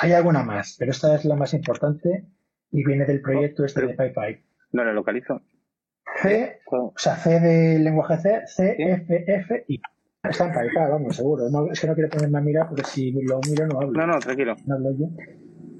Hay 0.00 0.12
alguna 0.12 0.42
más, 0.42 0.76
pero 0.78 0.90
esta 0.90 1.14
es 1.14 1.24
la 1.24 1.36
más 1.36 1.54
importante 1.54 2.26
y 2.70 2.84
viene 2.84 3.04
del 3.04 3.20
proyecto 3.20 3.64
este 3.64 3.86
de 3.86 3.94
PyPy. 3.94 4.44
No 4.72 4.84
lo 4.84 4.92
localizo. 4.92 5.42
C, 6.16 6.60
o 6.70 6.92
sea, 6.96 7.16
C 7.16 7.40
de 7.40 7.78
lenguaje 7.78 8.16
C, 8.18 8.76
CFFI. 8.76 9.80
Está 10.22 10.46
en 10.46 10.52
PyPy, 10.52 10.90
vamos, 10.90 11.16
seguro. 11.16 11.44
es 11.70 11.80
que 11.80 11.86
no 11.86 11.94
quiero 11.94 12.10
ponerme 12.10 12.38
a 12.38 12.42
mirar 12.42 12.68
porque 12.68 12.84
si 12.84 13.12
lo 13.12 13.40
miro 13.48 13.66
no 13.66 13.80
hablo. 13.80 13.92
No, 13.92 14.06
no, 14.06 14.18
tranquilo. 14.18 14.56
No 14.66 14.76
hablo 14.76 14.90
yo. 14.98 15.06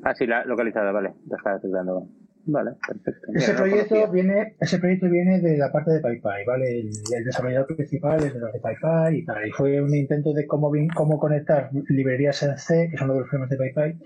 Ah, 0.04 0.14
sí, 0.14 0.26
la 0.26 0.44
localizada, 0.44 0.92
vale. 0.92 1.14
Está 1.30 1.54
detectando. 1.54 2.08
Vale, 2.44 2.72
perfecto. 2.86 3.32
Ese 3.34 3.54
proyecto 3.54 4.10
viene, 4.10 4.56
ese 4.60 4.78
proyecto 4.78 5.08
viene 5.08 5.40
de 5.40 5.56
la 5.56 5.70
parte 5.70 5.92
de 5.92 6.00
PyPy, 6.00 6.44
¿vale? 6.46 6.80
El, 6.80 6.90
desarrollador 7.24 7.66
principal 7.76 8.22
es 8.24 8.34
de 8.34 8.40
los 8.40 8.52
de 8.52 8.60
PyPy 8.60 9.18
y 9.18 9.24
tal. 9.24 9.46
Y 9.46 9.52
fue 9.52 9.80
un 9.80 9.94
intento 9.94 10.32
de 10.32 10.46
cómo, 10.46 10.72
cómo 10.94 11.18
conectar 11.18 11.70
librerías 11.88 12.42
en 12.42 12.58
C, 12.58 12.88
que 12.90 12.96
son 12.96 13.06
uno 13.06 13.14
de 13.14 13.20
los 13.20 13.28
problemas 13.28 13.50
de 13.50 13.56
PyPy, 13.58 13.98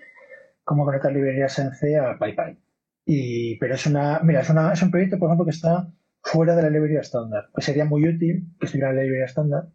cómo 0.64 0.84
conectar 0.84 1.12
librerías 1.12 1.58
en 1.58 1.72
C 1.72 1.96
a 1.96 2.18
PyPy. 2.18 2.58
Y, 3.06 3.58
pero 3.58 3.74
es 3.74 3.86
una, 3.86 4.20
mira, 4.22 4.40
es, 4.40 4.50
una, 4.50 4.72
es 4.72 4.82
un 4.82 4.90
proyecto, 4.90 5.18
por 5.18 5.28
ejemplo, 5.28 5.46
que 5.46 5.52
está 5.52 5.90
fuera 6.22 6.54
de 6.56 6.62
la 6.62 6.70
librería 6.70 7.00
estándar. 7.00 7.48
Pues 7.54 7.64
sería 7.64 7.84
muy 7.84 8.06
útil 8.06 8.48
que 8.58 8.66
estuviera 8.66 8.90
en 8.90 8.96
la 8.96 9.02
librería 9.02 9.26
estándar, 9.26 9.68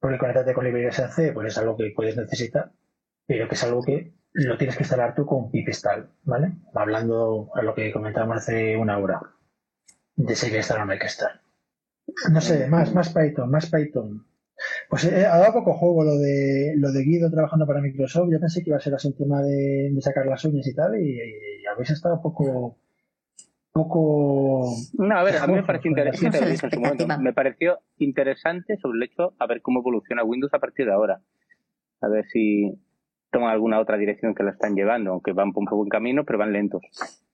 porque 0.00 0.18
conectarte 0.18 0.54
con 0.54 0.64
librerías 0.64 0.98
en 0.98 1.08
C, 1.10 1.32
pues 1.32 1.48
es 1.48 1.58
algo 1.58 1.76
que 1.76 1.92
puedes 1.94 2.16
necesitar, 2.16 2.72
pero 3.26 3.46
que 3.46 3.54
es 3.54 3.62
algo 3.62 3.82
que 3.82 4.12
lo 4.34 4.58
tienes 4.58 4.76
que 4.76 4.82
instalar 4.82 5.14
tú 5.14 5.24
con 5.24 5.50
Pipistal, 5.50 6.10
¿vale? 6.24 6.52
Hablando 6.74 7.50
a 7.54 7.62
lo 7.62 7.74
que 7.74 7.92
comentábamos 7.92 8.38
hace 8.38 8.76
una 8.76 8.98
hora 8.98 9.20
de 10.16 10.34
si 10.34 10.46
hay 10.46 10.52
que 10.52 10.58
estar 10.58 10.80
o 10.80 10.84
no 10.84 10.92
hay 10.92 10.98
que 10.98 11.06
estar. 11.06 11.40
No 12.30 12.40
sé, 12.40 12.66
más, 12.66 12.92
más 12.92 13.14
Python, 13.14 13.50
más 13.50 13.70
Python. 13.70 14.26
Pues 14.88 15.04
eh, 15.04 15.26
ha 15.26 15.38
dado 15.38 15.52
poco 15.52 15.74
juego 15.74 16.04
lo 16.04 16.16
de 16.18 16.74
lo 16.76 16.92
de 16.92 17.02
Guido 17.02 17.30
trabajando 17.30 17.66
para 17.66 17.80
Microsoft. 17.80 18.28
Yo 18.30 18.40
pensé 18.40 18.62
que 18.62 18.70
iba 18.70 18.76
a 18.76 18.80
ser 18.80 18.94
así 18.94 19.08
el 19.08 19.16
tema 19.16 19.40
de, 19.42 19.92
sacar 20.00 20.26
las 20.26 20.44
uñas 20.44 20.66
y 20.66 20.74
tal, 20.74 21.00
y, 21.00 21.18
habéis 21.72 21.90
estado 21.90 22.20
poco 22.20 22.76
poco 23.72 24.72
no 24.92 25.18
a 25.18 25.24
ver 25.24 25.36
a 25.38 25.48
mí 25.48 25.54
me 25.54 25.64
pareció 25.64 25.90
interesante 25.90 26.78
me 27.18 27.32
pareció 27.32 27.80
interesante 27.98 28.76
sobre 28.76 28.98
el 28.98 29.02
hecho 29.02 29.34
a 29.36 29.48
ver 29.48 29.62
cómo 29.62 29.80
evoluciona 29.80 30.22
Windows 30.22 30.54
a 30.54 30.60
partir 30.60 30.86
de 30.86 30.92
ahora 30.92 31.20
a 32.00 32.06
ver 32.06 32.24
si 32.26 32.78
toman 33.34 33.50
alguna 33.50 33.80
otra 33.80 33.98
dirección 33.98 34.34
que 34.34 34.44
la 34.44 34.52
están 34.52 34.76
llevando, 34.76 35.10
aunque 35.10 35.32
van 35.32 35.52
por 35.52 35.64
un 35.64 35.78
buen 35.78 35.88
camino, 35.88 36.24
pero 36.24 36.38
van 36.38 36.52
lentos. 36.52 36.82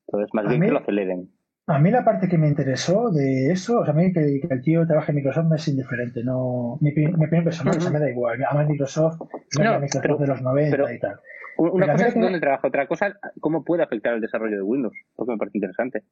Entonces, 0.08 0.32
más 0.32 0.48
bien 0.48 0.62
que 0.62 0.70
lo 0.70 0.78
aceleren. 0.78 1.30
A 1.66 1.78
mí 1.78 1.90
la 1.90 2.04
parte 2.04 2.26
que 2.26 2.38
me 2.38 2.48
interesó 2.48 3.10
de 3.10 3.52
eso, 3.52 3.80
o 3.80 3.84
sea, 3.84 3.92
a 3.92 3.96
mí 3.96 4.12
que, 4.12 4.40
el 4.48 4.62
tío 4.62 4.86
trabaje 4.86 5.12
en 5.12 5.16
Microsoft 5.16 5.46
me 5.50 5.56
es 5.56 5.68
indiferente, 5.68 6.24
no, 6.24 6.78
mi, 6.80 6.90
mi 6.92 7.26
opinión 7.26 7.44
personal, 7.44 7.78
uh 7.78 7.92
me 7.92 8.00
da 8.00 8.10
igual. 8.10 8.42
Además 8.42 8.68
Microsoft, 8.68 9.20
no, 9.58 9.78
Microsoft 9.78 10.20
de 10.20 10.26
los 10.26 10.42
90 10.42 10.94
y 10.94 10.98
tal. 10.98 11.20
Una 11.58 11.92
cosa 11.92 12.08
es 12.08 12.14
donde 12.14 12.40
trabaja, 12.40 12.66
otra 12.66 12.86
cosa 12.86 13.14
cómo 13.40 13.62
puede 13.62 13.82
afectar 13.82 14.14
el 14.14 14.22
desarrollo 14.22 14.56
de 14.56 14.62
Windows, 14.62 14.96
porque 15.14 15.32
me 15.32 15.38
parece 15.38 15.58
interesante. 15.58 16.02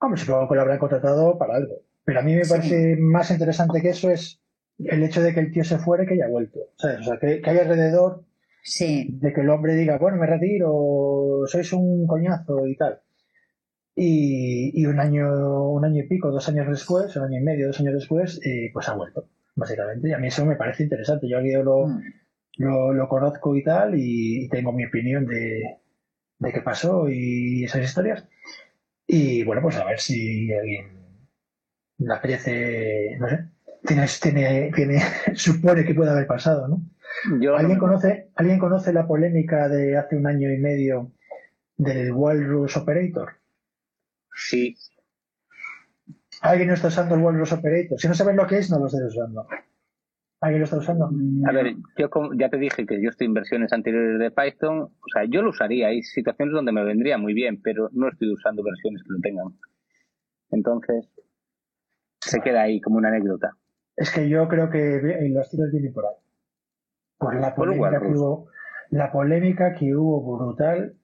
Hombre, 0.00 0.20
supongo 0.20 0.48
que 0.48 0.54
lo 0.54 0.60
habrán 0.62 0.78
contratado 0.78 1.36
para 1.36 1.56
algo. 1.56 1.74
Pero 2.04 2.20
a 2.20 2.22
mí 2.22 2.34
me 2.34 2.46
parece 2.48 2.96
más 2.96 3.30
interesante 3.30 3.82
que 3.82 3.90
eso 3.90 4.10
es 4.10 4.40
el 4.78 5.02
hecho 5.02 5.22
de 5.22 5.34
que 5.34 5.40
el 5.40 5.52
tío 5.52 5.64
se 5.64 5.78
fuere 5.78 6.06
que 6.06 6.14
haya 6.14 6.28
vuelto. 6.28 6.60
O 6.60 7.02
sea, 7.02 7.18
que, 7.20 7.40
que 7.40 7.50
hay 7.50 7.58
alrededor 7.58 8.24
Sí. 8.62 9.08
De 9.20 9.32
que 9.32 9.40
el 9.40 9.50
hombre 9.50 9.74
diga, 9.74 9.98
bueno, 9.98 10.18
me 10.18 10.26
retiro, 10.26 11.42
sois 11.46 11.72
un 11.72 12.06
coñazo 12.06 12.66
y 12.66 12.76
tal. 12.76 13.00
Y, 13.94 14.86
un 14.86 14.98
año, 15.00 15.70
un 15.70 15.84
año 15.84 16.02
y 16.04 16.08
pico, 16.08 16.30
dos 16.30 16.48
años 16.48 16.66
después, 16.68 17.14
un 17.16 17.24
año 17.24 17.38
y 17.40 17.42
medio, 17.44 17.66
dos 17.66 17.80
años 17.80 17.94
después, 17.94 18.40
eh, 18.44 18.70
pues 18.72 18.88
ha 18.88 18.94
vuelto, 18.94 19.28
básicamente. 19.54 20.08
Y 20.08 20.12
a 20.12 20.18
mí 20.18 20.28
eso 20.28 20.46
me 20.46 20.56
parece 20.56 20.84
interesante. 20.84 21.28
Yo 21.28 21.38
aquí 21.38 21.52
lo, 21.52 21.86
mm. 21.88 22.02
lo, 22.58 22.94
lo, 22.94 23.08
conozco 23.08 23.54
y 23.56 23.64
tal, 23.64 23.94
y, 23.96 24.48
tengo 24.48 24.72
mi 24.72 24.86
opinión 24.86 25.26
de, 25.26 25.62
de 26.38 26.52
qué 26.52 26.60
pasó 26.62 27.08
y 27.08 27.64
esas 27.64 27.84
historias. 27.84 28.26
Y 29.06 29.44
bueno, 29.44 29.62
pues 29.62 29.76
a 29.76 29.84
ver 29.84 30.00
si 30.00 30.52
alguien 30.52 31.18
la 31.98 32.16
apetece, 32.16 33.16
no 33.20 33.28
sé, 33.28 33.48
tiene, 33.86 34.06
tiene, 34.22 34.70
tiene, 34.74 35.02
supone 35.34 35.84
que 35.84 35.94
puede 35.94 36.10
haber 36.10 36.26
pasado, 36.26 36.68
¿no? 36.68 36.82
¿Alguien, 37.56 37.78
conoce, 37.78 38.30
¿Alguien 38.36 38.58
conoce 38.58 38.92
la 38.92 39.06
polémica 39.06 39.68
de 39.68 39.96
hace 39.96 40.16
un 40.16 40.26
año 40.26 40.52
y 40.52 40.58
medio 40.58 41.12
del 41.76 42.12
Walrus 42.12 42.76
Operator? 42.76 43.30
Sí. 44.34 44.76
¿Alguien 46.40 46.68
no 46.68 46.74
está 46.74 46.88
usando 46.88 47.14
el 47.14 47.22
Walrus 47.22 47.52
Operator? 47.52 47.98
Si 47.98 48.08
no 48.08 48.14
sabes 48.14 48.34
lo 48.34 48.46
que 48.46 48.58
es, 48.58 48.70
no 48.70 48.78
lo 48.78 48.86
estés 48.86 49.02
usando. 49.02 49.46
¿Alguien 50.40 50.60
lo 50.60 50.64
está 50.64 50.78
usando? 50.78 51.10
A 51.46 51.52
ver, 51.52 51.74
yo 51.96 52.10
ya 52.36 52.48
te 52.48 52.56
dije 52.56 52.84
que 52.84 53.00
yo 53.00 53.10
estoy 53.10 53.28
en 53.28 53.34
versiones 53.34 53.72
anteriores 53.72 54.18
de 54.18 54.30
Python. 54.32 54.80
O 54.80 55.08
sea, 55.12 55.24
yo 55.24 55.42
lo 55.42 55.50
usaría. 55.50 55.88
Hay 55.88 56.02
situaciones 56.02 56.52
donde 56.52 56.72
me 56.72 56.82
vendría 56.82 57.16
muy 57.16 57.32
bien, 57.32 57.62
pero 57.62 57.88
no 57.92 58.08
estoy 58.08 58.32
usando 58.32 58.62
versiones 58.64 59.02
que 59.04 59.12
lo 59.12 59.20
tengan. 59.20 59.46
Entonces, 60.50 61.08
se 62.20 62.40
queda 62.40 62.62
ahí 62.62 62.80
como 62.80 62.96
una 62.96 63.08
anécdota. 63.08 63.56
Es 63.94 64.10
que 64.10 64.28
yo 64.28 64.48
creo 64.48 64.68
que 64.68 65.00
los 65.32 65.48
tiros 65.48 65.70
vienen 65.70 65.92
por 65.92 66.06
ahí 66.06 66.21
por 67.22 67.40
la 67.40 67.54
polémica 67.54 68.00
que 68.00 68.08
hubo, 68.08 68.48
la 68.90 69.12
polémica 69.12 69.74
que 69.74 69.94
hubo 69.94 70.38
brutal. 70.38 70.96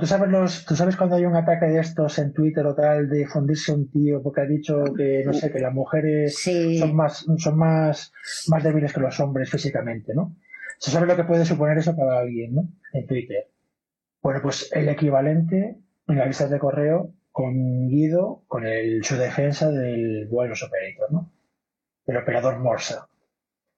tú 0.00 0.06
sabes 0.06 0.28
los, 0.28 0.64
tú 0.66 0.74
sabes 0.74 0.96
cuando 0.96 1.16
hay 1.16 1.24
un 1.24 1.36
ataque 1.36 1.66
de 1.66 1.78
estos 1.78 2.18
en 2.18 2.32
Twitter 2.32 2.66
o 2.66 2.74
tal 2.74 3.08
de 3.08 3.26
fundirse 3.26 3.72
un 3.72 3.88
tío 3.88 4.20
porque 4.22 4.40
ha 4.40 4.46
dicho 4.46 4.82
que 4.96 5.22
no 5.24 5.32
sé 5.32 5.52
que 5.52 5.60
las 5.60 5.72
mujeres 5.72 6.36
son 6.42 6.96
más 6.96 7.24
son 7.36 7.56
más 7.56 8.12
más 8.48 8.64
débiles 8.64 8.92
que 8.92 9.00
los 9.00 9.18
hombres 9.20 9.50
físicamente, 9.50 10.12
¿no? 10.14 10.34
Se 10.78 10.90
sabe 10.90 11.06
lo 11.06 11.16
que 11.16 11.24
puede 11.24 11.44
suponer 11.44 11.78
eso 11.78 11.96
para 11.96 12.18
alguien, 12.18 12.54
¿no? 12.54 12.68
En 12.92 13.06
Twitter. 13.06 13.48
Bueno, 14.22 14.40
pues 14.42 14.70
el 14.72 14.88
equivalente 14.88 15.78
en 16.08 16.18
las 16.18 16.26
listas 16.26 16.50
de 16.50 16.58
correo 16.58 17.14
con 17.30 17.88
Guido, 17.88 18.42
con 18.48 18.66
el, 18.66 19.04
su 19.04 19.16
defensa 19.16 19.70
del 19.70 20.26
Buenos 20.28 20.62
Operator, 20.62 21.12
¿no? 21.12 21.32
El 22.06 22.16
operador 22.16 22.58
Morsa. 22.58 23.08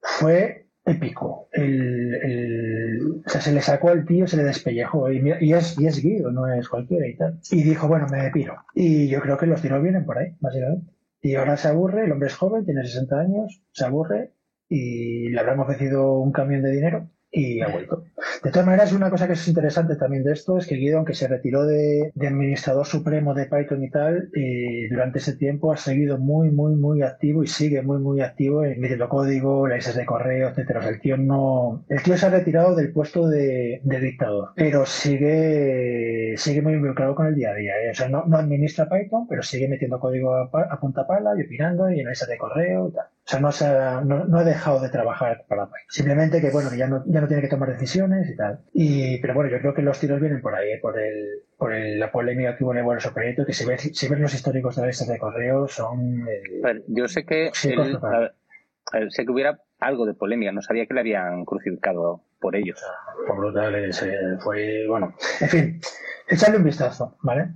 Fue 0.01 0.68
épico. 0.89 1.47
El, 1.51 3.21
sea, 3.25 3.41
se 3.41 3.53
le 3.53 3.61
sacó 3.61 3.89
al 3.89 4.05
tío, 4.05 4.27
se 4.27 4.37
le 4.37 4.43
despellejó. 4.43 5.11
Y, 5.11 5.21
y, 5.41 5.53
es, 5.53 5.79
y 5.79 5.87
es 5.87 6.01
Guido, 6.01 6.31
no 6.31 6.47
es 6.51 6.67
cualquiera 6.67 7.07
y 7.07 7.15
tal. 7.15 7.39
Y 7.51 7.63
dijo, 7.63 7.87
bueno, 7.87 8.07
me 8.11 8.29
piro. 8.31 8.55
Y 8.73 9.07
yo 9.09 9.21
creo 9.21 9.37
que 9.37 9.45
los 9.45 9.61
tiros 9.61 9.81
vienen 9.81 10.05
por 10.05 10.17
ahí, 10.17 10.35
básicamente. 10.39 10.91
Y 11.21 11.35
ahora 11.35 11.57
se 11.57 11.67
aburre, 11.67 12.05
el 12.05 12.11
hombre 12.11 12.27
es 12.27 12.35
joven, 12.35 12.65
tiene 12.65 12.83
60 12.83 13.19
años, 13.19 13.61
se 13.71 13.85
aburre 13.85 14.33
y 14.69 15.29
le 15.29 15.39
habrán 15.39 15.59
ofrecido 15.59 16.19
un 16.19 16.31
camión 16.31 16.61
de 16.61 16.71
dinero 16.71 17.09
y 17.31 17.61
ha 17.61 17.67
vuelto. 17.67 18.03
De 18.43 18.51
todas 18.51 18.65
maneras, 18.65 18.91
una 18.91 19.09
cosa 19.09 19.27
que 19.27 19.33
es 19.33 19.47
interesante 19.47 19.95
también 19.95 20.23
de 20.23 20.33
esto 20.33 20.57
es 20.57 20.65
que 20.65 20.75
Guido, 20.75 20.97
aunque 20.97 21.13
se 21.13 21.27
retiró 21.27 21.65
de, 21.65 22.11
administrador 22.19 22.85
supremo 22.85 23.33
de 23.33 23.45
Python 23.45 23.83
y 23.83 23.89
tal, 23.89 24.29
eh, 24.35 24.87
durante 24.89 25.19
ese 25.19 25.35
tiempo 25.35 25.71
ha 25.71 25.77
seguido 25.77 26.17
muy, 26.17 26.49
muy, 26.49 26.75
muy 26.75 27.01
activo 27.01 27.43
y 27.43 27.47
sigue 27.47 27.81
muy, 27.81 27.99
muy 27.99 28.21
activo 28.21 28.63
en 28.63 28.79
metiendo 28.79 29.09
código, 29.09 29.67
las 29.67 29.95
de 29.95 30.05
correo, 30.05 30.49
etcétera. 30.49 30.79
O 30.79 30.81
sea, 30.83 30.91
el 30.91 31.01
tío 31.01 31.17
no, 31.17 31.85
el 31.89 32.01
tío 32.01 32.17
se 32.17 32.25
ha 32.25 32.29
retirado 32.29 32.75
del 32.75 32.91
puesto 32.91 33.27
de, 33.27 33.81
dictador, 33.83 34.49
pero 34.55 34.85
sigue, 34.85 36.33
sigue 36.37 36.61
muy 36.61 36.73
involucrado 36.73 37.15
con 37.15 37.27
el 37.27 37.35
día 37.35 37.51
a 37.51 37.55
día. 37.55 37.73
¿eh? 37.83 37.91
O 37.91 37.93
sea, 37.93 38.09
no, 38.09 38.25
no, 38.25 38.37
administra 38.37 38.89
Python, 38.89 39.27
pero 39.27 39.43
sigue 39.43 39.67
metiendo 39.67 39.99
código 39.99 40.33
a, 40.33 40.79
punta 40.79 41.05
pala 41.05 41.31
y 41.37 41.43
opinando 41.43 41.89
y 41.91 41.99
en 41.99 42.07
de 42.09 42.37
correo 42.37 42.89
y 42.89 42.91
tal. 42.93 43.05
O 43.29 43.31
sea, 43.31 43.39
no, 43.41 43.51
se 43.51 43.65
ha, 43.67 44.01
no, 44.01 44.39
ha 44.39 44.43
dejado 44.43 44.81
de 44.81 44.89
trabajar 44.89 45.45
para 45.47 45.67
Python. 45.67 45.81
Simplemente 45.87 46.41
que, 46.41 46.49
bueno, 46.49 46.73
ya 46.73 46.87
no, 46.87 47.03
ya 47.05 47.21
no 47.21 47.27
tiene 47.27 47.43
que 47.43 47.47
tomar 47.47 47.69
decisiones 47.69 48.27
y 48.27 48.35
tal. 48.35 48.61
Y, 48.73 49.21
pero 49.21 49.35
bueno, 49.35 49.51
yo 49.51 49.59
creo 49.59 49.75
que 49.75 49.83
los 49.83 49.99
tiros 49.99 50.19
vienen 50.19 50.41
por 50.41 50.55
ahí, 50.55 50.79
por 50.81 50.99
el, 50.99 51.43
por 51.55 51.71
la 51.71 52.11
polémica 52.11 52.57
que 52.57 52.63
hubo 52.63 52.71
en 52.71 52.79
el 52.79 52.83
Buenos 52.85 53.07
que 53.45 53.53
si 53.53 53.67
ves, 53.67 53.91
si 53.93 54.07
ves 54.07 54.19
los 54.19 54.33
históricos 54.33 54.75
de 54.75 54.81
la 54.81 54.87
lista 54.87 55.05
de 55.05 55.19
correo 55.19 55.67
son... 55.67 56.27
Eh, 56.27 56.83
yo 56.87 57.07
sé 57.07 57.23
que, 57.23 57.51
sé 57.53 57.75
que 57.75 59.31
hubiera 59.31 59.61
algo 59.77 60.07
de 60.07 60.15
polémica, 60.15 60.51
no 60.51 60.63
sabía 60.63 60.87
que 60.87 60.95
le 60.95 61.01
habían 61.01 61.45
crucificado 61.45 62.23
por 62.39 62.55
ellos. 62.55 62.83
Fue 63.27 63.37
brutal, 63.37 63.75
eh, 63.75 63.91
fue, 64.39 64.87
bueno, 64.87 65.13
en 65.39 65.49
fin, 65.49 65.81
echarle 66.27 66.57
un 66.57 66.63
vistazo, 66.63 67.15
¿vale? 67.21 67.49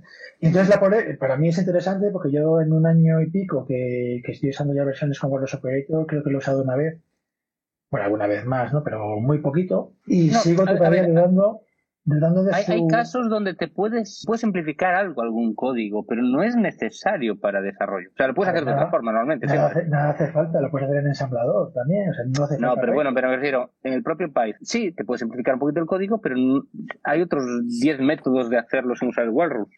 Entonces 0.48 0.68
la 0.68 1.16
para 1.18 1.36
mí 1.36 1.48
es 1.48 1.58
interesante 1.58 2.10
porque 2.10 2.30
yo 2.30 2.60
en 2.60 2.72
un 2.72 2.86
año 2.86 3.20
y 3.20 3.30
pico 3.30 3.64
que, 3.66 4.16
estoy 4.16 4.50
usando 4.50 4.74
ya 4.74 4.84
versiones 4.84 5.18
con 5.18 5.30
Windows 5.30 5.54
Operator, 5.54 6.06
creo 6.06 6.22
que 6.22 6.30
lo 6.30 6.36
he 6.36 6.38
usado 6.38 6.62
una 6.62 6.76
vez, 6.76 7.00
bueno, 7.90 8.04
alguna 8.04 8.26
vez 8.26 8.44
más, 8.44 8.72
¿no? 8.72 8.82
Pero 8.84 9.20
muy 9.20 9.38
poquito, 9.38 9.92
y 10.06 10.30
sigo 10.30 10.64
todavía 10.64 11.06
dudando 11.06 11.62
hay, 12.52 12.86
casos 12.86 13.30
donde 13.30 13.54
te 13.54 13.68
puedes, 13.68 14.24
puedes 14.26 14.42
simplificar 14.42 14.94
algo, 14.94 15.22
algún 15.22 15.54
código, 15.54 16.04
pero 16.04 16.22
no 16.22 16.42
es 16.42 16.54
necesario 16.54 17.40
para 17.40 17.62
desarrollo. 17.62 18.10
O 18.12 18.16
sea, 18.16 18.28
lo 18.28 18.34
puedes 18.34 18.52
hacer 18.52 18.66
de 18.66 18.72
otra 18.72 18.90
forma 18.90 19.10
normalmente. 19.10 19.46
Nada, 19.46 19.68
hace, 19.68 19.88
nada, 19.88 20.10
hace, 20.10 20.26
falta, 20.28 20.60
lo 20.60 20.70
puedes 20.70 20.86
hacer 20.86 21.00
en 21.00 21.06
ensamblador 21.06 21.72
también. 21.72 22.10
O 22.10 22.14
sea, 22.14 22.24
no, 22.26 22.44
hace 22.44 22.58
no 22.58 22.74
pero 22.76 22.92
bueno, 22.92 23.10
pero 23.14 23.28
me 23.28 23.36
refiero, 23.36 23.70
en 23.82 23.94
el 23.94 24.02
propio 24.02 24.28
Python, 24.28 24.60
sí, 24.60 24.92
te 24.92 25.04
puedes 25.04 25.20
simplificar 25.20 25.54
un 25.54 25.60
poquito 25.60 25.80
el 25.80 25.86
código, 25.86 26.20
pero 26.20 26.36
hay 27.04 27.22
otros 27.22 27.44
10 27.80 28.00
métodos 28.00 28.50
de 28.50 28.58
hacerlo 28.58 28.94
sin 28.96 29.08
usar 29.08 29.24
el 29.24 29.30
Walrus. 29.30 29.68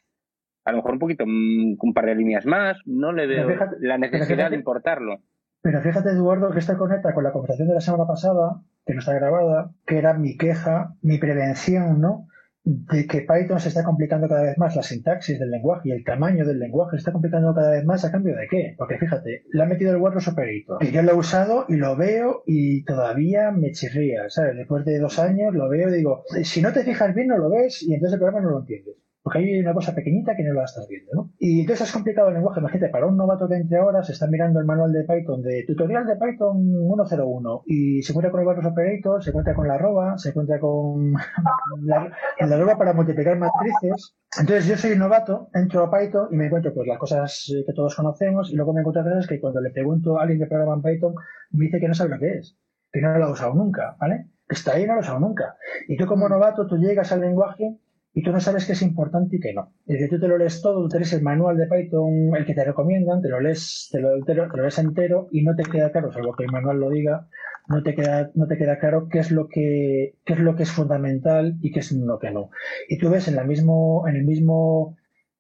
A 0.67 0.73
lo 0.73 0.79
mejor 0.79 0.93
un 0.93 0.99
poquito, 0.99 1.25
mm, 1.27 1.77
un 1.81 1.95
par 1.95 2.07
de 2.07 2.15
líneas 2.17 2.45
más, 2.45 2.77
no 2.85 3.13
le 3.13 3.27
veo 3.27 3.49
la 3.81 3.99
necesidad 3.99 4.51
de 4.51 4.57
importarlo. 4.57 5.21
Pero 5.63 5.81
fíjate, 5.81 6.11
Eduardo, 6.11 6.51
que 6.51 6.59
esto 6.59 6.77
conecta 6.77 7.15
con 7.15 7.25
la 7.25 7.33
conversación 7.33 7.69
de 7.69 7.75
la 7.75 7.81
semana 7.81 8.07
pasada, 8.07 8.61
que 8.85 8.93
no 8.93 9.01
está 9.01 9.15
grabada, 9.15 9.71
que 9.87 9.99
era 9.99 10.15
mi 10.15 10.37
queja, 10.37 10.95
mi 11.03 11.19
prevención, 11.19 12.01
¿no? 12.01 12.27
de 12.67 13.07
que 13.07 13.21
Python 13.21 13.61
se 13.61 13.69
está 13.69 13.85
complicando 13.85 14.29
cada 14.29 14.43
vez 14.43 14.59
más 14.59 14.75
la 14.75 14.83
sintaxis 14.83 15.39
del 15.39 15.53
lenguaje 15.53 15.89
y 15.89 15.93
el 15.93 16.03
tamaño 16.03 16.45
del 16.45 16.59
lenguaje 16.59 16.97
se 16.97 16.97
está 16.97 17.13
complicando 17.13 17.55
cada 17.55 17.71
vez 17.71 17.85
más 17.85 18.05
a 18.05 18.11
cambio 18.11 18.35
de 18.35 18.49
qué? 18.51 18.75
Porque 18.77 18.99
fíjate, 18.99 19.45
le 19.53 19.63
ha 19.63 19.67
metido 19.67 19.93
el 19.93 19.99
Walrus 19.99 20.27
Operator 20.27 20.83
y 20.83 20.91
yo 20.91 21.03
lo 21.03 21.13
he 21.13 21.15
usado 21.15 21.67
y 21.69 21.77
lo 21.77 21.97
veo 21.97 22.43
y 22.45 22.83
todavía 22.83 23.53
me 23.53 23.71
chirría, 23.71 24.29
¿sabes? 24.31 24.57
Después 24.57 24.85
de 24.85 24.99
dos 24.99 25.17
años 25.21 25.55
lo 25.55 25.69
veo 25.69 25.91
y 25.91 25.99
digo, 25.99 26.25
si 26.43 26.61
no 26.61 26.73
te 26.73 26.83
fijas 26.83 27.15
bien 27.15 27.29
no 27.29 27.39
lo 27.39 27.51
ves 27.51 27.85
y 27.85 27.95
entonces 27.95 28.15
el 28.15 28.19
programa 28.19 28.45
no 28.45 28.51
lo 28.51 28.59
entiendes. 28.59 28.97
Porque 29.27 29.41
hay 29.41 29.59
una 29.59 29.75
cosa 29.75 29.93
pequeñita 29.93 30.37
que 30.37 30.45
no 30.45 30.55
la 30.55 30.63
estás 30.63 30.87
viendo, 30.87 31.11
¿no? 31.13 31.33
Y 31.41 31.63
entonces 31.63 31.89
es 31.89 31.93
complicado 31.93 32.29
el 32.29 32.35
lenguaje. 32.35 32.61
Imagínate, 32.61 32.93
para 32.93 33.07
un 33.07 33.17
novato 33.17 33.49
de 33.49 33.57
entre 33.57 33.79
ahora 33.79 34.05
se 34.05 34.13
está 34.13 34.29
mirando 34.29 34.61
el 34.61 34.67
manual 34.67 34.93
de 34.93 35.03
Python 35.03 35.43
de 35.43 35.65
tutorial 35.67 36.07
de 36.07 36.15
Python 36.15 36.57
101 36.95 37.63
y 37.67 38.03
se 38.05 38.13
encuentra 38.13 38.31
con 38.31 38.39
el 38.39 38.47
Barros 38.47 38.67
Operator, 38.67 39.25
se 39.25 39.31
encuentra 39.31 39.57
con 39.57 39.67
la 39.67 39.75
arroba, 39.75 40.17
se 40.17 40.29
encuentra 40.29 40.61
con 40.61 41.13
la, 41.83 42.09
la 42.39 42.55
arroba 42.55 42.79
para 42.79 42.93
multiplicar 42.93 43.37
matrices. 43.37 44.15
Entonces 44.39 44.67
yo 44.69 44.77
soy 44.77 44.93
un 44.93 45.01
novato, 45.01 45.49
entro 45.55 45.83
a 45.83 45.91
Python 45.91 46.29
y 46.31 46.37
me 46.37 46.47
encuentro 46.47 46.73
pues 46.73 46.87
las 46.87 46.99
cosas 46.99 47.53
que 47.67 47.73
todos 47.73 47.97
conocemos 47.97 48.53
y 48.53 48.55
luego 48.55 48.75
me 48.75 48.83
encuentro 48.83 49.03
cosas 49.03 49.27
que 49.27 49.41
cuando 49.41 49.61
le 49.61 49.71
pregunto 49.71 50.21
a 50.21 50.23
alguien 50.23 50.39
que 50.39 50.47
programa 50.47 50.75
en 50.75 50.83
Python 50.83 51.15
me 51.51 51.65
dice 51.65 51.81
que 51.81 51.89
no 51.89 51.95
sabe 51.95 52.11
lo 52.11 52.21
que 52.21 52.39
es, 52.39 52.57
que 52.93 53.01
no 53.01 53.19
lo 53.19 53.25
ha 53.25 53.33
usado 53.33 53.55
nunca, 53.55 53.97
¿vale? 53.99 54.29
Está 54.49 54.75
ahí 54.75 54.85
y 54.85 54.87
no 54.87 54.93
lo 54.93 55.01
ha 55.01 55.03
usado 55.03 55.19
nunca. 55.19 55.57
Y 55.89 55.97
tú 55.97 56.07
como 56.07 56.29
novato, 56.29 56.69
tú 56.69 56.77
llegas 56.77 57.11
al 57.11 57.23
lenguaje 57.23 57.81
y 58.17 58.23
tú 58.23 58.33
no 58.33 58.41
sabes 58.41 58.65
qué 58.65 58.73
es 58.73 58.81
importante 58.81 59.37
y 59.37 59.41
qué 59.41 59.53
no. 59.53 59.75
Es 59.87 60.01
decir, 60.01 60.09
tú 60.09 60.19
te 60.19 60.27
lo 60.27 60.39
lees 60.39 60.63
todo, 60.63 60.83
tú 60.83 60.89
te 60.89 60.97
lees 60.97 61.13
el 61.13 61.21
manual 61.21 61.59
de 61.59 61.67
Python, 61.67 62.35
el 62.35 62.47
que 62.47 62.55
te 62.55 62.65
recomiendan, 62.65 63.21
te 63.21 63.29
lo 63.29 63.41
lees, 63.41 63.91
te 63.93 64.01
lo, 64.01 64.25
te 64.25 64.35
lo, 64.35 64.47
lees 64.47 64.79
entero 64.79 65.29
y 65.33 65.43
no 65.43 65.55
te 65.55 65.65
queda 65.65 65.93
claro, 65.93 66.11
salvo 66.11 66.33
que 66.33 66.45
el 66.45 66.51
manual 66.51 66.81
lo 66.81 66.89
diga, 66.89 67.29
no 67.69 67.83
te 67.83 67.95
queda, 67.95 68.31
no 68.35 68.47
te 68.47 68.57
queda 68.57 68.79
claro 68.79 69.09
qué 69.11 69.19
es 69.19 69.31
lo 69.31 69.49
que, 69.49 70.15
qué 70.25 70.33
es 70.33 70.39
lo 70.39 70.57
que 70.57 70.63
es 70.63 70.71
fundamental 70.71 71.59
y 71.61 71.71
qué 71.73 71.81
es 71.81 71.93
lo 71.93 72.19
que 72.19 72.31
no. 72.31 72.49
Y 72.89 72.97
tú 72.97 73.11
ves 73.11 73.29
en 73.29 73.37
la 73.37 73.45
mismo, 73.45 74.09
en 74.09 74.17
el 74.17 74.25
mismo 74.25 74.97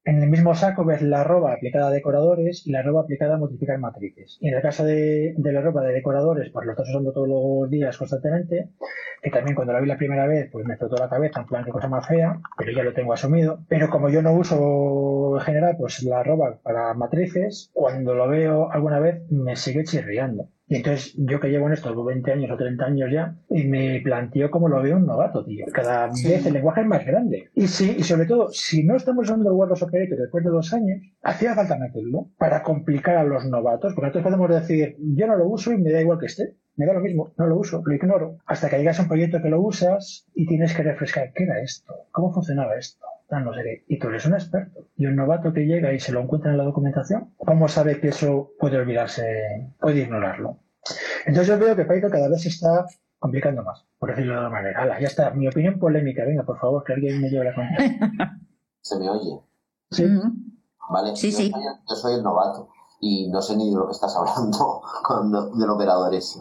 en 0.06 0.22
el 0.22 0.30
mismo 0.30 0.54
saco 0.54 0.84
ves 0.84 1.02
la 1.02 1.22
arroba 1.22 1.52
aplicada 1.52 1.88
a 1.88 1.90
decoradores 1.90 2.64
y 2.64 2.70
la 2.70 2.78
arroba 2.78 3.02
aplicada 3.02 3.34
a 3.34 3.38
multiplicar 3.38 3.78
matrices. 3.78 4.38
Y 4.40 4.48
en 4.48 4.54
el 4.54 4.62
caso 4.62 4.84
de, 4.84 5.34
la 5.36 5.58
arroba 5.58 5.82
de 5.82 5.94
decoradores, 5.94 6.48
pues 6.52 6.64
lo 6.64 6.72
estás 6.72 6.88
usando 6.88 7.12
todos 7.12 7.28
los 7.28 7.68
días 7.68 7.98
constantemente, 7.98 8.70
que 9.20 9.30
también 9.30 9.56
cuando 9.56 9.72
la 9.72 9.80
vi 9.80 9.88
la 9.88 9.98
primera 9.98 10.28
vez, 10.28 10.48
pues 10.52 10.64
me 10.64 10.74
explotó 10.74 10.96
la 10.96 11.08
cabeza, 11.08 11.40
en 11.40 11.46
plan, 11.46 11.64
qué 11.64 11.72
cosa 11.72 11.88
más 11.88 12.06
fea, 12.06 12.40
pero 12.56 12.70
ya 12.70 12.84
lo 12.84 12.92
tengo 12.92 13.12
asumido. 13.12 13.58
Pero 13.68 13.90
como 13.90 14.08
yo 14.08 14.22
no 14.22 14.32
uso 14.32 15.38
en 15.38 15.42
general, 15.42 15.76
pues 15.76 16.00
la 16.04 16.20
arroba 16.20 16.60
para 16.62 16.94
matrices, 16.94 17.70
cuando 17.72 18.14
lo 18.14 18.28
veo 18.28 18.70
alguna 18.70 19.00
vez 19.00 19.28
me 19.28 19.56
sigue 19.56 19.82
chirriando. 19.82 20.48
Y 20.68 20.76
entonces 20.76 21.14
yo 21.16 21.38
que 21.38 21.48
llevo 21.48 21.66
en 21.66 21.74
esto 21.74 22.04
20 22.04 22.32
años 22.32 22.50
o 22.50 22.56
30 22.56 22.84
años 22.84 23.10
ya, 23.12 23.36
y 23.48 23.64
me 23.64 24.00
planteo 24.00 24.50
como 24.50 24.68
lo 24.68 24.82
veo 24.82 24.96
un 24.96 25.06
novato, 25.06 25.44
tío. 25.44 25.66
Cada 25.72 26.08
vez 26.08 26.44
el 26.44 26.54
lenguaje 26.54 26.80
es 26.80 26.86
más 26.86 27.06
grande. 27.06 27.50
Y 27.54 27.68
sí, 27.68 27.96
y 27.98 28.02
sobre 28.02 28.26
todo, 28.26 28.48
si 28.50 28.84
no 28.84 28.96
estamos 28.96 29.26
usando 29.26 29.50
el 29.50 29.56
Windows 29.56 29.82
Operator 29.82 30.18
después 30.18 30.44
de 30.44 30.50
dos 30.50 30.72
años, 30.72 31.00
hacía 31.22 31.54
falta 31.54 31.78
meterlo 31.78 32.30
para 32.36 32.62
complicar 32.62 33.16
a 33.16 33.24
los 33.24 33.44
novatos, 33.46 33.94
porque 33.94 34.08
nosotros 34.08 34.24
podemos 34.24 34.60
decir, 34.60 34.96
yo 34.98 35.26
no 35.26 35.36
lo 35.36 35.48
uso 35.48 35.72
y 35.72 35.78
me 35.78 35.92
da 35.92 36.00
igual 36.00 36.18
que 36.18 36.26
esté. 36.26 36.56
Me 36.74 36.84
da 36.84 36.92
lo 36.92 37.00
mismo, 37.00 37.32
no 37.38 37.46
lo 37.46 37.58
uso, 37.58 37.82
lo 37.84 37.94
ignoro. 37.94 38.38
Hasta 38.44 38.68
que 38.68 38.76
llegas 38.76 38.98
a 38.98 39.02
un 39.02 39.08
proyecto 39.08 39.40
que 39.40 39.48
lo 39.48 39.62
usas 39.62 40.26
y 40.34 40.46
tienes 40.46 40.74
que 40.74 40.82
refrescar, 40.82 41.32
¿qué 41.32 41.44
era 41.44 41.62
esto? 41.62 41.94
¿Cómo 42.10 42.32
funcionaba 42.32 42.76
esto? 42.76 43.06
No 43.30 43.52
sé 43.54 43.84
Y 43.88 43.98
tú 43.98 44.08
eres 44.08 44.26
un 44.26 44.34
experto. 44.34 44.88
Y 44.96 45.06
un 45.06 45.16
novato 45.16 45.52
que 45.52 45.66
llega 45.66 45.92
y 45.92 46.00
se 46.00 46.12
lo 46.12 46.20
encuentra 46.20 46.52
en 46.52 46.58
la 46.58 46.64
documentación, 46.64 47.34
¿cómo 47.36 47.68
sabe 47.68 48.00
que 48.00 48.08
eso 48.08 48.52
puede 48.58 48.78
olvidarse, 48.78 49.74
puede 49.80 50.00
ignorarlo? 50.00 50.60
Entonces 51.26 51.48
yo 51.48 51.58
veo 51.58 51.76
que 51.76 51.84
Python 51.84 52.10
cada 52.10 52.28
vez 52.28 52.42
se 52.42 52.48
está 52.48 52.86
complicando 53.18 53.62
más, 53.62 53.84
por 53.98 54.10
decirlo 54.10 54.34
de 54.34 54.38
alguna 54.38 54.60
manera. 54.60 55.00
ya 55.00 55.06
está. 55.06 55.30
Mi 55.30 55.48
opinión 55.48 55.78
polémica. 55.78 56.24
Venga, 56.24 56.44
por 56.44 56.58
favor, 56.58 56.84
que 56.84 56.92
alguien 56.92 57.20
me 57.20 57.28
lleve 57.28 57.46
la 57.46 57.54
cuenta. 57.54 58.38
¿Se 58.80 58.98
me 58.98 59.10
oye? 59.10 59.40
Sí. 59.90 60.06
Vale. 60.88 61.16
Sí, 61.16 61.32
sí. 61.32 61.50
yo 61.50 61.96
soy 61.96 62.14
el 62.14 62.22
novato 62.22 62.68
y 63.00 63.28
no 63.30 63.42
sé 63.42 63.56
ni 63.56 63.70
de 63.70 63.76
lo 63.76 63.86
que 63.86 63.92
estás 63.92 64.14
hablando 64.16 64.82
con, 65.02 65.58
del 65.58 65.70
operador 65.70 66.14
ese. 66.14 66.38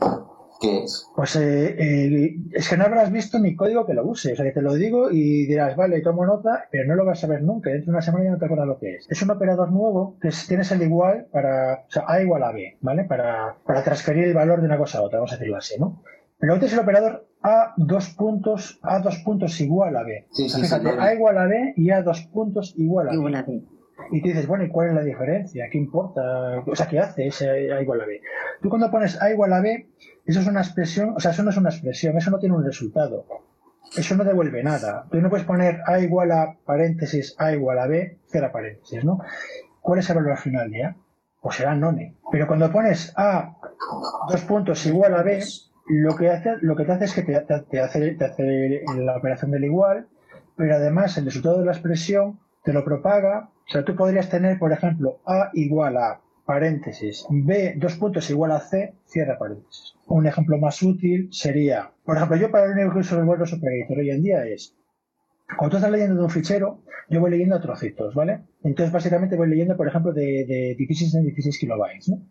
¿Qué 0.62 0.84
es? 0.84 1.08
Pues 1.16 1.36
eh, 1.36 1.76
eh, 1.78 2.36
es 2.52 2.70
que 2.70 2.78
no 2.78 2.86
habrás 2.86 3.12
visto 3.12 3.40
mi 3.40 3.56
código 3.56 3.86
que 3.86 3.94
lo 3.94 4.06
use. 4.06 4.34
O 4.34 4.36
sea, 4.36 4.46
que 4.46 4.52
te 4.52 4.62
lo 4.62 4.74
digo 4.74 5.12
y 5.12 5.46
dirás, 5.46 5.76
vale, 5.76 6.02
tomo 6.02 6.26
nota, 6.26 6.68
pero 6.72 6.88
no 6.88 6.96
lo 6.96 7.06
vas 7.06 7.24
a 7.24 7.28
ver 7.28 7.44
nunca. 7.44 7.70
Dentro 7.70 7.92
de 7.92 7.98
una 7.98 8.02
semana 8.02 8.26
ya 8.26 8.32
no 8.32 8.38
te 8.38 8.46
acuerdas 8.46 8.68
lo 8.68 8.80
que 8.80 8.96
es. 8.96 9.08
Es 9.10 9.22
un 9.22 9.32
operador 9.32 9.72
nuevo 9.72 10.18
que 10.22 10.30
tienes 10.48 10.72
el 10.72 10.82
igual 10.82 11.28
para, 11.32 11.86
o 11.88 11.92
sea, 11.92 12.06
A 12.08 12.22
igual 12.22 12.44
a 12.44 12.52
B, 12.52 12.78
¿vale? 12.82 13.04
Para, 13.04 13.56
para 13.66 13.84
transferir 13.84 14.26
el 14.26 14.34
valor 14.34 14.62
de 14.62 14.68
una 14.68 14.78
cosa 14.78 15.00
a 15.00 15.02
otra, 15.02 15.20
vamos 15.20 15.34
a 15.34 15.36
decirlo 15.36 15.58
así, 15.58 15.80
¿no? 15.80 16.02
Pero 16.40 16.56
es 16.56 16.74
el 16.74 16.80
operador 16.80 17.28
A 17.42 17.74
dos 17.78 18.10
puntos, 18.10 18.80
A 18.84 19.00
dos 19.00 19.18
puntos 19.24 19.60
igual 19.62 19.96
a 19.96 20.04
B. 20.04 20.28
Sí, 20.32 20.50
sí, 20.50 20.62
fíjate, 20.62 20.90
A 20.90 21.14
igual 21.14 21.38
a 21.38 21.46
B 21.46 21.74
y 21.76 21.90
A 21.92 22.02
dos 22.02 22.22
puntos 22.22 22.74
igual 22.78 23.08
a 23.08 23.12
B. 23.12 23.18
Igual 23.18 23.36
a 23.36 23.44
B. 23.44 23.62
Y 24.12 24.22
tú 24.22 24.28
dices, 24.28 24.48
bueno, 24.48 24.66
¿y 24.66 24.70
cuál 24.70 24.90
es 24.90 24.94
la 24.96 25.04
diferencia? 25.04 25.68
¿Qué 25.72 25.78
importa? 25.78 26.64
O 26.66 26.76
sea, 26.76 26.88
¿qué 26.88 27.00
hace 27.00 27.28
ese 27.28 27.72
A 27.72 27.82
igual 27.82 28.02
a 28.02 28.06
B? 28.06 28.22
Tú 28.62 28.70
cuando 28.70 28.92
pones 28.92 29.22
A 29.22 29.32
igual 29.32 29.54
a 29.54 29.62
B, 29.62 29.88
eso 30.26 30.40
es 30.40 30.48
una 30.48 30.62
expresión, 30.62 31.14
o 31.16 31.20
sea, 31.20 31.32
eso 31.32 31.44
no 31.44 31.50
es 31.50 31.58
una 31.58 31.70
expresión, 31.70 32.18
eso 32.18 32.32
no 32.32 32.40
tiene 32.40 32.56
un 32.56 32.66
resultado. 32.66 33.26
Eso 33.96 34.16
no 34.16 34.24
devuelve 34.24 34.64
nada. 34.64 35.06
Tú 35.10 35.22
no 35.22 35.30
puedes 35.30 35.46
poner 35.46 35.82
A 35.86 36.00
igual 36.00 36.32
a 36.32 36.58
paréntesis 36.66 37.36
A 37.38 37.54
igual 37.54 37.80
a 37.80 37.88
B, 37.88 38.18
cierra 38.28 38.52
paréntesis, 38.52 39.04
¿no? 39.04 39.22
¿Cuál 39.82 40.00
es 40.00 40.10
el 40.10 40.16
valor 40.18 40.38
final 40.38 40.70
de 40.72 40.84
A? 40.84 40.96
Pues 41.42 41.58
será 41.58 41.76
none. 41.76 42.16
Pero 42.32 42.48
cuando 42.48 42.72
pones 42.72 43.14
A 43.16 43.56
dos 44.30 44.42
puntos 44.42 44.86
igual 44.86 45.14
a 45.14 45.22
B, 45.22 45.44
lo 45.88 46.16
que 46.16 46.30
hace, 46.30 46.56
lo 46.62 46.76
que 46.76 46.86
te 46.86 46.92
hace 46.92 47.06
es 47.06 47.14
que 47.14 47.22
te, 47.22 47.40
te, 47.40 47.80
hace, 47.80 48.16
te 48.16 48.26
hace 48.26 48.84
la 48.98 49.18
operación 49.18 49.52
del 49.52 49.66
igual, 49.66 50.08
pero 50.56 50.76
además 50.76 51.18
el 51.18 51.26
resultado 51.26 51.60
de 51.60 51.66
la 51.66 51.74
expresión 51.74 52.40
te 52.66 52.74
lo 52.74 52.84
propaga. 52.84 53.50
O 53.68 53.72
sea, 53.72 53.86
tú 53.86 53.96
podrías 53.96 54.30
tener, 54.30 54.60
por 54.60 54.74
ejemplo, 54.74 55.22
A 55.26 55.52
igual 55.54 55.96
a 55.98 56.22
paréntesis, 56.46 57.26
B, 57.30 57.74
dos 57.78 57.96
puntos 57.96 58.30
igual 58.30 58.52
a 58.52 58.60
C, 58.60 58.94
cierra 59.06 59.40
paréntesis. 59.40 59.96
Un 60.08 60.28
ejemplo 60.28 60.58
más 60.60 60.82
útil 60.84 61.30
sería, 61.32 61.92
por 62.04 62.18
ejemplo, 62.18 62.38
yo 62.38 62.52
para 62.52 62.66
el 62.66 62.74
único 62.74 62.94
que 62.94 63.00
uso 63.00 63.18
el 63.18 63.26
Word 63.26 63.42
Operator 63.42 63.98
hoy 63.98 64.12
en 64.12 64.22
día 64.22 64.46
es, 64.46 64.76
cuando 65.58 65.72
tú 65.72 65.78
estás 65.78 65.92
leyendo 65.92 66.16
de 66.16 66.24
un 66.24 66.30
fichero, 66.30 66.84
yo 67.10 67.20
voy 67.20 67.32
leyendo 67.32 67.56
a 67.56 67.62
trocitos, 67.62 68.14
¿vale? 68.14 68.42
Entonces, 68.64 68.92
básicamente 68.92 69.36
voy 69.36 69.50
leyendo, 69.50 69.76
por 69.76 69.88
ejemplo, 69.88 70.12
de, 70.12 70.46
de 70.48 70.76
16 70.78 71.16
en 71.16 71.24
16 71.24 71.60
kilobytes, 71.60 72.10
¿no? 72.10 72.22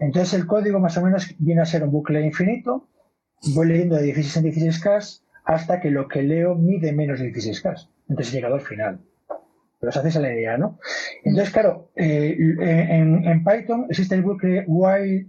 Entonces, 0.00 0.34
el 0.34 0.46
código 0.46 0.78
más 0.78 0.96
o 0.96 1.02
menos 1.02 1.34
viene 1.38 1.60
a 1.62 1.66
ser 1.66 1.82
un 1.82 1.90
bucle 1.90 2.24
infinito, 2.24 2.88
voy 3.54 3.68
leyendo 3.68 3.96
de 3.96 4.02
16 4.02 4.36
en 4.36 4.52
16K 4.52 5.22
hasta 5.44 5.80
que 5.80 5.90
lo 5.90 6.08
que 6.08 6.22
leo 6.22 6.54
mide 6.54 6.92
menos 6.92 7.20
de 7.20 7.32
16K. 7.32 7.88
Entonces, 8.08 8.32
he 8.32 8.36
llegado 8.36 8.54
al 8.54 8.60
final. 8.62 9.00
Pero 9.80 9.90
os 9.90 9.96
hacéis 9.96 10.16
la 10.16 10.32
idea, 10.32 10.58
¿no? 10.58 10.78
Entonces, 11.24 11.52
claro, 11.52 11.90
eh, 11.94 12.36
en, 12.38 13.44
Python 13.44 13.86
existe 13.88 14.14
el 14.14 14.22
bucle 14.22 14.64
while 14.66 15.26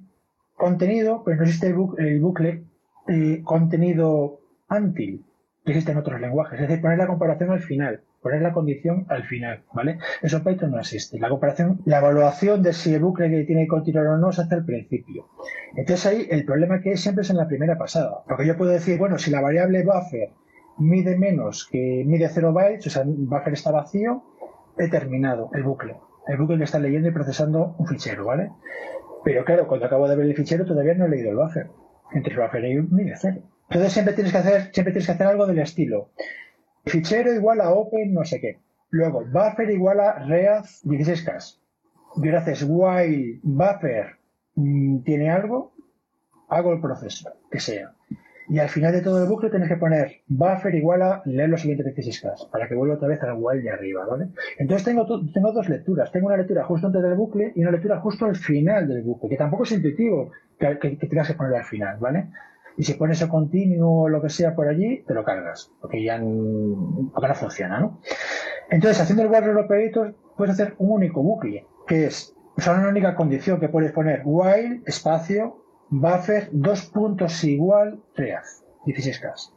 contenido, 0.55 1.23
pero 1.23 1.37
no 1.37 1.43
existe 1.43 1.67
el 1.67 2.19
bucle, 2.19 2.63
eh, 3.07 3.41
contenido 3.43 4.39
until, 4.69 5.23
que 5.65 5.71
existe 5.71 5.91
en 5.91 5.99
otros 5.99 6.19
lenguajes. 6.19 6.59
Es 6.59 6.67
decir, 6.67 6.81
poner 6.81 6.97
la 6.97 7.07
comparación 7.07 7.51
al 7.51 7.61
final, 7.61 8.01
poner 8.21 8.41
la 8.41 8.51
condición 8.51 9.05
al 9.09 9.23
final, 9.23 9.63
¿vale? 9.73 9.99
Eso 10.21 10.37
en 10.37 10.43
Python 10.43 10.71
no 10.71 10.79
existe. 10.79 11.19
La 11.19 11.29
comparación, 11.29 11.81
la 11.85 11.99
evaluación 11.99 12.63
de 12.63 12.73
si 12.73 12.93
el 12.93 13.01
bucle 13.01 13.29
que 13.29 13.43
tiene 13.43 13.63
que 13.63 13.69
continuar 13.69 14.07
o 14.07 14.17
no 14.17 14.31
se 14.31 14.41
hace 14.41 14.55
al 14.55 14.65
principio. 14.65 15.27
Entonces 15.75 16.05
ahí 16.05 16.27
el 16.29 16.43
problema 16.43 16.81
que 16.81 16.91
hay 16.91 16.97
siempre 16.97 17.21
es 17.21 17.29
en 17.29 17.37
la 17.37 17.47
primera 17.47 17.77
pasada. 17.77 18.23
Porque 18.27 18.45
yo 18.45 18.57
puedo 18.57 18.71
decir, 18.71 18.97
bueno, 18.97 19.17
si 19.17 19.31
la 19.31 19.41
variable 19.41 19.83
buffer 19.83 20.31
mide 20.79 21.17
menos 21.17 21.67
que 21.69 22.03
mide 22.05 22.29
0 22.29 22.53
bytes, 22.53 22.87
o 22.87 22.89
sea, 22.89 23.03
buffer 23.05 23.53
está 23.53 23.71
vacío, 23.71 24.23
he 24.79 24.89
terminado 24.89 25.51
el 25.53 25.63
bucle. 25.63 25.97
El 26.27 26.37
bucle 26.37 26.57
que 26.57 26.63
está 26.63 26.79
leyendo 26.79 27.09
y 27.09 27.11
procesando 27.11 27.75
un 27.77 27.87
fichero, 27.87 28.25
¿vale? 28.25 28.51
Pero 29.23 29.43
claro, 29.45 29.67
cuando 29.67 29.85
acabo 29.85 30.07
de 30.07 30.15
ver 30.15 30.25
el 30.25 30.35
fichero 30.35 30.65
todavía 30.65 30.93
no 30.93 31.05
he 31.05 31.09
leído 31.09 31.29
el 31.29 31.35
buffer. 31.35 31.67
Entre 32.13 32.33
el 32.33 32.39
buffer 32.39 32.65
y 32.65 32.75
de 32.75 33.15
cero. 33.15 33.41
Entonces 33.69 33.93
siempre 33.93 34.13
tienes 34.13 34.31
que 34.31 34.37
hacer, 34.39 34.61
siempre 34.73 34.93
tienes 34.93 35.05
que 35.05 35.11
hacer 35.11 35.27
algo 35.27 35.45
del 35.45 35.59
estilo. 35.59 36.09
Fichero 36.85 37.33
igual 37.33 37.61
a 37.61 37.71
open 37.71 38.13
no 38.13 38.23
sé 38.23 38.39
qué. 38.39 38.59
Luego, 38.89 39.23
buffer 39.25 39.69
igual 39.69 39.99
a 39.99 40.25
read 40.25 40.63
16K. 40.83 41.57
Y 42.15 42.27
ahora 42.27 42.39
haces 42.39 42.65
while 42.67 43.39
buffer 43.43 44.17
mm, 44.55 45.03
tiene 45.03 45.29
algo, 45.29 45.73
hago 46.47 46.73
el 46.73 46.81
proceso, 46.81 47.29
que 47.51 47.59
sea. 47.59 47.93
Y 48.49 48.57
al 48.57 48.69
final 48.69 48.91
de 48.91 49.01
todo 49.01 49.21
el 49.21 49.29
bucle 49.29 49.51
tienes 49.51 49.69
que 49.69 49.77
poner 49.77 50.21
buffer 50.27 50.73
igual 50.73 51.03
a 51.03 51.21
leer 51.25 51.49
los 51.49 51.61
siguientes 51.61 51.95
16K 51.95 52.49
para 52.49 52.67
que 52.67 52.73
vuelva 52.73 52.95
otra 52.95 53.07
vez 53.07 53.21
al 53.21 53.35
while 53.37 53.61
de 53.61 53.69
arriba, 53.69 54.07
¿vale? 54.07 54.29
Entonces 54.57 54.85
tengo, 54.85 55.05
tengo 55.31 55.51
dos 55.51 55.69
lecturas. 55.69 56.11
Tengo 56.11 56.27
una 56.27 56.37
lectura 56.37 56.63
justo 56.63 56.87
antes 56.87 57.03
del 57.03 57.13
bucle 57.13 57.53
y 57.55 57.61
una 57.61 57.71
lectura 57.71 57.99
justo 57.99 58.25
al 58.25 58.35
final 58.35 58.87
del 58.87 59.03
bucle, 59.03 59.29
que 59.29 59.37
tampoco 59.37 59.63
es 59.63 59.71
intuitivo 59.71 60.31
que, 60.57 60.75
tengas 60.75 61.27
que 61.27 61.35
poner 61.35 61.55
al 61.55 61.63
final, 61.63 61.97
¿vale? 61.99 62.29
Y 62.75 62.83
si 62.83 62.95
pones 62.95 63.21
el 63.21 63.29
continuo 63.29 64.03
o 64.03 64.09
lo 64.09 64.21
que 64.21 64.29
sea 64.29 64.55
por 64.55 64.67
allí, 64.67 65.03
te 65.05 65.13
lo 65.13 65.23
cargas, 65.23 65.71
porque 65.79 66.03
ya 66.03 66.17
no 66.17 67.11
funciona, 67.35 67.79
¿no? 67.79 67.99
Entonces, 68.71 68.99
haciendo 68.99 69.23
el 69.23 69.29
while 69.29 69.61
operator, 69.61 70.15
puedes 70.35 70.53
hacer 70.53 70.73
un 70.79 70.91
único 70.91 71.21
bucle, 71.21 71.65
que 71.87 72.07
es, 72.07 72.35
o 72.57 72.61
sea, 72.61 72.73
una 72.73 72.89
única 72.89 73.15
condición 73.15 73.59
que 73.59 73.69
puedes 73.69 73.91
poner 73.91 74.21
while, 74.25 74.81
espacio, 74.85 75.63
buffer, 75.89 76.49
dos 76.51 76.85
puntos 76.85 77.43
igual, 77.43 77.99
read, 78.15 78.43
16K. 78.85 79.53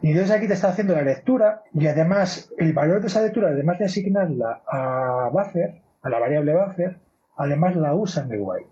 Y 0.00 0.10
entonces 0.12 0.34
aquí 0.34 0.46
te 0.46 0.54
está 0.54 0.70
haciendo 0.70 0.94
la 0.94 1.02
lectura 1.02 1.62
y 1.74 1.86
además 1.86 2.52
el 2.56 2.72
valor 2.72 3.00
de 3.00 3.08
esa 3.08 3.22
lectura, 3.22 3.48
además 3.48 3.78
de 3.78 3.84
asignarla 3.84 4.62
a 4.66 5.28
buffer, 5.32 5.82
a 6.02 6.08
la 6.08 6.18
variable 6.18 6.54
buffer, 6.54 6.98
además 7.36 7.76
la 7.76 7.94
usa 7.94 8.24
en 8.24 8.32
el 8.32 8.40
while, 8.40 8.66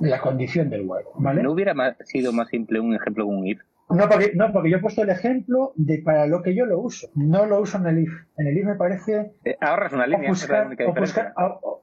la 0.00 0.20
condición 0.20 0.68
del 0.68 0.82
while, 0.82 1.08
¿vale? 1.16 1.42
¿No 1.42 1.52
hubiera 1.52 1.74
sido 2.04 2.32
más 2.32 2.48
simple 2.48 2.80
un 2.80 2.94
ejemplo 2.94 3.24
con 3.26 3.36
un 3.38 3.46
if? 3.46 3.60
No 3.96 4.08
porque, 4.08 4.32
no, 4.34 4.52
porque 4.52 4.70
yo 4.70 4.76
he 4.78 4.80
puesto 4.80 5.02
el 5.02 5.10
ejemplo 5.10 5.72
de 5.76 5.98
para 5.98 6.26
lo 6.26 6.42
que 6.42 6.54
yo 6.54 6.66
lo 6.66 6.78
uso. 6.80 7.08
No 7.14 7.46
lo 7.46 7.60
uso 7.60 7.78
en 7.78 7.86
el 7.86 7.98
if. 8.00 8.12
En 8.36 8.46
el 8.46 8.58
if 8.58 8.64
me 8.64 8.74
parece. 8.74 9.32
Eh, 9.44 9.56
ahorras 9.60 9.92
una 9.92 10.06
línea. 10.06 10.30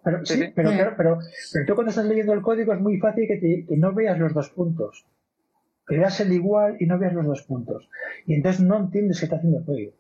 pero, 0.04 0.26
sí, 0.26 0.52
pero, 0.56 0.72
claro, 0.72 0.94
pero, 0.98 1.20
pero, 1.54 1.66
tú 1.66 1.76
cuando 1.76 1.90
estás 1.90 2.06
leyendo 2.06 2.34
el 2.34 2.42
código 2.42 2.74
es 2.74 2.80
muy 2.80 2.98
fácil 3.00 3.28
que, 3.28 3.66
que 3.68 3.78
no 3.78 3.94
veas 3.94 4.18
los 4.18 4.34
dos 4.34 4.50
puntos. 4.50 5.06
Que 5.88 5.98
veas 5.98 6.20
el 6.20 6.32
igual 6.32 6.78
y 6.80 6.86
no 6.86 7.00
veas 7.00 7.14
los 7.14 7.26
dos 7.26 7.44
puntos. 7.44 7.90
Y 8.26 8.36
entonces 8.36 8.62
no 8.62 8.78
entiendes 8.78 9.20
qué 9.20 9.26
está 9.26 9.38
haciendo 9.38 9.60
el 9.60 9.66
código. 9.66 9.94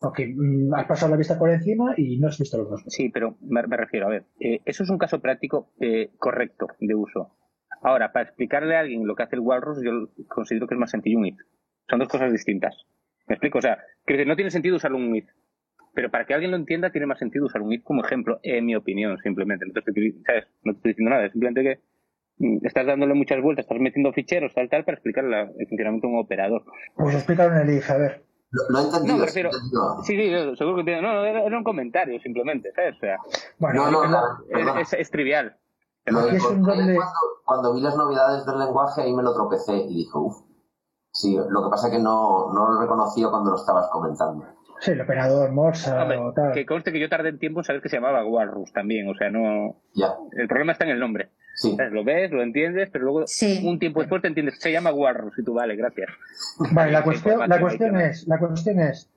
Porque 0.00 0.32
mm, 0.34 0.74
has 0.74 0.86
pasado 0.86 1.10
la 1.10 1.16
vista 1.16 1.38
por 1.38 1.50
encima 1.50 1.94
y 1.96 2.18
no 2.18 2.28
has 2.28 2.38
visto 2.38 2.56
los 2.56 2.70
dos. 2.70 2.80
Puntos. 2.80 2.94
Sí, 2.94 3.08
pero 3.08 3.36
me, 3.40 3.62
refiero, 3.62 4.06
a 4.06 4.10
ver, 4.10 4.24
eh, 4.40 4.60
eso 4.64 4.84
es 4.84 4.90
un 4.90 4.98
caso 4.98 5.20
práctico 5.20 5.70
eh, 5.80 6.10
correcto 6.18 6.68
de 6.80 6.94
uso. 6.94 7.32
Ahora, 7.82 8.12
para 8.12 8.26
explicarle 8.26 8.76
a 8.76 8.80
alguien 8.80 9.06
lo 9.06 9.14
que 9.14 9.22
hace 9.22 9.36
el 9.36 9.40
Walrus, 9.40 9.82
yo 9.82 10.08
considero 10.28 10.66
que 10.66 10.74
es 10.74 10.80
más 10.80 10.90
sencillo 10.90 11.18
un 11.18 11.26
if. 11.26 11.38
Son 11.88 11.98
dos 11.98 12.08
cosas 12.08 12.32
distintas. 12.32 12.74
¿Me 13.26 13.34
explico? 13.34 13.58
O 13.58 13.62
sea, 13.62 13.78
que 14.06 14.24
no 14.24 14.36
tiene 14.36 14.50
sentido 14.50 14.76
usar 14.76 14.92
un 14.92 15.14
if. 15.14 15.28
Pero 15.94 16.10
para 16.10 16.26
que 16.26 16.34
alguien 16.34 16.50
lo 16.50 16.56
entienda, 16.56 16.90
tiene 16.90 17.06
más 17.06 17.18
sentido 17.18 17.46
usar 17.46 17.62
un 17.62 17.72
if 17.72 17.82
como 17.82 18.04
ejemplo, 18.04 18.40
en 18.42 18.66
mi 18.66 18.74
opinión, 18.74 19.18
simplemente. 19.18 19.66
No 19.66 19.72
te 19.72 19.80
estoy, 19.80 20.22
No 20.62 20.72
estoy 20.72 20.92
diciendo 20.92 21.10
nada, 21.10 21.26
es 21.26 21.32
simplemente 21.32 21.62
que 21.62 21.80
mm, 22.44 22.66
estás 22.66 22.86
dándole 22.86 23.14
muchas 23.14 23.40
vueltas, 23.40 23.64
estás 23.64 23.80
metiendo 23.80 24.12
ficheros, 24.12 24.54
tal, 24.54 24.68
tal, 24.68 24.84
para 24.84 24.96
explicar 24.96 25.24
el 25.24 25.66
funcionamiento 25.68 26.06
de 26.06 26.12
un 26.12 26.20
operador. 26.20 26.64
Pues 26.94 27.14
explícalo 27.14 27.54
en 27.54 27.68
el 27.68 27.76
if, 27.78 27.90
a 27.90 27.96
ver. 27.96 28.28
Lo, 28.50 28.78
he 28.78 28.82
entendido. 28.82 29.18
No, 29.72 30.02
Sí, 30.02 30.16
sí, 30.16 30.56
seguro 30.56 30.76
que 30.76 30.80
entiendo. 30.80 31.02
No, 31.02 31.14
no, 31.14 31.24
era, 31.24 31.56
un 31.56 31.64
comentario 31.64 32.18
simplemente, 32.20 32.72
¿sabes? 32.72 32.96
O 32.96 33.00
sea, 33.00 33.16
bueno, 33.58 33.90
no, 33.90 34.06
no, 34.06 34.78
es, 34.78 35.10
trivial 35.10 35.56
cuando, 37.44 37.74
vi 37.74 37.80
las 37.80 37.96
novedades 37.96 38.44
del 38.46 38.58
lenguaje 38.58 39.02
ahí 39.02 39.14
me 39.14 39.22
lo 39.22 39.34
tropecé 39.34 39.76
y 39.76 39.94
dije, 39.94 40.10
uff. 40.14 40.36
Sí, 41.10 41.36
lo 41.36 41.64
que 41.64 41.70
pasa 41.70 41.88
es 41.88 41.94
que 41.94 42.02
no, 42.02 42.52
no 42.52 42.70
lo 42.70 42.80
reconocido 42.80 43.30
cuando 43.30 43.50
lo 43.50 43.56
estabas 43.56 43.88
comentando. 43.90 44.44
Sí, 44.80 44.92
el 44.92 45.00
operador 45.00 45.50
Morsa 45.50 46.06
o 46.06 46.32
tal. 46.32 46.52
Que 46.52 46.66
conste 46.66 46.92
que 46.92 47.00
yo 47.00 47.08
tardé 47.08 47.30
en 47.30 47.38
tiempo 47.38 47.60
en 47.60 47.64
saber 47.64 47.82
que 47.82 47.88
se 47.88 47.96
llamaba 47.96 48.24
Walrus 48.24 48.72
también, 48.72 49.08
o 49.08 49.14
sea, 49.14 49.30
no... 49.30 49.80
Ya. 49.94 50.14
El 50.32 50.46
problema 50.46 50.72
está 50.72 50.84
en 50.84 50.90
el 50.90 51.00
nombre. 51.00 51.30
Sí. 51.54 51.76
Lo 51.90 52.04
ves, 52.04 52.30
lo 52.30 52.42
entiendes, 52.42 52.88
pero 52.92 53.06
luego 53.06 53.24
un 53.64 53.78
tiempo 53.80 54.00
después 54.00 54.22
te 54.22 54.28
entiendes, 54.28 54.60
se 54.60 54.70
llama 54.70 54.92
Walrus 54.92 55.36
y 55.38 55.44
tú, 55.44 55.54
vale, 55.54 55.74
gracias. 55.74 56.08
Vale, 56.72 56.92
la 56.92 57.02
cuestión, 57.04 57.48
la 57.48 57.60
cuestión 57.60 58.00
es, 58.00 58.28
la 58.28 58.38
cuestión 58.38 58.78
es, 58.78 59.10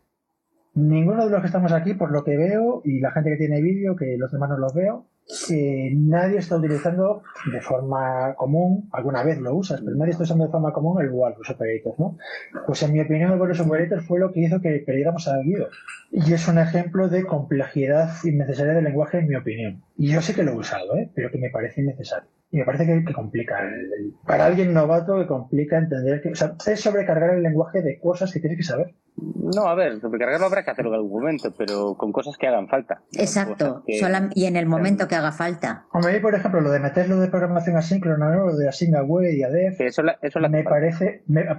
ninguno 0.73 1.26
de 1.26 1.31
los 1.31 1.41
que 1.41 1.47
estamos 1.47 1.72
aquí, 1.72 1.93
por 1.93 2.11
lo 2.11 2.23
que 2.23 2.38
veo, 2.38 2.81
y 2.84 2.99
la 2.99 3.11
gente 3.11 3.31
que 3.31 3.38
tiene 3.38 3.61
vídeo, 3.61 3.95
que 3.95 4.15
los 4.18 4.31
demás 4.31 4.49
no 4.49 4.57
los 4.57 4.73
veo, 4.73 5.05
que 5.48 5.91
nadie 5.95 6.39
está 6.39 6.57
utilizando 6.57 7.23
de 7.52 7.61
forma 7.61 8.34
común, 8.35 8.89
alguna 8.91 9.23
vez 9.23 9.39
lo 9.39 9.56
usas, 9.56 9.81
pero 9.81 9.95
nadie 9.95 10.11
está 10.11 10.23
usando 10.23 10.45
de 10.45 10.52
forma 10.52 10.73
común 10.73 11.02
el 11.02 11.10
Walrus 11.10 11.49
Operators, 11.49 11.99
¿no? 11.99 12.18
Pues 12.65 12.84
en 12.84 12.93
mi 12.93 12.99
opinión 12.99 13.31
el 13.31 13.39
Walrus 13.39 13.61
Operators 13.61 14.06
fue 14.06 14.19
lo 14.19 14.31
que 14.31 14.41
hizo 14.41 14.60
que 14.60 14.84
perdiéramos 14.85 15.27
a 15.27 15.38
Guido. 15.39 15.68
Y 16.11 16.34
es 16.34 16.48
un 16.48 16.57
ejemplo 16.57 17.07
de 17.07 17.26
complejidad 17.26 18.11
innecesaria 18.23 18.73
del 18.73 18.84
lenguaje 18.84 19.19
en 19.19 19.27
mi 19.27 19.35
opinión. 19.35 19.81
Y 20.02 20.11
yo 20.11 20.19
sé 20.19 20.34
que 20.34 20.41
lo 20.41 20.53
he 20.53 20.56
usado, 20.56 20.98
¿eh? 20.98 21.11
pero 21.14 21.30
que 21.30 21.38
me 21.38 21.52
parece 21.52 21.82
innecesario. 21.82 22.28
Y 22.49 22.57
me 22.57 22.65
parece 22.65 22.88
que, 22.88 23.06
que 23.06 23.14
complica. 23.14 23.60
para 24.26 24.48
alguien 24.48 24.73
novato 24.73 25.19
que 25.19 25.28
complica 25.28 25.78
entender 25.78 26.23
que... 26.23 26.30
O 26.30 26.36
sea, 26.36 26.56
es 26.65 26.82
sobrecargar 26.82 27.36
el 27.36 27.44
lenguaje 27.44 27.84
de 27.84 27.99
cosas 27.99 28.34
que 28.34 28.40
tienes 28.40 28.57
que 28.57 28.64
saber. 28.64 28.95
No, 29.15 29.68
a 29.68 29.76
ver, 29.76 30.02
sobrecargarlo 30.02 30.48
habrá 30.48 30.65
que 30.65 30.72
hacerlo 30.72 30.90
en 30.90 30.95
algún 30.95 31.22
momento, 31.22 31.53
pero 31.56 31.94
con 31.94 32.11
cosas 32.11 32.36
que 32.36 32.48
hagan 32.48 32.68
falta. 32.68 33.03
Exacto, 33.11 33.84
y 33.86 34.45
en 34.45 34.56
el 34.56 34.65
momento 34.65 35.07
que 35.07 35.14
haga 35.14 35.32
falta. 35.32 35.86
Hombre, 35.94 36.19
por 36.19 36.34
ejemplo, 36.34 36.61
lo 36.61 36.72
de 36.72 36.80
meterlo 36.80 37.19
de 37.19 37.28
programación 37.28 37.78
asíncrona, 37.78 38.32
¿no? 38.32 38.48
lo 38.48 38.57
de 38.57 38.69
async 38.69 38.95
away 38.95 39.38
y 39.38 39.44
adef, 39.44 39.80
eso 39.82 40.02
eso 40.23 40.40
me, 40.40 40.64
parece, 40.64 41.22
me, 41.28 41.44
me, 41.44 41.56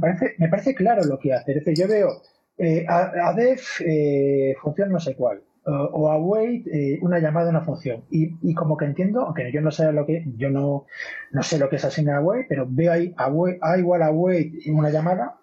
parece, 0.00 0.34
me 0.38 0.48
parece 0.48 0.74
claro 0.74 1.04
lo 1.04 1.16
que 1.20 1.32
hace. 1.32 1.52
Es 1.52 1.64
decir, 1.64 1.84
yo 1.84 1.88
veo 1.88 2.08
eh, 2.56 2.84
adef 2.88 3.80
eh, 3.86 4.56
función 4.60 4.90
no 4.90 4.98
sé 4.98 5.14
cuál 5.14 5.42
o 5.68 6.10
await 6.10 6.66
eh, 6.66 6.98
una 7.02 7.18
llamada 7.18 7.50
una 7.50 7.60
función. 7.60 8.04
Y, 8.10 8.36
y, 8.42 8.54
como 8.54 8.76
que 8.76 8.86
entiendo 8.86 9.22
aunque 9.22 9.52
yo 9.52 9.60
no 9.60 9.70
sé 9.70 9.92
lo 9.92 10.06
que 10.06 10.24
yo 10.36 10.50
no, 10.50 10.86
no 11.32 11.42
sé 11.42 11.58
lo 11.58 11.68
que 11.68 11.76
es 11.76 11.84
async 11.84 12.08
await 12.08 12.46
pero 12.48 12.66
veo 12.68 12.92
ahí 12.92 13.14
await, 13.16 13.58
a 13.62 13.78
igual 13.78 14.02
await 14.02 14.52
una 14.68 14.90
llamada 14.90 15.38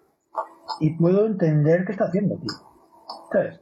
y 0.80 0.90
puedo 0.96 1.26
entender 1.26 1.84
qué 1.84 1.92
está 1.92 2.06
haciendo 2.06 2.36
tío. 2.36 2.54
¿sabes? 3.32 3.60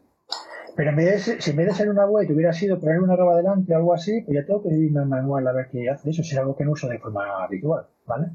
pero 0.77 0.91
en 0.91 0.97
vez 0.97 1.07
de 1.07 1.19
ser, 1.19 1.43
si 1.43 1.51
en 1.51 1.57
vez 1.57 1.67
de 1.67 1.75
ser 1.75 1.91
una 1.91 2.05
await 2.05 2.31
hubiera 2.31 2.53
sido 2.53 2.81
poner 2.81 3.01
una 3.01 3.13
arroba 3.13 3.35
adelante 3.35 3.75
o 3.75 3.77
algo 3.77 3.95
así 3.95 4.23
pues 4.23 4.35
ya 4.35 4.47
tengo 4.47 4.63
que 4.63 4.75
irme 4.75 5.01
al 5.01 5.09
manual 5.09 5.47
a 5.47 5.53
ver 5.53 5.69
qué 5.71 5.89
hace 5.91 6.11
eso 6.11 6.23
si 6.23 6.33
es 6.33 6.39
algo 6.39 6.57
que 6.57 6.65
no 6.65 6.73
uso 6.73 6.89
de 6.89 6.99
forma 6.99 7.45
habitual 7.45 7.87
¿vale? 8.07 8.29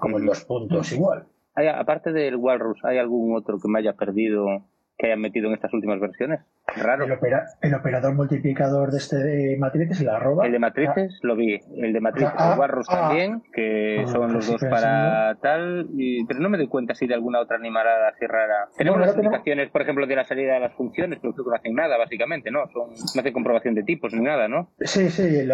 como 0.00 0.18
en 0.18 0.26
los 0.26 0.44
puntos 0.44 0.92
igual. 0.92 1.26
Hay, 1.54 1.68
aparte 1.68 2.12
del 2.12 2.36
Walrus 2.36 2.84
¿hay 2.84 2.98
algún 2.98 3.36
otro 3.36 3.58
que 3.60 3.68
me 3.68 3.78
haya 3.78 3.92
perdido 3.92 4.64
que 4.96 5.06
hayan 5.06 5.20
metido 5.20 5.48
en 5.48 5.54
estas 5.54 5.72
últimas 5.72 6.00
versiones. 6.00 6.40
Raro. 6.76 7.04
El, 7.04 7.74
operador 7.74 8.14
multiplicador 8.14 8.90
de 8.90 8.98
este 8.98 9.16
de 9.16 9.56
matrices, 9.58 10.00
el 10.00 10.08
arroba. 10.08 10.46
El 10.46 10.52
de 10.52 10.58
matrices 10.58 11.12
ah. 11.14 11.20
lo 11.22 11.36
vi. 11.36 11.60
El 11.76 11.92
de 11.92 12.00
matrices, 12.00 12.32
ah, 12.36 12.56
barros 12.56 12.86
ah. 12.90 13.08
también, 13.08 13.42
que 13.52 14.04
ah, 14.04 14.08
son 14.08 14.32
los 14.32 14.46
dos 14.46 14.60
para 14.62 15.36
tal. 15.42 15.88
pero 16.28 16.40
no 16.40 16.48
me 16.48 16.58
doy 16.58 16.68
cuenta 16.68 16.94
si 16.94 17.06
de 17.06 17.14
alguna 17.14 17.40
otra 17.40 17.56
animarada 17.56 18.08
así 18.08 18.26
rara. 18.26 18.68
Tenemos 18.76 19.00
las 19.00 19.16
indicaciones, 19.16 19.70
por 19.70 19.82
ejemplo, 19.82 20.06
de 20.06 20.16
la 20.16 20.24
salida 20.24 20.54
de 20.54 20.60
las 20.60 20.74
funciones, 20.74 21.18
pero 21.20 21.34
creo 21.34 21.44
que 21.44 21.50
no 21.50 21.56
hacen 21.56 21.74
nada, 21.74 21.98
básicamente, 21.98 22.50
¿no? 22.50 22.66
Son, 22.72 22.90
no 22.90 23.20
hacen 23.20 23.32
comprobación 23.32 23.74
de 23.74 23.82
tipos 23.82 24.12
ni 24.14 24.22
nada, 24.22 24.48
¿no? 24.48 24.70
Sí, 24.80 25.10
sí, 25.10 25.22
el, 25.22 25.50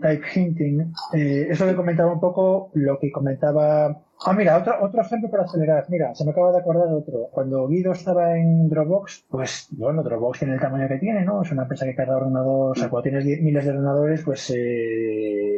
type, 0.00 0.26
hinting. 0.34 0.92
Eh, 1.14 1.46
eso 1.50 1.66
que 1.66 1.74
comentaba 1.74 2.12
un 2.12 2.20
poco 2.20 2.70
lo 2.74 2.98
que 2.98 3.10
comentaba 3.12 4.02
Ah, 4.24 4.32
mira, 4.32 4.56
otro, 4.56 4.74
otro 4.80 5.02
ejemplo 5.02 5.30
para 5.30 5.44
acelerar. 5.44 5.84
Mira, 5.88 6.14
se 6.14 6.24
me 6.24 6.30
acaba 6.30 6.52
de 6.52 6.58
acordar 6.58 6.88
otro. 6.92 7.28
Cuando 7.32 7.66
Guido 7.66 7.92
estaba 7.92 8.38
en 8.38 8.68
Dropbox, 8.68 9.26
pues 9.28 9.68
bueno, 9.72 10.02
Dropbox 10.02 10.38
tiene 10.38 10.54
el 10.54 10.60
tamaño 10.60 10.86
que 10.86 10.98
tiene, 10.98 11.24
¿no? 11.24 11.42
Es 11.42 11.50
una 11.50 11.62
empresa 11.62 11.86
que 11.86 11.96
cada 11.96 12.18
ordenador, 12.18 12.72
o 12.72 12.74
sea, 12.74 12.88
cuando 12.88 13.10
tienes 13.10 13.24
miles 13.42 13.64
de 13.64 13.70
ordenadores, 13.70 14.22
pues 14.22 14.48
eh, 14.54 15.56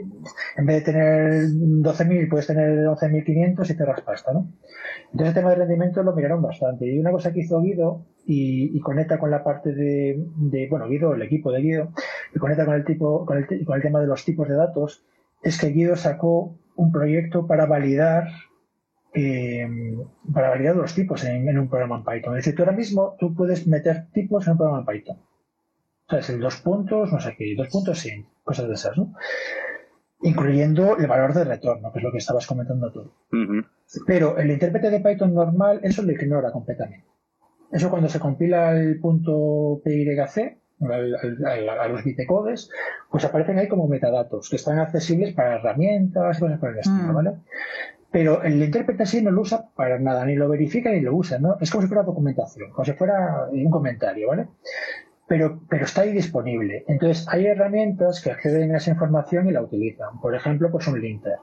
en 0.57 0.66
vez 0.66 0.77
de 0.77 0.93
tener 0.93 1.32
12.000, 1.51 2.31
puedes 2.31 2.47
tener 2.47 2.86
11.500 2.86 3.70
y 3.70 3.77
te 3.77 3.85
raspasta, 3.85 4.32
¿no? 4.32 4.49
Entonces 5.12 5.28
el 5.28 5.35
tema 5.35 5.51
de 5.51 5.57
rendimiento 5.57 6.03
lo 6.03 6.15
miraron 6.15 6.41
bastante. 6.41 6.86
Y 6.86 6.99
una 6.99 7.11
cosa 7.11 7.32
que 7.32 7.41
hizo 7.41 7.61
Guido, 7.61 8.07
y, 8.27 8.81
conecta 8.81 9.19
con 9.19 9.31
la 9.31 9.45
parte 9.45 9.74
de, 9.74 10.24
de, 10.36 10.69
bueno, 10.70 10.89
Guido, 10.89 11.15
el 11.15 11.23
equipo 11.23 11.53
de 11.53 11.61
Guido, 11.61 11.91
y 12.35 12.39
conecta 12.39 12.65
con 12.65 12.74
el 12.74 12.85
tipo, 12.85 13.27
con 13.27 13.36
el, 13.36 13.65
con 13.65 13.77
el 13.77 13.82
tema 13.82 14.01
de 14.01 14.07
los 14.07 14.24
tipos 14.24 14.49
de 14.49 14.55
datos, 14.55 15.05
es 15.43 15.61
que 15.61 15.69
Guido 15.69 15.97
sacó 15.97 16.57
un 16.77 16.91
proyecto 16.91 17.47
para 17.47 17.66
validar 17.66 18.24
eh, 19.15 19.69
para 20.32 20.51
validar 20.51 20.77
los 20.77 20.95
tipos 20.95 21.24
en, 21.24 21.59
un 21.59 21.69
programa 21.69 21.97
en 21.97 22.05
Python. 22.05 22.36
Es 22.36 22.45
decir, 22.45 22.57
tú 22.57 22.62
ahora 22.62 22.77
mismo 22.77 23.16
tú 23.19 23.35
puedes 23.35 23.66
meter 23.66 24.09
tipos 24.12 24.47
en 24.47 24.53
un 24.53 24.59
programa 24.59 24.81
en 24.81 24.86
Python. 24.86 25.16
O 25.16 26.11
sea, 26.11 26.19
es 26.19 26.31
el 26.31 26.41
dos 26.41 26.57
puntos, 26.57 27.12
no 27.12 27.20
sé 27.20 27.35
qué, 27.36 27.55
dos 27.57 27.69
puntos 27.69 27.99
sí, 27.99 28.27
cosas 28.43 28.69
de 28.69 28.74
esas, 28.74 28.99
¿no? 28.99 29.15
Incluyendo 30.23 30.97
el 30.97 31.07
valor 31.07 31.32
de 31.32 31.45
retorno, 31.45 31.93
que 31.93 31.99
es 31.99 32.03
lo 32.03 32.12
que 32.12 32.19
estabas 32.19 32.47
comentando 32.47 32.91
tú. 32.91 33.12
Pero 34.07 34.36
el 34.36 34.51
intérprete 34.51 34.91
de 34.91 35.01
Python 35.01 35.32
normal, 35.32 35.81
eso 35.82 36.03
lo 36.03 36.12
ignora 36.12 36.51
completamente. 36.51 37.07
Eso 37.70 37.91
cuando 37.91 38.09
se 38.09 38.20
compila 38.20 38.77
el 38.77 39.01
punto 39.01 39.81
PYC, 39.85 40.59
a, 40.81 41.89
los 41.89 42.05
bitecodes, 42.05 42.70
pues 43.11 43.24
aparecen 43.24 43.59
ahí 43.59 43.69
como 43.69 43.89
metadatos 43.89 44.51
que 44.51 44.57
están 44.57 44.78
accesibles 44.78 45.35
para 45.35 45.57
herramientas 45.57 46.36
y 46.36 46.41
cosas 46.41 46.59
por 46.59 46.70
el 46.70 46.78
estilo, 46.78 47.12
mm. 47.12 47.15
¿vale? 47.15 47.31
Pero 48.15 48.45
el 48.45 48.62
intérprete 48.62 49.03
así 49.03 49.20
no 49.20 49.32
lo 49.32 49.41
usa 49.41 49.70
para 49.74 49.99
nada, 49.99 50.24
ni 50.24 50.36
lo 50.36 50.49
verifica 50.49 50.89
ni 50.93 51.01
lo 51.01 51.16
usa, 51.16 51.41
¿no? 51.41 51.57
Es 51.61 51.69
como 51.69 51.82
si 51.82 51.89
fuera 51.89 52.05
documentación, 52.05 52.70
como 52.70 52.85
si 52.85 52.93
fuera 52.93 53.49
un 53.51 53.69
comentario, 53.73 54.28
¿vale? 54.28 54.47
Pero, 55.27 55.62
pero 55.69 55.85
está 55.85 56.03
ahí 56.03 56.12
disponible. 56.12 56.85
Entonces, 56.86 57.27
hay 57.28 57.47
herramientas 57.47 58.23
que 58.23 58.31
acceden 58.31 58.73
a 58.73 58.77
esa 58.77 58.93
información 58.93 59.49
y 59.49 59.51
la 59.51 59.62
utilizan. 59.62 60.20
Por 60.20 60.32
ejemplo, 60.36 60.70
pues 60.70 60.86
un 60.86 61.01
linter. 61.01 61.39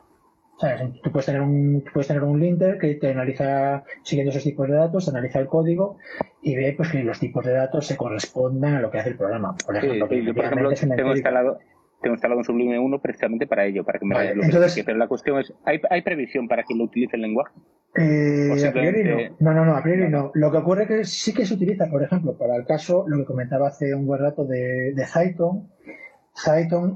Tú 1.03 1.11
puedes 1.11 1.25
tener 1.25 1.41
un, 1.41 1.83
puedes 1.91 2.07
tener 2.07 2.23
un 2.23 2.39
linter 2.39 2.77
que 2.77 2.95
te 2.95 3.11
analiza, 3.11 3.83
siguiendo 4.03 4.29
esos 4.29 4.43
tipos 4.43 4.69
de 4.69 4.75
datos, 4.75 5.03
te 5.03 5.11
analiza 5.11 5.39
el 5.39 5.47
código 5.47 5.97
y 6.41 6.55
ve 6.55 6.73
pues 6.77 6.89
que 6.89 7.03
los 7.03 7.19
tipos 7.19 7.43
de 7.45 7.51
datos 7.51 7.85
se 7.85 7.97
correspondan 7.97 8.75
a 8.75 8.79
lo 8.79 8.91
que 8.91 8.99
hace 8.99 9.09
el 9.09 9.17
programa. 9.17 9.55
Por 9.65 9.75
ejemplo, 9.75 10.07
por 10.07 10.45
ejemplo 10.45 10.69
tengo 10.71 11.11
instalado, 11.11 11.59
tengo 12.01 12.15
instalado 12.15 12.39
un 12.39 12.43
Sublime 12.43 12.79
1 12.79 13.01
precisamente 13.01 13.47
para 13.47 13.65
ello, 13.65 13.83
para 13.83 13.99
que 13.99 14.05
me 14.05 14.15
vaya 14.15 14.33
lo 14.33 14.43
entonces, 14.43 14.83
Pero 14.85 14.97
la 14.97 15.07
cuestión 15.07 15.39
es, 15.39 15.53
¿hay, 15.65 15.79
¿hay 15.89 16.01
previsión 16.01 16.47
para 16.47 16.63
que 16.63 16.73
lo 16.75 16.85
utilice 16.85 17.15
el 17.15 17.21
lenguaje? 17.21 17.53
Eh, 17.95 18.49
a 18.67 18.71
priori 18.71 19.03
no. 19.03 19.17
No, 19.39 19.53
no, 19.53 19.65
no, 19.65 19.75
a 19.75 19.83
priori 19.83 20.09
no. 20.09 20.31
Lo 20.33 20.51
que 20.51 20.57
ocurre 20.57 20.83
es 20.83 20.87
que 20.87 21.03
sí 21.05 21.33
que 21.33 21.45
se 21.45 21.53
utiliza, 21.53 21.87
por 21.87 22.03
ejemplo, 22.03 22.37
para 22.37 22.55
el 22.55 22.65
caso, 22.65 23.05
lo 23.07 23.17
que 23.17 23.25
comentaba 23.25 23.67
hace 23.67 23.93
un 23.93 24.07
buen 24.07 24.21
rato 24.21 24.45
de, 24.45 24.93
de 24.93 25.05
Python 25.13 25.69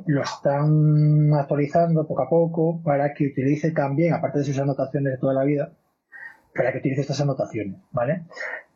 lo 0.08 0.22
están 0.22 1.34
actualizando 1.34 2.08
poco 2.08 2.24
a 2.24 2.30
poco 2.30 2.82
para 2.84 3.14
que 3.14 3.28
utilice 3.28 3.72
también, 3.72 4.14
aparte 4.14 4.40
de 4.40 4.46
sus 4.46 4.58
anotaciones 4.58 5.14
de 5.14 5.20
toda 5.20 5.34
la 5.34 5.44
vida, 5.44 5.74
para 6.54 6.72
que 6.72 6.80
utilice 6.80 7.02
estas 7.02 7.22
anotaciones, 7.22 7.76
¿vale? 7.92 8.24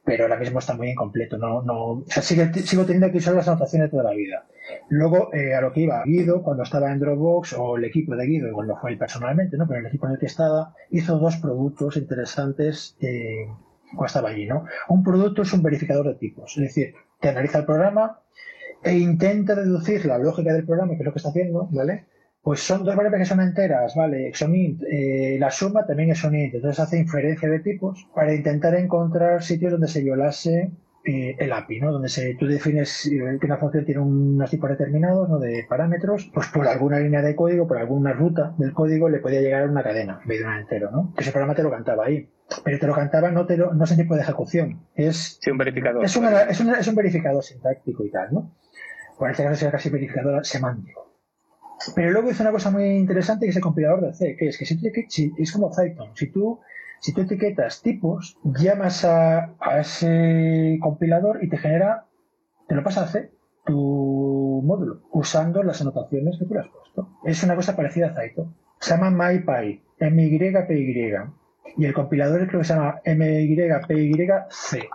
Pero 0.04 0.24
ahora 0.26 0.38
mismo 0.38 0.60
está 0.60 0.76
muy 0.76 0.90
incompleto, 0.90 1.38
no, 1.38 1.62
no, 1.62 1.92
o 1.92 2.04
sea, 2.08 2.22
sigo 2.24 2.84
teniendo 2.84 3.12
que 3.12 3.18
usar 3.18 3.36
las 3.36 3.48
anotaciones 3.48 3.88
de 3.88 3.92
toda 3.92 4.04
la 4.04 4.16
vida. 4.16 4.46
Luego, 4.90 5.34
eh, 5.34 5.54
a 5.54 5.62
lo 5.62 5.72
que 5.72 5.82
iba, 5.82 6.04
Guido, 6.04 6.42
cuando 6.42 6.64
estaba 6.64 6.92
en 6.92 7.00
Dropbox, 7.00 7.54
o 7.54 7.78
el 7.78 7.86
equipo 7.86 8.16
de 8.16 8.26
Guido, 8.26 8.48
igual 8.48 8.68
no 8.68 8.78
fue 8.78 8.92
él 8.92 8.98
personalmente, 8.98 9.58
¿no? 9.58 9.68
Pero 9.68 9.80
el 9.82 9.86
equipo 9.88 10.08
en 10.08 10.14
el 10.14 10.20
que 10.20 10.26
estaba, 10.26 10.74
hizo 10.90 11.18
dos 11.20 11.38
productos 11.38 11.98
interesantes 11.98 12.98
eh, 13.02 13.48
cuando 13.92 14.06
estaba 14.06 14.30
allí, 14.30 14.46
¿no? 14.46 14.66
Un 14.90 15.04
producto 15.04 15.42
es 15.44 15.54
un 15.54 15.64
verificador 15.64 16.08
de 16.08 16.16
tipos, 16.16 16.58
es 16.58 16.64
decir, 16.64 16.94
te 17.20 17.30
analiza 17.30 17.60
el 17.60 17.66
programa 17.66 18.20
e 18.84 18.98
intenta 18.98 19.56
deducir 19.56 20.06
la 20.06 20.18
lógica 20.18 20.54
del 20.54 20.66
programa, 20.66 20.94
que 20.94 21.00
es 21.00 21.06
lo 21.06 21.12
que 21.12 21.20
está 21.20 21.30
haciendo, 21.30 21.68
¿vale? 21.72 22.06
Pues 22.42 22.62
son 22.62 22.86
dos 22.86 22.96
variables 22.96 23.22
que 23.22 23.36
son 23.36 23.42
enteras, 23.42 23.96
¿vale? 23.96 24.32
Son 24.34 24.56
int, 24.56 24.82
eh, 24.90 25.38
la 25.40 25.52
suma 25.52 25.86
también 25.86 26.12
es 26.12 26.24
un 26.24 26.36
int, 26.36 26.56
entonces 26.56 26.80
hace 26.80 26.98
inferencia 26.98 27.50
de 27.50 27.60
tipos 27.60 28.08
para 28.16 28.34
intentar 28.34 28.76
encontrar 28.76 29.44
sitios 29.44 29.74
donde 29.74 29.88
se 29.88 30.02
violase 30.02 30.72
eh, 31.06 31.38
el 31.40 31.54
API, 31.54 31.80
¿no? 31.80 31.94
Donde 31.94 32.10
se, 32.10 32.36
tú 32.36 32.46
defines 32.46 33.06
eh, 33.08 33.38
que 33.40 33.46
una 33.46 33.58
función 33.58 33.86
tiene 33.86 34.02
unos 34.02 34.50
tipos 34.50 34.70
determinados, 34.70 35.30
¿no? 35.30 35.40
De 35.40 35.66
parámetros, 35.68 36.30
pues 36.34 36.48
por 36.48 36.68
alguna 36.68 37.00
línea 37.00 37.22
de 37.22 37.36
código, 37.36 37.68
por 37.68 37.78
alguna 37.78 38.12
ruta 38.12 38.54
del 38.58 38.74
código 38.74 39.08
le 39.08 39.20
podía 39.20 39.40
llegar 39.40 39.64
a 39.64 39.72
una 39.72 39.82
cadena, 39.82 40.20
en 40.22 40.28
vez 40.28 40.40
de 40.40 40.46
un 40.46 40.54
entero, 40.56 40.92
¿no? 40.92 41.14
Ese 41.18 41.32
programa 41.32 41.56
te 41.56 41.64
lo 41.64 41.72
cantaba 41.72 42.06
ahí. 42.06 42.30
Pero 42.66 42.80
te 42.80 42.88
lo 42.88 42.94
cantaba 42.94 43.32
no, 43.32 43.46
te 43.46 43.56
lo, 43.56 43.74
no 43.74 43.84
es 43.84 43.92
un 43.92 43.98
tipo 43.98 44.16
de 44.16 44.22
ejecución. 44.22 44.82
Es, 44.96 45.40
un 45.50 45.58
verificador. 45.58 46.04
Es, 46.04 46.18
es, 46.18 46.88
un 46.88 46.96
verificador 46.96 47.44
sintáctico 47.44 48.04
y 48.04 48.12
tal, 48.12 48.34
¿no? 48.34 48.56
Por 49.18 49.28
en 49.28 49.32
este 49.32 49.44
caso 49.44 49.56
sería 49.56 49.72
casi 49.72 49.90
verificador 49.90 50.46
semántico. 50.46 51.14
Pero 51.96 52.12
luego 52.12 52.30
hizo 52.30 52.44
una 52.44 52.52
cosa 52.52 52.72
muy 52.72 52.86
interesante 52.86 53.46
que 53.46 53.52
es 53.52 53.56
el 53.56 53.62
compilador 53.62 54.02
de 54.02 54.14
C, 54.14 54.36
que 54.38 54.48
es 54.48 54.58
que 54.58 54.66
si, 54.66 54.78
si 55.08 55.34
es 55.38 55.52
como 55.52 55.70
Python, 55.70 56.10
si 56.14 56.28
tú 56.28 56.60
si 57.00 57.14
tú 57.14 57.22
etiquetas 57.22 57.82
tipos, 57.82 58.38
llamas 58.44 59.06
a, 59.06 59.56
ese 59.80 60.78
compilador 60.82 61.44
y 61.44 61.50
te 61.50 61.58
genera, 61.58 62.06
te 62.68 62.76
lo 62.76 62.84
pasa 62.84 63.04
a 63.04 63.08
C, 63.08 63.32
tu 63.66 64.62
módulo, 64.66 65.02
usando 65.12 65.64
las 65.64 65.82
anotaciones 65.82 66.38
que 66.38 66.46
tú 66.46 66.54
le 66.54 66.62
has 66.62 66.68
puesto. 66.68 67.10
Es 67.24 67.44
una 67.44 67.56
cosa 67.56 67.76
parecida 67.76 68.08
a 68.08 68.14
Zaito. 68.14 68.54
Se 68.80 68.92
llama 68.92 69.10
MyPy, 69.12 69.82
MYPY. 70.00 71.14
Y 71.78 71.86
el 71.86 71.94
compilador 71.94 72.48
creo 72.48 72.62
que 72.62 72.66
se 72.68 72.74
llama 72.74 73.02
MYPYC, 73.06 74.90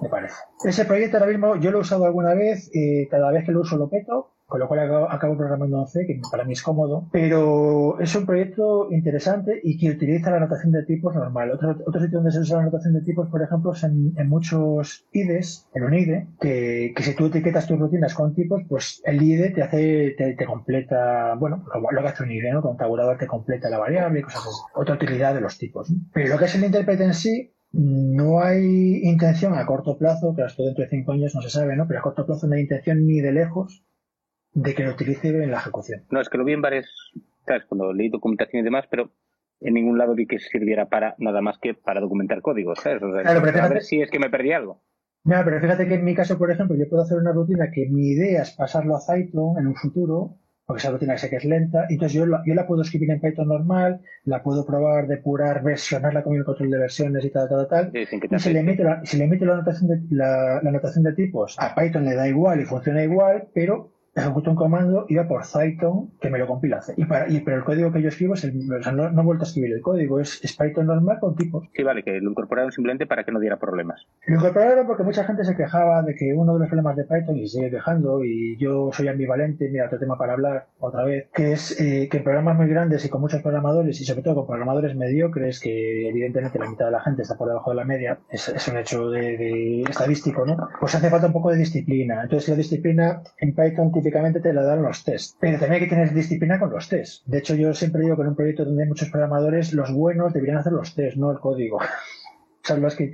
me 0.00 0.08
parece. 0.08 0.36
Ese 0.64 0.84
proyecto 0.84 1.16
ahora 1.16 1.30
mismo 1.30 1.56
yo 1.56 1.70
lo 1.70 1.78
he 1.78 1.80
usado 1.82 2.06
alguna 2.06 2.34
vez, 2.34 2.70
y 2.72 3.06
cada 3.08 3.30
vez 3.30 3.44
que 3.44 3.52
lo 3.52 3.60
uso 3.60 3.76
lo 3.76 3.88
peto, 3.88 4.32
con 4.48 4.60
lo 4.60 4.66
cual 4.66 4.80
acabo, 5.10 5.36
programando 5.36 5.78
en 5.78 5.86
C, 5.86 6.06
que 6.06 6.20
para 6.30 6.44
mí 6.44 6.54
es 6.54 6.62
cómodo, 6.62 7.06
pero 7.12 8.00
es 8.00 8.16
un 8.16 8.24
proyecto 8.24 8.88
interesante 8.90 9.60
y 9.62 9.76
que 9.76 9.90
utiliza 9.90 10.30
la 10.30 10.40
notación 10.40 10.72
de 10.72 10.84
tipos 10.84 11.14
normal. 11.14 11.50
Otro, 11.50 11.76
otro 11.86 12.00
sitio 12.00 12.18
donde 12.18 12.32
se 12.32 12.40
usa 12.40 12.56
la 12.56 12.64
notación 12.64 12.94
de 12.94 13.02
tipos, 13.02 13.28
por 13.28 13.42
ejemplo, 13.42 13.74
es 13.74 13.84
en, 13.84 14.14
muchos 14.26 15.04
IDEs, 15.12 15.68
en 15.74 15.84
un 15.84 15.92
IDE, 15.92 16.28
que, 16.40 16.94
que, 16.96 17.02
si 17.02 17.14
tú 17.14 17.26
etiquetas 17.26 17.66
tus 17.66 17.78
rutinas 17.78 18.14
con 18.14 18.34
tipos, 18.34 18.62
pues 18.66 19.02
el 19.04 19.20
IDE 19.20 19.50
te 19.50 19.62
hace, 19.62 20.14
te, 20.16 20.46
completa, 20.46 21.34
bueno, 21.34 21.66
lo, 21.92 22.00
que 22.00 22.08
hace 22.08 22.22
un 22.22 22.32
IDE, 22.32 22.50
¿no? 22.50 22.62
Con 22.62 22.78
tabulador 22.78 23.18
te 23.18 23.26
completa 23.26 23.68
la 23.68 23.76
variable 23.76 24.20
y 24.20 24.22
cosas 24.22 24.46
así. 24.46 24.60
Otra 24.74 24.94
utilidad 24.94 25.34
de 25.34 25.42
los 25.42 25.58
tipos. 25.58 25.92
Pero 26.14 26.30
lo 26.30 26.38
que 26.38 26.46
es 26.46 26.54
el 26.54 26.64
intérprete 26.64 27.04
en 27.04 27.12
sí, 27.12 27.52
no 27.72 28.40
hay 28.40 29.02
intención 29.02 29.52
a 29.52 29.66
corto 29.66 29.98
plazo, 29.98 30.34
que 30.34 30.42
esto 30.42 30.64
dentro 30.64 30.84
de 30.84 30.88
cinco 30.88 31.12
años 31.12 31.34
no 31.34 31.42
se 31.42 31.50
sabe, 31.50 31.76
¿no? 31.76 31.86
Pero 31.86 32.00
a 32.00 32.02
corto 32.02 32.24
plazo 32.24 32.46
no 32.46 32.54
hay 32.54 32.62
intención 32.62 33.06
ni 33.06 33.20
de 33.20 33.32
lejos 33.32 33.84
de 34.52 34.74
que 34.74 34.84
lo 34.84 34.92
utilice 34.92 35.28
en 35.28 35.50
la 35.50 35.58
ejecución. 35.58 36.04
No, 36.10 36.20
es 36.20 36.28
que 36.28 36.38
lo 36.38 36.44
vi 36.44 36.52
en 36.52 36.62
varias, 36.62 36.86
¿sabes? 37.46 37.64
Cuando 37.66 37.92
leí 37.92 38.08
documentación 38.08 38.60
y 38.60 38.64
demás, 38.64 38.86
pero 38.90 39.10
en 39.60 39.74
ningún 39.74 39.98
lado 39.98 40.14
vi 40.14 40.26
que 40.26 40.38
sirviera 40.38 40.88
para 40.88 41.14
nada 41.18 41.40
más 41.40 41.58
que 41.58 41.74
para 41.74 42.00
documentar 42.00 42.42
códigos, 42.42 42.78
¿sabes? 42.80 43.00
claro, 43.00 43.42
pero 43.42 43.62
a 43.62 43.68
ver 43.68 43.82
si 43.82 44.00
es 44.00 44.10
que 44.10 44.18
me 44.18 44.30
perdí 44.30 44.52
algo. 44.52 44.82
No, 45.24 45.36
pero 45.44 45.60
fíjate 45.60 45.86
que 45.88 45.94
en 45.94 46.04
mi 46.04 46.14
caso, 46.14 46.38
por 46.38 46.50
ejemplo, 46.50 46.76
yo 46.76 46.88
puedo 46.88 47.02
hacer 47.02 47.18
una 47.18 47.32
rutina 47.32 47.70
que 47.72 47.88
mi 47.88 48.10
idea 48.12 48.42
es 48.42 48.52
pasarlo 48.52 48.96
a 48.96 49.00
Python 49.00 49.58
en 49.58 49.66
un 49.66 49.74
futuro, 49.74 50.38
porque 50.64 50.80
esa 50.80 50.90
rutina 50.90 51.18
sé 51.18 51.28
que 51.28 51.36
es 51.36 51.44
lenta, 51.44 51.86
y 51.88 51.94
entonces 51.94 52.16
yo 52.16 52.26
la, 52.26 52.42
yo 52.46 52.54
la 52.54 52.66
puedo 52.66 52.82
escribir 52.82 53.10
en 53.10 53.20
Python 53.20 53.48
normal, 53.48 54.00
la 54.24 54.42
puedo 54.42 54.64
probar, 54.64 55.06
depurar, 55.06 55.62
versionarla 55.62 56.22
con 56.22 56.36
el 56.36 56.44
control 56.44 56.70
de 56.70 56.78
versiones 56.78 57.24
y 57.24 57.30
tal, 57.30 57.48
tal, 57.48 57.68
tal. 57.68 57.90
y 57.94 58.06
si 58.38 58.52
le, 58.52 58.62
meto 58.62 58.84
la, 58.84 59.04
si 59.04 59.18
le 59.18 59.26
meto 59.26 59.44
la 59.44 59.54
anotación, 59.54 59.88
de, 59.88 60.16
la, 60.16 60.60
la 60.62 60.70
anotación 60.70 61.04
de 61.04 61.14
tipos, 61.14 61.56
a 61.58 61.74
Python 61.74 62.04
le 62.04 62.14
da 62.14 62.28
igual 62.28 62.60
y 62.60 62.64
funciona 62.64 63.02
igual, 63.02 63.48
pero 63.52 63.97
ejecuto 64.14 64.50
un 64.50 64.56
comando 64.56 65.06
y 65.08 65.16
va 65.16 65.28
por 65.28 65.42
Python 65.42 66.10
que 66.20 66.30
me 66.30 66.38
lo 66.38 66.46
compila. 66.46 66.80
Y 66.96 67.04
para, 67.04 67.28
y, 67.28 67.40
pero 67.40 67.58
el 67.58 67.64
código 67.64 67.92
que 67.92 68.02
yo 68.02 68.08
escribo 68.08 68.34
es 68.34 68.44
el, 68.44 68.70
o 68.72 68.82
sea, 68.82 68.92
no, 68.92 69.10
no 69.10 69.22
he 69.22 69.24
vuelto 69.24 69.44
a 69.44 69.46
escribir 69.46 69.72
el 69.72 69.80
código, 69.80 70.20
es, 70.20 70.40
Python 70.58 70.86
normal 70.86 71.18
con 71.20 71.36
tipos. 71.36 71.68
Sí, 71.74 71.82
vale, 71.82 72.02
que 72.02 72.20
lo 72.20 72.30
incorporaron 72.30 72.72
simplemente 72.72 73.06
para 73.06 73.24
que 73.24 73.32
no 73.32 73.40
diera 73.40 73.58
problemas. 73.58 74.06
Lo 74.26 74.36
incorporaron 74.36 74.86
porque 74.86 75.02
mucha 75.02 75.24
gente 75.24 75.44
se 75.44 75.56
quejaba 75.56 76.02
de 76.02 76.14
que 76.14 76.34
uno 76.34 76.54
de 76.54 76.60
los 76.60 76.68
problemas 76.68 76.96
de 76.96 77.04
Python, 77.04 77.36
y 77.36 77.46
se 77.46 77.58
sigue 77.58 77.70
quejando, 77.70 78.24
y 78.24 78.56
yo 78.58 78.90
soy 78.92 79.08
ambivalente, 79.08 79.68
mira, 79.70 79.86
otro 79.86 79.98
tema 79.98 80.18
para 80.18 80.32
hablar 80.32 80.66
otra 80.78 81.04
vez, 81.04 81.28
que 81.32 81.52
es 81.52 81.80
eh, 81.80 82.08
que 82.10 82.18
en 82.18 82.24
programas 82.24 82.56
muy 82.56 82.68
grandes 82.68 83.04
y 83.04 83.08
con 83.08 83.20
muchos 83.20 83.42
programadores, 83.42 84.00
y 84.00 84.04
sobre 84.04 84.22
todo 84.22 84.34
con 84.34 84.46
programadores 84.46 84.96
mediocres, 84.96 85.60
que 85.60 86.08
evidentemente 86.08 86.58
la 86.58 86.68
mitad 86.68 86.86
de 86.86 86.92
la 86.92 87.00
gente 87.00 87.22
está 87.22 87.36
por 87.36 87.48
debajo 87.48 87.70
de 87.70 87.76
la 87.76 87.84
media, 87.84 88.18
es, 88.30 88.48
es 88.48 88.68
un 88.68 88.78
hecho 88.78 89.10
de, 89.10 89.82
estadístico, 89.82 90.44
¿no? 90.44 90.56
Pues 90.80 90.94
hace 90.94 91.10
falta 91.10 91.26
un 91.26 91.32
poco 91.32 91.50
de 91.50 91.58
disciplina. 91.58 92.22
Entonces 92.22 92.48
la 92.48 92.56
disciplina 92.56 93.22
en 93.38 93.54
Python 93.54 93.90
típicamente 93.98 94.40
te 94.40 94.52
la 94.52 94.62
dan 94.62 94.82
los 94.82 95.04
tests. 95.04 95.36
Pero 95.40 95.58
también 95.58 95.74
hay 95.74 95.88
que 95.88 95.94
tener 95.94 96.14
disciplina 96.14 96.58
con 96.58 96.70
los 96.70 96.88
tests. 96.88 97.22
De 97.26 97.38
hecho, 97.38 97.54
yo 97.54 97.74
siempre 97.74 98.02
digo 98.02 98.16
que 98.16 98.22
en 98.22 98.28
un 98.28 98.36
proyecto 98.36 98.64
donde 98.64 98.84
hay 98.84 98.88
muchos 98.88 99.10
programadores, 99.10 99.72
los 99.72 99.92
buenos 99.92 100.32
deberían 100.32 100.58
hacer 100.58 100.72
los 100.72 100.94
tests, 100.94 101.18
no 101.18 101.30
el 101.30 101.38
código. 101.38 101.78
los 102.76 102.96
que 102.96 103.08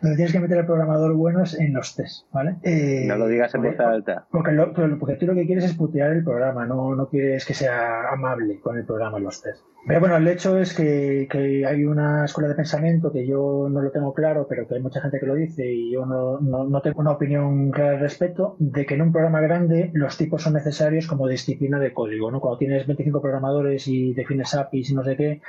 donde 0.00 0.16
tienes 0.16 0.32
que 0.32 0.40
meter 0.40 0.58
al 0.58 0.66
programador 0.66 1.14
buenos 1.14 1.58
en 1.58 1.74
los 1.74 1.94
tests, 1.94 2.26
¿vale? 2.32 2.56
Eh, 2.62 3.04
no 3.06 3.16
lo 3.16 3.26
digas 3.26 3.54
en 3.54 3.62
voz 3.62 3.78
alta. 3.78 4.26
Porque, 4.30 4.52
porque, 4.98 5.16
tú 5.16 5.26
lo 5.26 5.34
que 5.34 5.46
quieres 5.46 5.64
es 5.64 5.74
putear 5.74 6.12
el 6.12 6.24
programa, 6.24 6.66
no, 6.66 6.94
no 6.94 7.08
quieres 7.08 7.44
que 7.44 7.54
sea 7.54 8.10
amable 8.10 8.60
con 8.60 8.78
el 8.78 8.84
programa 8.84 9.18
en 9.18 9.24
los 9.24 9.42
tests. 9.42 9.64
Pero 9.86 10.00
bueno, 10.00 10.16
el 10.16 10.26
hecho 10.28 10.58
es 10.58 10.72
que, 10.72 11.28
que, 11.30 11.66
hay 11.66 11.84
una 11.84 12.24
escuela 12.24 12.48
de 12.48 12.54
pensamiento 12.54 13.12
que 13.12 13.26
yo 13.26 13.68
no 13.70 13.82
lo 13.82 13.90
tengo 13.90 14.14
claro, 14.14 14.46
pero 14.48 14.66
que 14.66 14.76
hay 14.76 14.80
mucha 14.80 15.02
gente 15.02 15.20
que 15.20 15.26
lo 15.26 15.34
dice 15.34 15.70
y 15.70 15.92
yo 15.92 16.06
no, 16.06 16.40
no, 16.40 16.64
no 16.64 16.80
tengo 16.80 17.00
una 17.00 17.10
opinión 17.10 17.70
clara 17.70 17.90
al 17.90 18.00
respecto, 18.00 18.56
de 18.58 18.86
que 18.86 18.94
en 18.94 19.02
un 19.02 19.12
programa 19.12 19.42
grande 19.42 19.90
los 19.92 20.16
tipos 20.16 20.42
son 20.42 20.54
necesarios 20.54 21.06
como 21.06 21.28
disciplina 21.28 21.78
de 21.78 21.92
código, 21.92 22.30
¿no? 22.30 22.40
Cuando 22.40 22.58
tienes 22.58 22.86
25 22.86 23.20
programadores 23.20 23.86
y 23.86 24.14
defines 24.14 24.54
APIs 24.54 24.90
y 24.90 24.94
no 24.94 25.04
sé 25.04 25.16
qué, 25.16 25.42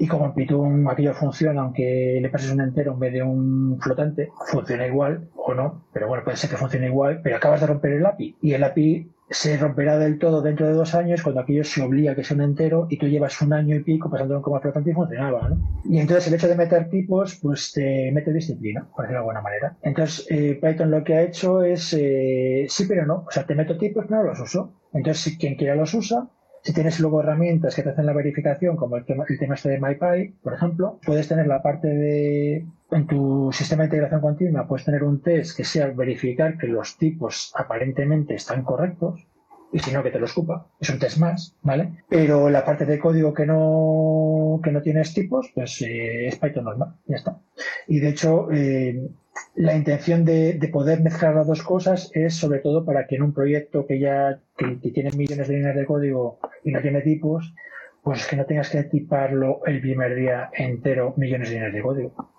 y 0.00 0.06
como 0.06 0.24
en 0.24 0.34
Python 0.34 0.88
aquello 0.88 1.12
funciona, 1.12 1.60
aunque 1.60 2.18
le 2.22 2.28
pases 2.30 2.50
un 2.50 2.62
entero 2.62 2.94
en 2.94 2.98
vez 2.98 3.12
de 3.12 3.22
un 3.22 3.78
flotante, 3.80 4.30
funciona 4.50 4.86
igual 4.86 5.28
o 5.36 5.52
no, 5.52 5.84
pero 5.92 6.08
bueno, 6.08 6.24
puede 6.24 6.38
ser 6.38 6.48
que 6.48 6.56
funcione 6.56 6.86
igual, 6.86 7.20
pero 7.22 7.36
acabas 7.36 7.60
de 7.60 7.66
romper 7.66 7.92
el 7.92 8.06
API 8.06 8.34
y 8.40 8.54
el 8.54 8.64
API 8.64 9.10
se 9.28 9.58
romperá 9.58 9.98
del 9.98 10.18
todo 10.18 10.40
dentro 10.40 10.66
de 10.66 10.72
dos 10.72 10.94
años 10.94 11.22
cuando 11.22 11.42
aquello 11.42 11.64
se 11.64 11.82
obliga 11.82 12.12
a 12.12 12.14
que 12.14 12.24
sea 12.24 12.34
un 12.34 12.42
entero 12.42 12.86
y 12.88 12.96
tú 12.96 13.06
llevas 13.06 13.40
un 13.42 13.52
año 13.52 13.76
y 13.76 13.84
pico 13.84 14.10
pasándolo 14.10 14.40
como 14.40 14.58
flotante 14.58 14.90
y 14.90 14.94
funcionaba, 14.94 15.50
¿no? 15.50 15.80
Y 15.84 15.98
entonces 15.98 16.26
el 16.28 16.34
hecho 16.34 16.48
de 16.48 16.56
meter 16.56 16.88
tipos, 16.88 17.38
pues 17.40 17.70
te 17.72 18.10
mete 18.10 18.32
disciplina, 18.32 18.88
por 18.96 19.04
decirlo 19.04 19.18
de 19.18 19.18
alguna 19.18 19.42
manera. 19.42 19.76
Entonces 19.82 20.26
eh, 20.30 20.58
Python 20.60 20.90
lo 20.90 21.04
que 21.04 21.14
ha 21.14 21.22
hecho 21.22 21.62
es, 21.62 21.92
eh, 21.92 22.64
sí 22.68 22.86
pero 22.88 23.04
no, 23.06 23.24
o 23.28 23.30
sea, 23.30 23.44
te 23.44 23.54
meto 23.54 23.76
tipos 23.76 24.06
pero 24.08 24.22
no 24.22 24.30
los 24.30 24.40
uso. 24.40 24.72
Entonces 24.94 25.22
si 25.22 25.38
quien 25.38 25.56
quiera 25.56 25.76
los 25.76 25.92
usa, 25.92 26.26
si 26.62 26.72
tienes 26.72 27.00
luego 27.00 27.20
herramientas 27.20 27.74
que 27.74 27.82
te 27.82 27.90
hacen 27.90 28.06
la 28.06 28.12
verificación, 28.12 28.76
como 28.76 28.96
el 28.96 29.04
tema, 29.04 29.24
el 29.28 29.38
tema 29.38 29.54
este 29.54 29.70
de 29.70 29.80
MyPy, 29.80 30.34
por 30.42 30.54
ejemplo, 30.54 30.98
puedes 31.04 31.28
tener 31.28 31.46
la 31.46 31.62
parte 31.62 31.88
de, 31.88 32.66
en 32.90 33.06
tu 33.06 33.50
sistema 33.52 33.82
de 33.82 33.86
integración 33.86 34.20
continua, 34.20 34.66
puedes 34.66 34.84
tener 34.84 35.02
un 35.02 35.20
test 35.22 35.56
que 35.56 35.64
sea 35.64 35.88
verificar 35.88 36.58
que 36.58 36.66
los 36.66 36.96
tipos 36.98 37.52
aparentemente 37.56 38.34
están 38.34 38.62
correctos, 38.62 39.26
y 39.72 39.78
si 39.78 39.92
no, 39.92 40.02
que 40.02 40.10
te 40.10 40.18
los 40.18 40.32
ocupa. 40.32 40.66
Es 40.80 40.90
un 40.90 40.98
test 40.98 41.18
más, 41.18 41.54
¿vale? 41.62 42.02
Pero 42.08 42.50
la 42.50 42.64
parte 42.64 42.84
de 42.86 42.98
código 42.98 43.32
que 43.32 43.46
no, 43.46 44.60
que 44.62 44.72
no 44.72 44.82
tienes 44.82 45.14
tipos, 45.14 45.50
pues 45.54 45.80
eh, 45.82 46.26
es 46.26 46.36
Python 46.36 46.64
normal, 46.64 46.96
ya 47.06 47.16
está. 47.16 47.38
Y 47.86 48.00
de 48.00 48.08
hecho, 48.08 48.50
eh, 48.50 49.08
la 49.54 49.74
intención 49.74 50.24
de, 50.24 50.58
poder 50.72 51.00
mezclar 51.00 51.34
las 51.34 51.46
dos 51.46 51.62
cosas 51.62 52.10
es 52.14 52.34
sobre 52.34 52.60
todo 52.60 52.84
para 52.84 53.06
que 53.06 53.16
en 53.16 53.22
un 53.22 53.34
proyecto 53.34 53.86
que 53.86 53.98
ya 53.98 54.40
que, 54.56 54.76
tiene 54.90 55.10
millones 55.16 55.48
de 55.48 55.56
líneas 55.56 55.76
de 55.76 55.86
código 55.86 56.38
y 56.64 56.70
no 56.70 56.80
tiene 56.80 57.02
tipos, 57.02 57.54
pues 58.02 58.26
que 58.26 58.36
no 58.36 58.46
tengas 58.46 58.70
que 58.70 58.84
tiparlo 58.84 59.60
el 59.66 59.80
primer 59.80 60.14
día 60.14 60.50
entero 60.54 61.14
millones 61.16 61.50
de 61.50 61.56
líneas 61.56 61.72
de 61.74 61.82
código. 61.82 62.30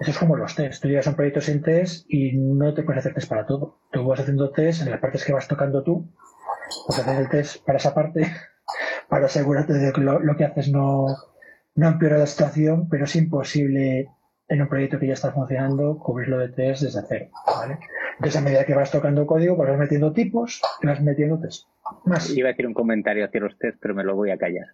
Eso 0.00 0.10
es 0.10 0.18
como 0.18 0.36
los 0.36 0.54
tests. 0.54 0.80
Tú 0.80 0.88
llegas 0.88 1.06
a 1.06 1.10
un 1.10 1.16
proyecto 1.16 1.40
sin 1.40 1.62
test 1.62 2.06
y 2.08 2.32
no 2.36 2.74
te 2.74 2.82
puedes 2.82 3.00
hacer 3.00 3.14
test 3.14 3.28
para 3.28 3.46
todo. 3.46 3.78
Tú 3.92 4.04
vas 4.04 4.20
haciendo 4.20 4.50
test 4.50 4.82
en 4.82 4.90
las 4.90 5.00
partes 5.00 5.24
que 5.24 5.32
vas 5.32 5.46
tocando 5.46 5.82
tú, 5.82 6.10
pues 6.86 6.98
haces 6.98 7.18
el 7.18 7.28
test 7.28 7.64
para 7.64 7.78
esa 7.78 7.94
parte 7.94 8.26
para 9.08 9.26
asegurarte 9.26 9.74
de 9.74 9.92
que 9.92 10.00
lo, 10.00 10.18
lo 10.20 10.36
que 10.36 10.44
haces 10.44 10.70
no, 10.70 11.06
no 11.74 11.88
empeora 11.88 12.18
la 12.18 12.26
situación, 12.26 12.88
pero 12.88 13.04
es 13.04 13.16
imposible 13.16 14.08
en 14.54 14.62
un 14.62 14.68
proyecto 14.68 14.98
que 14.98 15.08
ya 15.08 15.14
está 15.14 15.32
funcionando, 15.32 15.98
cubrirlo 15.98 16.38
de 16.38 16.48
test 16.48 16.82
desde 16.82 17.02
cero, 17.08 17.26
¿vale? 17.46 17.78
Entonces, 18.12 18.40
a 18.40 18.44
medida 18.44 18.64
que 18.64 18.74
vas 18.74 18.90
tocando 18.90 19.26
código, 19.26 19.56
vas 19.56 19.76
metiendo 19.76 20.12
tipos 20.12 20.62
y 20.80 20.86
vas 20.86 21.02
metiendo 21.02 21.40
test. 21.40 21.66
Más. 22.04 22.30
Iba 22.30 22.48
a 22.48 22.52
decir 22.52 22.66
un 22.66 22.74
comentario 22.74 23.24
hacia 23.24 23.40
los 23.40 23.58
test, 23.58 23.78
pero 23.80 23.94
me 23.94 24.04
lo 24.04 24.14
voy 24.14 24.30
a 24.30 24.38
callar. 24.38 24.66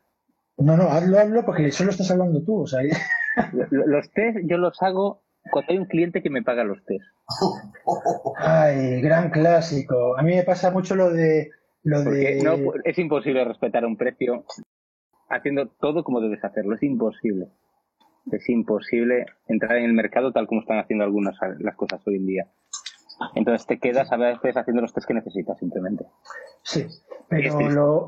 No, 0.58 0.76
no, 0.76 0.84
hazlo, 0.84 1.18
hazlo, 1.18 1.44
porque 1.44 1.72
solo 1.72 1.90
estás 1.90 2.10
hablando 2.10 2.42
tú, 2.44 2.62
o 2.62 2.66
sea... 2.66 2.80
Los 3.70 4.10
test 4.12 4.38
yo 4.44 4.58
los 4.58 4.80
hago 4.82 5.22
cuando 5.50 5.72
hay 5.72 5.78
un 5.78 5.86
cliente 5.86 6.22
que 6.22 6.30
me 6.30 6.42
paga 6.42 6.64
los 6.64 6.84
test. 6.84 7.04
Ay, 8.36 9.00
gran 9.00 9.30
clásico. 9.30 10.18
A 10.18 10.22
mí 10.22 10.34
me 10.34 10.42
pasa 10.42 10.70
mucho 10.70 10.94
lo 10.94 11.10
de... 11.10 11.50
Lo 11.82 12.02
de... 12.02 12.42
No, 12.42 12.56
es 12.84 12.98
imposible 12.98 13.44
respetar 13.44 13.86
un 13.86 13.96
precio 13.96 14.44
haciendo 15.30 15.68
todo 15.68 16.04
como 16.04 16.20
debes 16.20 16.44
hacerlo, 16.44 16.74
es 16.74 16.82
imposible 16.82 17.48
es 18.30 18.48
imposible 18.48 19.26
entrar 19.48 19.76
en 19.76 19.84
el 19.84 19.92
mercado 19.92 20.32
tal 20.32 20.46
como 20.46 20.60
están 20.60 20.78
haciendo 20.78 21.04
algunas 21.04 21.36
las 21.58 21.76
cosas 21.76 22.00
hoy 22.06 22.16
en 22.16 22.26
día. 22.26 22.46
Entonces 23.34 23.66
te 23.66 23.78
quedas 23.78 24.10
a 24.12 24.16
veces 24.16 24.56
haciendo 24.56 24.82
los 24.82 24.92
test 24.94 25.06
que 25.06 25.14
necesitas 25.14 25.58
simplemente. 25.58 26.06
Sí, 26.62 26.86
pero 27.28 27.60
los, 27.60 28.06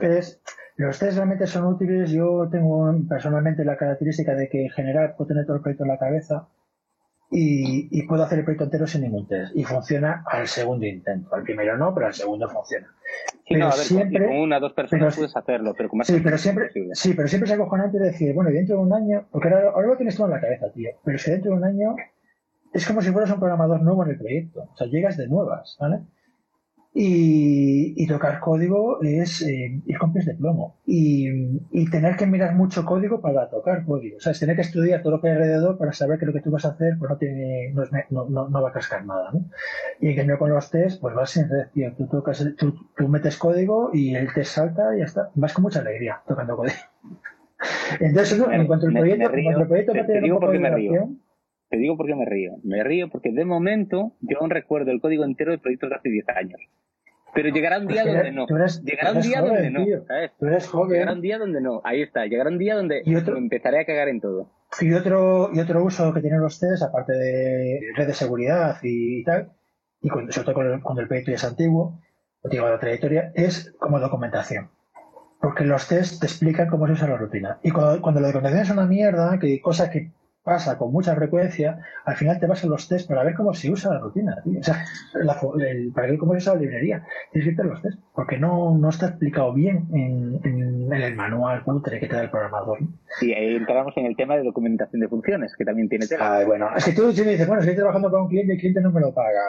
test, 0.00 0.40
los 0.76 0.98
test 0.98 1.16
realmente 1.16 1.46
son 1.46 1.66
útiles. 1.66 2.10
Yo 2.10 2.48
tengo 2.50 2.92
personalmente 3.08 3.64
la 3.64 3.76
característica 3.76 4.34
de 4.34 4.48
que 4.48 4.64
en 4.64 4.70
general 4.70 5.14
puedo 5.16 5.28
tener 5.28 5.46
todo 5.46 5.56
el 5.56 5.62
proyecto 5.62 5.84
en 5.84 5.90
la 5.90 5.98
cabeza 5.98 6.48
y, 7.30 8.02
puedo 8.02 8.24
hacer 8.24 8.40
el 8.40 8.44
proyecto 8.44 8.64
entero 8.64 8.86
sin 8.86 9.02
ningún 9.02 9.26
test. 9.26 9.54
Y 9.54 9.64
funciona 9.64 10.24
al 10.26 10.48
segundo 10.48 10.86
intento. 10.86 11.34
Al 11.34 11.42
primero 11.42 11.76
no, 11.78 11.94
pero 11.94 12.06
al 12.06 12.14
segundo 12.14 12.48
funciona. 12.48 12.88
pero 13.48 13.70
siempre, 13.72 14.26
con 14.26 14.36
una 14.36 14.56
o 14.58 14.60
dos 14.60 14.72
personas 14.72 15.14
puedes 15.14 15.36
hacerlo, 15.36 15.74
pero 15.76 15.88
con 15.88 15.98
más 15.98 16.06
sí, 16.06 16.20
pero 16.22 16.38
siempre, 16.38 16.70
sí, 16.92 17.14
pero 17.14 17.28
siempre 17.28 17.48
es 17.48 17.54
acojonante 17.54 17.98
decir, 17.98 18.34
bueno, 18.34 18.50
dentro 18.50 18.76
de 18.76 18.82
un 18.82 18.92
año, 18.92 19.26
porque 19.30 19.48
ahora, 19.48 19.70
ahora 19.70 19.88
lo 19.88 19.96
tienes 19.96 20.16
todo 20.16 20.26
en 20.26 20.32
la 20.32 20.40
cabeza, 20.40 20.72
tío, 20.72 20.90
pero 21.04 21.16
es 21.16 21.24
que 21.24 21.30
dentro 21.30 21.52
de 21.52 21.56
un 21.58 21.64
año 21.64 21.96
es 22.72 22.86
como 22.86 23.02
si 23.02 23.10
fueras 23.10 23.30
un 23.30 23.38
programador 23.38 23.82
nuevo 23.82 24.04
en 24.04 24.10
el 24.10 24.18
proyecto. 24.18 24.68
O 24.72 24.76
sea, 24.76 24.86
llegas 24.86 25.16
de 25.16 25.28
nuevas, 25.28 25.76
¿vale? 25.80 26.00
Y, 26.92 28.06
tocar 28.08 28.40
código 28.40 29.00
es 29.00 29.42
eh, 29.42 29.80
ir 29.86 29.98
con 29.98 30.12
pies 30.12 30.26
de 30.26 30.34
plomo. 30.34 30.76
Y, 30.86 31.88
tener 31.90 32.16
que 32.16 32.26
mirar 32.26 32.54
mucho 32.54 32.84
código 32.84 33.20
para 33.20 33.48
tocar 33.48 33.84
código. 33.84 34.16
O 34.16 34.20
sea, 34.20 34.32
es 34.32 34.40
tener 34.40 34.56
que 34.56 34.62
estudiar 34.62 35.02
todo 35.02 35.12
lo 35.12 35.20
que 35.20 35.28
hay 35.28 35.34
alrededor 35.34 35.78
para 35.78 35.92
saber 35.92 36.18
que 36.18 36.26
lo 36.26 36.32
que 36.32 36.40
tú 36.40 36.50
vas 36.50 36.64
a 36.64 36.70
hacer 36.70 36.94
pues 36.98 37.10
no, 37.10 37.16
tiene, 37.16 37.72
no, 38.10 38.28
no, 38.28 38.48
no, 38.48 38.62
va 38.62 38.70
a 38.70 38.72
cascar 38.72 39.04
nada. 39.04 39.30
¿no? 39.32 39.44
Y 40.00 40.08
en 40.08 40.16
cambio 40.16 40.38
con 40.38 40.50
los 40.50 40.70
test, 40.70 41.00
pues 41.00 41.14
vas 41.14 41.30
sin 41.30 41.48
red, 41.48 41.68
tío. 41.72 41.92
Tú, 41.96 42.06
tocas, 42.06 42.44
tú, 42.58 42.74
tú, 42.96 43.08
metes 43.08 43.36
código 43.36 43.90
y 43.92 44.14
el 44.14 44.32
test 44.32 44.52
salta 44.54 44.94
y 44.94 44.98
ya 44.98 45.04
está. 45.04 45.30
Vas 45.34 45.52
con 45.52 45.62
mucha 45.62 45.80
alegría 45.80 46.20
tocando 46.26 46.56
código. 46.56 46.76
Entonces, 48.00 48.42
en 48.50 48.66
cuanto 48.66 48.86
al 48.86 48.94
proyecto, 48.94 49.34
en 49.34 49.44
cuanto 49.44 49.60
el 49.62 49.68
proyecto 49.68 49.92
te, 49.92 50.04
te, 50.04 50.20
digo 50.20 50.40
porque 50.40 50.58
me 50.58 50.70
río. 50.70 51.10
Te 51.70 51.76
digo 51.76 51.96
por 51.96 52.06
qué 52.06 52.16
me 52.16 52.24
río. 52.24 52.56
Me 52.64 52.82
río 52.82 53.08
porque 53.08 53.30
de 53.30 53.44
momento 53.44 54.16
yo 54.20 54.38
aún 54.40 54.50
recuerdo 54.50 54.90
el 54.90 55.00
código 55.00 55.24
entero 55.24 55.52
del 55.52 55.60
proyecto 55.60 55.88
de 55.88 55.94
hace 55.94 56.08
10 56.08 56.28
años. 56.30 56.60
Pero 57.32 57.48
llegará 57.50 57.78
un 57.78 57.86
día 57.86 58.04
donde 58.04 58.32
no. 58.32 58.46
llegará 58.82 59.12
un 59.12 59.20
día 59.20 59.40
donde 59.40 59.70
no. 59.70 59.84
Tú 60.38 60.46
eres 60.46 60.66
joven. 60.66 60.92
Llegará 60.92 61.12
un 61.12 61.20
día 61.20 61.38
donde 61.38 61.60
no. 61.60 61.80
Ahí 61.84 62.02
está. 62.02 62.26
Llegará 62.26 62.50
un 62.50 62.58
día 62.58 62.74
donde 62.74 63.02
empezaré 63.04 63.80
a 63.80 63.84
cagar 63.84 64.08
en 64.08 64.20
todo. 64.20 64.50
Y 64.80 64.92
otro, 64.94 65.50
y 65.52 65.60
otro 65.60 65.84
uso 65.84 66.12
que 66.12 66.20
tienen 66.20 66.42
ustedes, 66.42 66.82
aparte 66.82 67.12
de 67.12 67.80
red 67.94 68.06
de 68.06 68.14
seguridad 68.14 68.76
y, 68.82 69.22
tal, 69.24 69.52
y 70.00 70.08
sobre 70.08 70.44
todo 70.44 70.54
cuando 70.54 71.00
el, 71.02 71.08
proyecto 71.08 71.30
ya 71.30 71.36
es 71.36 71.44
antiguo, 71.44 72.00
digo 72.44 72.68
la 72.68 72.78
trayectoria, 72.78 73.32
es 73.34 73.72
como 73.78 74.00
documentación. 74.00 74.70
Porque 75.40 75.64
los 75.64 75.88
test 75.88 76.20
te 76.20 76.26
explican 76.26 76.68
cómo 76.68 76.86
se 76.86 76.92
usa 76.94 77.08
la 77.08 77.16
rutina. 77.16 77.58
Y 77.62 77.70
cuando, 77.70 78.02
cuando 78.02 78.20
la 78.20 78.28
documentación 78.28 78.62
es 78.62 78.70
una 78.70 78.86
mierda, 78.86 79.38
que 79.38 79.60
cosa 79.60 79.90
que 79.90 80.12
pasa 80.42 80.78
con 80.78 80.92
mucha 80.92 81.14
frecuencia, 81.14 81.78
al 82.04 82.16
final 82.16 82.40
te 82.40 82.46
vas 82.46 82.64
a 82.64 82.66
los 82.66 82.88
test 82.88 83.08
para 83.08 83.24
ver 83.24 83.34
cómo 83.34 83.52
se 83.52 83.70
usa 83.70 83.92
la 83.92 84.00
rutina, 84.00 84.36
O 84.44 84.62
sea, 84.62 84.84
para 85.94 86.08
ver 86.08 86.18
cómo 86.18 86.32
se 86.32 86.38
usa 86.38 86.54
la 86.54 86.60
librería. 86.60 87.04
Tienes 87.32 87.48
que 87.48 87.54
ir 87.54 87.60
a 87.60 87.64
los 87.64 87.82
test, 87.82 87.98
porque 88.14 88.38
no, 88.38 88.76
no 88.76 88.88
está 88.88 89.08
explicado 89.08 89.52
bien 89.52 89.88
en, 89.92 90.40
en, 90.44 90.92
el 90.92 91.14
manual 91.14 91.62
cutre 91.62 92.00
que 92.00 92.08
te 92.08 92.16
da 92.16 92.22
el 92.22 92.30
programador. 92.30 92.78
Y 93.20 93.32
ahí 93.32 93.56
entramos 93.56 93.96
en 93.96 94.06
el 94.06 94.16
tema 94.16 94.36
de 94.36 94.42
documentación 94.42 95.00
de 95.00 95.08
funciones, 95.08 95.54
que 95.56 95.64
también 95.64 95.88
tiene 95.88 96.06
tela. 96.06 96.44
bueno, 96.44 96.68
es 96.76 96.84
que 96.84 96.92
tú 96.92 97.12
si 97.12 97.22
me 97.22 97.32
dices, 97.32 97.46
bueno, 97.46 97.60
estoy 97.60 97.76
trabajando 97.76 98.10
para 98.10 98.22
un 98.22 98.28
cliente 98.28 98.52
y 98.52 98.56
el 98.56 98.60
cliente 98.60 98.80
no 98.80 98.90
me 98.90 99.00
lo 99.00 99.14
paga. 99.14 99.40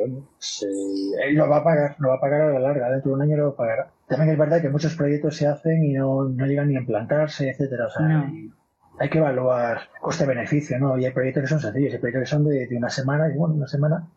él 0.00 1.34
lo 1.34 1.48
va 1.48 1.58
a 1.58 1.64
pagar, 1.64 1.96
lo 1.98 2.08
va 2.08 2.16
a 2.16 2.20
pagar 2.20 2.40
a 2.42 2.52
la 2.52 2.58
larga, 2.58 2.90
dentro 2.90 3.10
de 3.10 3.14
un 3.14 3.22
año 3.22 3.36
lo 3.36 3.54
pagará. 3.54 3.90
También 4.08 4.32
es 4.32 4.38
verdad 4.38 4.60
que 4.60 4.68
muchos 4.68 4.96
proyectos 4.96 5.36
se 5.36 5.46
hacen 5.46 5.82
y 5.84 5.94
no, 5.94 6.28
no 6.28 6.46
llegan 6.46 6.68
ni 6.68 6.76
a 6.76 6.80
implantarse, 6.80 7.48
etcétera. 7.48 7.86
O 7.86 7.90
sea, 7.90 8.30
hay 9.02 9.10
que 9.10 9.18
evaluar 9.18 9.80
coste-beneficio, 10.00 10.78
¿no? 10.78 10.96
Y 10.96 11.04
hay 11.04 11.10
proyectos 11.10 11.42
que 11.42 11.48
son 11.48 11.58
sencillos, 11.58 11.92
hay 11.92 11.98
proyectos 11.98 12.22
que 12.22 12.36
son 12.36 12.44
de, 12.44 12.68
una 12.76 12.88
semana, 12.88 13.28
y 13.28 13.36
bueno, 13.36 13.56
una 13.56 13.66
semana 13.66 14.08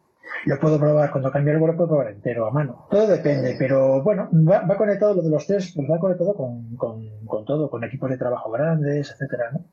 Lo 0.46 0.60
puedo 0.60 0.80
probar, 0.80 1.10
cuando 1.10 1.32
cambie 1.32 1.54
algo 1.54 1.66
lo 1.66 1.76
puedo 1.76 1.90
probar 1.90 2.10
entero 2.10 2.46
a 2.46 2.52
mano. 2.52 2.86
Todo 2.92 3.08
depende, 3.08 3.56
pero 3.58 4.04
bueno, 4.04 4.30
va, 4.32 4.78
conectado 4.78 5.16
lo 5.16 5.24
de 5.24 5.32
los 5.32 5.48
test, 5.48 5.76
pues 5.76 5.90
va 5.90 5.98
conectado 5.98 6.36
con, 6.36 6.76
con, 6.76 7.46
todo, 7.46 7.68
con 7.68 7.84
equipos 7.84 8.12
de 8.12 8.18
trabajo 8.20 8.52
grandes, 8.52 9.10
etcétera, 9.10 9.54
¿no? 9.54 9.66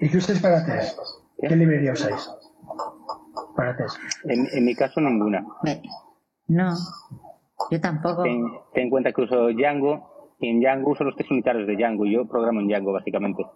¿Y 0.00 0.08
qué 0.08 0.16
ustedes 0.16 0.42
para 0.42 0.66
test? 0.66 0.98
¿Qué 1.40 1.54
librería 1.54 1.92
usáis? 1.92 2.28
Para 3.54 3.76
test. 3.76 3.98
En, 4.24 4.48
en 4.52 4.64
mi 4.64 4.74
caso, 4.74 5.00
ninguna. 5.00 5.46
No, 6.48 6.74
yo 7.70 7.80
tampoco. 7.80 8.24
Ten, 8.24 8.42
ten, 8.74 8.84
en 8.84 8.90
cuenta 8.90 9.12
que 9.12 9.20
uso 9.22 9.46
Django, 9.50 10.34
y 10.40 10.48
en 10.48 10.58
Django 10.58 10.90
uso 10.90 11.04
los 11.04 11.14
test 11.14 11.30
unitarios 11.30 11.68
de 11.68 11.76
Django, 11.76 12.04
y 12.04 12.14
yo 12.14 12.26
programo 12.26 12.58
en 12.58 12.66
Django, 12.66 12.92
básicamente. 12.92 13.46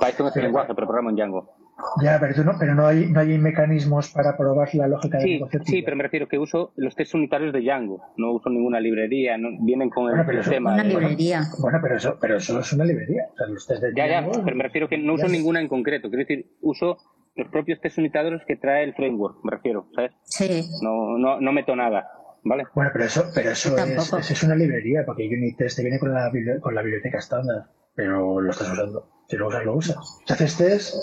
Python 0.00 0.28
es 0.28 0.36
el 0.36 0.42
lenguaje, 0.44 0.74
pero 0.74 0.86
programo 0.86 1.10
en 1.10 1.16
Django. 1.16 1.64
Ya, 2.02 2.18
pero, 2.20 2.44
no, 2.44 2.52
pero 2.58 2.74
no, 2.74 2.86
hay, 2.86 3.06
no 3.06 3.20
hay 3.20 3.36
mecanismos 3.36 4.10
para 4.10 4.36
probar 4.36 4.72
la 4.74 4.86
lógica 4.86 5.20
sí, 5.20 5.38
de 5.38 5.64
Sí, 5.64 5.82
pero 5.82 5.96
me 5.96 6.04
refiero 6.04 6.28
que 6.28 6.38
uso 6.38 6.72
los 6.76 6.94
test 6.94 7.14
unitarios 7.14 7.52
de 7.52 7.60
Django. 7.60 8.00
No 8.16 8.32
uso 8.32 8.48
ninguna 8.48 8.80
librería, 8.80 9.36
no, 9.36 9.48
vienen 9.60 9.90
con 9.90 10.08
el 10.08 10.42
sistema. 10.42 10.74
Una 10.74 10.84
librería. 10.84 11.42
Bueno, 11.58 11.78
pero 11.82 11.96
eso, 11.96 12.16
pero 12.20 12.36
eso 12.36 12.60
es 12.60 12.72
una 12.72 12.84
librería. 12.84 13.28
O 13.32 13.36
sea, 13.36 13.46
los 13.48 13.66
test 13.66 13.82
de 13.82 13.92
ya, 13.94 14.06
ya, 14.06 14.28
pero 14.44 14.56
me 14.56 14.62
refiero 14.62 14.88
que 14.88 14.98
no 14.98 15.14
uso 15.14 15.28
ninguna 15.28 15.60
en 15.60 15.68
concreto. 15.68 16.08
Quiero 16.08 16.24
decir, 16.26 16.46
uso 16.60 16.98
los 17.34 17.48
propios 17.48 17.80
test 17.80 17.98
unitarios 17.98 18.42
que 18.46 18.56
trae 18.56 18.84
el 18.84 18.94
framework, 18.94 19.38
me 19.42 19.50
refiero, 19.50 19.88
¿sabes? 19.94 20.12
Sí. 20.22 20.68
No, 20.82 21.18
no, 21.18 21.40
no 21.40 21.52
meto 21.52 21.74
nada. 21.74 22.08
¿Vale? 22.46 22.64
Bueno, 22.74 22.90
pero 22.92 23.06
eso, 23.06 23.24
pero 23.34 23.50
eso 23.50 23.74
es, 24.18 24.30
es, 24.30 24.42
una 24.42 24.54
librería, 24.54 25.02
porque 25.06 25.26
Unit 25.26 25.56
Test 25.56 25.80
viene 25.80 25.98
con 25.98 26.12
la, 26.12 26.30
con 26.60 26.74
la 26.74 26.82
biblioteca 26.82 27.16
estándar, 27.16 27.70
pero 27.94 28.40
lo 28.40 28.50
estás 28.50 28.70
usando. 28.70 29.10
Si 29.28 29.36
lo 29.36 29.48
usas, 29.48 29.64
lo 29.64 29.76
usas. 29.76 30.20
Si 30.26 30.32
haces 30.32 30.56
test, 30.56 30.94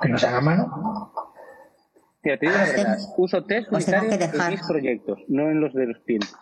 que 0.00 0.08
no 0.08 0.18
se 0.18 0.26
haga 0.26 0.38
a 0.38 0.42
mano. 0.42 1.12
Mira, 2.22 2.38
te 2.38 2.46
digo 2.46 2.58
la 2.58 2.64
verdad, 2.64 2.98
uso 3.18 3.44
test 3.44 3.70
unitarios 3.70 4.34
en 4.34 4.50
mis 4.50 4.66
proyectos, 4.66 5.18
no 5.28 5.50
en 5.50 5.60
los 5.60 5.74
de 5.74 5.86
los 5.86 5.98
clientes. 6.04 6.34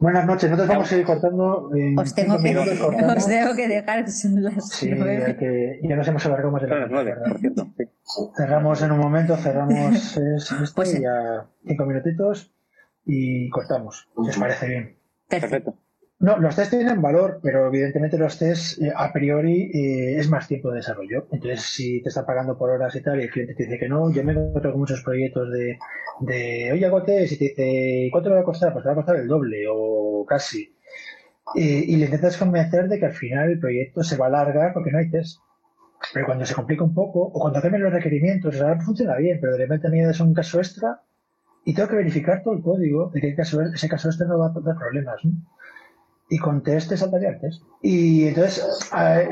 Buenas 0.00 0.26
noches, 0.26 0.48
nosotros 0.48 0.68
vamos 0.68 0.92
a 0.92 0.96
ir 0.96 1.04
cortando. 1.04 1.70
os, 1.96 2.14
tengo 2.14 2.40
que, 2.40 2.56
os 2.56 3.26
tengo 3.26 3.56
que 3.56 3.68
dejar, 3.68 4.08
son 4.08 4.44
las 4.44 4.68
sí, 4.68 4.90
Que, 4.90 5.80
ya 5.82 5.96
nos 5.96 6.06
hemos 6.06 6.24
alargado 6.24 6.52
más 6.52 6.62
de 6.62 6.68
las 6.68 6.90
nueve, 6.90 7.16
por 7.28 7.38
cierto. 7.40 7.66
Cerramos 8.36 8.80
en 8.80 8.92
un 8.92 8.98
momento, 9.00 9.36
cerramos 9.36 10.16
esto 10.16 10.54
pues, 10.76 11.00
ya 11.00 11.48
cinco 11.66 11.84
minutitos 11.84 12.54
y 13.04 13.50
cortamos, 13.50 14.08
si 14.22 14.30
os 14.30 14.38
parece 14.38 14.68
bien. 14.68 14.98
Perfecto. 15.28 15.74
No, 16.20 16.36
los 16.36 16.56
test 16.56 16.70
tienen 16.70 17.00
valor, 17.00 17.38
pero 17.40 17.68
evidentemente 17.68 18.18
los 18.18 18.36
test 18.38 18.82
eh, 18.82 18.92
a 18.94 19.12
priori 19.12 19.70
eh, 19.72 20.18
es 20.18 20.28
más 20.28 20.48
tiempo 20.48 20.70
de 20.70 20.78
desarrollo. 20.78 21.28
Entonces, 21.30 21.62
si 21.62 22.02
te 22.02 22.08
están 22.08 22.26
pagando 22.26 22.58
por 22.58 22.70
horas 22.70 22.94
y 22.96 23.02
tal, 23.02 23.20
y 23.20 23.24
el 23.24 23.30
cliente 23.30 23.54
te 23.54 23.64
dice 23.64 23.78
que 23.78 23.88
no, 23.88 24.10
yo 24.10 24.24
me 24.24 24.32
encuentro 24.32 24.72
con 24.72 24.80
muchos 24.80 25.02
proyectos 25.04 25.48
de, 25.52 25.78
de 26.20 26.72
oye, 26.72 26.86
hago 26.86 27.04
test, 27.04 27.34
y 27.34 27.38
te 27.38 27.44
dice, 27.44 28.08
¿cuánto 28.10 28.30
me 28.30 28.36
va 28.36 28.40
a 28.40 28.44
costar? 28.44 28.72
Pues 28.72 28.82
te 28.82 28.88
va 28.88 28.94
a 28.94 28.96
costar 28.96 29.16
el 29.16 29.28
doble 29.28 29.64
o 29.70 30.26
casi. 30.26 30.74
y 31.54 31.96
le 31.96 32.04
intentas 32.06 32.36
convencer 32.36 32.88
de 32.88 32.98
que 32.98 33.06
al 33.06 33.12
final 33.12 33.50
el 33.50 33.60
proyecto 33.60 34.02
se 34.02 34.16
va 34.16 34.26
a 34.26 34.28
alargar 34.28 34.72
porque 34.74 34.90
no 34.90 34.98
hay 34.98 35.10
test. 35.10 35.40
Pero 36.14 36.26
cuando 36.26 36.44
se 36.46 36.54
complica 36.54 36.82
un 36.84 36.94
poco, 36.94 37.22
o 37.22 37.40
cuando 37.40 37.60
cambian 37.62 37.82
los 37.84 37.92
requerimientos, 37.92 38.60
ahora 38.60 38.80
funciona 38.80 39.16
bien, 39.16 39.38
pero 39.40 39.52
de 39.52 39.58
repente 39.58 39.86
añades 39.86 40.20
un 40.20 40.34
caso 40.34 40.58
extra 40.58 41.00
y 41.64 41.74
tengo 41.74 41.88
que 41.88 41.96
verificar 41.96 42.42
todo 42.42 42.54
el 42.54 42.62
código 42.62 43.10
de 43.10 43.20
que 43.20 43.36
ese 43.38 43.88
caso 43.88 44.08
extra 44.08 44.26
no 44.26 44.38
va 44.38 44.46
a 44.46 44.60
dar 44.60 44.76
problemas. 44.76 45.24
¿no? 45.24 45.32
Y 46.28 46.38
con 46.38 46.62
test 46.62 46.90
te. 46.90 46.98
Y 47.82 48.28
entonces, 48.28 48.90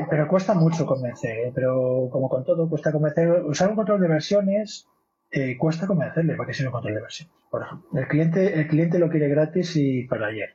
pero 0.09 0.27
cuesta 0.27 0.53
mucho 0.53 0.85
convencer, 0.85 1.37
¿eh? 1.37 1.51
pero 1.53 2.09
como 2.11 2.29
con 2.29 2.43
todo, 2.43 2.69
cuesta 2.69 2.91
convencer. 2.91 3.43
Usar 3.43 3.69
un 3.69 3.75
control 3.75 4.01
de 4.01 4.07
versiones 4.07 4.87
eh, 5.31 5.57
cuesta 5.57 5.85
convencerle 5.85 6.35
para 6.35 6.47
que 6.47 6.53
sea 6.53 6.67
un 6.67 6.71
control 6.71 6.95
de 6.95 7.01
versiones. 7.01 7.33
Por 7.49 7.63
ejemplo, 7.63 7.99
el 7.99 8.07
cliente, 8.07 8.59
el 8.59 8.67
cliente 8.67 8.99
lo 8.99 9.09
quiere 9.09 9.29
gratis 9.29 9.75
y 9.75 10.03
para 10.07 10.27
ayer. 10.27 10.49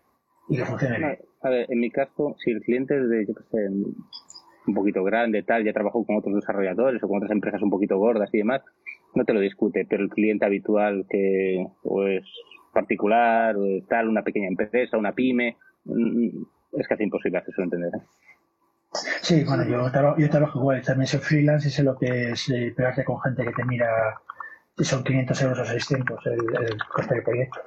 Y 0.49 0.57
le 0.57 0.65
funciona 0.65 0.99
bien. 0.99 1.19
A 1.43 1.49
ver, 1.49 1.67
en 1.71 1.81
mi 1.81 1.91
caso, 1.91 2.37
si 2.39 2.51
el 2.51 2.61
cliente 2.61 2.99
es 2.99 3.09
de, 3.09 3.27
yo 3.27 3.35
qué 3.35 3.43
sé, 3.51 3.69
un 4.67 4.75
poquito 4.75 5.03
grande, 5.03 5.43
tal, 5.43 5.65
ya 5.65 5.73
trabajó 5.73 6.05
con 6.05 6.17
otros 6.17 6.35
desarrolladores 6.35 7.03
o 7.03 7.09
con 7.09 7.19
otras 7.19 7.33
empresas 7.33 7.63
un 7.63 7.71
poquito 7.71 7.99
gordas 7.99 8.31
y 8.33 8.39
demás, 8.39 8.63
no 9.15 9.25
te 9.25 9.33
lo 9.33 9.41
discute, 9.41 9.87
pero 9.89 10.03
el 10.03 10.11
cliente 10.11 10.47
habitual 10.47 11.05
que 11.09 11.67
o 11.83 12.07
es 12.07 12.25
particular 12.73 13.57
o 13.57 13.67
tal, 13.89 14.09
una 14.09 14.23
pequeña 14.23 14.49
empresa, 14.49 14.97
una 14.97 15.13
pyme, 15.13 15.57
es 15.85 16.89
casi 16.89 17.05
imposible 17.05 17.39
hacerlo 17.39 17.65
entender. 17.65 17.91
¿eh? 17.95 18.03
Sí, 19.23 19.45
bueno, 19.45 19.65
yo 19.65 19.91
trabajo, 19.91 20.19
yo 20.19 20.29
trabajo 20.29 20.59
igual, 20.59 20.83
también 20.83 21.07
soy 21.07 21.21
freelance 21.21 21.69
y 21.69 21.71
sé 21.71 21.83
lo 21.83 21.97
que 21.97 22.33
es 22.33 22.49
eh, 22.51 22.75
pegarte 22.77 23.05
con 23.05 23.21
gente 23.21 23.45
que 23.45 23.53
te 23.53 23.65
mira 23.65 23.89
si 24.77 24.85
son 24.85 25.03
500 25.03 25.43
euros 25.43 25.59
o 25.61 25.65
600 25.65 26.27
el, 26.27 26.33
el 26.33 26.79
coste 26.95 27.15
del 27.15 27.25
proyecto. 27.25 27.61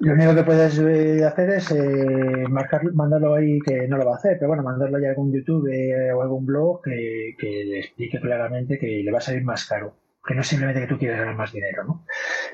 Lo 0.00 0.14
único 0.14 0.34
que 0.34 0.44
puedes 0.44 0.78
eh, 0.78 1.24
hacer 1.24 1.50
es 1.50 1.70
eh, 1.72 2.48
marcar, 2.48 2.82
mandarlo 2.94 3.34
ahí, 3.34 3.60
que 3.60 3.86
no 3.86 3.98
lo 3.98 4.06
va 4.06 4.14
a 4.14 4.16
hacer, 4.16 4.38
pero 4.38 4.48
bueno, 4.48 4.62
mandarlo 4.62 4.96
ahí 4.96 5.04
a 5.04 5.10
algún 5.10 5.32
YouTube 5.32 5.68
o 6.16 6.22
algún 6.22 6.46
blog 6.46 6.82
que, 6.82 7.34
que, 7.38 7.64
le 7.66 7.80
explique 7.80 8.18
claramente 8.18 8.78
que 8.78 9.02
le 9.04 9.12
va 9.12 9.18
a 9.18 9.20
salir 9.20 9.44
más 9.44 9.66
caro. 9.66 9.94
Que 10.26 10.34
no 10.34 10.40
es 10.40 10.46
simplemente 10.48 10.80
que 10.80 10.86
tú 10.86 10.98
quieres 10.98 11.18
ganar 11.18 11.36
más 11.36 11.52
dinero, 11.52 11.84
¿no? 11.84 12.06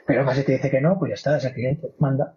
Pero 0.07 0.25
más 0.25 0.37
si 0.37 0.45
te 0.45 0.53
dice 0.53 0.71
que 0.71 0.81
no, 0.81 0.99
pues 0.99 1.11
ya 1.11 1.15
está, 1.15 1.37
ese 1.37 1.53
cliente, 1.53 1.95
manda. 1.99 2.35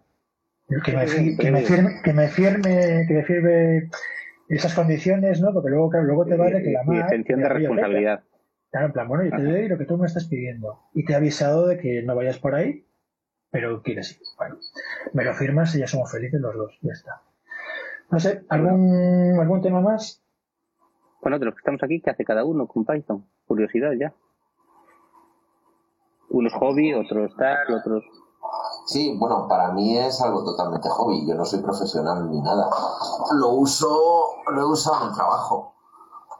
Que 0.84 0.92
me, 0.92 1.36
que 1.36 1.50
me, 1.50 1.62
firme, 1.62 2.00
que 2.04 2.12
me 2.12 2.28
firme, 2.28 3.04
que 3.08 3.14
me 3.14 3.24
firme 3.24 3.90
esas 4.48 4.74
condiciones, 4.74 5.40
¿no? 5.40 5.52
Porque 5.52 5.70
luego, 5.70 5.90
claro, 5.90 6.06
luego 6.06 6.26
te 6.26 6.36
vale 6.36 6.62
que 6.62 6.70
la 6.70 6.84
más. 6.84 7.00
extensión 7.00 7.40
de 7.40 7.48
responsabilidad. 7.48 8.24
Claro, 8.70 8.86
en 8.86 8.92
plan, 8.92 9.08
bueno, 9.08 9.24
yo 9.24 9.30
te 9.30 9.42
doy 9.42 9.68
lo 9.68 9.78
que 9.78 9.84
tú 9.84 9.98
me 9.98 10.06
estás 10.06 10.26
pidiendo. 10.28 10.78
Y 10.94 11.04
te 11.04 11.12
he 11.12 11.16
avisado 11.16 11.66
de 11.66 11.78
que 11.78 12.02
no 12.02 12.14
vayas 12.14 12.38
por 12.38 12.54
ahí, 12.54 12.86
pero 13.50 13.82
quieres 13.82 14.12
ir. 14.12 14.18
Bueno, 14.38 14.58
me 15.12 15.24
lo 15.24 15.34
firmas 15.34 15.74
y 15.74 15.80
ya 15.80 15.88
somos 15.88 16.10
felices 16.12 16.40
los 16.40 16.54
dos. 16.54 16.78
Ya 16.82 16.92
está. 16.92 17.22
No 18.10 18.20
sé, 18.20 18.42
¿algún, 18.48 19.38
algún 19.40 19.62
tema 19.62 19.80
más? 19.80 20.22
Bueno, 21.20 21.38
de 21.38 21.46
los 21.46 21.54
que 21.54 21.60
estamos 21.60 21.82
aquí, 21.82 22.00
¿qué 22.00 22.10
hace 22.10 22.24
cada 22.24 22.44
uno 22.44 22.66
con 22.66 22.84
Python? 22.84 23.26
Curiosidad 23.46 23.92
ya. 23.92 24.14
Unos 26.30 26.52
hobby, 26.54 26.92
otros 26.92 27.36
tal, 27.36 27.72
otros. 27.72 28.04
Sí, 28.90 29.16
bueno, 29.16 29.46
para 29.46 29.70
mí 29.70 29.96
es 29.96 30.20
algo 30.20 30.42
totalmente 30.42 30.88
hobby. 30.88 31.24
Yo 31.24 31.36
no 31.36 31.44
soy 31.44 31.60
profesional 31.60 32.28
ni 32.28 32.40
nada. 32.40 32.68
Lo 33.34 33.50
uso, 33.50 34.30
lo 34.48 34.62
he 34.62 34.64
usado 34.64 35.02
en 35.02 35.08
el 35.10 35.14
trabajo 35.14 35.74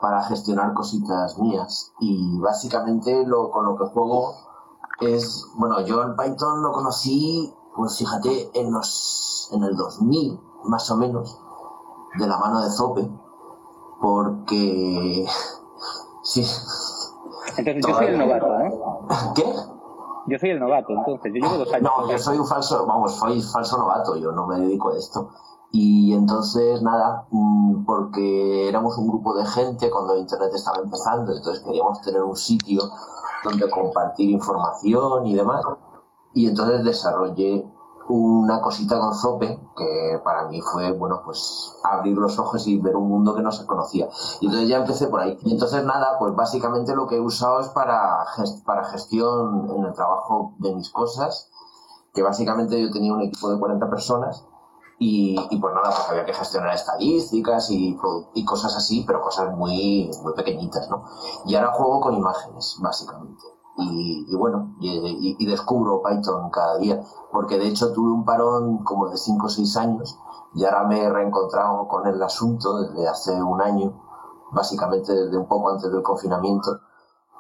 para 0.01 0.25
gestionar 0.25 0.75
cositas 0.75 1.39
mías. 1.39 1.93
Y 2.01 2.41
básicamente 2.41 3.25
lo, 3.25 3.53
con 3.53 3.67
lo 3.67 3.77
que 3.77 3.85
juego 3.95 4.35
es, 5.01 5.47
bueno, 5.55 5.81
yo 5.83 6.03
el 6.03 6.17
Python 6.17 6.65
lo 6.65 6.73
conocí, 6.73 7.55
pues 7.77 7.97
fíjate, 7.99 8.51
en 8.55 8.73
los, 8.73 9.49
en 9.53 9.63
el 9.63 9.77
2000, 9.77 10.41
más 10.65 10.91
o 10.91 10.97
menos, 10.97 11.41
de 12.19 12.27
la 12.27 12.37
mano 12.37 12.63
de 12.63 12.71
Zope, 12.71 13.09
porque, 14.01 15.25
sí. 16.25 16.45
Entonces 17.57 17.87
yo 17.87 17.95
soy 17.95 18.07
el 18.07 18.19
novato, 18.19 18.47
¿no? 18.49 19.35
¿Qué? 19.35 19.45
Yo 20.27 20.39
soy 20.39 20.51
el 20.51 20.61
novato, 20.61 20.93
entonces, 20.93 21.33
yo 21.35 21.47
llevo 21.47 21.59
dos 21.65 21.73
años. 21.73 21.91
No, 21.97 22.11
yo 22.11 22.19
soy 22.19 22.39
un 22.39 22.47
falso, 22.47 22.87
vamos, 22.87 23.17
soy 23.17 23.41
falso 23.43 23.79
novato, 23.79 24.17
yo 24.17 24.33
no 24.33 24.47
me 24.47 24.61
dedico 24.61 24.91
a 24.91 24.97
esto. 24.97 25.31
Y 25.73 26.13
entonces, 26.15 26.83
nada, 26.83 27.27
mm, 27.31 27.85
porque 27.85 28.69
éramos 28.69 28.99
un 28.99 29.09
grupo 29.09 29.35
de 29.35 29.47
gente 29.47 29.91
cuando 29.91 30.17
Internet 30.17 30.51
estaba 30.55 30.79
empezando, 30.83 31.33
entonces 31.33 31.63
queríamos 31.65 32.01
tener 32.01 32.23
un 32.23 32.37
sitio 32.37 32.83
donde 33.45 33.71
compartir 33.71 34.31
información 34.31 35.27
y 35.27 35.35
demás. 35.35 35.65
Y 36.35 36.49
entonces 36.49 36.85
desarrollé 36.85 37.71
una 38.11 38.61
cosita 38.61 38.99
con 38.99 39.15
Zope 39.15 39.59
que 39.77 40.21
para 40.25 40.49
mí 40.49 40.61
fue, 40.61 40.93
bueno, 40.93 41.23
pues 41.25 41.75
abrir 41.85 42.17
los 42.17 42.39
ojos 42.39 42.67
y 42.67 42.79
ver 42.79 42.97
un 42.97 43.09
mundo 43.09 43.35
que 43.35 43.43
no 43.43 43.53
se 43.53 43.67
conocía. 43.67 44.09
Y 44.41 44.47
entonces 44.47 44.69
ya 44.69 44.79
empecé 44.79 45.07
por 45.07 45.21
ahí. 45.21 45.39
Y 45.45 45.53
entonces 45.53 45.85
nada, 45.85 46.19
pues 46.19 46.35
básicamente 46.35 46.95
lo 46.95 47.07
que 47.07 47.17
he 47.17 47.21
usado 47.21 47.61
es 47.61 47.69
para, 47.69 48.25
para 48.65 48.85
gestión 48.85 49.71
en 49.77 49.85
el 49.85 49.93
trabajo 49.95 50.55
de 50.59 50.75
mis 50.75 50.91
cosas, 50.91 51.51
que 52.13 52.23
básicamente 52.23 52.81
yo 52.81 52.91
tenía 52.91 53.13
un 53.13 53.23
equipo 53.23 53.51
de 53.51 53.59
40 53.59 53.89
personas 53.89 54.45
y, 54.99 55.39
y 55.51 55.59
pues 55.59 55.75
nada, 55.75 55.91
pues 55.91 56.11
había 56.11 56.27
que 56.27 56.35
gestionar 56.35 56.75
estadísticas 56.75 57.71
y, 57.71 57.97
y 58.35 58.45
cosas 58.45 58.77
así, 58.77 59.05
pero 59.07 59.23
cosas 59.23 59.55
muy, 59.57 60.11
muy 60.23 60.35
pequeñitas, 60.35 60.91
¿no? 60.91 61.05
Y 61.47 61.55
ahora 61.55 61.73
juego 61.73 62.01
con 62.01 62.15
imágenes, 62.15 62.77
básicamente 62.81 63.60
y, 63.81 64.37
bueno, 64.37 64.75
y, 64.81 65.47
descubro 65.47 66.03
Python 66.03 66.51
cada 66.51 66.79
día, 66.79 67.01
porque 67.33 67.59
de 67.59 67.69
hecho 67.69 67.93
tuve 67.93 68.13
un 68.13 68.25
parón 68.25 68.85
como 68.85 69.09
de 69.09 69.17
5 69.17 69.47
o 69.47 69.49
6 69.49 69.77
años 69.79 70.19
y 70.55 70.65
ahora 70.65 70.85
me 70.85 71.03
he 71.03 71.11
reencontrado 71.11 71.89
con 71.89 72.07
el 72.07 72.23
asunto 72.23 72.83
desde 72.83 73.09
hace 73.09 73.43
un 73.43 73.61
año, 73.61 73.93
básicamente 74.53 75.15
desde 75.15 75.37
un 75.37 75.47
poco 75.47 75.71
antes 75.71 75.91
del 75.91 76.03
confinamiento, 76.03 76.81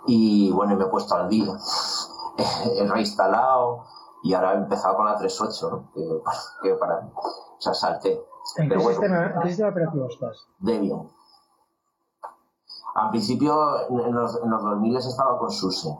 y 0.06 0.50
bueno, 0.52 0.76
me 0.76 0.84
he 0.84 0.88
puesto 0.88 1.14
al 1.14 1.28
día, 1.28 1.52
he 2.76 2.86
reinstalado 2.86 3.84
y 4.22 4.34
ahora 4.34 4.54
he 4.54 4.56
empezado 4.56 4.96
con 4.96 5.06
la 5.06 5.18
3.8, 5.18 5.70
¿no? 5.70 5.90
que, 5.92 6.22
que, 6.62 6.74
para, 6.74 6.98
o 6.98 7.60
sea, 7.60 7.74
salté. 7.74 8.24
¿En 8.56 8.68
qué, 8.68 8.80
sistema, 8.80 9.26
¿en 9.26 9.40
qué 9.42 9.48
sistema 9.48 9.70
operativo 9.70 10.06
estás? 10.06 10.36
Debian. 10.58 11.08
Al 12.94 13.10
principio, 13.10 13.54
en 13.88 14.14
los, 14.14 14.36
en 14.42 14.50
los 14.50 14.62
2000 14.62 14.96
estaba 14.96 15.38
con 15.38 15.50
SUSE, 15.50 15.96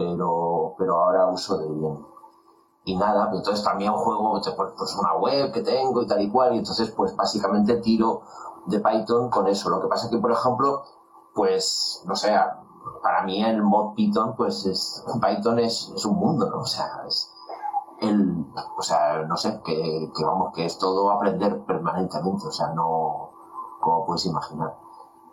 pero, 0.00 0.74
pero 0.78 1.02
ahora 1.02 1.26
uso 1.26 1.58
de 1.58 1.68
bien. 1.68 2.06
Y 2.84 2.96
nada, 2.96 3.28
pues 3.28 3.40
entonces 3.40 3.62
también 3.62 3.92
juego 3.92 4.40
pues 4.76 4.96
una 4.96 5.14
web 5.16 5.52
que 5.52 5.60
tengo 5.60 6.00
y 6.00 6.06
tal 6.06 6.22
y 6.22 6.30
cual, 6.30 6.54
y 6.54 6.58
entonces 6.58 6.90
pues 6.92 7.14
básicamente 7.14 7.76
tiro 7.76 8.22
de 8.66 8.80
Python 8.80 9.28
con 9.28 9.46
eso. 9.46 9.68
Lo 9.68 9.80
que 9.80 9.88
pasa 9.88 10.06
es 10.06 10.10
que, 10.10 10.18
por 10.18 10.32
ejemplo, 10.32 10.82
pues, 11.34 12.02
no 12.06 12.16
sé, 12.16 12.34
para 13.02 13.22
mí 13.24 13.44
el 13.44 13.62
mod 13.62 13.94
Python, 13.94 14.34
pues 14.36 14.64
es, 14.64 15.04
Python 15.20 15.58
es, 15.58 15.92
un 16.06 16.16
mundo, 16.16 16.48
¿no? 16.48 16.60
O 16.60 16.66
sea, 16.66 17.04
es 17.06 17.30
el, 18.00 18.46
o 18.78 18.82
sea, 18.82 19.22
no 19.24 19.36
sé, 19.36 19.60
que 19.62 20.10
vamos, 20.24 20.52
que 20.54 20.64
es 20.64 20.78
todo 20.78 21.10
aprender 21.10 21.62
permanentemente, 21.66 22.46
o 22.46 22.52
sea, 22.52 22.68
no, 22.68 23.30
como 23.80 24.06
puedes 24.06 24.24
imaginar. 24.24 24.78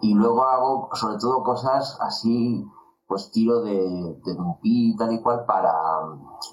Y 0.02 0.14
luego 0.14 0.44
hago 0.44 0.90
sobre 0.94 1.18
todo 1.18 1.44
cosas 1.44 1.98
así, 2.02 2.70
pues 3.08 3.32
tiro 3.32 3.62
de, 3.62 3.74
de 3.74 4.36
NumPy 4.36 4.92
y 4.92 4.98
tal 4.98 5.14
y 5.14 5.22
cual 5.22 5.46
para, 5.46 5.74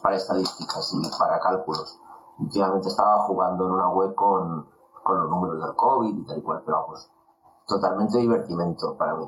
para 0.02 0.16
estadísticas 0.16 0.94
y 0.94 1.18
para 1.18 1.40
cálculos. 1.40 1.98
Últimamente 2.38 2.88
estaba 2.88 3.24
jugando 3.24 3.66
en 3.66 3.72
una 3.72 3.88
web 3.90 4.14
con, 4.14 4.66
con 5.02 5.20
los 5.20 5.30
números 5.30 5.62
del 5.62 5.76
COVID 5.76 6.16
y 6.16 6.26
tal 6.26 6.38
y 6.38 6.42
cual, 6.42 6.62
pero 6.64 6.82
vamos, 6.82 7.10
totalmente 7.66 8.18
divertimento 8.18 8.96
para 8.96 9.16
mí. 9.16 9.26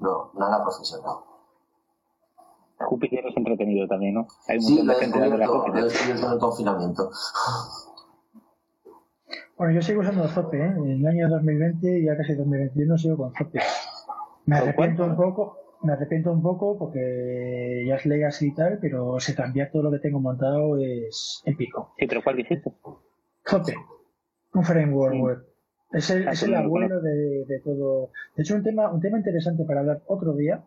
No, 0.00 0.30
nada 0.34 0.62
profesional. 0.62 1.16
Júpiter 2.80 3.26
es 3.26 3.36
entretenido 3.36 3.88
también, 3.88 4.14
¿no? 4.14 4.26
Hay 4.46 4.60
sí, 4.60 4.82
lo 4.82 4.92
he 4.92 5.06
descubierto, 5.06 5.36
lo 5.36 6.26
en 6.26 6.32
el 6.32 6.38
confinamiento. 6.38 7.10
Bueno, 9.56 9.74
yo 9.74 9.82
sigo 9.82 10.00
usando 10.02 10.28
Zope, 10.28 10.58
¿eh? 10.58 10.74
En 10.76 10.88
el 10.88 11.06
año 11.06 11.28
2020 11.28 11.98
y 11.98 12.06
ya 12.06 12.16
casi 12.16 12.34
2021 12.34 12.98
sigo 12.98 13.16
con 13.16 13.32
Zope. 13.34 13.60
Me 14.46 14.58
arrepiento 14.58 15.04
un 15.04 15.16
poco, 15.16 15.56
me 15.82 15.92
arrepiento 15.92 16.32
un 16.32 16.42
poco 16.42 16.78
porque 16.78 17.84
ya 17.86 17.96
es 17.96 18.06
legacy 18.06 18.48
y 18.48 18.54
tal, 18.54 18.78
pero 18.80 19.20
si 19.20 19.34
cambiar 19.34 19.70
todo 19.70 19.84
lo 19.84 19.90
que 19.90 19.98
tengo 19.98 20.20
montado 20.20 20.78
es 20.78 21.42
épico. 21.44 21.94
Sí, 21.98 22.06
pero 22.06 22.22
¿cuál 22.22 22.36
dijiste? 22.36 22.72
Zope, 23.48 23.74
un 24.54 24.64
framework 24.64 25.22
web. 25.22 25.46
Es 25.92 26.10
el, 26.10 26.28
es 26.28 26.42
el 26.42 26.54
abuelo 26.54 27.00
de, 27.00 27.44
de, 27.46 27.60
todo. 27.64 28.10
De 28.36 28.42
hecho, 28.42 28.54
un 28.54 28.62
tema, 28.62 28.92
un 28.92 29.00
tema 29.00 29.16
interesante 29.16 29.64
para 29.64 29.80
hablar 29.80 30.02
otro 30.06 30.34
día 30.34 30.62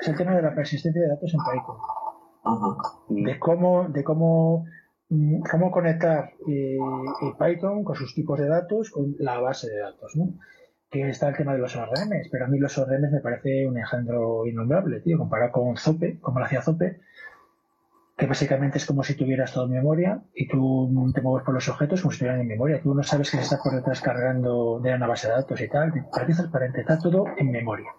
es 0.00 0.08
el 0.08 0.16
tema 0.16 0.36
de 0.36 0.42
la 0.42 0.54
persistencia 0.54 1.00
de 1.00 1.08
datos 1.08 1.32
en 1.32 1.40
Python. 1.40 3.24
De 3.24 3.38
cómo, 3.38 3.88
de 3.88 4.04
cómo 4.04 4.66
Mm, 5.10 5.40
cómo 5.50 5.72
conectar 5.72 6.30
eh, 6.46 6.78
Python 7.36 7.82
con 7.82 7.96
sus 7.96 8.14
tipos 8.14 8.38
de 8.38 8.46
datos 8.46 8.90
con 8.90 9.16
la 9.18 9.40
base 9.40 9.68
de 9.68 9.78
datos, 9.80 10.14
¿no? 10.14 10.34
Que 10.90 11.08
está 11.08 11.28
el 11.28 11.36
tema 11.36 11.52
de 11.52 11.58
los 11.58 11.76
ORMs, 11.76 12.28
pero 12.30 12.46
a 12.46 12.48
mí 12.48 12.58
los 12.58 12.76
ORMs 12.76 13.12
me 13.12 13.20
parece 13.20 13.66
un 13.66 13.78
engendro 13.78 14.46
innombrable, 14.46 15.00
tío, 15.00 15.18
comparado 15.18 15.52
con 15.52 15.76
Zope, 15.76 16.18
como 16.20 16.40
lo 16.40 16.46
hacía 16.46 16.62
Zope, 16.62 17.00
que 18.16 18.26
básicamente 18.26 18.78
es 18.78 18.86
como 18.86 19.02
si 19.02 19.14
tuvieras 19.14 19.52
todo 19.52 19.64
en 19.64 19.70
memoria 19.70 20.22
y 20.34 20.48
tú 20.48 20.90
te 21.14 21.22
mueves 21.22 21.44
por 21.44 21.54
los 21.54 21.68
objetos 21.68 22.02
como 22.02 22.10
si 22.10 22.16
estuvieran 22.16 22.40
en 22.40 22.48
memoria. 22.48 22.82
Tú 22.82 22.94
no 22.94 23.02
sabes 23.02 23.30
que 23.30 23.38
se 23.38 23.44
está 23.44 23.62
por 23.62 23.74
detrás 23.74 24.00
cargando 24.00 24.78
de 24.80 24.94
una 24.94 25.06
base 25.06 25.28
de 25.28 25.34
datos 25.34 25.60
y 25.60 25.68
tal. 25.68 25.92
Para 26.12 26.26
ti 26.26 26.34
transparente, 26.34 26.80
está 26.80 26.98
todo 26.98 27.24
en 27.38 27.50
memoria. 27.50 27.90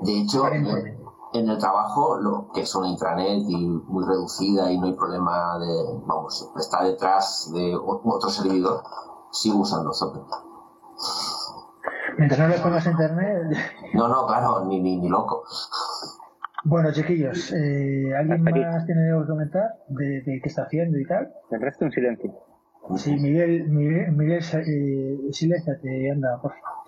De 0.00 0.20
hecho, 0.20 0.46
en 0.52 1.48
el 1.48 1.58
trabajo, 1.58 2.18
lo 2.18 2.50
que 2.54 2.60
es 2.60 2.74
una 2.74 2.88
intranet 2.88 3.42
y 3.48 3.66
muy 3.66 4.04
reducida 4.06 4.70
y 4.70 4.78
no 4.78 4.86
hay 4.86 4.94
problema 4.94 5.58
de, 5.58 6.00
vamos, 6.06 6.52
está 6.56 6.84
detrás 6.84 7.50
de 7.52 7.74
otro 7.76 8.30
servidor, 8.30 8.82
sigo 9.32 9.60
usando 9.60 9.92
Zope. 9.92 10.20
Mientras 12.18 12.40
no 12.40 12.48
le 12.48 12.58
pongas 12.58 12.86
internet. 12.86 13.58
No, 13.94 14.08
no, 14.08 14.26
claro, 14.26 14.64
ni, 14.66 14.80
ni, 14.80 14.98
ni 14.98 15.08
loco. 15.08 15.44
Bueno, 16.64 16.92
chiquillos, 16.92 17.52
eh, 17.52 18.12
¿alguien 18.16 18.42
más 18.42 18.86
tiene 18.86 19.10
algo 19.10 19.22
que 19.22 19.28
comentar 19.28 19.74
de, 19.88 20.22
de, 20.22 20.40
qué 20.42 20.48
está 20.48 20.62
haciendo 20.62 20.98
y 20.98 21.06
tal? 21.06 21.32
El 21.50 21.60
resto 21.60 21.84
en 21.84 21.92
silencio. 21.92 22.34
Sí, 22.96 23.14
Miguel, 23.16 23.68
Miguel, 23.68 24.12
Miguel 24.12 24.42
eh, 24.42 25.32
silénciate, 25.32 26.10
anda, 26.10 26.40
por 26.40 26.52
favor 26.52 26.85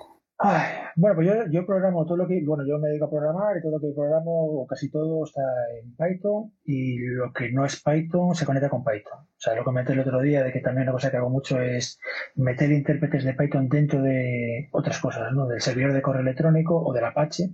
bueno, 0.97 1.17
pues 1.17 1.27
yo, 1.27 1.35
yo, 1.51 1.67
programo 1.67 2.05
todo 2.05 2.17
lo 2.17 2.29
que, 2.29 2.41
bueno, 2.47 2.65
yo 2.67 2.79
me 2.79 2.89
dedico 2.89 3.07
a 3.07 3.11
programar 3.11 3.57
y 3.57 3.61
todo 3.61 3.73
lo 3.73 3.81
que 3.81 3.93
programo, 3.93 4.63
o 4.63 4.67
casi 4.69 4.89
todo, 4.91 5.25
está 5.25 5.43
en 5.83 5.97
Python 5.97 6.53
y 6.65 6.99
lo 6.99 7.33
que 7.33 7.51
no 7.51 7.65
es 7.65 7.83
Python 7.83 8.35
se 8.37 8.47
conecta 8.47 8.69
con 8.71 8.85
Python. 8.85 9.19
O 9.19 9.37
sea, 9.37 9.57
lo 9.57 9.65
comenté 9.65 9.95
el 9.95 10.01
otro 10.01 10.21
día 10.21 10.45
de 10.45 10.53
que 10.53 10.61
también 10.61 10.85
una 10.85 10.93
cosa 10.93 11.11
que 11.11 11.17
hago 11.17 11.31
mucho 11.31 11.61
es 11.61 11.99
meter 12.37 12.71
intérpretes 12.71 13.25
de 13.25 13.35
Python 13.35 13.69
dentro 13.69 14.01
de 14.01 14.69
otras 14.73 15.01
cosas, 15.01 15.33
¿no? 15.33 15.47
Del 15.49 15.61
servidor 15.61 15.93
de 15.93 16.03
correo 16.03 16.23
electrónico 16.23 16.81
o 16.81 16.93
del 16.93 17.05
Apache, 17.05 17.51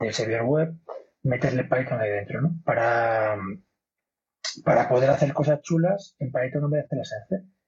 del 0.00 0.12
servidor 0.12 0.42
web, 0.46 0.74
meterle 1.22 1.64
Python 1.64 2.00
ahí 2.00 2.10
dentro, 2.10 2.40
¿no? 2.42 2.60
Para, 2.64 3.36
para 4.64 4.88
poder 4.88 5.10
hacer 5.10 5.32
cosas 5.32 5.62
chulas 5.62 6.16
en 6.18 6.32
Python 6.32 6.64
en 6.64 6.70
vez 6.70 6.88
de 6.88 7.00
hacerlas 7.00 7.12
en 7.30 7.38
C 7.38 7.59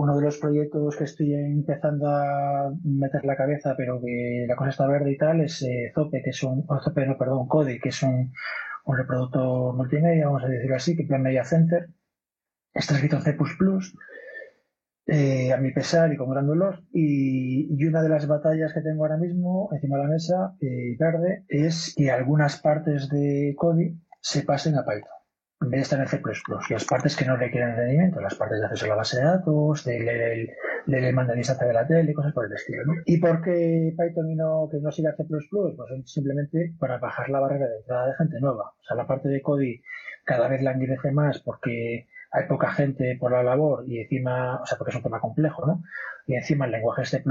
uno 0.00 0.16
de 0.16 0.22
los 0.22 0.38
proyectos 0.38 0.96
que 0.96 1.04
estoy 1.04 1.34
empezando 1.34 2.08
a 2.08 2.72
meter 2.84 3.22
la 3.26 3.36
cabeza, 3.36 3.74
pero 3.76 4.00
que 4.00 4.46
la 4.48 4.56
cosa 4.56 4.70
está 4.70 4.86
verde 4.86 5.12
y 5.12 5.18
tal, 5.18 5.42
es 5.42 5.60
eh, 5.62 5.92
Zope, 5.94 6.22
que 6.22 6.30
es 6.30 6.42
un, 6.42 6.66
Zope, 6.82 7.06
no, 7.06 7.18
perdón, 7.18 7.46
Code, 7.46 7.78
que 7.78 7.90
es 7.90 8.02
un, 8.02 8.32
un 8.86 8.96
reproductor 8.96 9.76
multimedia, 9.76 10.24
vamos 10.24 10.42
a 10.44 10.48
decirlo 10.48 10.76
así, 10.76 10.96
que 10.96 11.04
plan 11.04 11.20
Media 11.20 11.44
Center. 11.44 11.90
Está 12.72 12.94
escrito 12.94 13.16
en 13.16 13.22
C++, 13.22 13.36
eh, 15.06 15.52
a 15.52 15.58
mi 15.58 15.70
pesar 15.72 16.10
y 16.14 16.16
con 16.16 16.30
gran 16.30 16.46
dolor. 16.46 16.82
Y, 16.94 17.68
y, 17.70 17.84
una 17.84 18.02
de 18.02 18.08
las 18.08 18.26
batallas 18.26 18.72
que 18.72 18.80
tengo 18.80 19.04
ahora 19.04 19.18
mismo 19.18 19.68
encima 19.70 19.98
de 19.98 20.02
la 20.02 20.08
mesa, 20.08 20.56
eh, 20.62 20.96
verde, 20.98 21.44
es 21.48 21.92
que 21.94 22.10
algunas 22.10 22.58
partes 22.62 23.10
de 23.10 23.54
Code 23.54 23.96
se 24.22 24.44
pasen 24.44 24.76
a 24.76 24.84
Python 24.86 25.19
en 25.60 25.70
vez 25.70 25.78
de 25.78 25.82
estar 25.82 26.00
en 26.00 26.08
C++. 26.08 26.22
Las 26.70 26.84
partes 26.86 27.16
que 27.16 27.24
no 27.26 27.36
requieren 27.36 27.76
rendimiento, 27.76 28.20
las 28.20 28.34
partes 28.34 28.60
de 28.60 28.66
acceso 28.66 28.86
a 28.86 28.88
la 28.88 28.94
base 28.96 29.18
de 29.18 29.24
datos, 29.24 29.84
de 29.84 30.00
leer 30.00 30.32
el, 30.32 30.50
de 30.86 31.00
demanda 31.00 31.34
de 31.34 31.42
de 31.42 31.72
la 31.72 31.86
tele, 31.86 32.14
cosas 32.14 32.32
por 32.32 32.46
el 32.46 32.52
estilo. 32.52 32.84
¿no? 32.86 32.94
¿Y 33.04 33.18
por 33.18 33.42
qué 33.42 33.94
Python 33.96 34.30
y 34.30 34.36
no, 34.36 34.68
que 34.70 34.78
no 34.78 34.90
siga 34.90 35.14
C++? 35.16 35.24
Pues 35.28 35.42
simplemente 36.06 36.74
para 36.78 36.98
bajar 36.98 37.28
la 37.28 37.40
barrera 37.40 37.66
de 37.66 37.76
entrada 37.76 38.06
de 38.06 38.14
gente 38.14 38.40
nueva. 38.40 38.70
O 38.70 38.84
sea, 38.84 38.96
la 38.96 39.06
parte 39.06 39.28
de 39.28 39.42
Cody 39.42 39.82
cada 40.24 40.48
vez 40.48 40.62
languidece 40.62 41.12
más 41.12 41.40
porque 41.40 42.06
hay 42.32 42.46
poca 42.48 42.70
gente 42.70 43.16
por 43.18 43.32
la 43.32 43.42
labor 43.42 43.84
y 43.86 44.00
encima, 44.00 44.60
o 44.62 44.66
sea, 44.66 44.78
porque 44.78 44.90
es 44.90 44.96
un 44.96 45.02
tema 45.02 45.20
complejo, 45.20 45.66
¿no? 45.66 45.82
Y 46.26 46.34
encima 46.34 46.66
el 46.66 46.72
lenguaje 46.72 47.02
es 47.02 47.10
C++, 47.10 47.22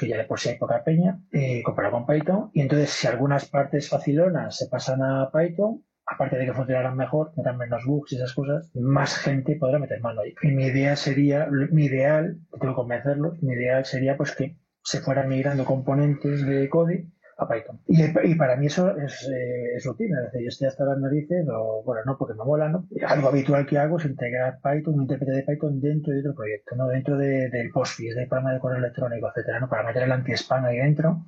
que 0.00 0.08
ya 0.08 0.16
de 0.16 0.24
por 0.24 0.40
sí 0.40 0.48
hay 0.48 0.58
poca 0.58 0.82
peña, 0.82 1.20
eh, 1.30 1.62
comparado 1.62 1.94
con 1.94 2.06
Python. 2.06 2.50
Y 2.54 2.62
entonces, 2.62 2.90
si 2.90 3.06
algunas 3.06 3.46
partes 3.48 3.90
facilonas 3.90 4.56
se 4.56 4.68
pasan 4.68 5.02
a 5.02 5.30
Python, 5.30 5.84
aparte 6.06 6.36
de 6.36 6.46
que 6.46 6.54
funcionaran 6.54 6.96
mejor, 6.96 7.32
tendrán 7.34 7.58
menos 7.58 7.84
bugs 7.84 8.12
y 8.12 8.16
esas 8.16 8.32
cosas, 8.32 8.70
más 8.74 9.16
gente 9.18 9.56
podrá 9.56 9.78
meter 9.78 10.00
mano 10.00 10.20
ahí. 10.20 10.34
Y 10.42 10.52
mi 10.52 10.66
idea 10.66 10.96
sería, 10.96 11.48
mi 11.50 11.86
ideal, 11.86 12.38
tengo 12.52 12.74
que 12.74 12.76
convencerlos, 12.76 13.42
mi 13.42 13.54
ideal 13.54 13.84
sería 13.84 14.16
pues 14.16 14.34
que 14.34 14.56
se 14.82 15.00
fueran 15.00 15.28
migrando 15.28 15.64
componentes 15.64 16.46
de 16.46 16.68
Code 16.68 17.08
a 17.38 17.48
Python. 17.48 17.80
Y, 17.88 18.34
para 18.36 18.56
mí 18.56 18.66
eso 18.66 18.96
es, 18.96 19.28
eh, 19.28 19.78
rutina, 19.84 20.18
es 20.20 20.32
decir, 20.32 20.42
yo 20.42 20.48
estoy 20.48 20.68
hasta 20.68 20.84
las 20.84 20.98
narices, 20.98 21.46
o 21.52 21.82
bueno, 21.84 22.02
no 22.06 22.16
porque 22.16 22.34
me 22.34 22.44
mola, 22.44 22.68
¿no? 22.68 22.88
Algo 23.06 23.28
habitual 23.28 23.66
que 23.66 23.76
hago 23.76 23.98
es 23.98 24.06
integrar 24.06 24.58
Python, 24.62 24.94
un 24.94 25.02
intérprete 25.02 25.32
de 25.32 25.42
Python 25.42 25.80
dentro 25.80 26.14
de 26.14 26.20
otro 26.20 26.34
proyecto, 26.34 26.76
¿no? 26.76 26.86
Dentro 26.86 27.18
de, 27.18 27.50
del 27.50 27.70
PostFix, 27.70 28.14
del 28.14 28.28
programa 28.28 28.54
de 28.54 28.60
correo 28.60 28.78
electrónico, 28.78 29.28
etcétera, 29.28 29.60
¿no? 29.60 29.68
Para 29.68 29.82
meter 29.82 30.04
el 30.04 30.12
anti-spam 30.12 30.64
ahí 30.64 30.78
dentro 30.78 31.26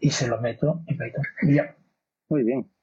y 0.00 0.10
se 0.10 0.28
lo 0.28 0.40
meto 0.40 0.82
en 0.86 0.98
Python. 0.98 1.24
Ya. 1.42 1.74
Muy 2.28 2.44
bien. 2.44 2.77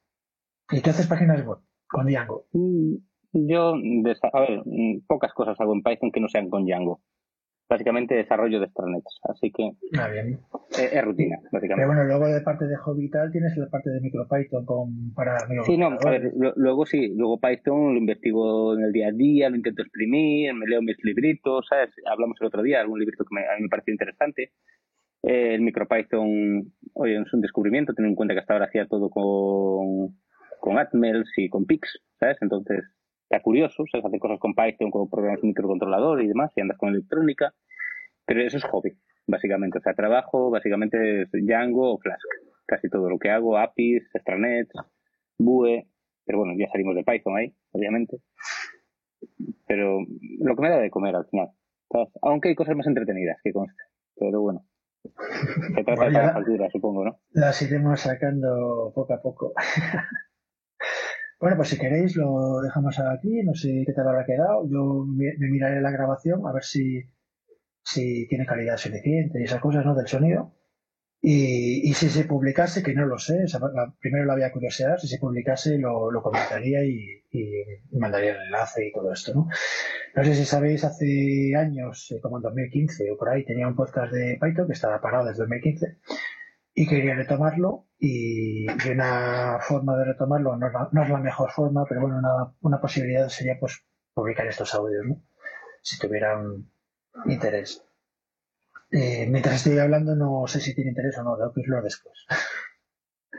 ¿Y 0.70 0.80
tú 0.80 0.90
haces 0.90 1.06
páginas 1.06 1.44
web 1.46 1.58
con 1.88 2.06
Django? 2.06 2.46
Mm, 2.52 2.96
yo, 3.32 3.74
a 3.74 4.40
ver, 4.40 4.62
mm, 4.64 5.06
pocas 5.06 5.32
cosas 5.32 5.60
hago 5.60 5.74
en 5.74 5.82
Python 5.82 6.10
que 6.10 6.20
no 6.20 6.28
sean 6.28 6.50
con 6.50 6.64
Django. 6.64 7.00
Básicamente 7.68 8.14
desarrollo 8.14 8.60
de 8.60 8.66
extranets, 8.66 9.18
así 9.24 9.50
que 9.50 9.72
ah, 9.98 10.06
bien. 10.06 10.38
Es, 10.70 11.04
rutina, 11.04 11.36
básicamente. 11.50 11.74
Pero 11.74 11.88
bueno, 11.88 12.04
luego 12.04 12.28
de 12.28 12.40
parte 12.40 12.64
de 12.64 12.76
hobby 12.76 13.06
y 13.06 13.10
tal 13.10 13.32
tienes 13.32 13.56
la 13.56 13.68
parte 13.68 13.90
de 13.90 14.00
MicroPython 14.00 14.64
con, 14.64 15.12
para 15.14 15.36
Sí, 15.64 15.76
no, 15.76 15.88
a 15.88 16.10
ver, 16.10 16.32
luego 16.54 16.86
sí, 16.86 17.12
luego 17.16 17.40
Python 17.40 17.94
lo 17.94 17.98
investigo 17.98 18.76
en 18.76 18.84
el 18.84 18.92
día 18.92 19.08
a 19.08 19.12
día, 19.12 19.50
lo 19.50 19.56
intento 19.56 19.82
exprimir, 19.82 20.54
me 20.54 20.66
leo 20.66 20.80
mis 20.80 20.96
libritos, 21.02 21.66
¿sabes? 21.68 21.90
Hablamos 22.08 22.36
el 22.40 22.46
otro 22.46 22.62
día, 22.62 22.80
algún 22.80 23.00
librito 23.00 23.24
que 23.24 23.36
a 23.36 23.56
mí 23.56 23.62
me 23.62 23.68
pareció 23.68 23.92
interesante. 23.92 24.52
Eh, 25.24 25.56
el 25.56 25.62
MicroPython, 25.62 26.72
oye, 26.94 27.20
es 27.20 27.34
un 27.34 27.40
descubrimiento, 27.40 27.94
teniendo 27.94 28.12
en 28.12 28.16
cuenta 28.16 28.34
que 28.34 28.40
hasta 28.40 28.52
ahora 28.52 28.66
hacía 28.66 28.86
todo 28.86 29.10
con 29.10 30.14
con 30.66 30.80
Atmels 30.80 31.30
y 31.36 31.48
con 31.48 31.64
Pix, 31.64 32.00
¿sabes? 32.18 32.38
Entonces, 32.40 32.82
está 33.30 33.40
curioso, 33.40 33.84
¿sabes? 33.88 34.04
Hacer 34.04 34.18
cosas 34.18 34.40
con 34.40 34.52
Python, 34.52 34.90
con 34.90 35.08
programas 35.08 35.44
microcontrolador 35.44 36.20
y 36.24 36.26
demás, 36.26 36.50
y 36.56 36.60
andas 36.60 36.76
con 36.76 36.88
electrónica, 36.88 37.54
pero 38.26 38.42
eso 38.42 38.56
es 38.56 38.64
hobby, 38.64 38.98
básicamente. 39.28 39.78
O 39.78 39.80
sea, 39.80 39.94
trabajo 39.94 40.50
básicamente 40.50 41.22
es 41.22 41.30
Django 41.30 41.94
o 41.94 41.98
Flask. 41.98 42.26
Casi 42.66 42.90
todo 42.90 43.08
lo 43.08 43.16
que 43.16 43.30
hago, 43.30 43.56
APIs, 43.56 44.12
extranets, 44.12 44.72
Vue, 45.38 45.86
pero 46.24 46.38
bueno, 46.38 46.54
ya 46.58 46.66
salimos 46.72 46.96
de 46.96 47.04
Python 47.04 47.36
ahí, 47.36 47.54
obviamente. 47.70 48.18
Pero 49.68 50.00
lo 50.40 50.56
que 50.56 50.62
me 50.62 50.70
da 50.70 50.80
de 50.80 50.90
comer 50.90 51.14
al 51.14 51.26
final. 51.26 51.50
Aunque 52.22 52.48
hay 52.48 52.56
cosas 52.56 52.74
más 52.74 52.88
entretenidas 52.88 53.38
que 53.44 53.52
conste. 53.52 53.84
Pero 54.16 54.40
bueno. 54.40 54.66
Se 55.76 55.84
trata 55.84 56.06
de 56.06 56.10
la 56.10 56.28
altura, 56.30 56.68
supongo, 56.72 57.04
¿no? 57.04 57.20
Las 57.30 57.62
iremos 57.62 58.00
sacando 58.00 58.90
poco 58.92 59.14
a 59.14 59.22
poco. 59.22 59.52
Bueno, 61.38 61.56
pues 61.56 61.68
si 61.68 61.78
queréis 61.78 62.16
lo 62.16 62.60
dejamos 62.62 62.98
aquí, 62.98 63.42
no 63.42 63.54
sé 63.54 63.84
qué 63.86 63.92
tal 63.92 64.08
habrá 64.08 64.24
quedado. 64.24 64.66
Yo 64.70 65.04
me, 65.06 65.34
miraré 65.38 65.80
la 65.82 65.90
grabación 65.90 66.46
a 66.46 66.52
ver 66.52 66.64
si, 66.64 67.02
si 67.84 68.26
tiene 68.28 68.46
calidad 68.46 68.78
suficiente 68.78 69.40
y 69.40 69.44
esas 69.44 69.60
cosas, 69.60 69.84
¿no? 69.84 69.94
Del 69.94 70.06
sonido. 70.08 70.54
Y, 71.20 71.92
si 71.94 72.08
se 72.08 72.24
publicase, 72.24 72.82
que 72.82 72.94
no 72.94 73.04
lo 73.06 73.18
sé, 73.18 73.44
primero 74.00 74.26
la 74.26 74.34
había 74.34 74.52
curiosidad, 74.52 74.96
si 74.98 75.08
se 75.08 75.18
publicase 75.18 75.76
lo, 75.78 76.22
comentaría 76.22 76.84
y, 76.84 77.22
mandaría 77.92 78.32
el 78.32 78.42
enlace 78.42 78.86
y 78.86 78.92
todo 78.92 79.12
esto, 79.12 79.34
¿no? 79.34 79.48
No 80.14 80.24
sé 80.24 80.34
si 80.34 80.44
sabéis, 80.44 80.84
hace 80.84 81.54
años, 81.56 82.12
eh, 82.12 82.20
como 82.22 82.36
en 82.36 82.42
2015 82.42 83.10
o 83.10 83.16
por 83.18 83.30
ahí, 83.30 83.44
tenía 83.44 83.66
un 83.66 83.74
podcast 83.74 84.12
de 84.12 84.38
Python 84.40 84.66
que 84.66 84.72
estaba 84.74 85.00
parado 85.00 85.26
desde 85.26 85.40
2015 85.40 85.98
y 86.74 86.86
quería 86.86 87.16
retomarlo 87.16 87.85
y, 87.98 88.66
una 88.90 89.58
forma 89.60 89.96
de 89.96 90.04
retomarlo 90.04 90.56
no 90.56 91.02
es, 91.02 91.08
la, 91.08 91.18
mejor 91.18 91.50
forma, 91.50 91.84
pero 91.88 92.02
bueno, 92.02 92.18
una, 92.18 92.54
una, 92.60 92.80
posibilidad 92.80 93.28
sería 93.28 93.58
pues 93.58 93.84
publicar 94.12 94.46
estos 94.46 94.74
audios, 94.74 95.04
¿no? 95.06 95.22
Si 95.82 95.98
tuvieran 95.98 96.70
interés. 97.26 97.82
Eh, 98.90 99.26
mientras 99.28 99.56
estoy 99.56 99.78
hablando 99.78 100.14
no 100.14 100.46
sé 100.46 100.60
si 100.60 100.74
tiene 100.74 100.90
interés 100.90 101.18
o 101.18 101.24
no, 101.24 101.36
tengo 101.36 101.52
que 101.52 101.60
irlo 101.62 101.82
después. 101.82 102.26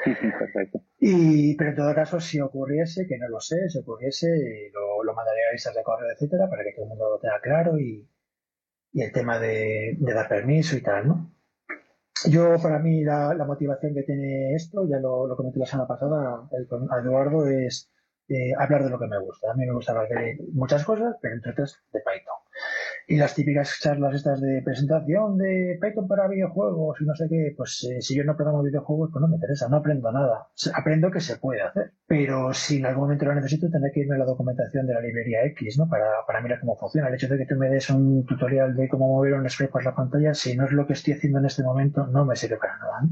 Perfecto. 0.04 0.82
Y, 1.00 1.56
pero 1.56 1.72
en 1.72 1.76
todo 1.76 1.96
caso, 1.96 2.20
si 2.20 2.40
ocurriese, 2.40 3.06
que 3.08 3.18
no 3.18 3.30
lo 3.30 3.40
sé, 3.40 3.70
si 3.70 3.80
ocurriese, 3.80 4.28
lo, 4.74 5.04
lo 5.04 5.14
mandaré 5.14 5.40
a 5.50 5.54
listas 5.54 5.76
de 5.76 5.84
correo, 5.84 6.12
etcétera, 6.12 6.50
para 6.50 6.64
que 6.64 6.74
todo 6.74 6.86
el 6.86 6.90
mundo 6.90 7.10
lo 7.10 7.20
tenga 7.20 7.40
claro 7.42 7.80
y, 7.80 8.10
y 8.92 9.02
el 9.02 9.12
tema 9.12 9.40
de, 9.40 9.96
de 10.00 10.14
dar 10.14 10.28
permiso 10.28 10.76
y 10.76 10.82
tal, 10.82 11.08
¿no? 11.08 11.37
Yo, 12.26 12.56
para 12.62 12.80
mí, 12.80 13.04
la, 13.04 13.34
motivación 13.46 13.94
que 13.94 14.04
tiene 14.04 14.54
esto, 14.56 14.88
ya 14.88 15.00
lo, 15.00 15.36
comenté 15.36 15.60
la 15.60 15.66
semana 15.66 15.88
pasada 15.88 16.48
a 16.52 17.00
Eduardo, 17.00 17.48
es 17.48 17.90
eh, 18.28 18.52
hablar 18.58 18.84
de 18.84 18.90
lo 18.90 19.00
que 19.00 19.08
me 19.08 19.20
gusta. 19.20 19.52
A 19.52 19.56
mí 19.56 19.66
me 19.66 19.74
gusta 19.74 19.92
hablar 19.92 20.10
de 20.10 20.38
muchas 20.54 20.84
cosas, 20.84 21.16
pero 21.22 21.36
entre 21.36 21.52
otras 21.52 21.80
de 21.94 22.00
Python. 22.00 22.47
Y 23.10 23.16
las 23.16 23.36
típicas 23.36 23.80
charlas 23.82 24.16
estas 24.16 24.42
de 24.42 24.62
presentación 24.66 25.38
de 25.38 25.80
Python 25.82 26.10
para 26.10 26.28
videojuegos 26.28 27.00
y 27.00 27.06
no 27.06 27.16
sé 27.16 27.28
qué, 27.30 27.54
pues 27.56 27.88
eh, 27.90 28.02
si 28.02 28.18
yo 28.18 28.26
no 28.26 28.36
programo 28.36 28.62
videojuegos, 28.62 29.12
pues 29.14 29.22
no 29.22 29.30
me 29.30 29.36
interesa, 29.36 29.70
no 29.70 29.78
aprendo 29.78 30.12
nada. 30.12 30.50
Aprendo 30.74 31.10
que 31.10 31.22
se 31.22 31.38
puede 31.38 31.62
hacer. 31.62 31.94
Pero 32.06 32.54
si 32.54 32.80
en 32.80 32.86
algún 32.86 33.04
momento 33.04 33.24
lo 33.24 33.36
necesito, 33.36 33.70
tendré 33.70 33.94
que 33.94 34.02
irme 34.02 34.16
a 34.16 34.20
la 34.20 34.26
documentación 34.26 34.86
de 34.86 34.94
la 34.94 35.00
librería 35.00 35.46
X, 35.46 35.78
¿no? 35.78 35.88
Para, 35.88 36.06
para 36.28 36.42
mirar 36.42 36.60
cómo 36.60 36.76
funciona. 36.76 37.08
El 37.08 37.16
hecho 37.16 37.30
de 37.30 37.38
que 37.38 37.46
tú 37.46 37.56
me 37.56 37.70
des 37.70 37.90
un 37.90 38.26
tutorial 38.26 38.76
de 38.76 38.90
cómo 38.90 39.08
mover 39.08 39.36
un 39.36 39.50
spray 39.50 39.70
por 39.70 39.86
la 39.86 39.96
pantalla, 39.96 40.34
si 40.34 40.58
no 40.58 40.66
es 40.66 40.74
lo 40.74 40.86
que 40.86 40.92
estoy 40.92 41.14
haciendo 41.14 41.40
en 41.40 41.46
este 41.46 41.64
momento, 41.64 42.08
no 42.08 42.26
me 42.26 42.36
sirve 42.36 42.58
para 42.58 42.78
nada. 42.78 43.10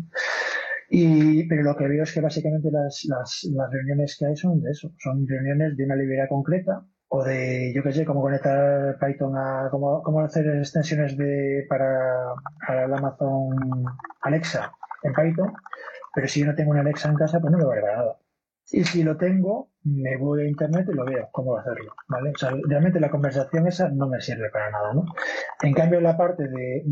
Y, 0.90 1.48
pero 1.48 1.64
lo 1.64 1.76
que 1.78 1.88
veo 1.88 2.04
es 2.04 2.14
que 2.14 2.20
básicamente 2.20 2.70
las, 2.70 3.06
las, 3.06 3.48
las 3.50 3.72
reuniones 3.72 4.18
que 4.20 4.26
hay 4.26 4.36
son 4.36 4.62
de 4.62 4.72
eso, 4.72 4.92
son 5.00 5.26
reuniones 5.26 5.78
de 5.78 5.86
una 5.86 5.96
librería 5.96 6.28
concreta 6.28 6.86
o 7.10 7.24
de, 7.24 7.74
yo 7.74 7.84
qué 7.84 7.94
sé, 7.94 8.06
cómo 8.06 8.22
conectar 8.22 8.98
Python 9.00 9.38
a, 9.38 9.70
cómo, 9.72 10.02
cómo 10.04 10.22
hacer 10.22 10.48
extensiones 10.58 11.18
de, 11.18 11.66
para, 11.70 12.34
para 12.66 12.86
Amazon 12.86 13.86
Alexa 14.22 14.72
en 15.04 15.14
Python, 15.14 15.54
pero 16.14 16.28
si 16.28 16.42
yo 16.42 16.48
no 16.48 16.56
tengo 16.56 16.72
una 16.72 16.82
Alexa 16.82 17.10
en 17.10 17.18
casa, 17.18 17.40
pues 17.40 17.52
no 17.52 17.58
me 17.58 17.66
vale 17.66 17.82
para 17.82 17.98
nada. 17.98 18.18
Y 18.72 18.84
si 18.84 19.04
lo 19.04 19.16
tengo, 19.16 19.70
me 19.84 20.18
voy 20.18 20.42
a 20.42 20.48
internet 20.48 20.88
y 20.92 20.96
lo 20.96 21.06
veo 21.06 21.30
cómo 21.32 21.56
hacerlo, 21.56 21.94
¿vale? 22.08 22.32
O 22.32 22.38
sea, 22.38 22.50
realmente 22.68 23.00
la 23.00 23.12
conversación 23.12 23.68
esa 23.68 23.90
no 23.90 24.08
me 24.08 24.20
sirve 24.20 24.50
para 24.50 24.72
nada, 24.72 24.92
¿no? 24.94 25.06
En 25.62 25.74
cambio, 25.74 26.02
la 26.02 26.18
parte 26.18 26.48
de, 26.48 26.84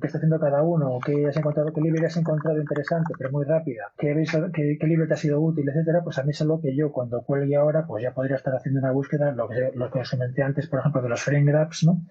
qué 0.00 0.06
está 0.06 0.18
haciendo 0.18 0.40
cada 0.40 0.62
uno, 0.62 0.98
qué 1.04 1.26
has 1.28 1.36
encontrado, 1.36 1.72
qué 1.72 1.80
libro 1.80 2.04
has 2.04 2.16
encontrado 2.16 2.60
interesante, 2.60 3.14
pero 3.16 3.30
muy 3.30 3.44
rápida, 3.44 3.92
qué, 3.96 4.20
qué, 4.52 4.76
qué, 4.80 4.86
libro 4.88 5.06
te 5.06 5.14
ha 5.14 5.16
sido 5.16 5.40
útil, 5.40 5.68
etcétera, 5.68 6.02
pues 6.02 6.18
a 6.18 6.24
mí 6.24 6.30
es 6.30 6.42
algo 6.42 6.60
que 6.60 6.74
yo 6.74 6.90
cuando 6.90 7.22
cuelgue 7.22 7.54
ahora, 7.54 7.86
pues 7.86 8.02
ya 8.02 8.12
podría 8.12 8.36
estar 8.36 8.54
haciendo 8.56 8.80
una 8.80 8.90
búsqueda, 8.90 9.30
lo 9.30 9.48
que, 9.48 9.70
lo 9.74 9.90
que 9.92 10.00
os 10.00 10.10
comenté 10.10 10.42
antes, 10.42 10.66
por 10.66 10.80
ejemplo, 10.80 11.02
de 11.02 11.08
los 11.08 11.22
frame 11.22 11.44
grabs, 11.44 11.84
¿no? 11.84 12.02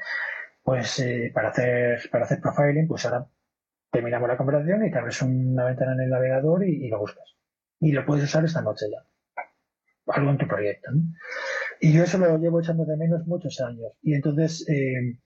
Pues 0.63 0.99
eh, 0.99 1.31
para 1.33 1.49
hacer, 1.49 1.99
para 2.11 2.23
hacer 2.23 2.39
profiling, 2.39 2.87
pues 2.87 3.05
ahora 3.05 3.27
terminamos 3.91 4.29
la 4.29 4.37
conversación 4.37 4.85
y 4.85 4.91
te 4.91 4.97
abres 4.97 5.21
una 5.21 5.65
ventana 5.65 5.93
en 5.93 6.01
el 6.01 6.09
navegador 6.09 6.63
y 6.63 6.87
lo 6.87 6.99
buscas. 6.99 7.40
Y 7.81 7.91
lo 7.91 8.05
puedes 8.05 8.23
usar 8.23 8.45
esta 8.45 8.61
noche 8.61 8.85
ya 8.89 9.05
algo 10.07 10.31
en 10.31 10.37
tu 10.37 10.47
proyecto. 10.47 10.91
Y 11.79 11.93
yo 11.93 12.03
eso 12.03 12.17
lo 12.17 12.37
llevo 12.37 12.59
echando 12.59 12.85
de 12.85 12.97
menos 12.97 13.25
muchos 13.27 13.59
años. 13.61 13.91
Y 14.01 14.13
entonces 14.13 14.67
eh, 14.69 15.17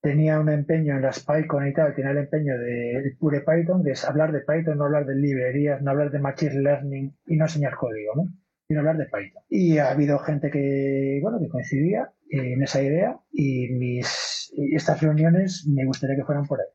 tenía 0.00 0.40
un 0.40 0.48
empeño 0.48 0.96
en 0.96 1.02
las 1.02 1.24
PyCon 1.24 1.68
y 1.68 1.72
tal, 1.72 1.94
tenía 1.94 2.12
el 2.12 2.18
empeño 2.18 2.58
de 2.58 3.16
pure 3.18 3.40
Python, 3.40 3.82
de 3.82 3.94
hablar 4.06 4.32
de 4.32 4.40
Python, 4.40 4.78
no 4.78 4.84
hablar 4.84 5.06
de 5.06 5.16
librerías, 5.16 5.82
no 5.82 5.90
hablar 5.90 6.10
de 6.10 6.18
Machine 6.18 6.60
Learning 6.60 7.16
y 7.26 7.36
no 7.36 7.44
enseñar 7.44 7.76
código, 7.76 8.14
¿no? 8.16 8.28
Sino 8.66 8.80
hablar 8.80 8.96
de 8.96 9.06
Python. 9.06 9.42
Y 9.48 9.78
ha 9.78 9.90
habido 9.90 10.18
gente 10.18 10.50
que, 10.50 11.20
bueno, 11.22 11.38
que 11.40 11.48
coincidía 11.48 12.10
en 12.30 12.62
esa 12.62 12.82
idea 12.82 13.18
y 13.32 13.68
mis 13.70 14.52
estas 14.72 15.00
reuniones 15.00 15.66
me 15.68 15.84
gustaría 15.84 16.16
que 16.16 16.24
fueran 16.24 16.46
por 16.46 16.60
ahí. 16.60 16.66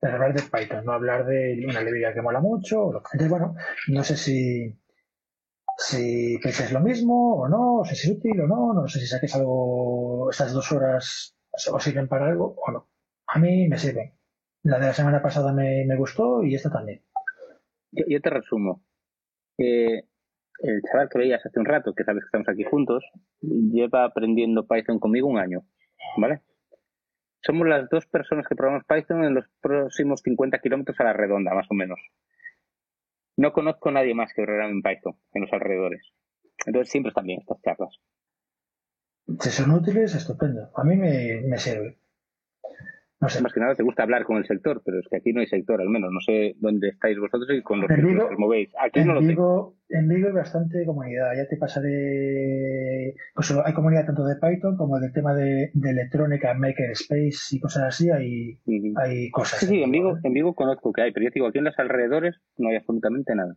De 0.00 0.08
hablar 0.08 0.32
de 0.32 0.42
Python, 0.42 0.84
no 0.84 0.92
hablar 0.92 1.26
de 1.26 1.64
una 1.68 1.80
librería 1.80 2.14
que 2.14 2.22
mola 2.22 2.40
mucho. 2.40 2.86
Entonces, 2.86 3.28
bueno, 3.28 3.54
no 3.88 4.04
sé 4.04 4.16
si, 4.16 4.78
si 5.76 6.38
pensáis 6.42 6.72
lo 6.72 6.80
mismo 6.80 7.36
o 7.40 7.48
no, 7.48 7.84
si 7.84 7.94
es 7.94 8.16
útil 8.16 8.40
o 8.40 8.46
no, 8.46 8.74
no 8.74 8.88
sé 8.88 9.00
si 9.00 9.06
saques 9.06 9.34
algo, 9.34 10.30
estas 10.30 10.52
dos 10.52 10.70
horas 10.72 11.36
os 11.72 11.82
sirven 11.82 12.08
para 12.08 12.26
algo 12.26 12.54
o 12.64 12.70
no. 12.70 12.88
A 13.26 13.38
mí 13.38 13.68
me 13.68 13.78
sirven. 13.78 14.14
La 14.62 14.78
de 14.78 14.86
la 14.86 14.92
semana 14.92 15.22
pasada 15.22 15.52
me, 15.52 15.96
gustó 15.96 16.42
y 16.42 16.54
esta 16.54 16.70
también. 16.70 17.02
Yo, 17.90 18.20
te 18.20 18.30
resumo. 18.30 18.84
El 19.56 20.82
chaval 20.90 21.08
que 21.08 21.18
veías 21.18 21.44
hace 21.44 21.58
un 21.58 21.66
rato, 21.66 21.94
que 21.94 22.04
sabes 22.04 22.22
que 22.22 22.26
estamos 22.26 22.48
aquí 22.48 22.64
juntos, 22.64 23.04
lleva 23.40 24.04
aprendiendo 24.04 24.66
Python 24.66 24.98
conmigo 24.98 25.28
un 25.28 25.38
año, 25.38 25.64
¿vale? 26.16 26.42
Somos 27.48 27.66
las 27.66 27.88
dos 27.88 28.04
personas 28.04 28.46
que 28.46 28.54
probamos 28.54 28.84
Python 28.84 29.24
en 29.24 29.32
los 29.32 29.46
próximos 29.62 30.20
50 30.20 30.58
kilómetros 30.58 31.00
a 31.00 31.04
la 31.04 31.14
redonda, 31.14 31.54
más 31.54 31.66
o 31.70 31.74
menos. 31.74 31.98
No 33.38 33.54
conozco 33.54 33.88
a 33.88 33.92
nadie 33.92 34.12
más 34.12 34.34
que 34.34 34.42
programe 34.42 34.72
en 34.72 34.82
Python 34.82 35.16
en 35.32 35.42
los 35.42 35.52
alrededores. 35.54 36.12
Entonces 36.66 36.90
siempre 36.90 37.08
están 37.08 37.24
bien 37.24 37.40
estas 37.40 37.62
charlas. 37.62 37.96
Si 39.40 39.48
son 39.48 39.70
útiles, 39.70 40.14
estupendo. 40.14 40.70
A 40.74 40.84
mí 40.84 40.96
me, 40.96 41.40
me 41.40 41.56
sirve. 41.56 41.97
No 43.20 43.28
sé. 43.28 43.42
Más 43.42 43.52
que 43.52 43.58
nada 43.58 43.74
te 43.74 43.82
gusta 43.82 44.04
hablar 44.04 44.24
con 44.24 44.36
el 44.36 44.46
sector, 44.46 44.80
pero 44.84 45.00
es 45.00 45.08
que 45.08 45.16
aquí 45.16 45.32
no 45.32 45.40
hay 45.40 45.46
sector, 45.48 45.80
al 45.80 45.88
menos. 45.88 46.12
No 46.12 46.20
sé 46.20 46.54
dónde 46.60 46.90
estáis 46.90 47.18
vosotros 47.18 47.48
y 47.50 47.62
con 47.62 47.80
los 47.80 47.88
que 47.88 47.94
os 48.00 48.38
movéis. 48.38 48.70
Aquí 48.80 49.04
no 49.04 49.14
lo 49.14 49.20
tengo. 49.20 49.74
En 49.88 50.06
Vigo 50.06 50.28
hay 50.28 50.34
bastante 50.34 50.86
comunidad. 50.86 51.32
Ya 51.36 51.48
te 51.48 51.56
pasaré. 51.56 53.14
Pues 53.34 53.50
hay 53.64 53.72
comunidad 53.72 54.06
tanto 54.06 54.24
de 54.24 54.36
Python 54.36 54.76
como 54.76 55.00
del 55.00 55.12
tema 55.12 55.34
de, 55.34 55.72
electrónica, 55.82 56.54
Makerspace 56.54 57.56
y 57.56 57.60
cosas 57.60 57.84
así. 57.84 58.08
Hay, 58.10 58.60
hay 58.96 59.30
cosas. 59.30 59.60
Sí, 59.60 59.66
sí, 59.66 59.82
en 59.82 59.90
Vigo, 59.90 60.16
en 60.22 60.32
Vigo 60.32 60.54
conozco 60.54 60.92
que 60.92 61.02
hay, 61.02 61.12
pero 61.12 61.24
yo 61.24 61.30
digo, 61.34 61.48
aquí 61.48 61.58
en 61.58 61.64
los 61.64 61.78
alrededores 61.78 62.36
no 62.56 62.68
hay 62.68 62.76
absolutamente 62.76 63.34
nada. 63.34 63.56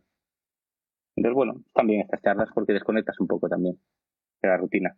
Entonces, 1.14 1.36
bueno, 1.36 1.62
también 1.72 2.00
estas 2.00 2.22
charlas 2.22 2.48
porque 2.52 2.72
desconectas 2.72 3.20
un 3.20 3.28
poco 3.28 3.48
también 3.48 3.76
de 4.42 4.48
la 4.48 4.56
rutina. 4.56 4.96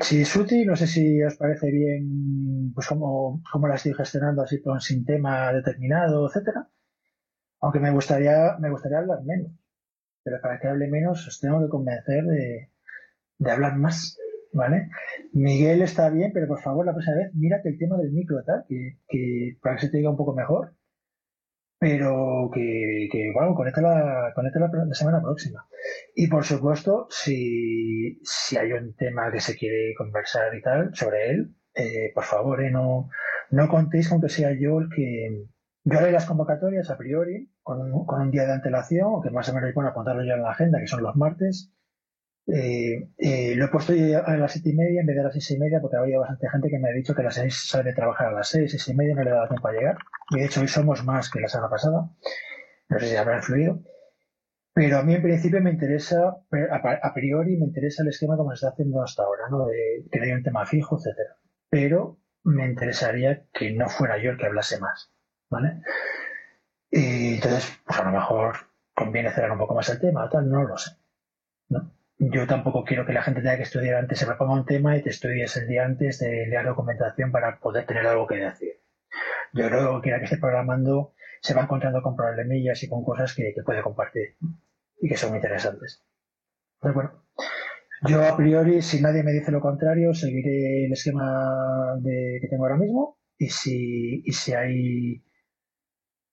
Si 0.00 0.20
es 0.20 0.36
útil, 0.36 0.66
no 0.66 0.76
sé 0.76 0.86
si 0.86 1.22
os 1.22 1.36
parece 1.36 1.70
bien, 1.70 2.72
pues 2.74 2.86
cómo, 2.86 3.42
cómo 3.50 3.68
la 3.68 3.76
estoy 3.76 3.94
gestionando 3.94 4.42
así 4.42 4.60
con 4.60 4.80
sin 4.80 5.04
tema 5.04 5.52
determinado, 5.52 6.26
etcétera. 6.28 6.68
Aunque 7.60 7.80
me 7.80 7.90
gustaría, 7.90 8.56
me 8.60 8.70
gustaría 8.70 8.98
hablar 8.98 9.22
menos. 9.24 9.52
Pero 10.22 10.40
para 10.42 10.60
que 10.60 10.68
hable 10.68 10.88
menos 10.88 11.26
os 11.26 11.40
tengo 11.40 11.60
que 11.62 11.70
convencer 11.70 12.24
de, 12.24 12.70
de 13.38 13.50
hablar 13.50 13.76
más. 13.76 14.18
¿Vale? 14.52 14.90
Miguel 15.32 15.82
está 15.82 16.08
bien, 16.10 16.32
pero 16.32 16.48
por 16.48 16.60
favor 16.60 16.86
la 16.86 16.92
próxima 16.92 17.16
vez 17.16 17.34
mírate 17.34 17.68
el 17.68 17.78
tema 17.78 17.98
del 17.98 18.12
micro 18.12 18.42
tal, 18.44 18.64
que, 18.68 18.98
que 19.08 19.58
para 19.62 19.76
que 19.76 19.82
se 19.82 19.90
te 19.90 19.98
diga 19.98 20.10
un 20.10 20.16
poco 20.16 20.34
mejor 20.34 20.74
pero 21.78 22.50
que, 22.52 23.08
que 23.10 23.30
bueno, 23.32 23.54
conecta 23.54 23.80
la, 23.80 24.32
conecta 24.34 24.58
la, 24.60 24.94
semana 24.94 25.22
próxima. 25.22 25.66
Y 26.14 26.26
por 26.28 26.44
supuesto, 26.44 27.06
si, 27.10 28.20
si 28.24 28.56
hay 28.56 28.72
un 28.72 28.94
tema 28.94 29.30
que 29.30 29.40
se 29.40 29.56
quiere 29.56 29.94
conversar 29.96 30.54
y 30.56 30.62
tal 30.62 30.94
sobre 30.94 31.30
él, 31.30 31.54
eh, 31.74 32.10
por 32.14 32.24
favor, 32.24 32.62
eh, 32.62 32.70
no, 32.70 33.08
no 33.50 33.68
contéis 33.68 34.08
con 34.08 34.20
que 34.20 34.28
sea 34.28 34.52
yo 34.52 34.80
el 34.80 34.88
que... 34.94 35.44
Yo 35.84 35.98
haré 35.98 36.12
las 36.12 36.26
convocatorias 36.26 36.90
a 36.90 36.98
priori, 36.98 37.50
con 37.62 37.80
un, 37.80 38.04
con 38.04 38.20
un 38.20 38.30
día 38.30 38.44
de 38.44 38.52
antelación, 38.52 39.22
que 39.22 39.30
más 39.30 39.48
o 39.48 39.54
menos 39.54 39.72
bueno 39.72 39.90
apuntarlo 39.90 40.22
ya 40.24 40.34
en 40.34 40.42
la 40.42 40.50
agenda, 40.50 40.80
que 40.80 40.86
son 40.88 41.02
los 41.02 41.16
martes, 41.16 41.72
eh, 42.50 43.10
eh, 43.18 43.54
lo 43.56 43.66
he 43.66 43.68
puesto 43.68 43.92
a 43.92 44.36
las 44.36 44.52
siete 44.52 44.70
y 44.70 44.74
media 44.74 45.02
en 45.02 45.06
vez 45.06 45.16
de 45.16 45.20
a 45.20 45.24
las 45.24 45.34
seis 45.34 45.50
y 45.50 45.58
media 45.58 45.80
porque 45.82 45.98
había 45.98 46.18
bastante 46.18 46.48
gente 46.48 46.70
que 46.70 46.78
me 46.78 46.88
ha 46.88 46.92
dicho 46.92 47.14
que 47.14 47.20
a 47.20 47.24
las 47.24 47.34
seis 47.34 47.68
sale 47.68 47.90
de 47.90 47.94
trabajar 47.94 48.28
a 48.28 48.32
las 48.32 48.48
seis, 48.48 48.70
seis 48.70 48.88
y 48.88 48.94
media 48.94 49.14
no 49.14 49.22
le 49.22 49.30
daba 49.30 49.48
tiempo 49.48 49.68
a 49.68 49.72
llegar. 49.72 49.98
Y 50.30 50.38
de 50.40 50.46
hecho 50.46 50.60
hoy 50.62 50.68
somos 50.68 51.04
más 51.04 51.30
que 51.30 51.40
la 51.40 51.48
semana 51.48 51.68
pasada. 51.68 52.10
No 52.88 52.98
sé 52.98 53.06
si 53.06 53.16
habrá 53.16 53.36
influido. 53.36 53.82
Pero 54.72 54.98
a 54.98 55.02
mí 55.02 55.14
en 55.14 55.22
principio 55.22 55.60
me 55.60 55.72
interesa, 55.72 56.16
a 56.22 57.14
priori 57.14 57.56
me 57.56 57.66
interesa 57.66 58.02
el 58.02 58.08
esquema 58.10 58.36
como 58.36 58.50
se 58.50 58.54
está 58.54 58.68
haciendo 58.68 59.02
hasta 59.02 59.24
ahora, 59.24 59.48
¿no? 59.50 59.66
De 59.66 60.04
que 60.10 60.18
no 60.18 60.24
haya 60.24 60.34
un 60.36 60.42
tema 60.42 60.64
fijo, 60.64 60.96
etcétera. 60.96 61.36
Pero 61.68 62.18
me 62.44 62.64
interesaría 62.64 63.44
que 63.52 63.72
no 63.72 63.88
fuera 63.88 64.22
yo 64.22 64.30
el 64.30 64.38
que 64.38 64.46
hablase 64.46 64.78
más, 64.78 65.12
¿vale? 65.50 65.82
Y 66.90 67.34
entonces, 67.34 67.78
pues 67.84 67.98
a 67.98 68.04
lo 68.04 68.12
mejor 68.12 68.56
conviene 68.94 69.30
cerrar 69.32 69.52
un 69.52 69.58
poco 69.58 69.74
más 69.74 69.88
el 69.90 70.00
tema, 70.00 70.28
tal, 70.30 70.48
no 70.48 70.64
lo 70.64 70.76
sé, 70.76 70.92
¿no? 71.68 71.97
Yo 72.18 72.46
tampoco 72.46 72.84
quiero 72.84 73.06
que 73.06 73.12
la 73.12 73.22
gente 73.22 73.40
tenga 73.40 73.56
que 73.56 73.62
estudiar 73.62 73.94
antes, 73.96 74.18
se 74.18 74.26
proponga 74.26 74.54
un 74.54 74.64
tema 74.64 74.96
y 74.96 75.02
te 75.02 75.10
estudies 75.10 75.56
el 75.56 75.68
día 75.68 75.84
antes 75.84 76.18
de 76.18 76.46
leer 76.48 76.66
documentación 76.66 77.30
para 77.30 77.58
poder 77.60 77.86
tener 77.86 78.06
algo 78.06 78.26
que 78.26 78.36
decir. 78.36 78.80
Yo 79.52 79.68
creo 79.68 80.00
que 80.02 80.10
la 80.10 80.18
que 80.18 80.24
esté 80.24 80.38
programando 80.38 81.14
se 81.40 81.54
va 81.54 81.62
encontrando 81.62 82.02
con 82.02 82.16
problemillas 82.16 82.82
y 82.82 82.88
con 82.88 83.04
cosas 83.04 83.34
que, 83.34 83.54
puede 83.64 83.82
compartir 83.82 84.36
y 85.00 85.08
que 85.08 85.16
son 85.16 85.34
interesantes. 85.34 86.04
Pues 86.80 86.92
bueno, 86.92 87.24
yo 88.08 88.24
a 88.24 88.36
priori, 88.36 88.82
si 88.82 89.00
nadie 89.00 89.22
me 89.22 89.32
dice 89.32 89.52
lo 89.52 89.60
contrario, 89.60 90.12
seguiré 90.12 90.86
el 90.86 90.92
esquema 90.92 91.96
de, 92.00 92.38
que 92.40 92.48
tengo 92.48 92.64
ahora 92.64 92.76
mismo 92.76 93.18
y 93.36 93.48
si, 93.48 94.22
y 94.24 94.32
si 94.32 94.54
hay, 94.54 95.22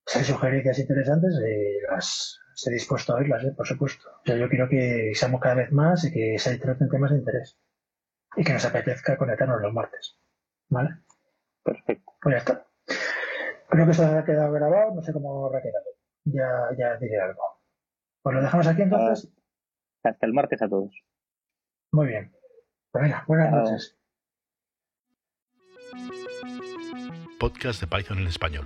si 0.06 0.20
hay 0.20 0.26
sugerencias 0.26 0.80
interesantes, 0.80 1.40
eh, 1.46 1.78
las, 1.90 2.40
estoy 2.54 2.74
dispuesto 2.74 3.14
a 3.14 3.18
oírlas, 3.18 3.44
¿eh? 3.44 3.54
por 3.56 3.68
supuesto. 3.68 4.10
O 4.10 4.26
sea, 4.26 4.38
yo 4.38 4.48
quiero 4.50 4.70
que 4.70 5.12
seamos 5.16 5.42
cada 5.42 5.56
vez 5.56 5.72
más 5.72 6.04
y 6.06 6.12
que 6.12 6.38
se 6.38 6.58
traten 6.58 6.90
temas 6.90 7.12
de 7.12 7.18
interés. 7.18 7.60
Y 8.38 8.44
que 8.44 8.54
nos 8.54 8.66
apetezca 8.66 9.18
conectarnos 9.18 9.62
los 9.62 9.74
martes. 9.74 10.20
¿Vale? 10.70 10.90
Perfecto. 11.64 12.14
Pues 12.22 12.34
ya 12.34 12.40
está. 12.40 12.68
Creo 13.70 13.86
que 13.86 13.92
esto 13.92 14.06
ha 14.06 14.26
quedado 14.26 14.52
grabado, 14.54 14.94
no 14.94 15.02
sé 15.02 15.12
cómo 15.12 15.48
habrá 15.48 15.62
quedado. 15.62 15.86
Ya, 16.26 16.70
ya 16.78 16.98
diré 16.98 17.20
algo. 17.20 17.42
Pues 18.22 18.36
lo 18.36 18.42
dejamos 18.42 18.68
aquí 18.68 18.82
entonces. 18.84 19.32
Hasta 20.04 20.26
el 20.26 20.34
martes 20.34 20.62
a 20.62 20.70
todos. 20.70 20.92
Muy 21.92 22.08
bien. 22.08 22.32
Pues 22.92 23.04
venga, 23.04 23.24
buenas 23.28 23.52
noches. 23.52 23.98
Podcast 27.40 27.82
de 27.82 27.88
Python 27.88 28.20
en 28.20 28.28
español. 28.28 28.66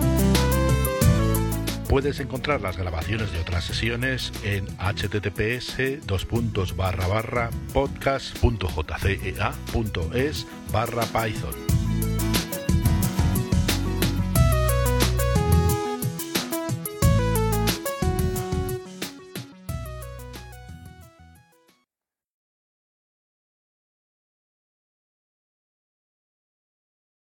Puedes 1.91 2.19
encontrar 2.21 2.61
las 2.61 2.77
grabaciones 2.77 3.33
de 3.33 3.41
otras 3.41 3.65
sesiones 3.65 4.31
en 4.45 4.65
https 4.77 5.75
podcast.jcea.es 7.73 10.47
barra 10.71 11.03
python. 11.03 11.70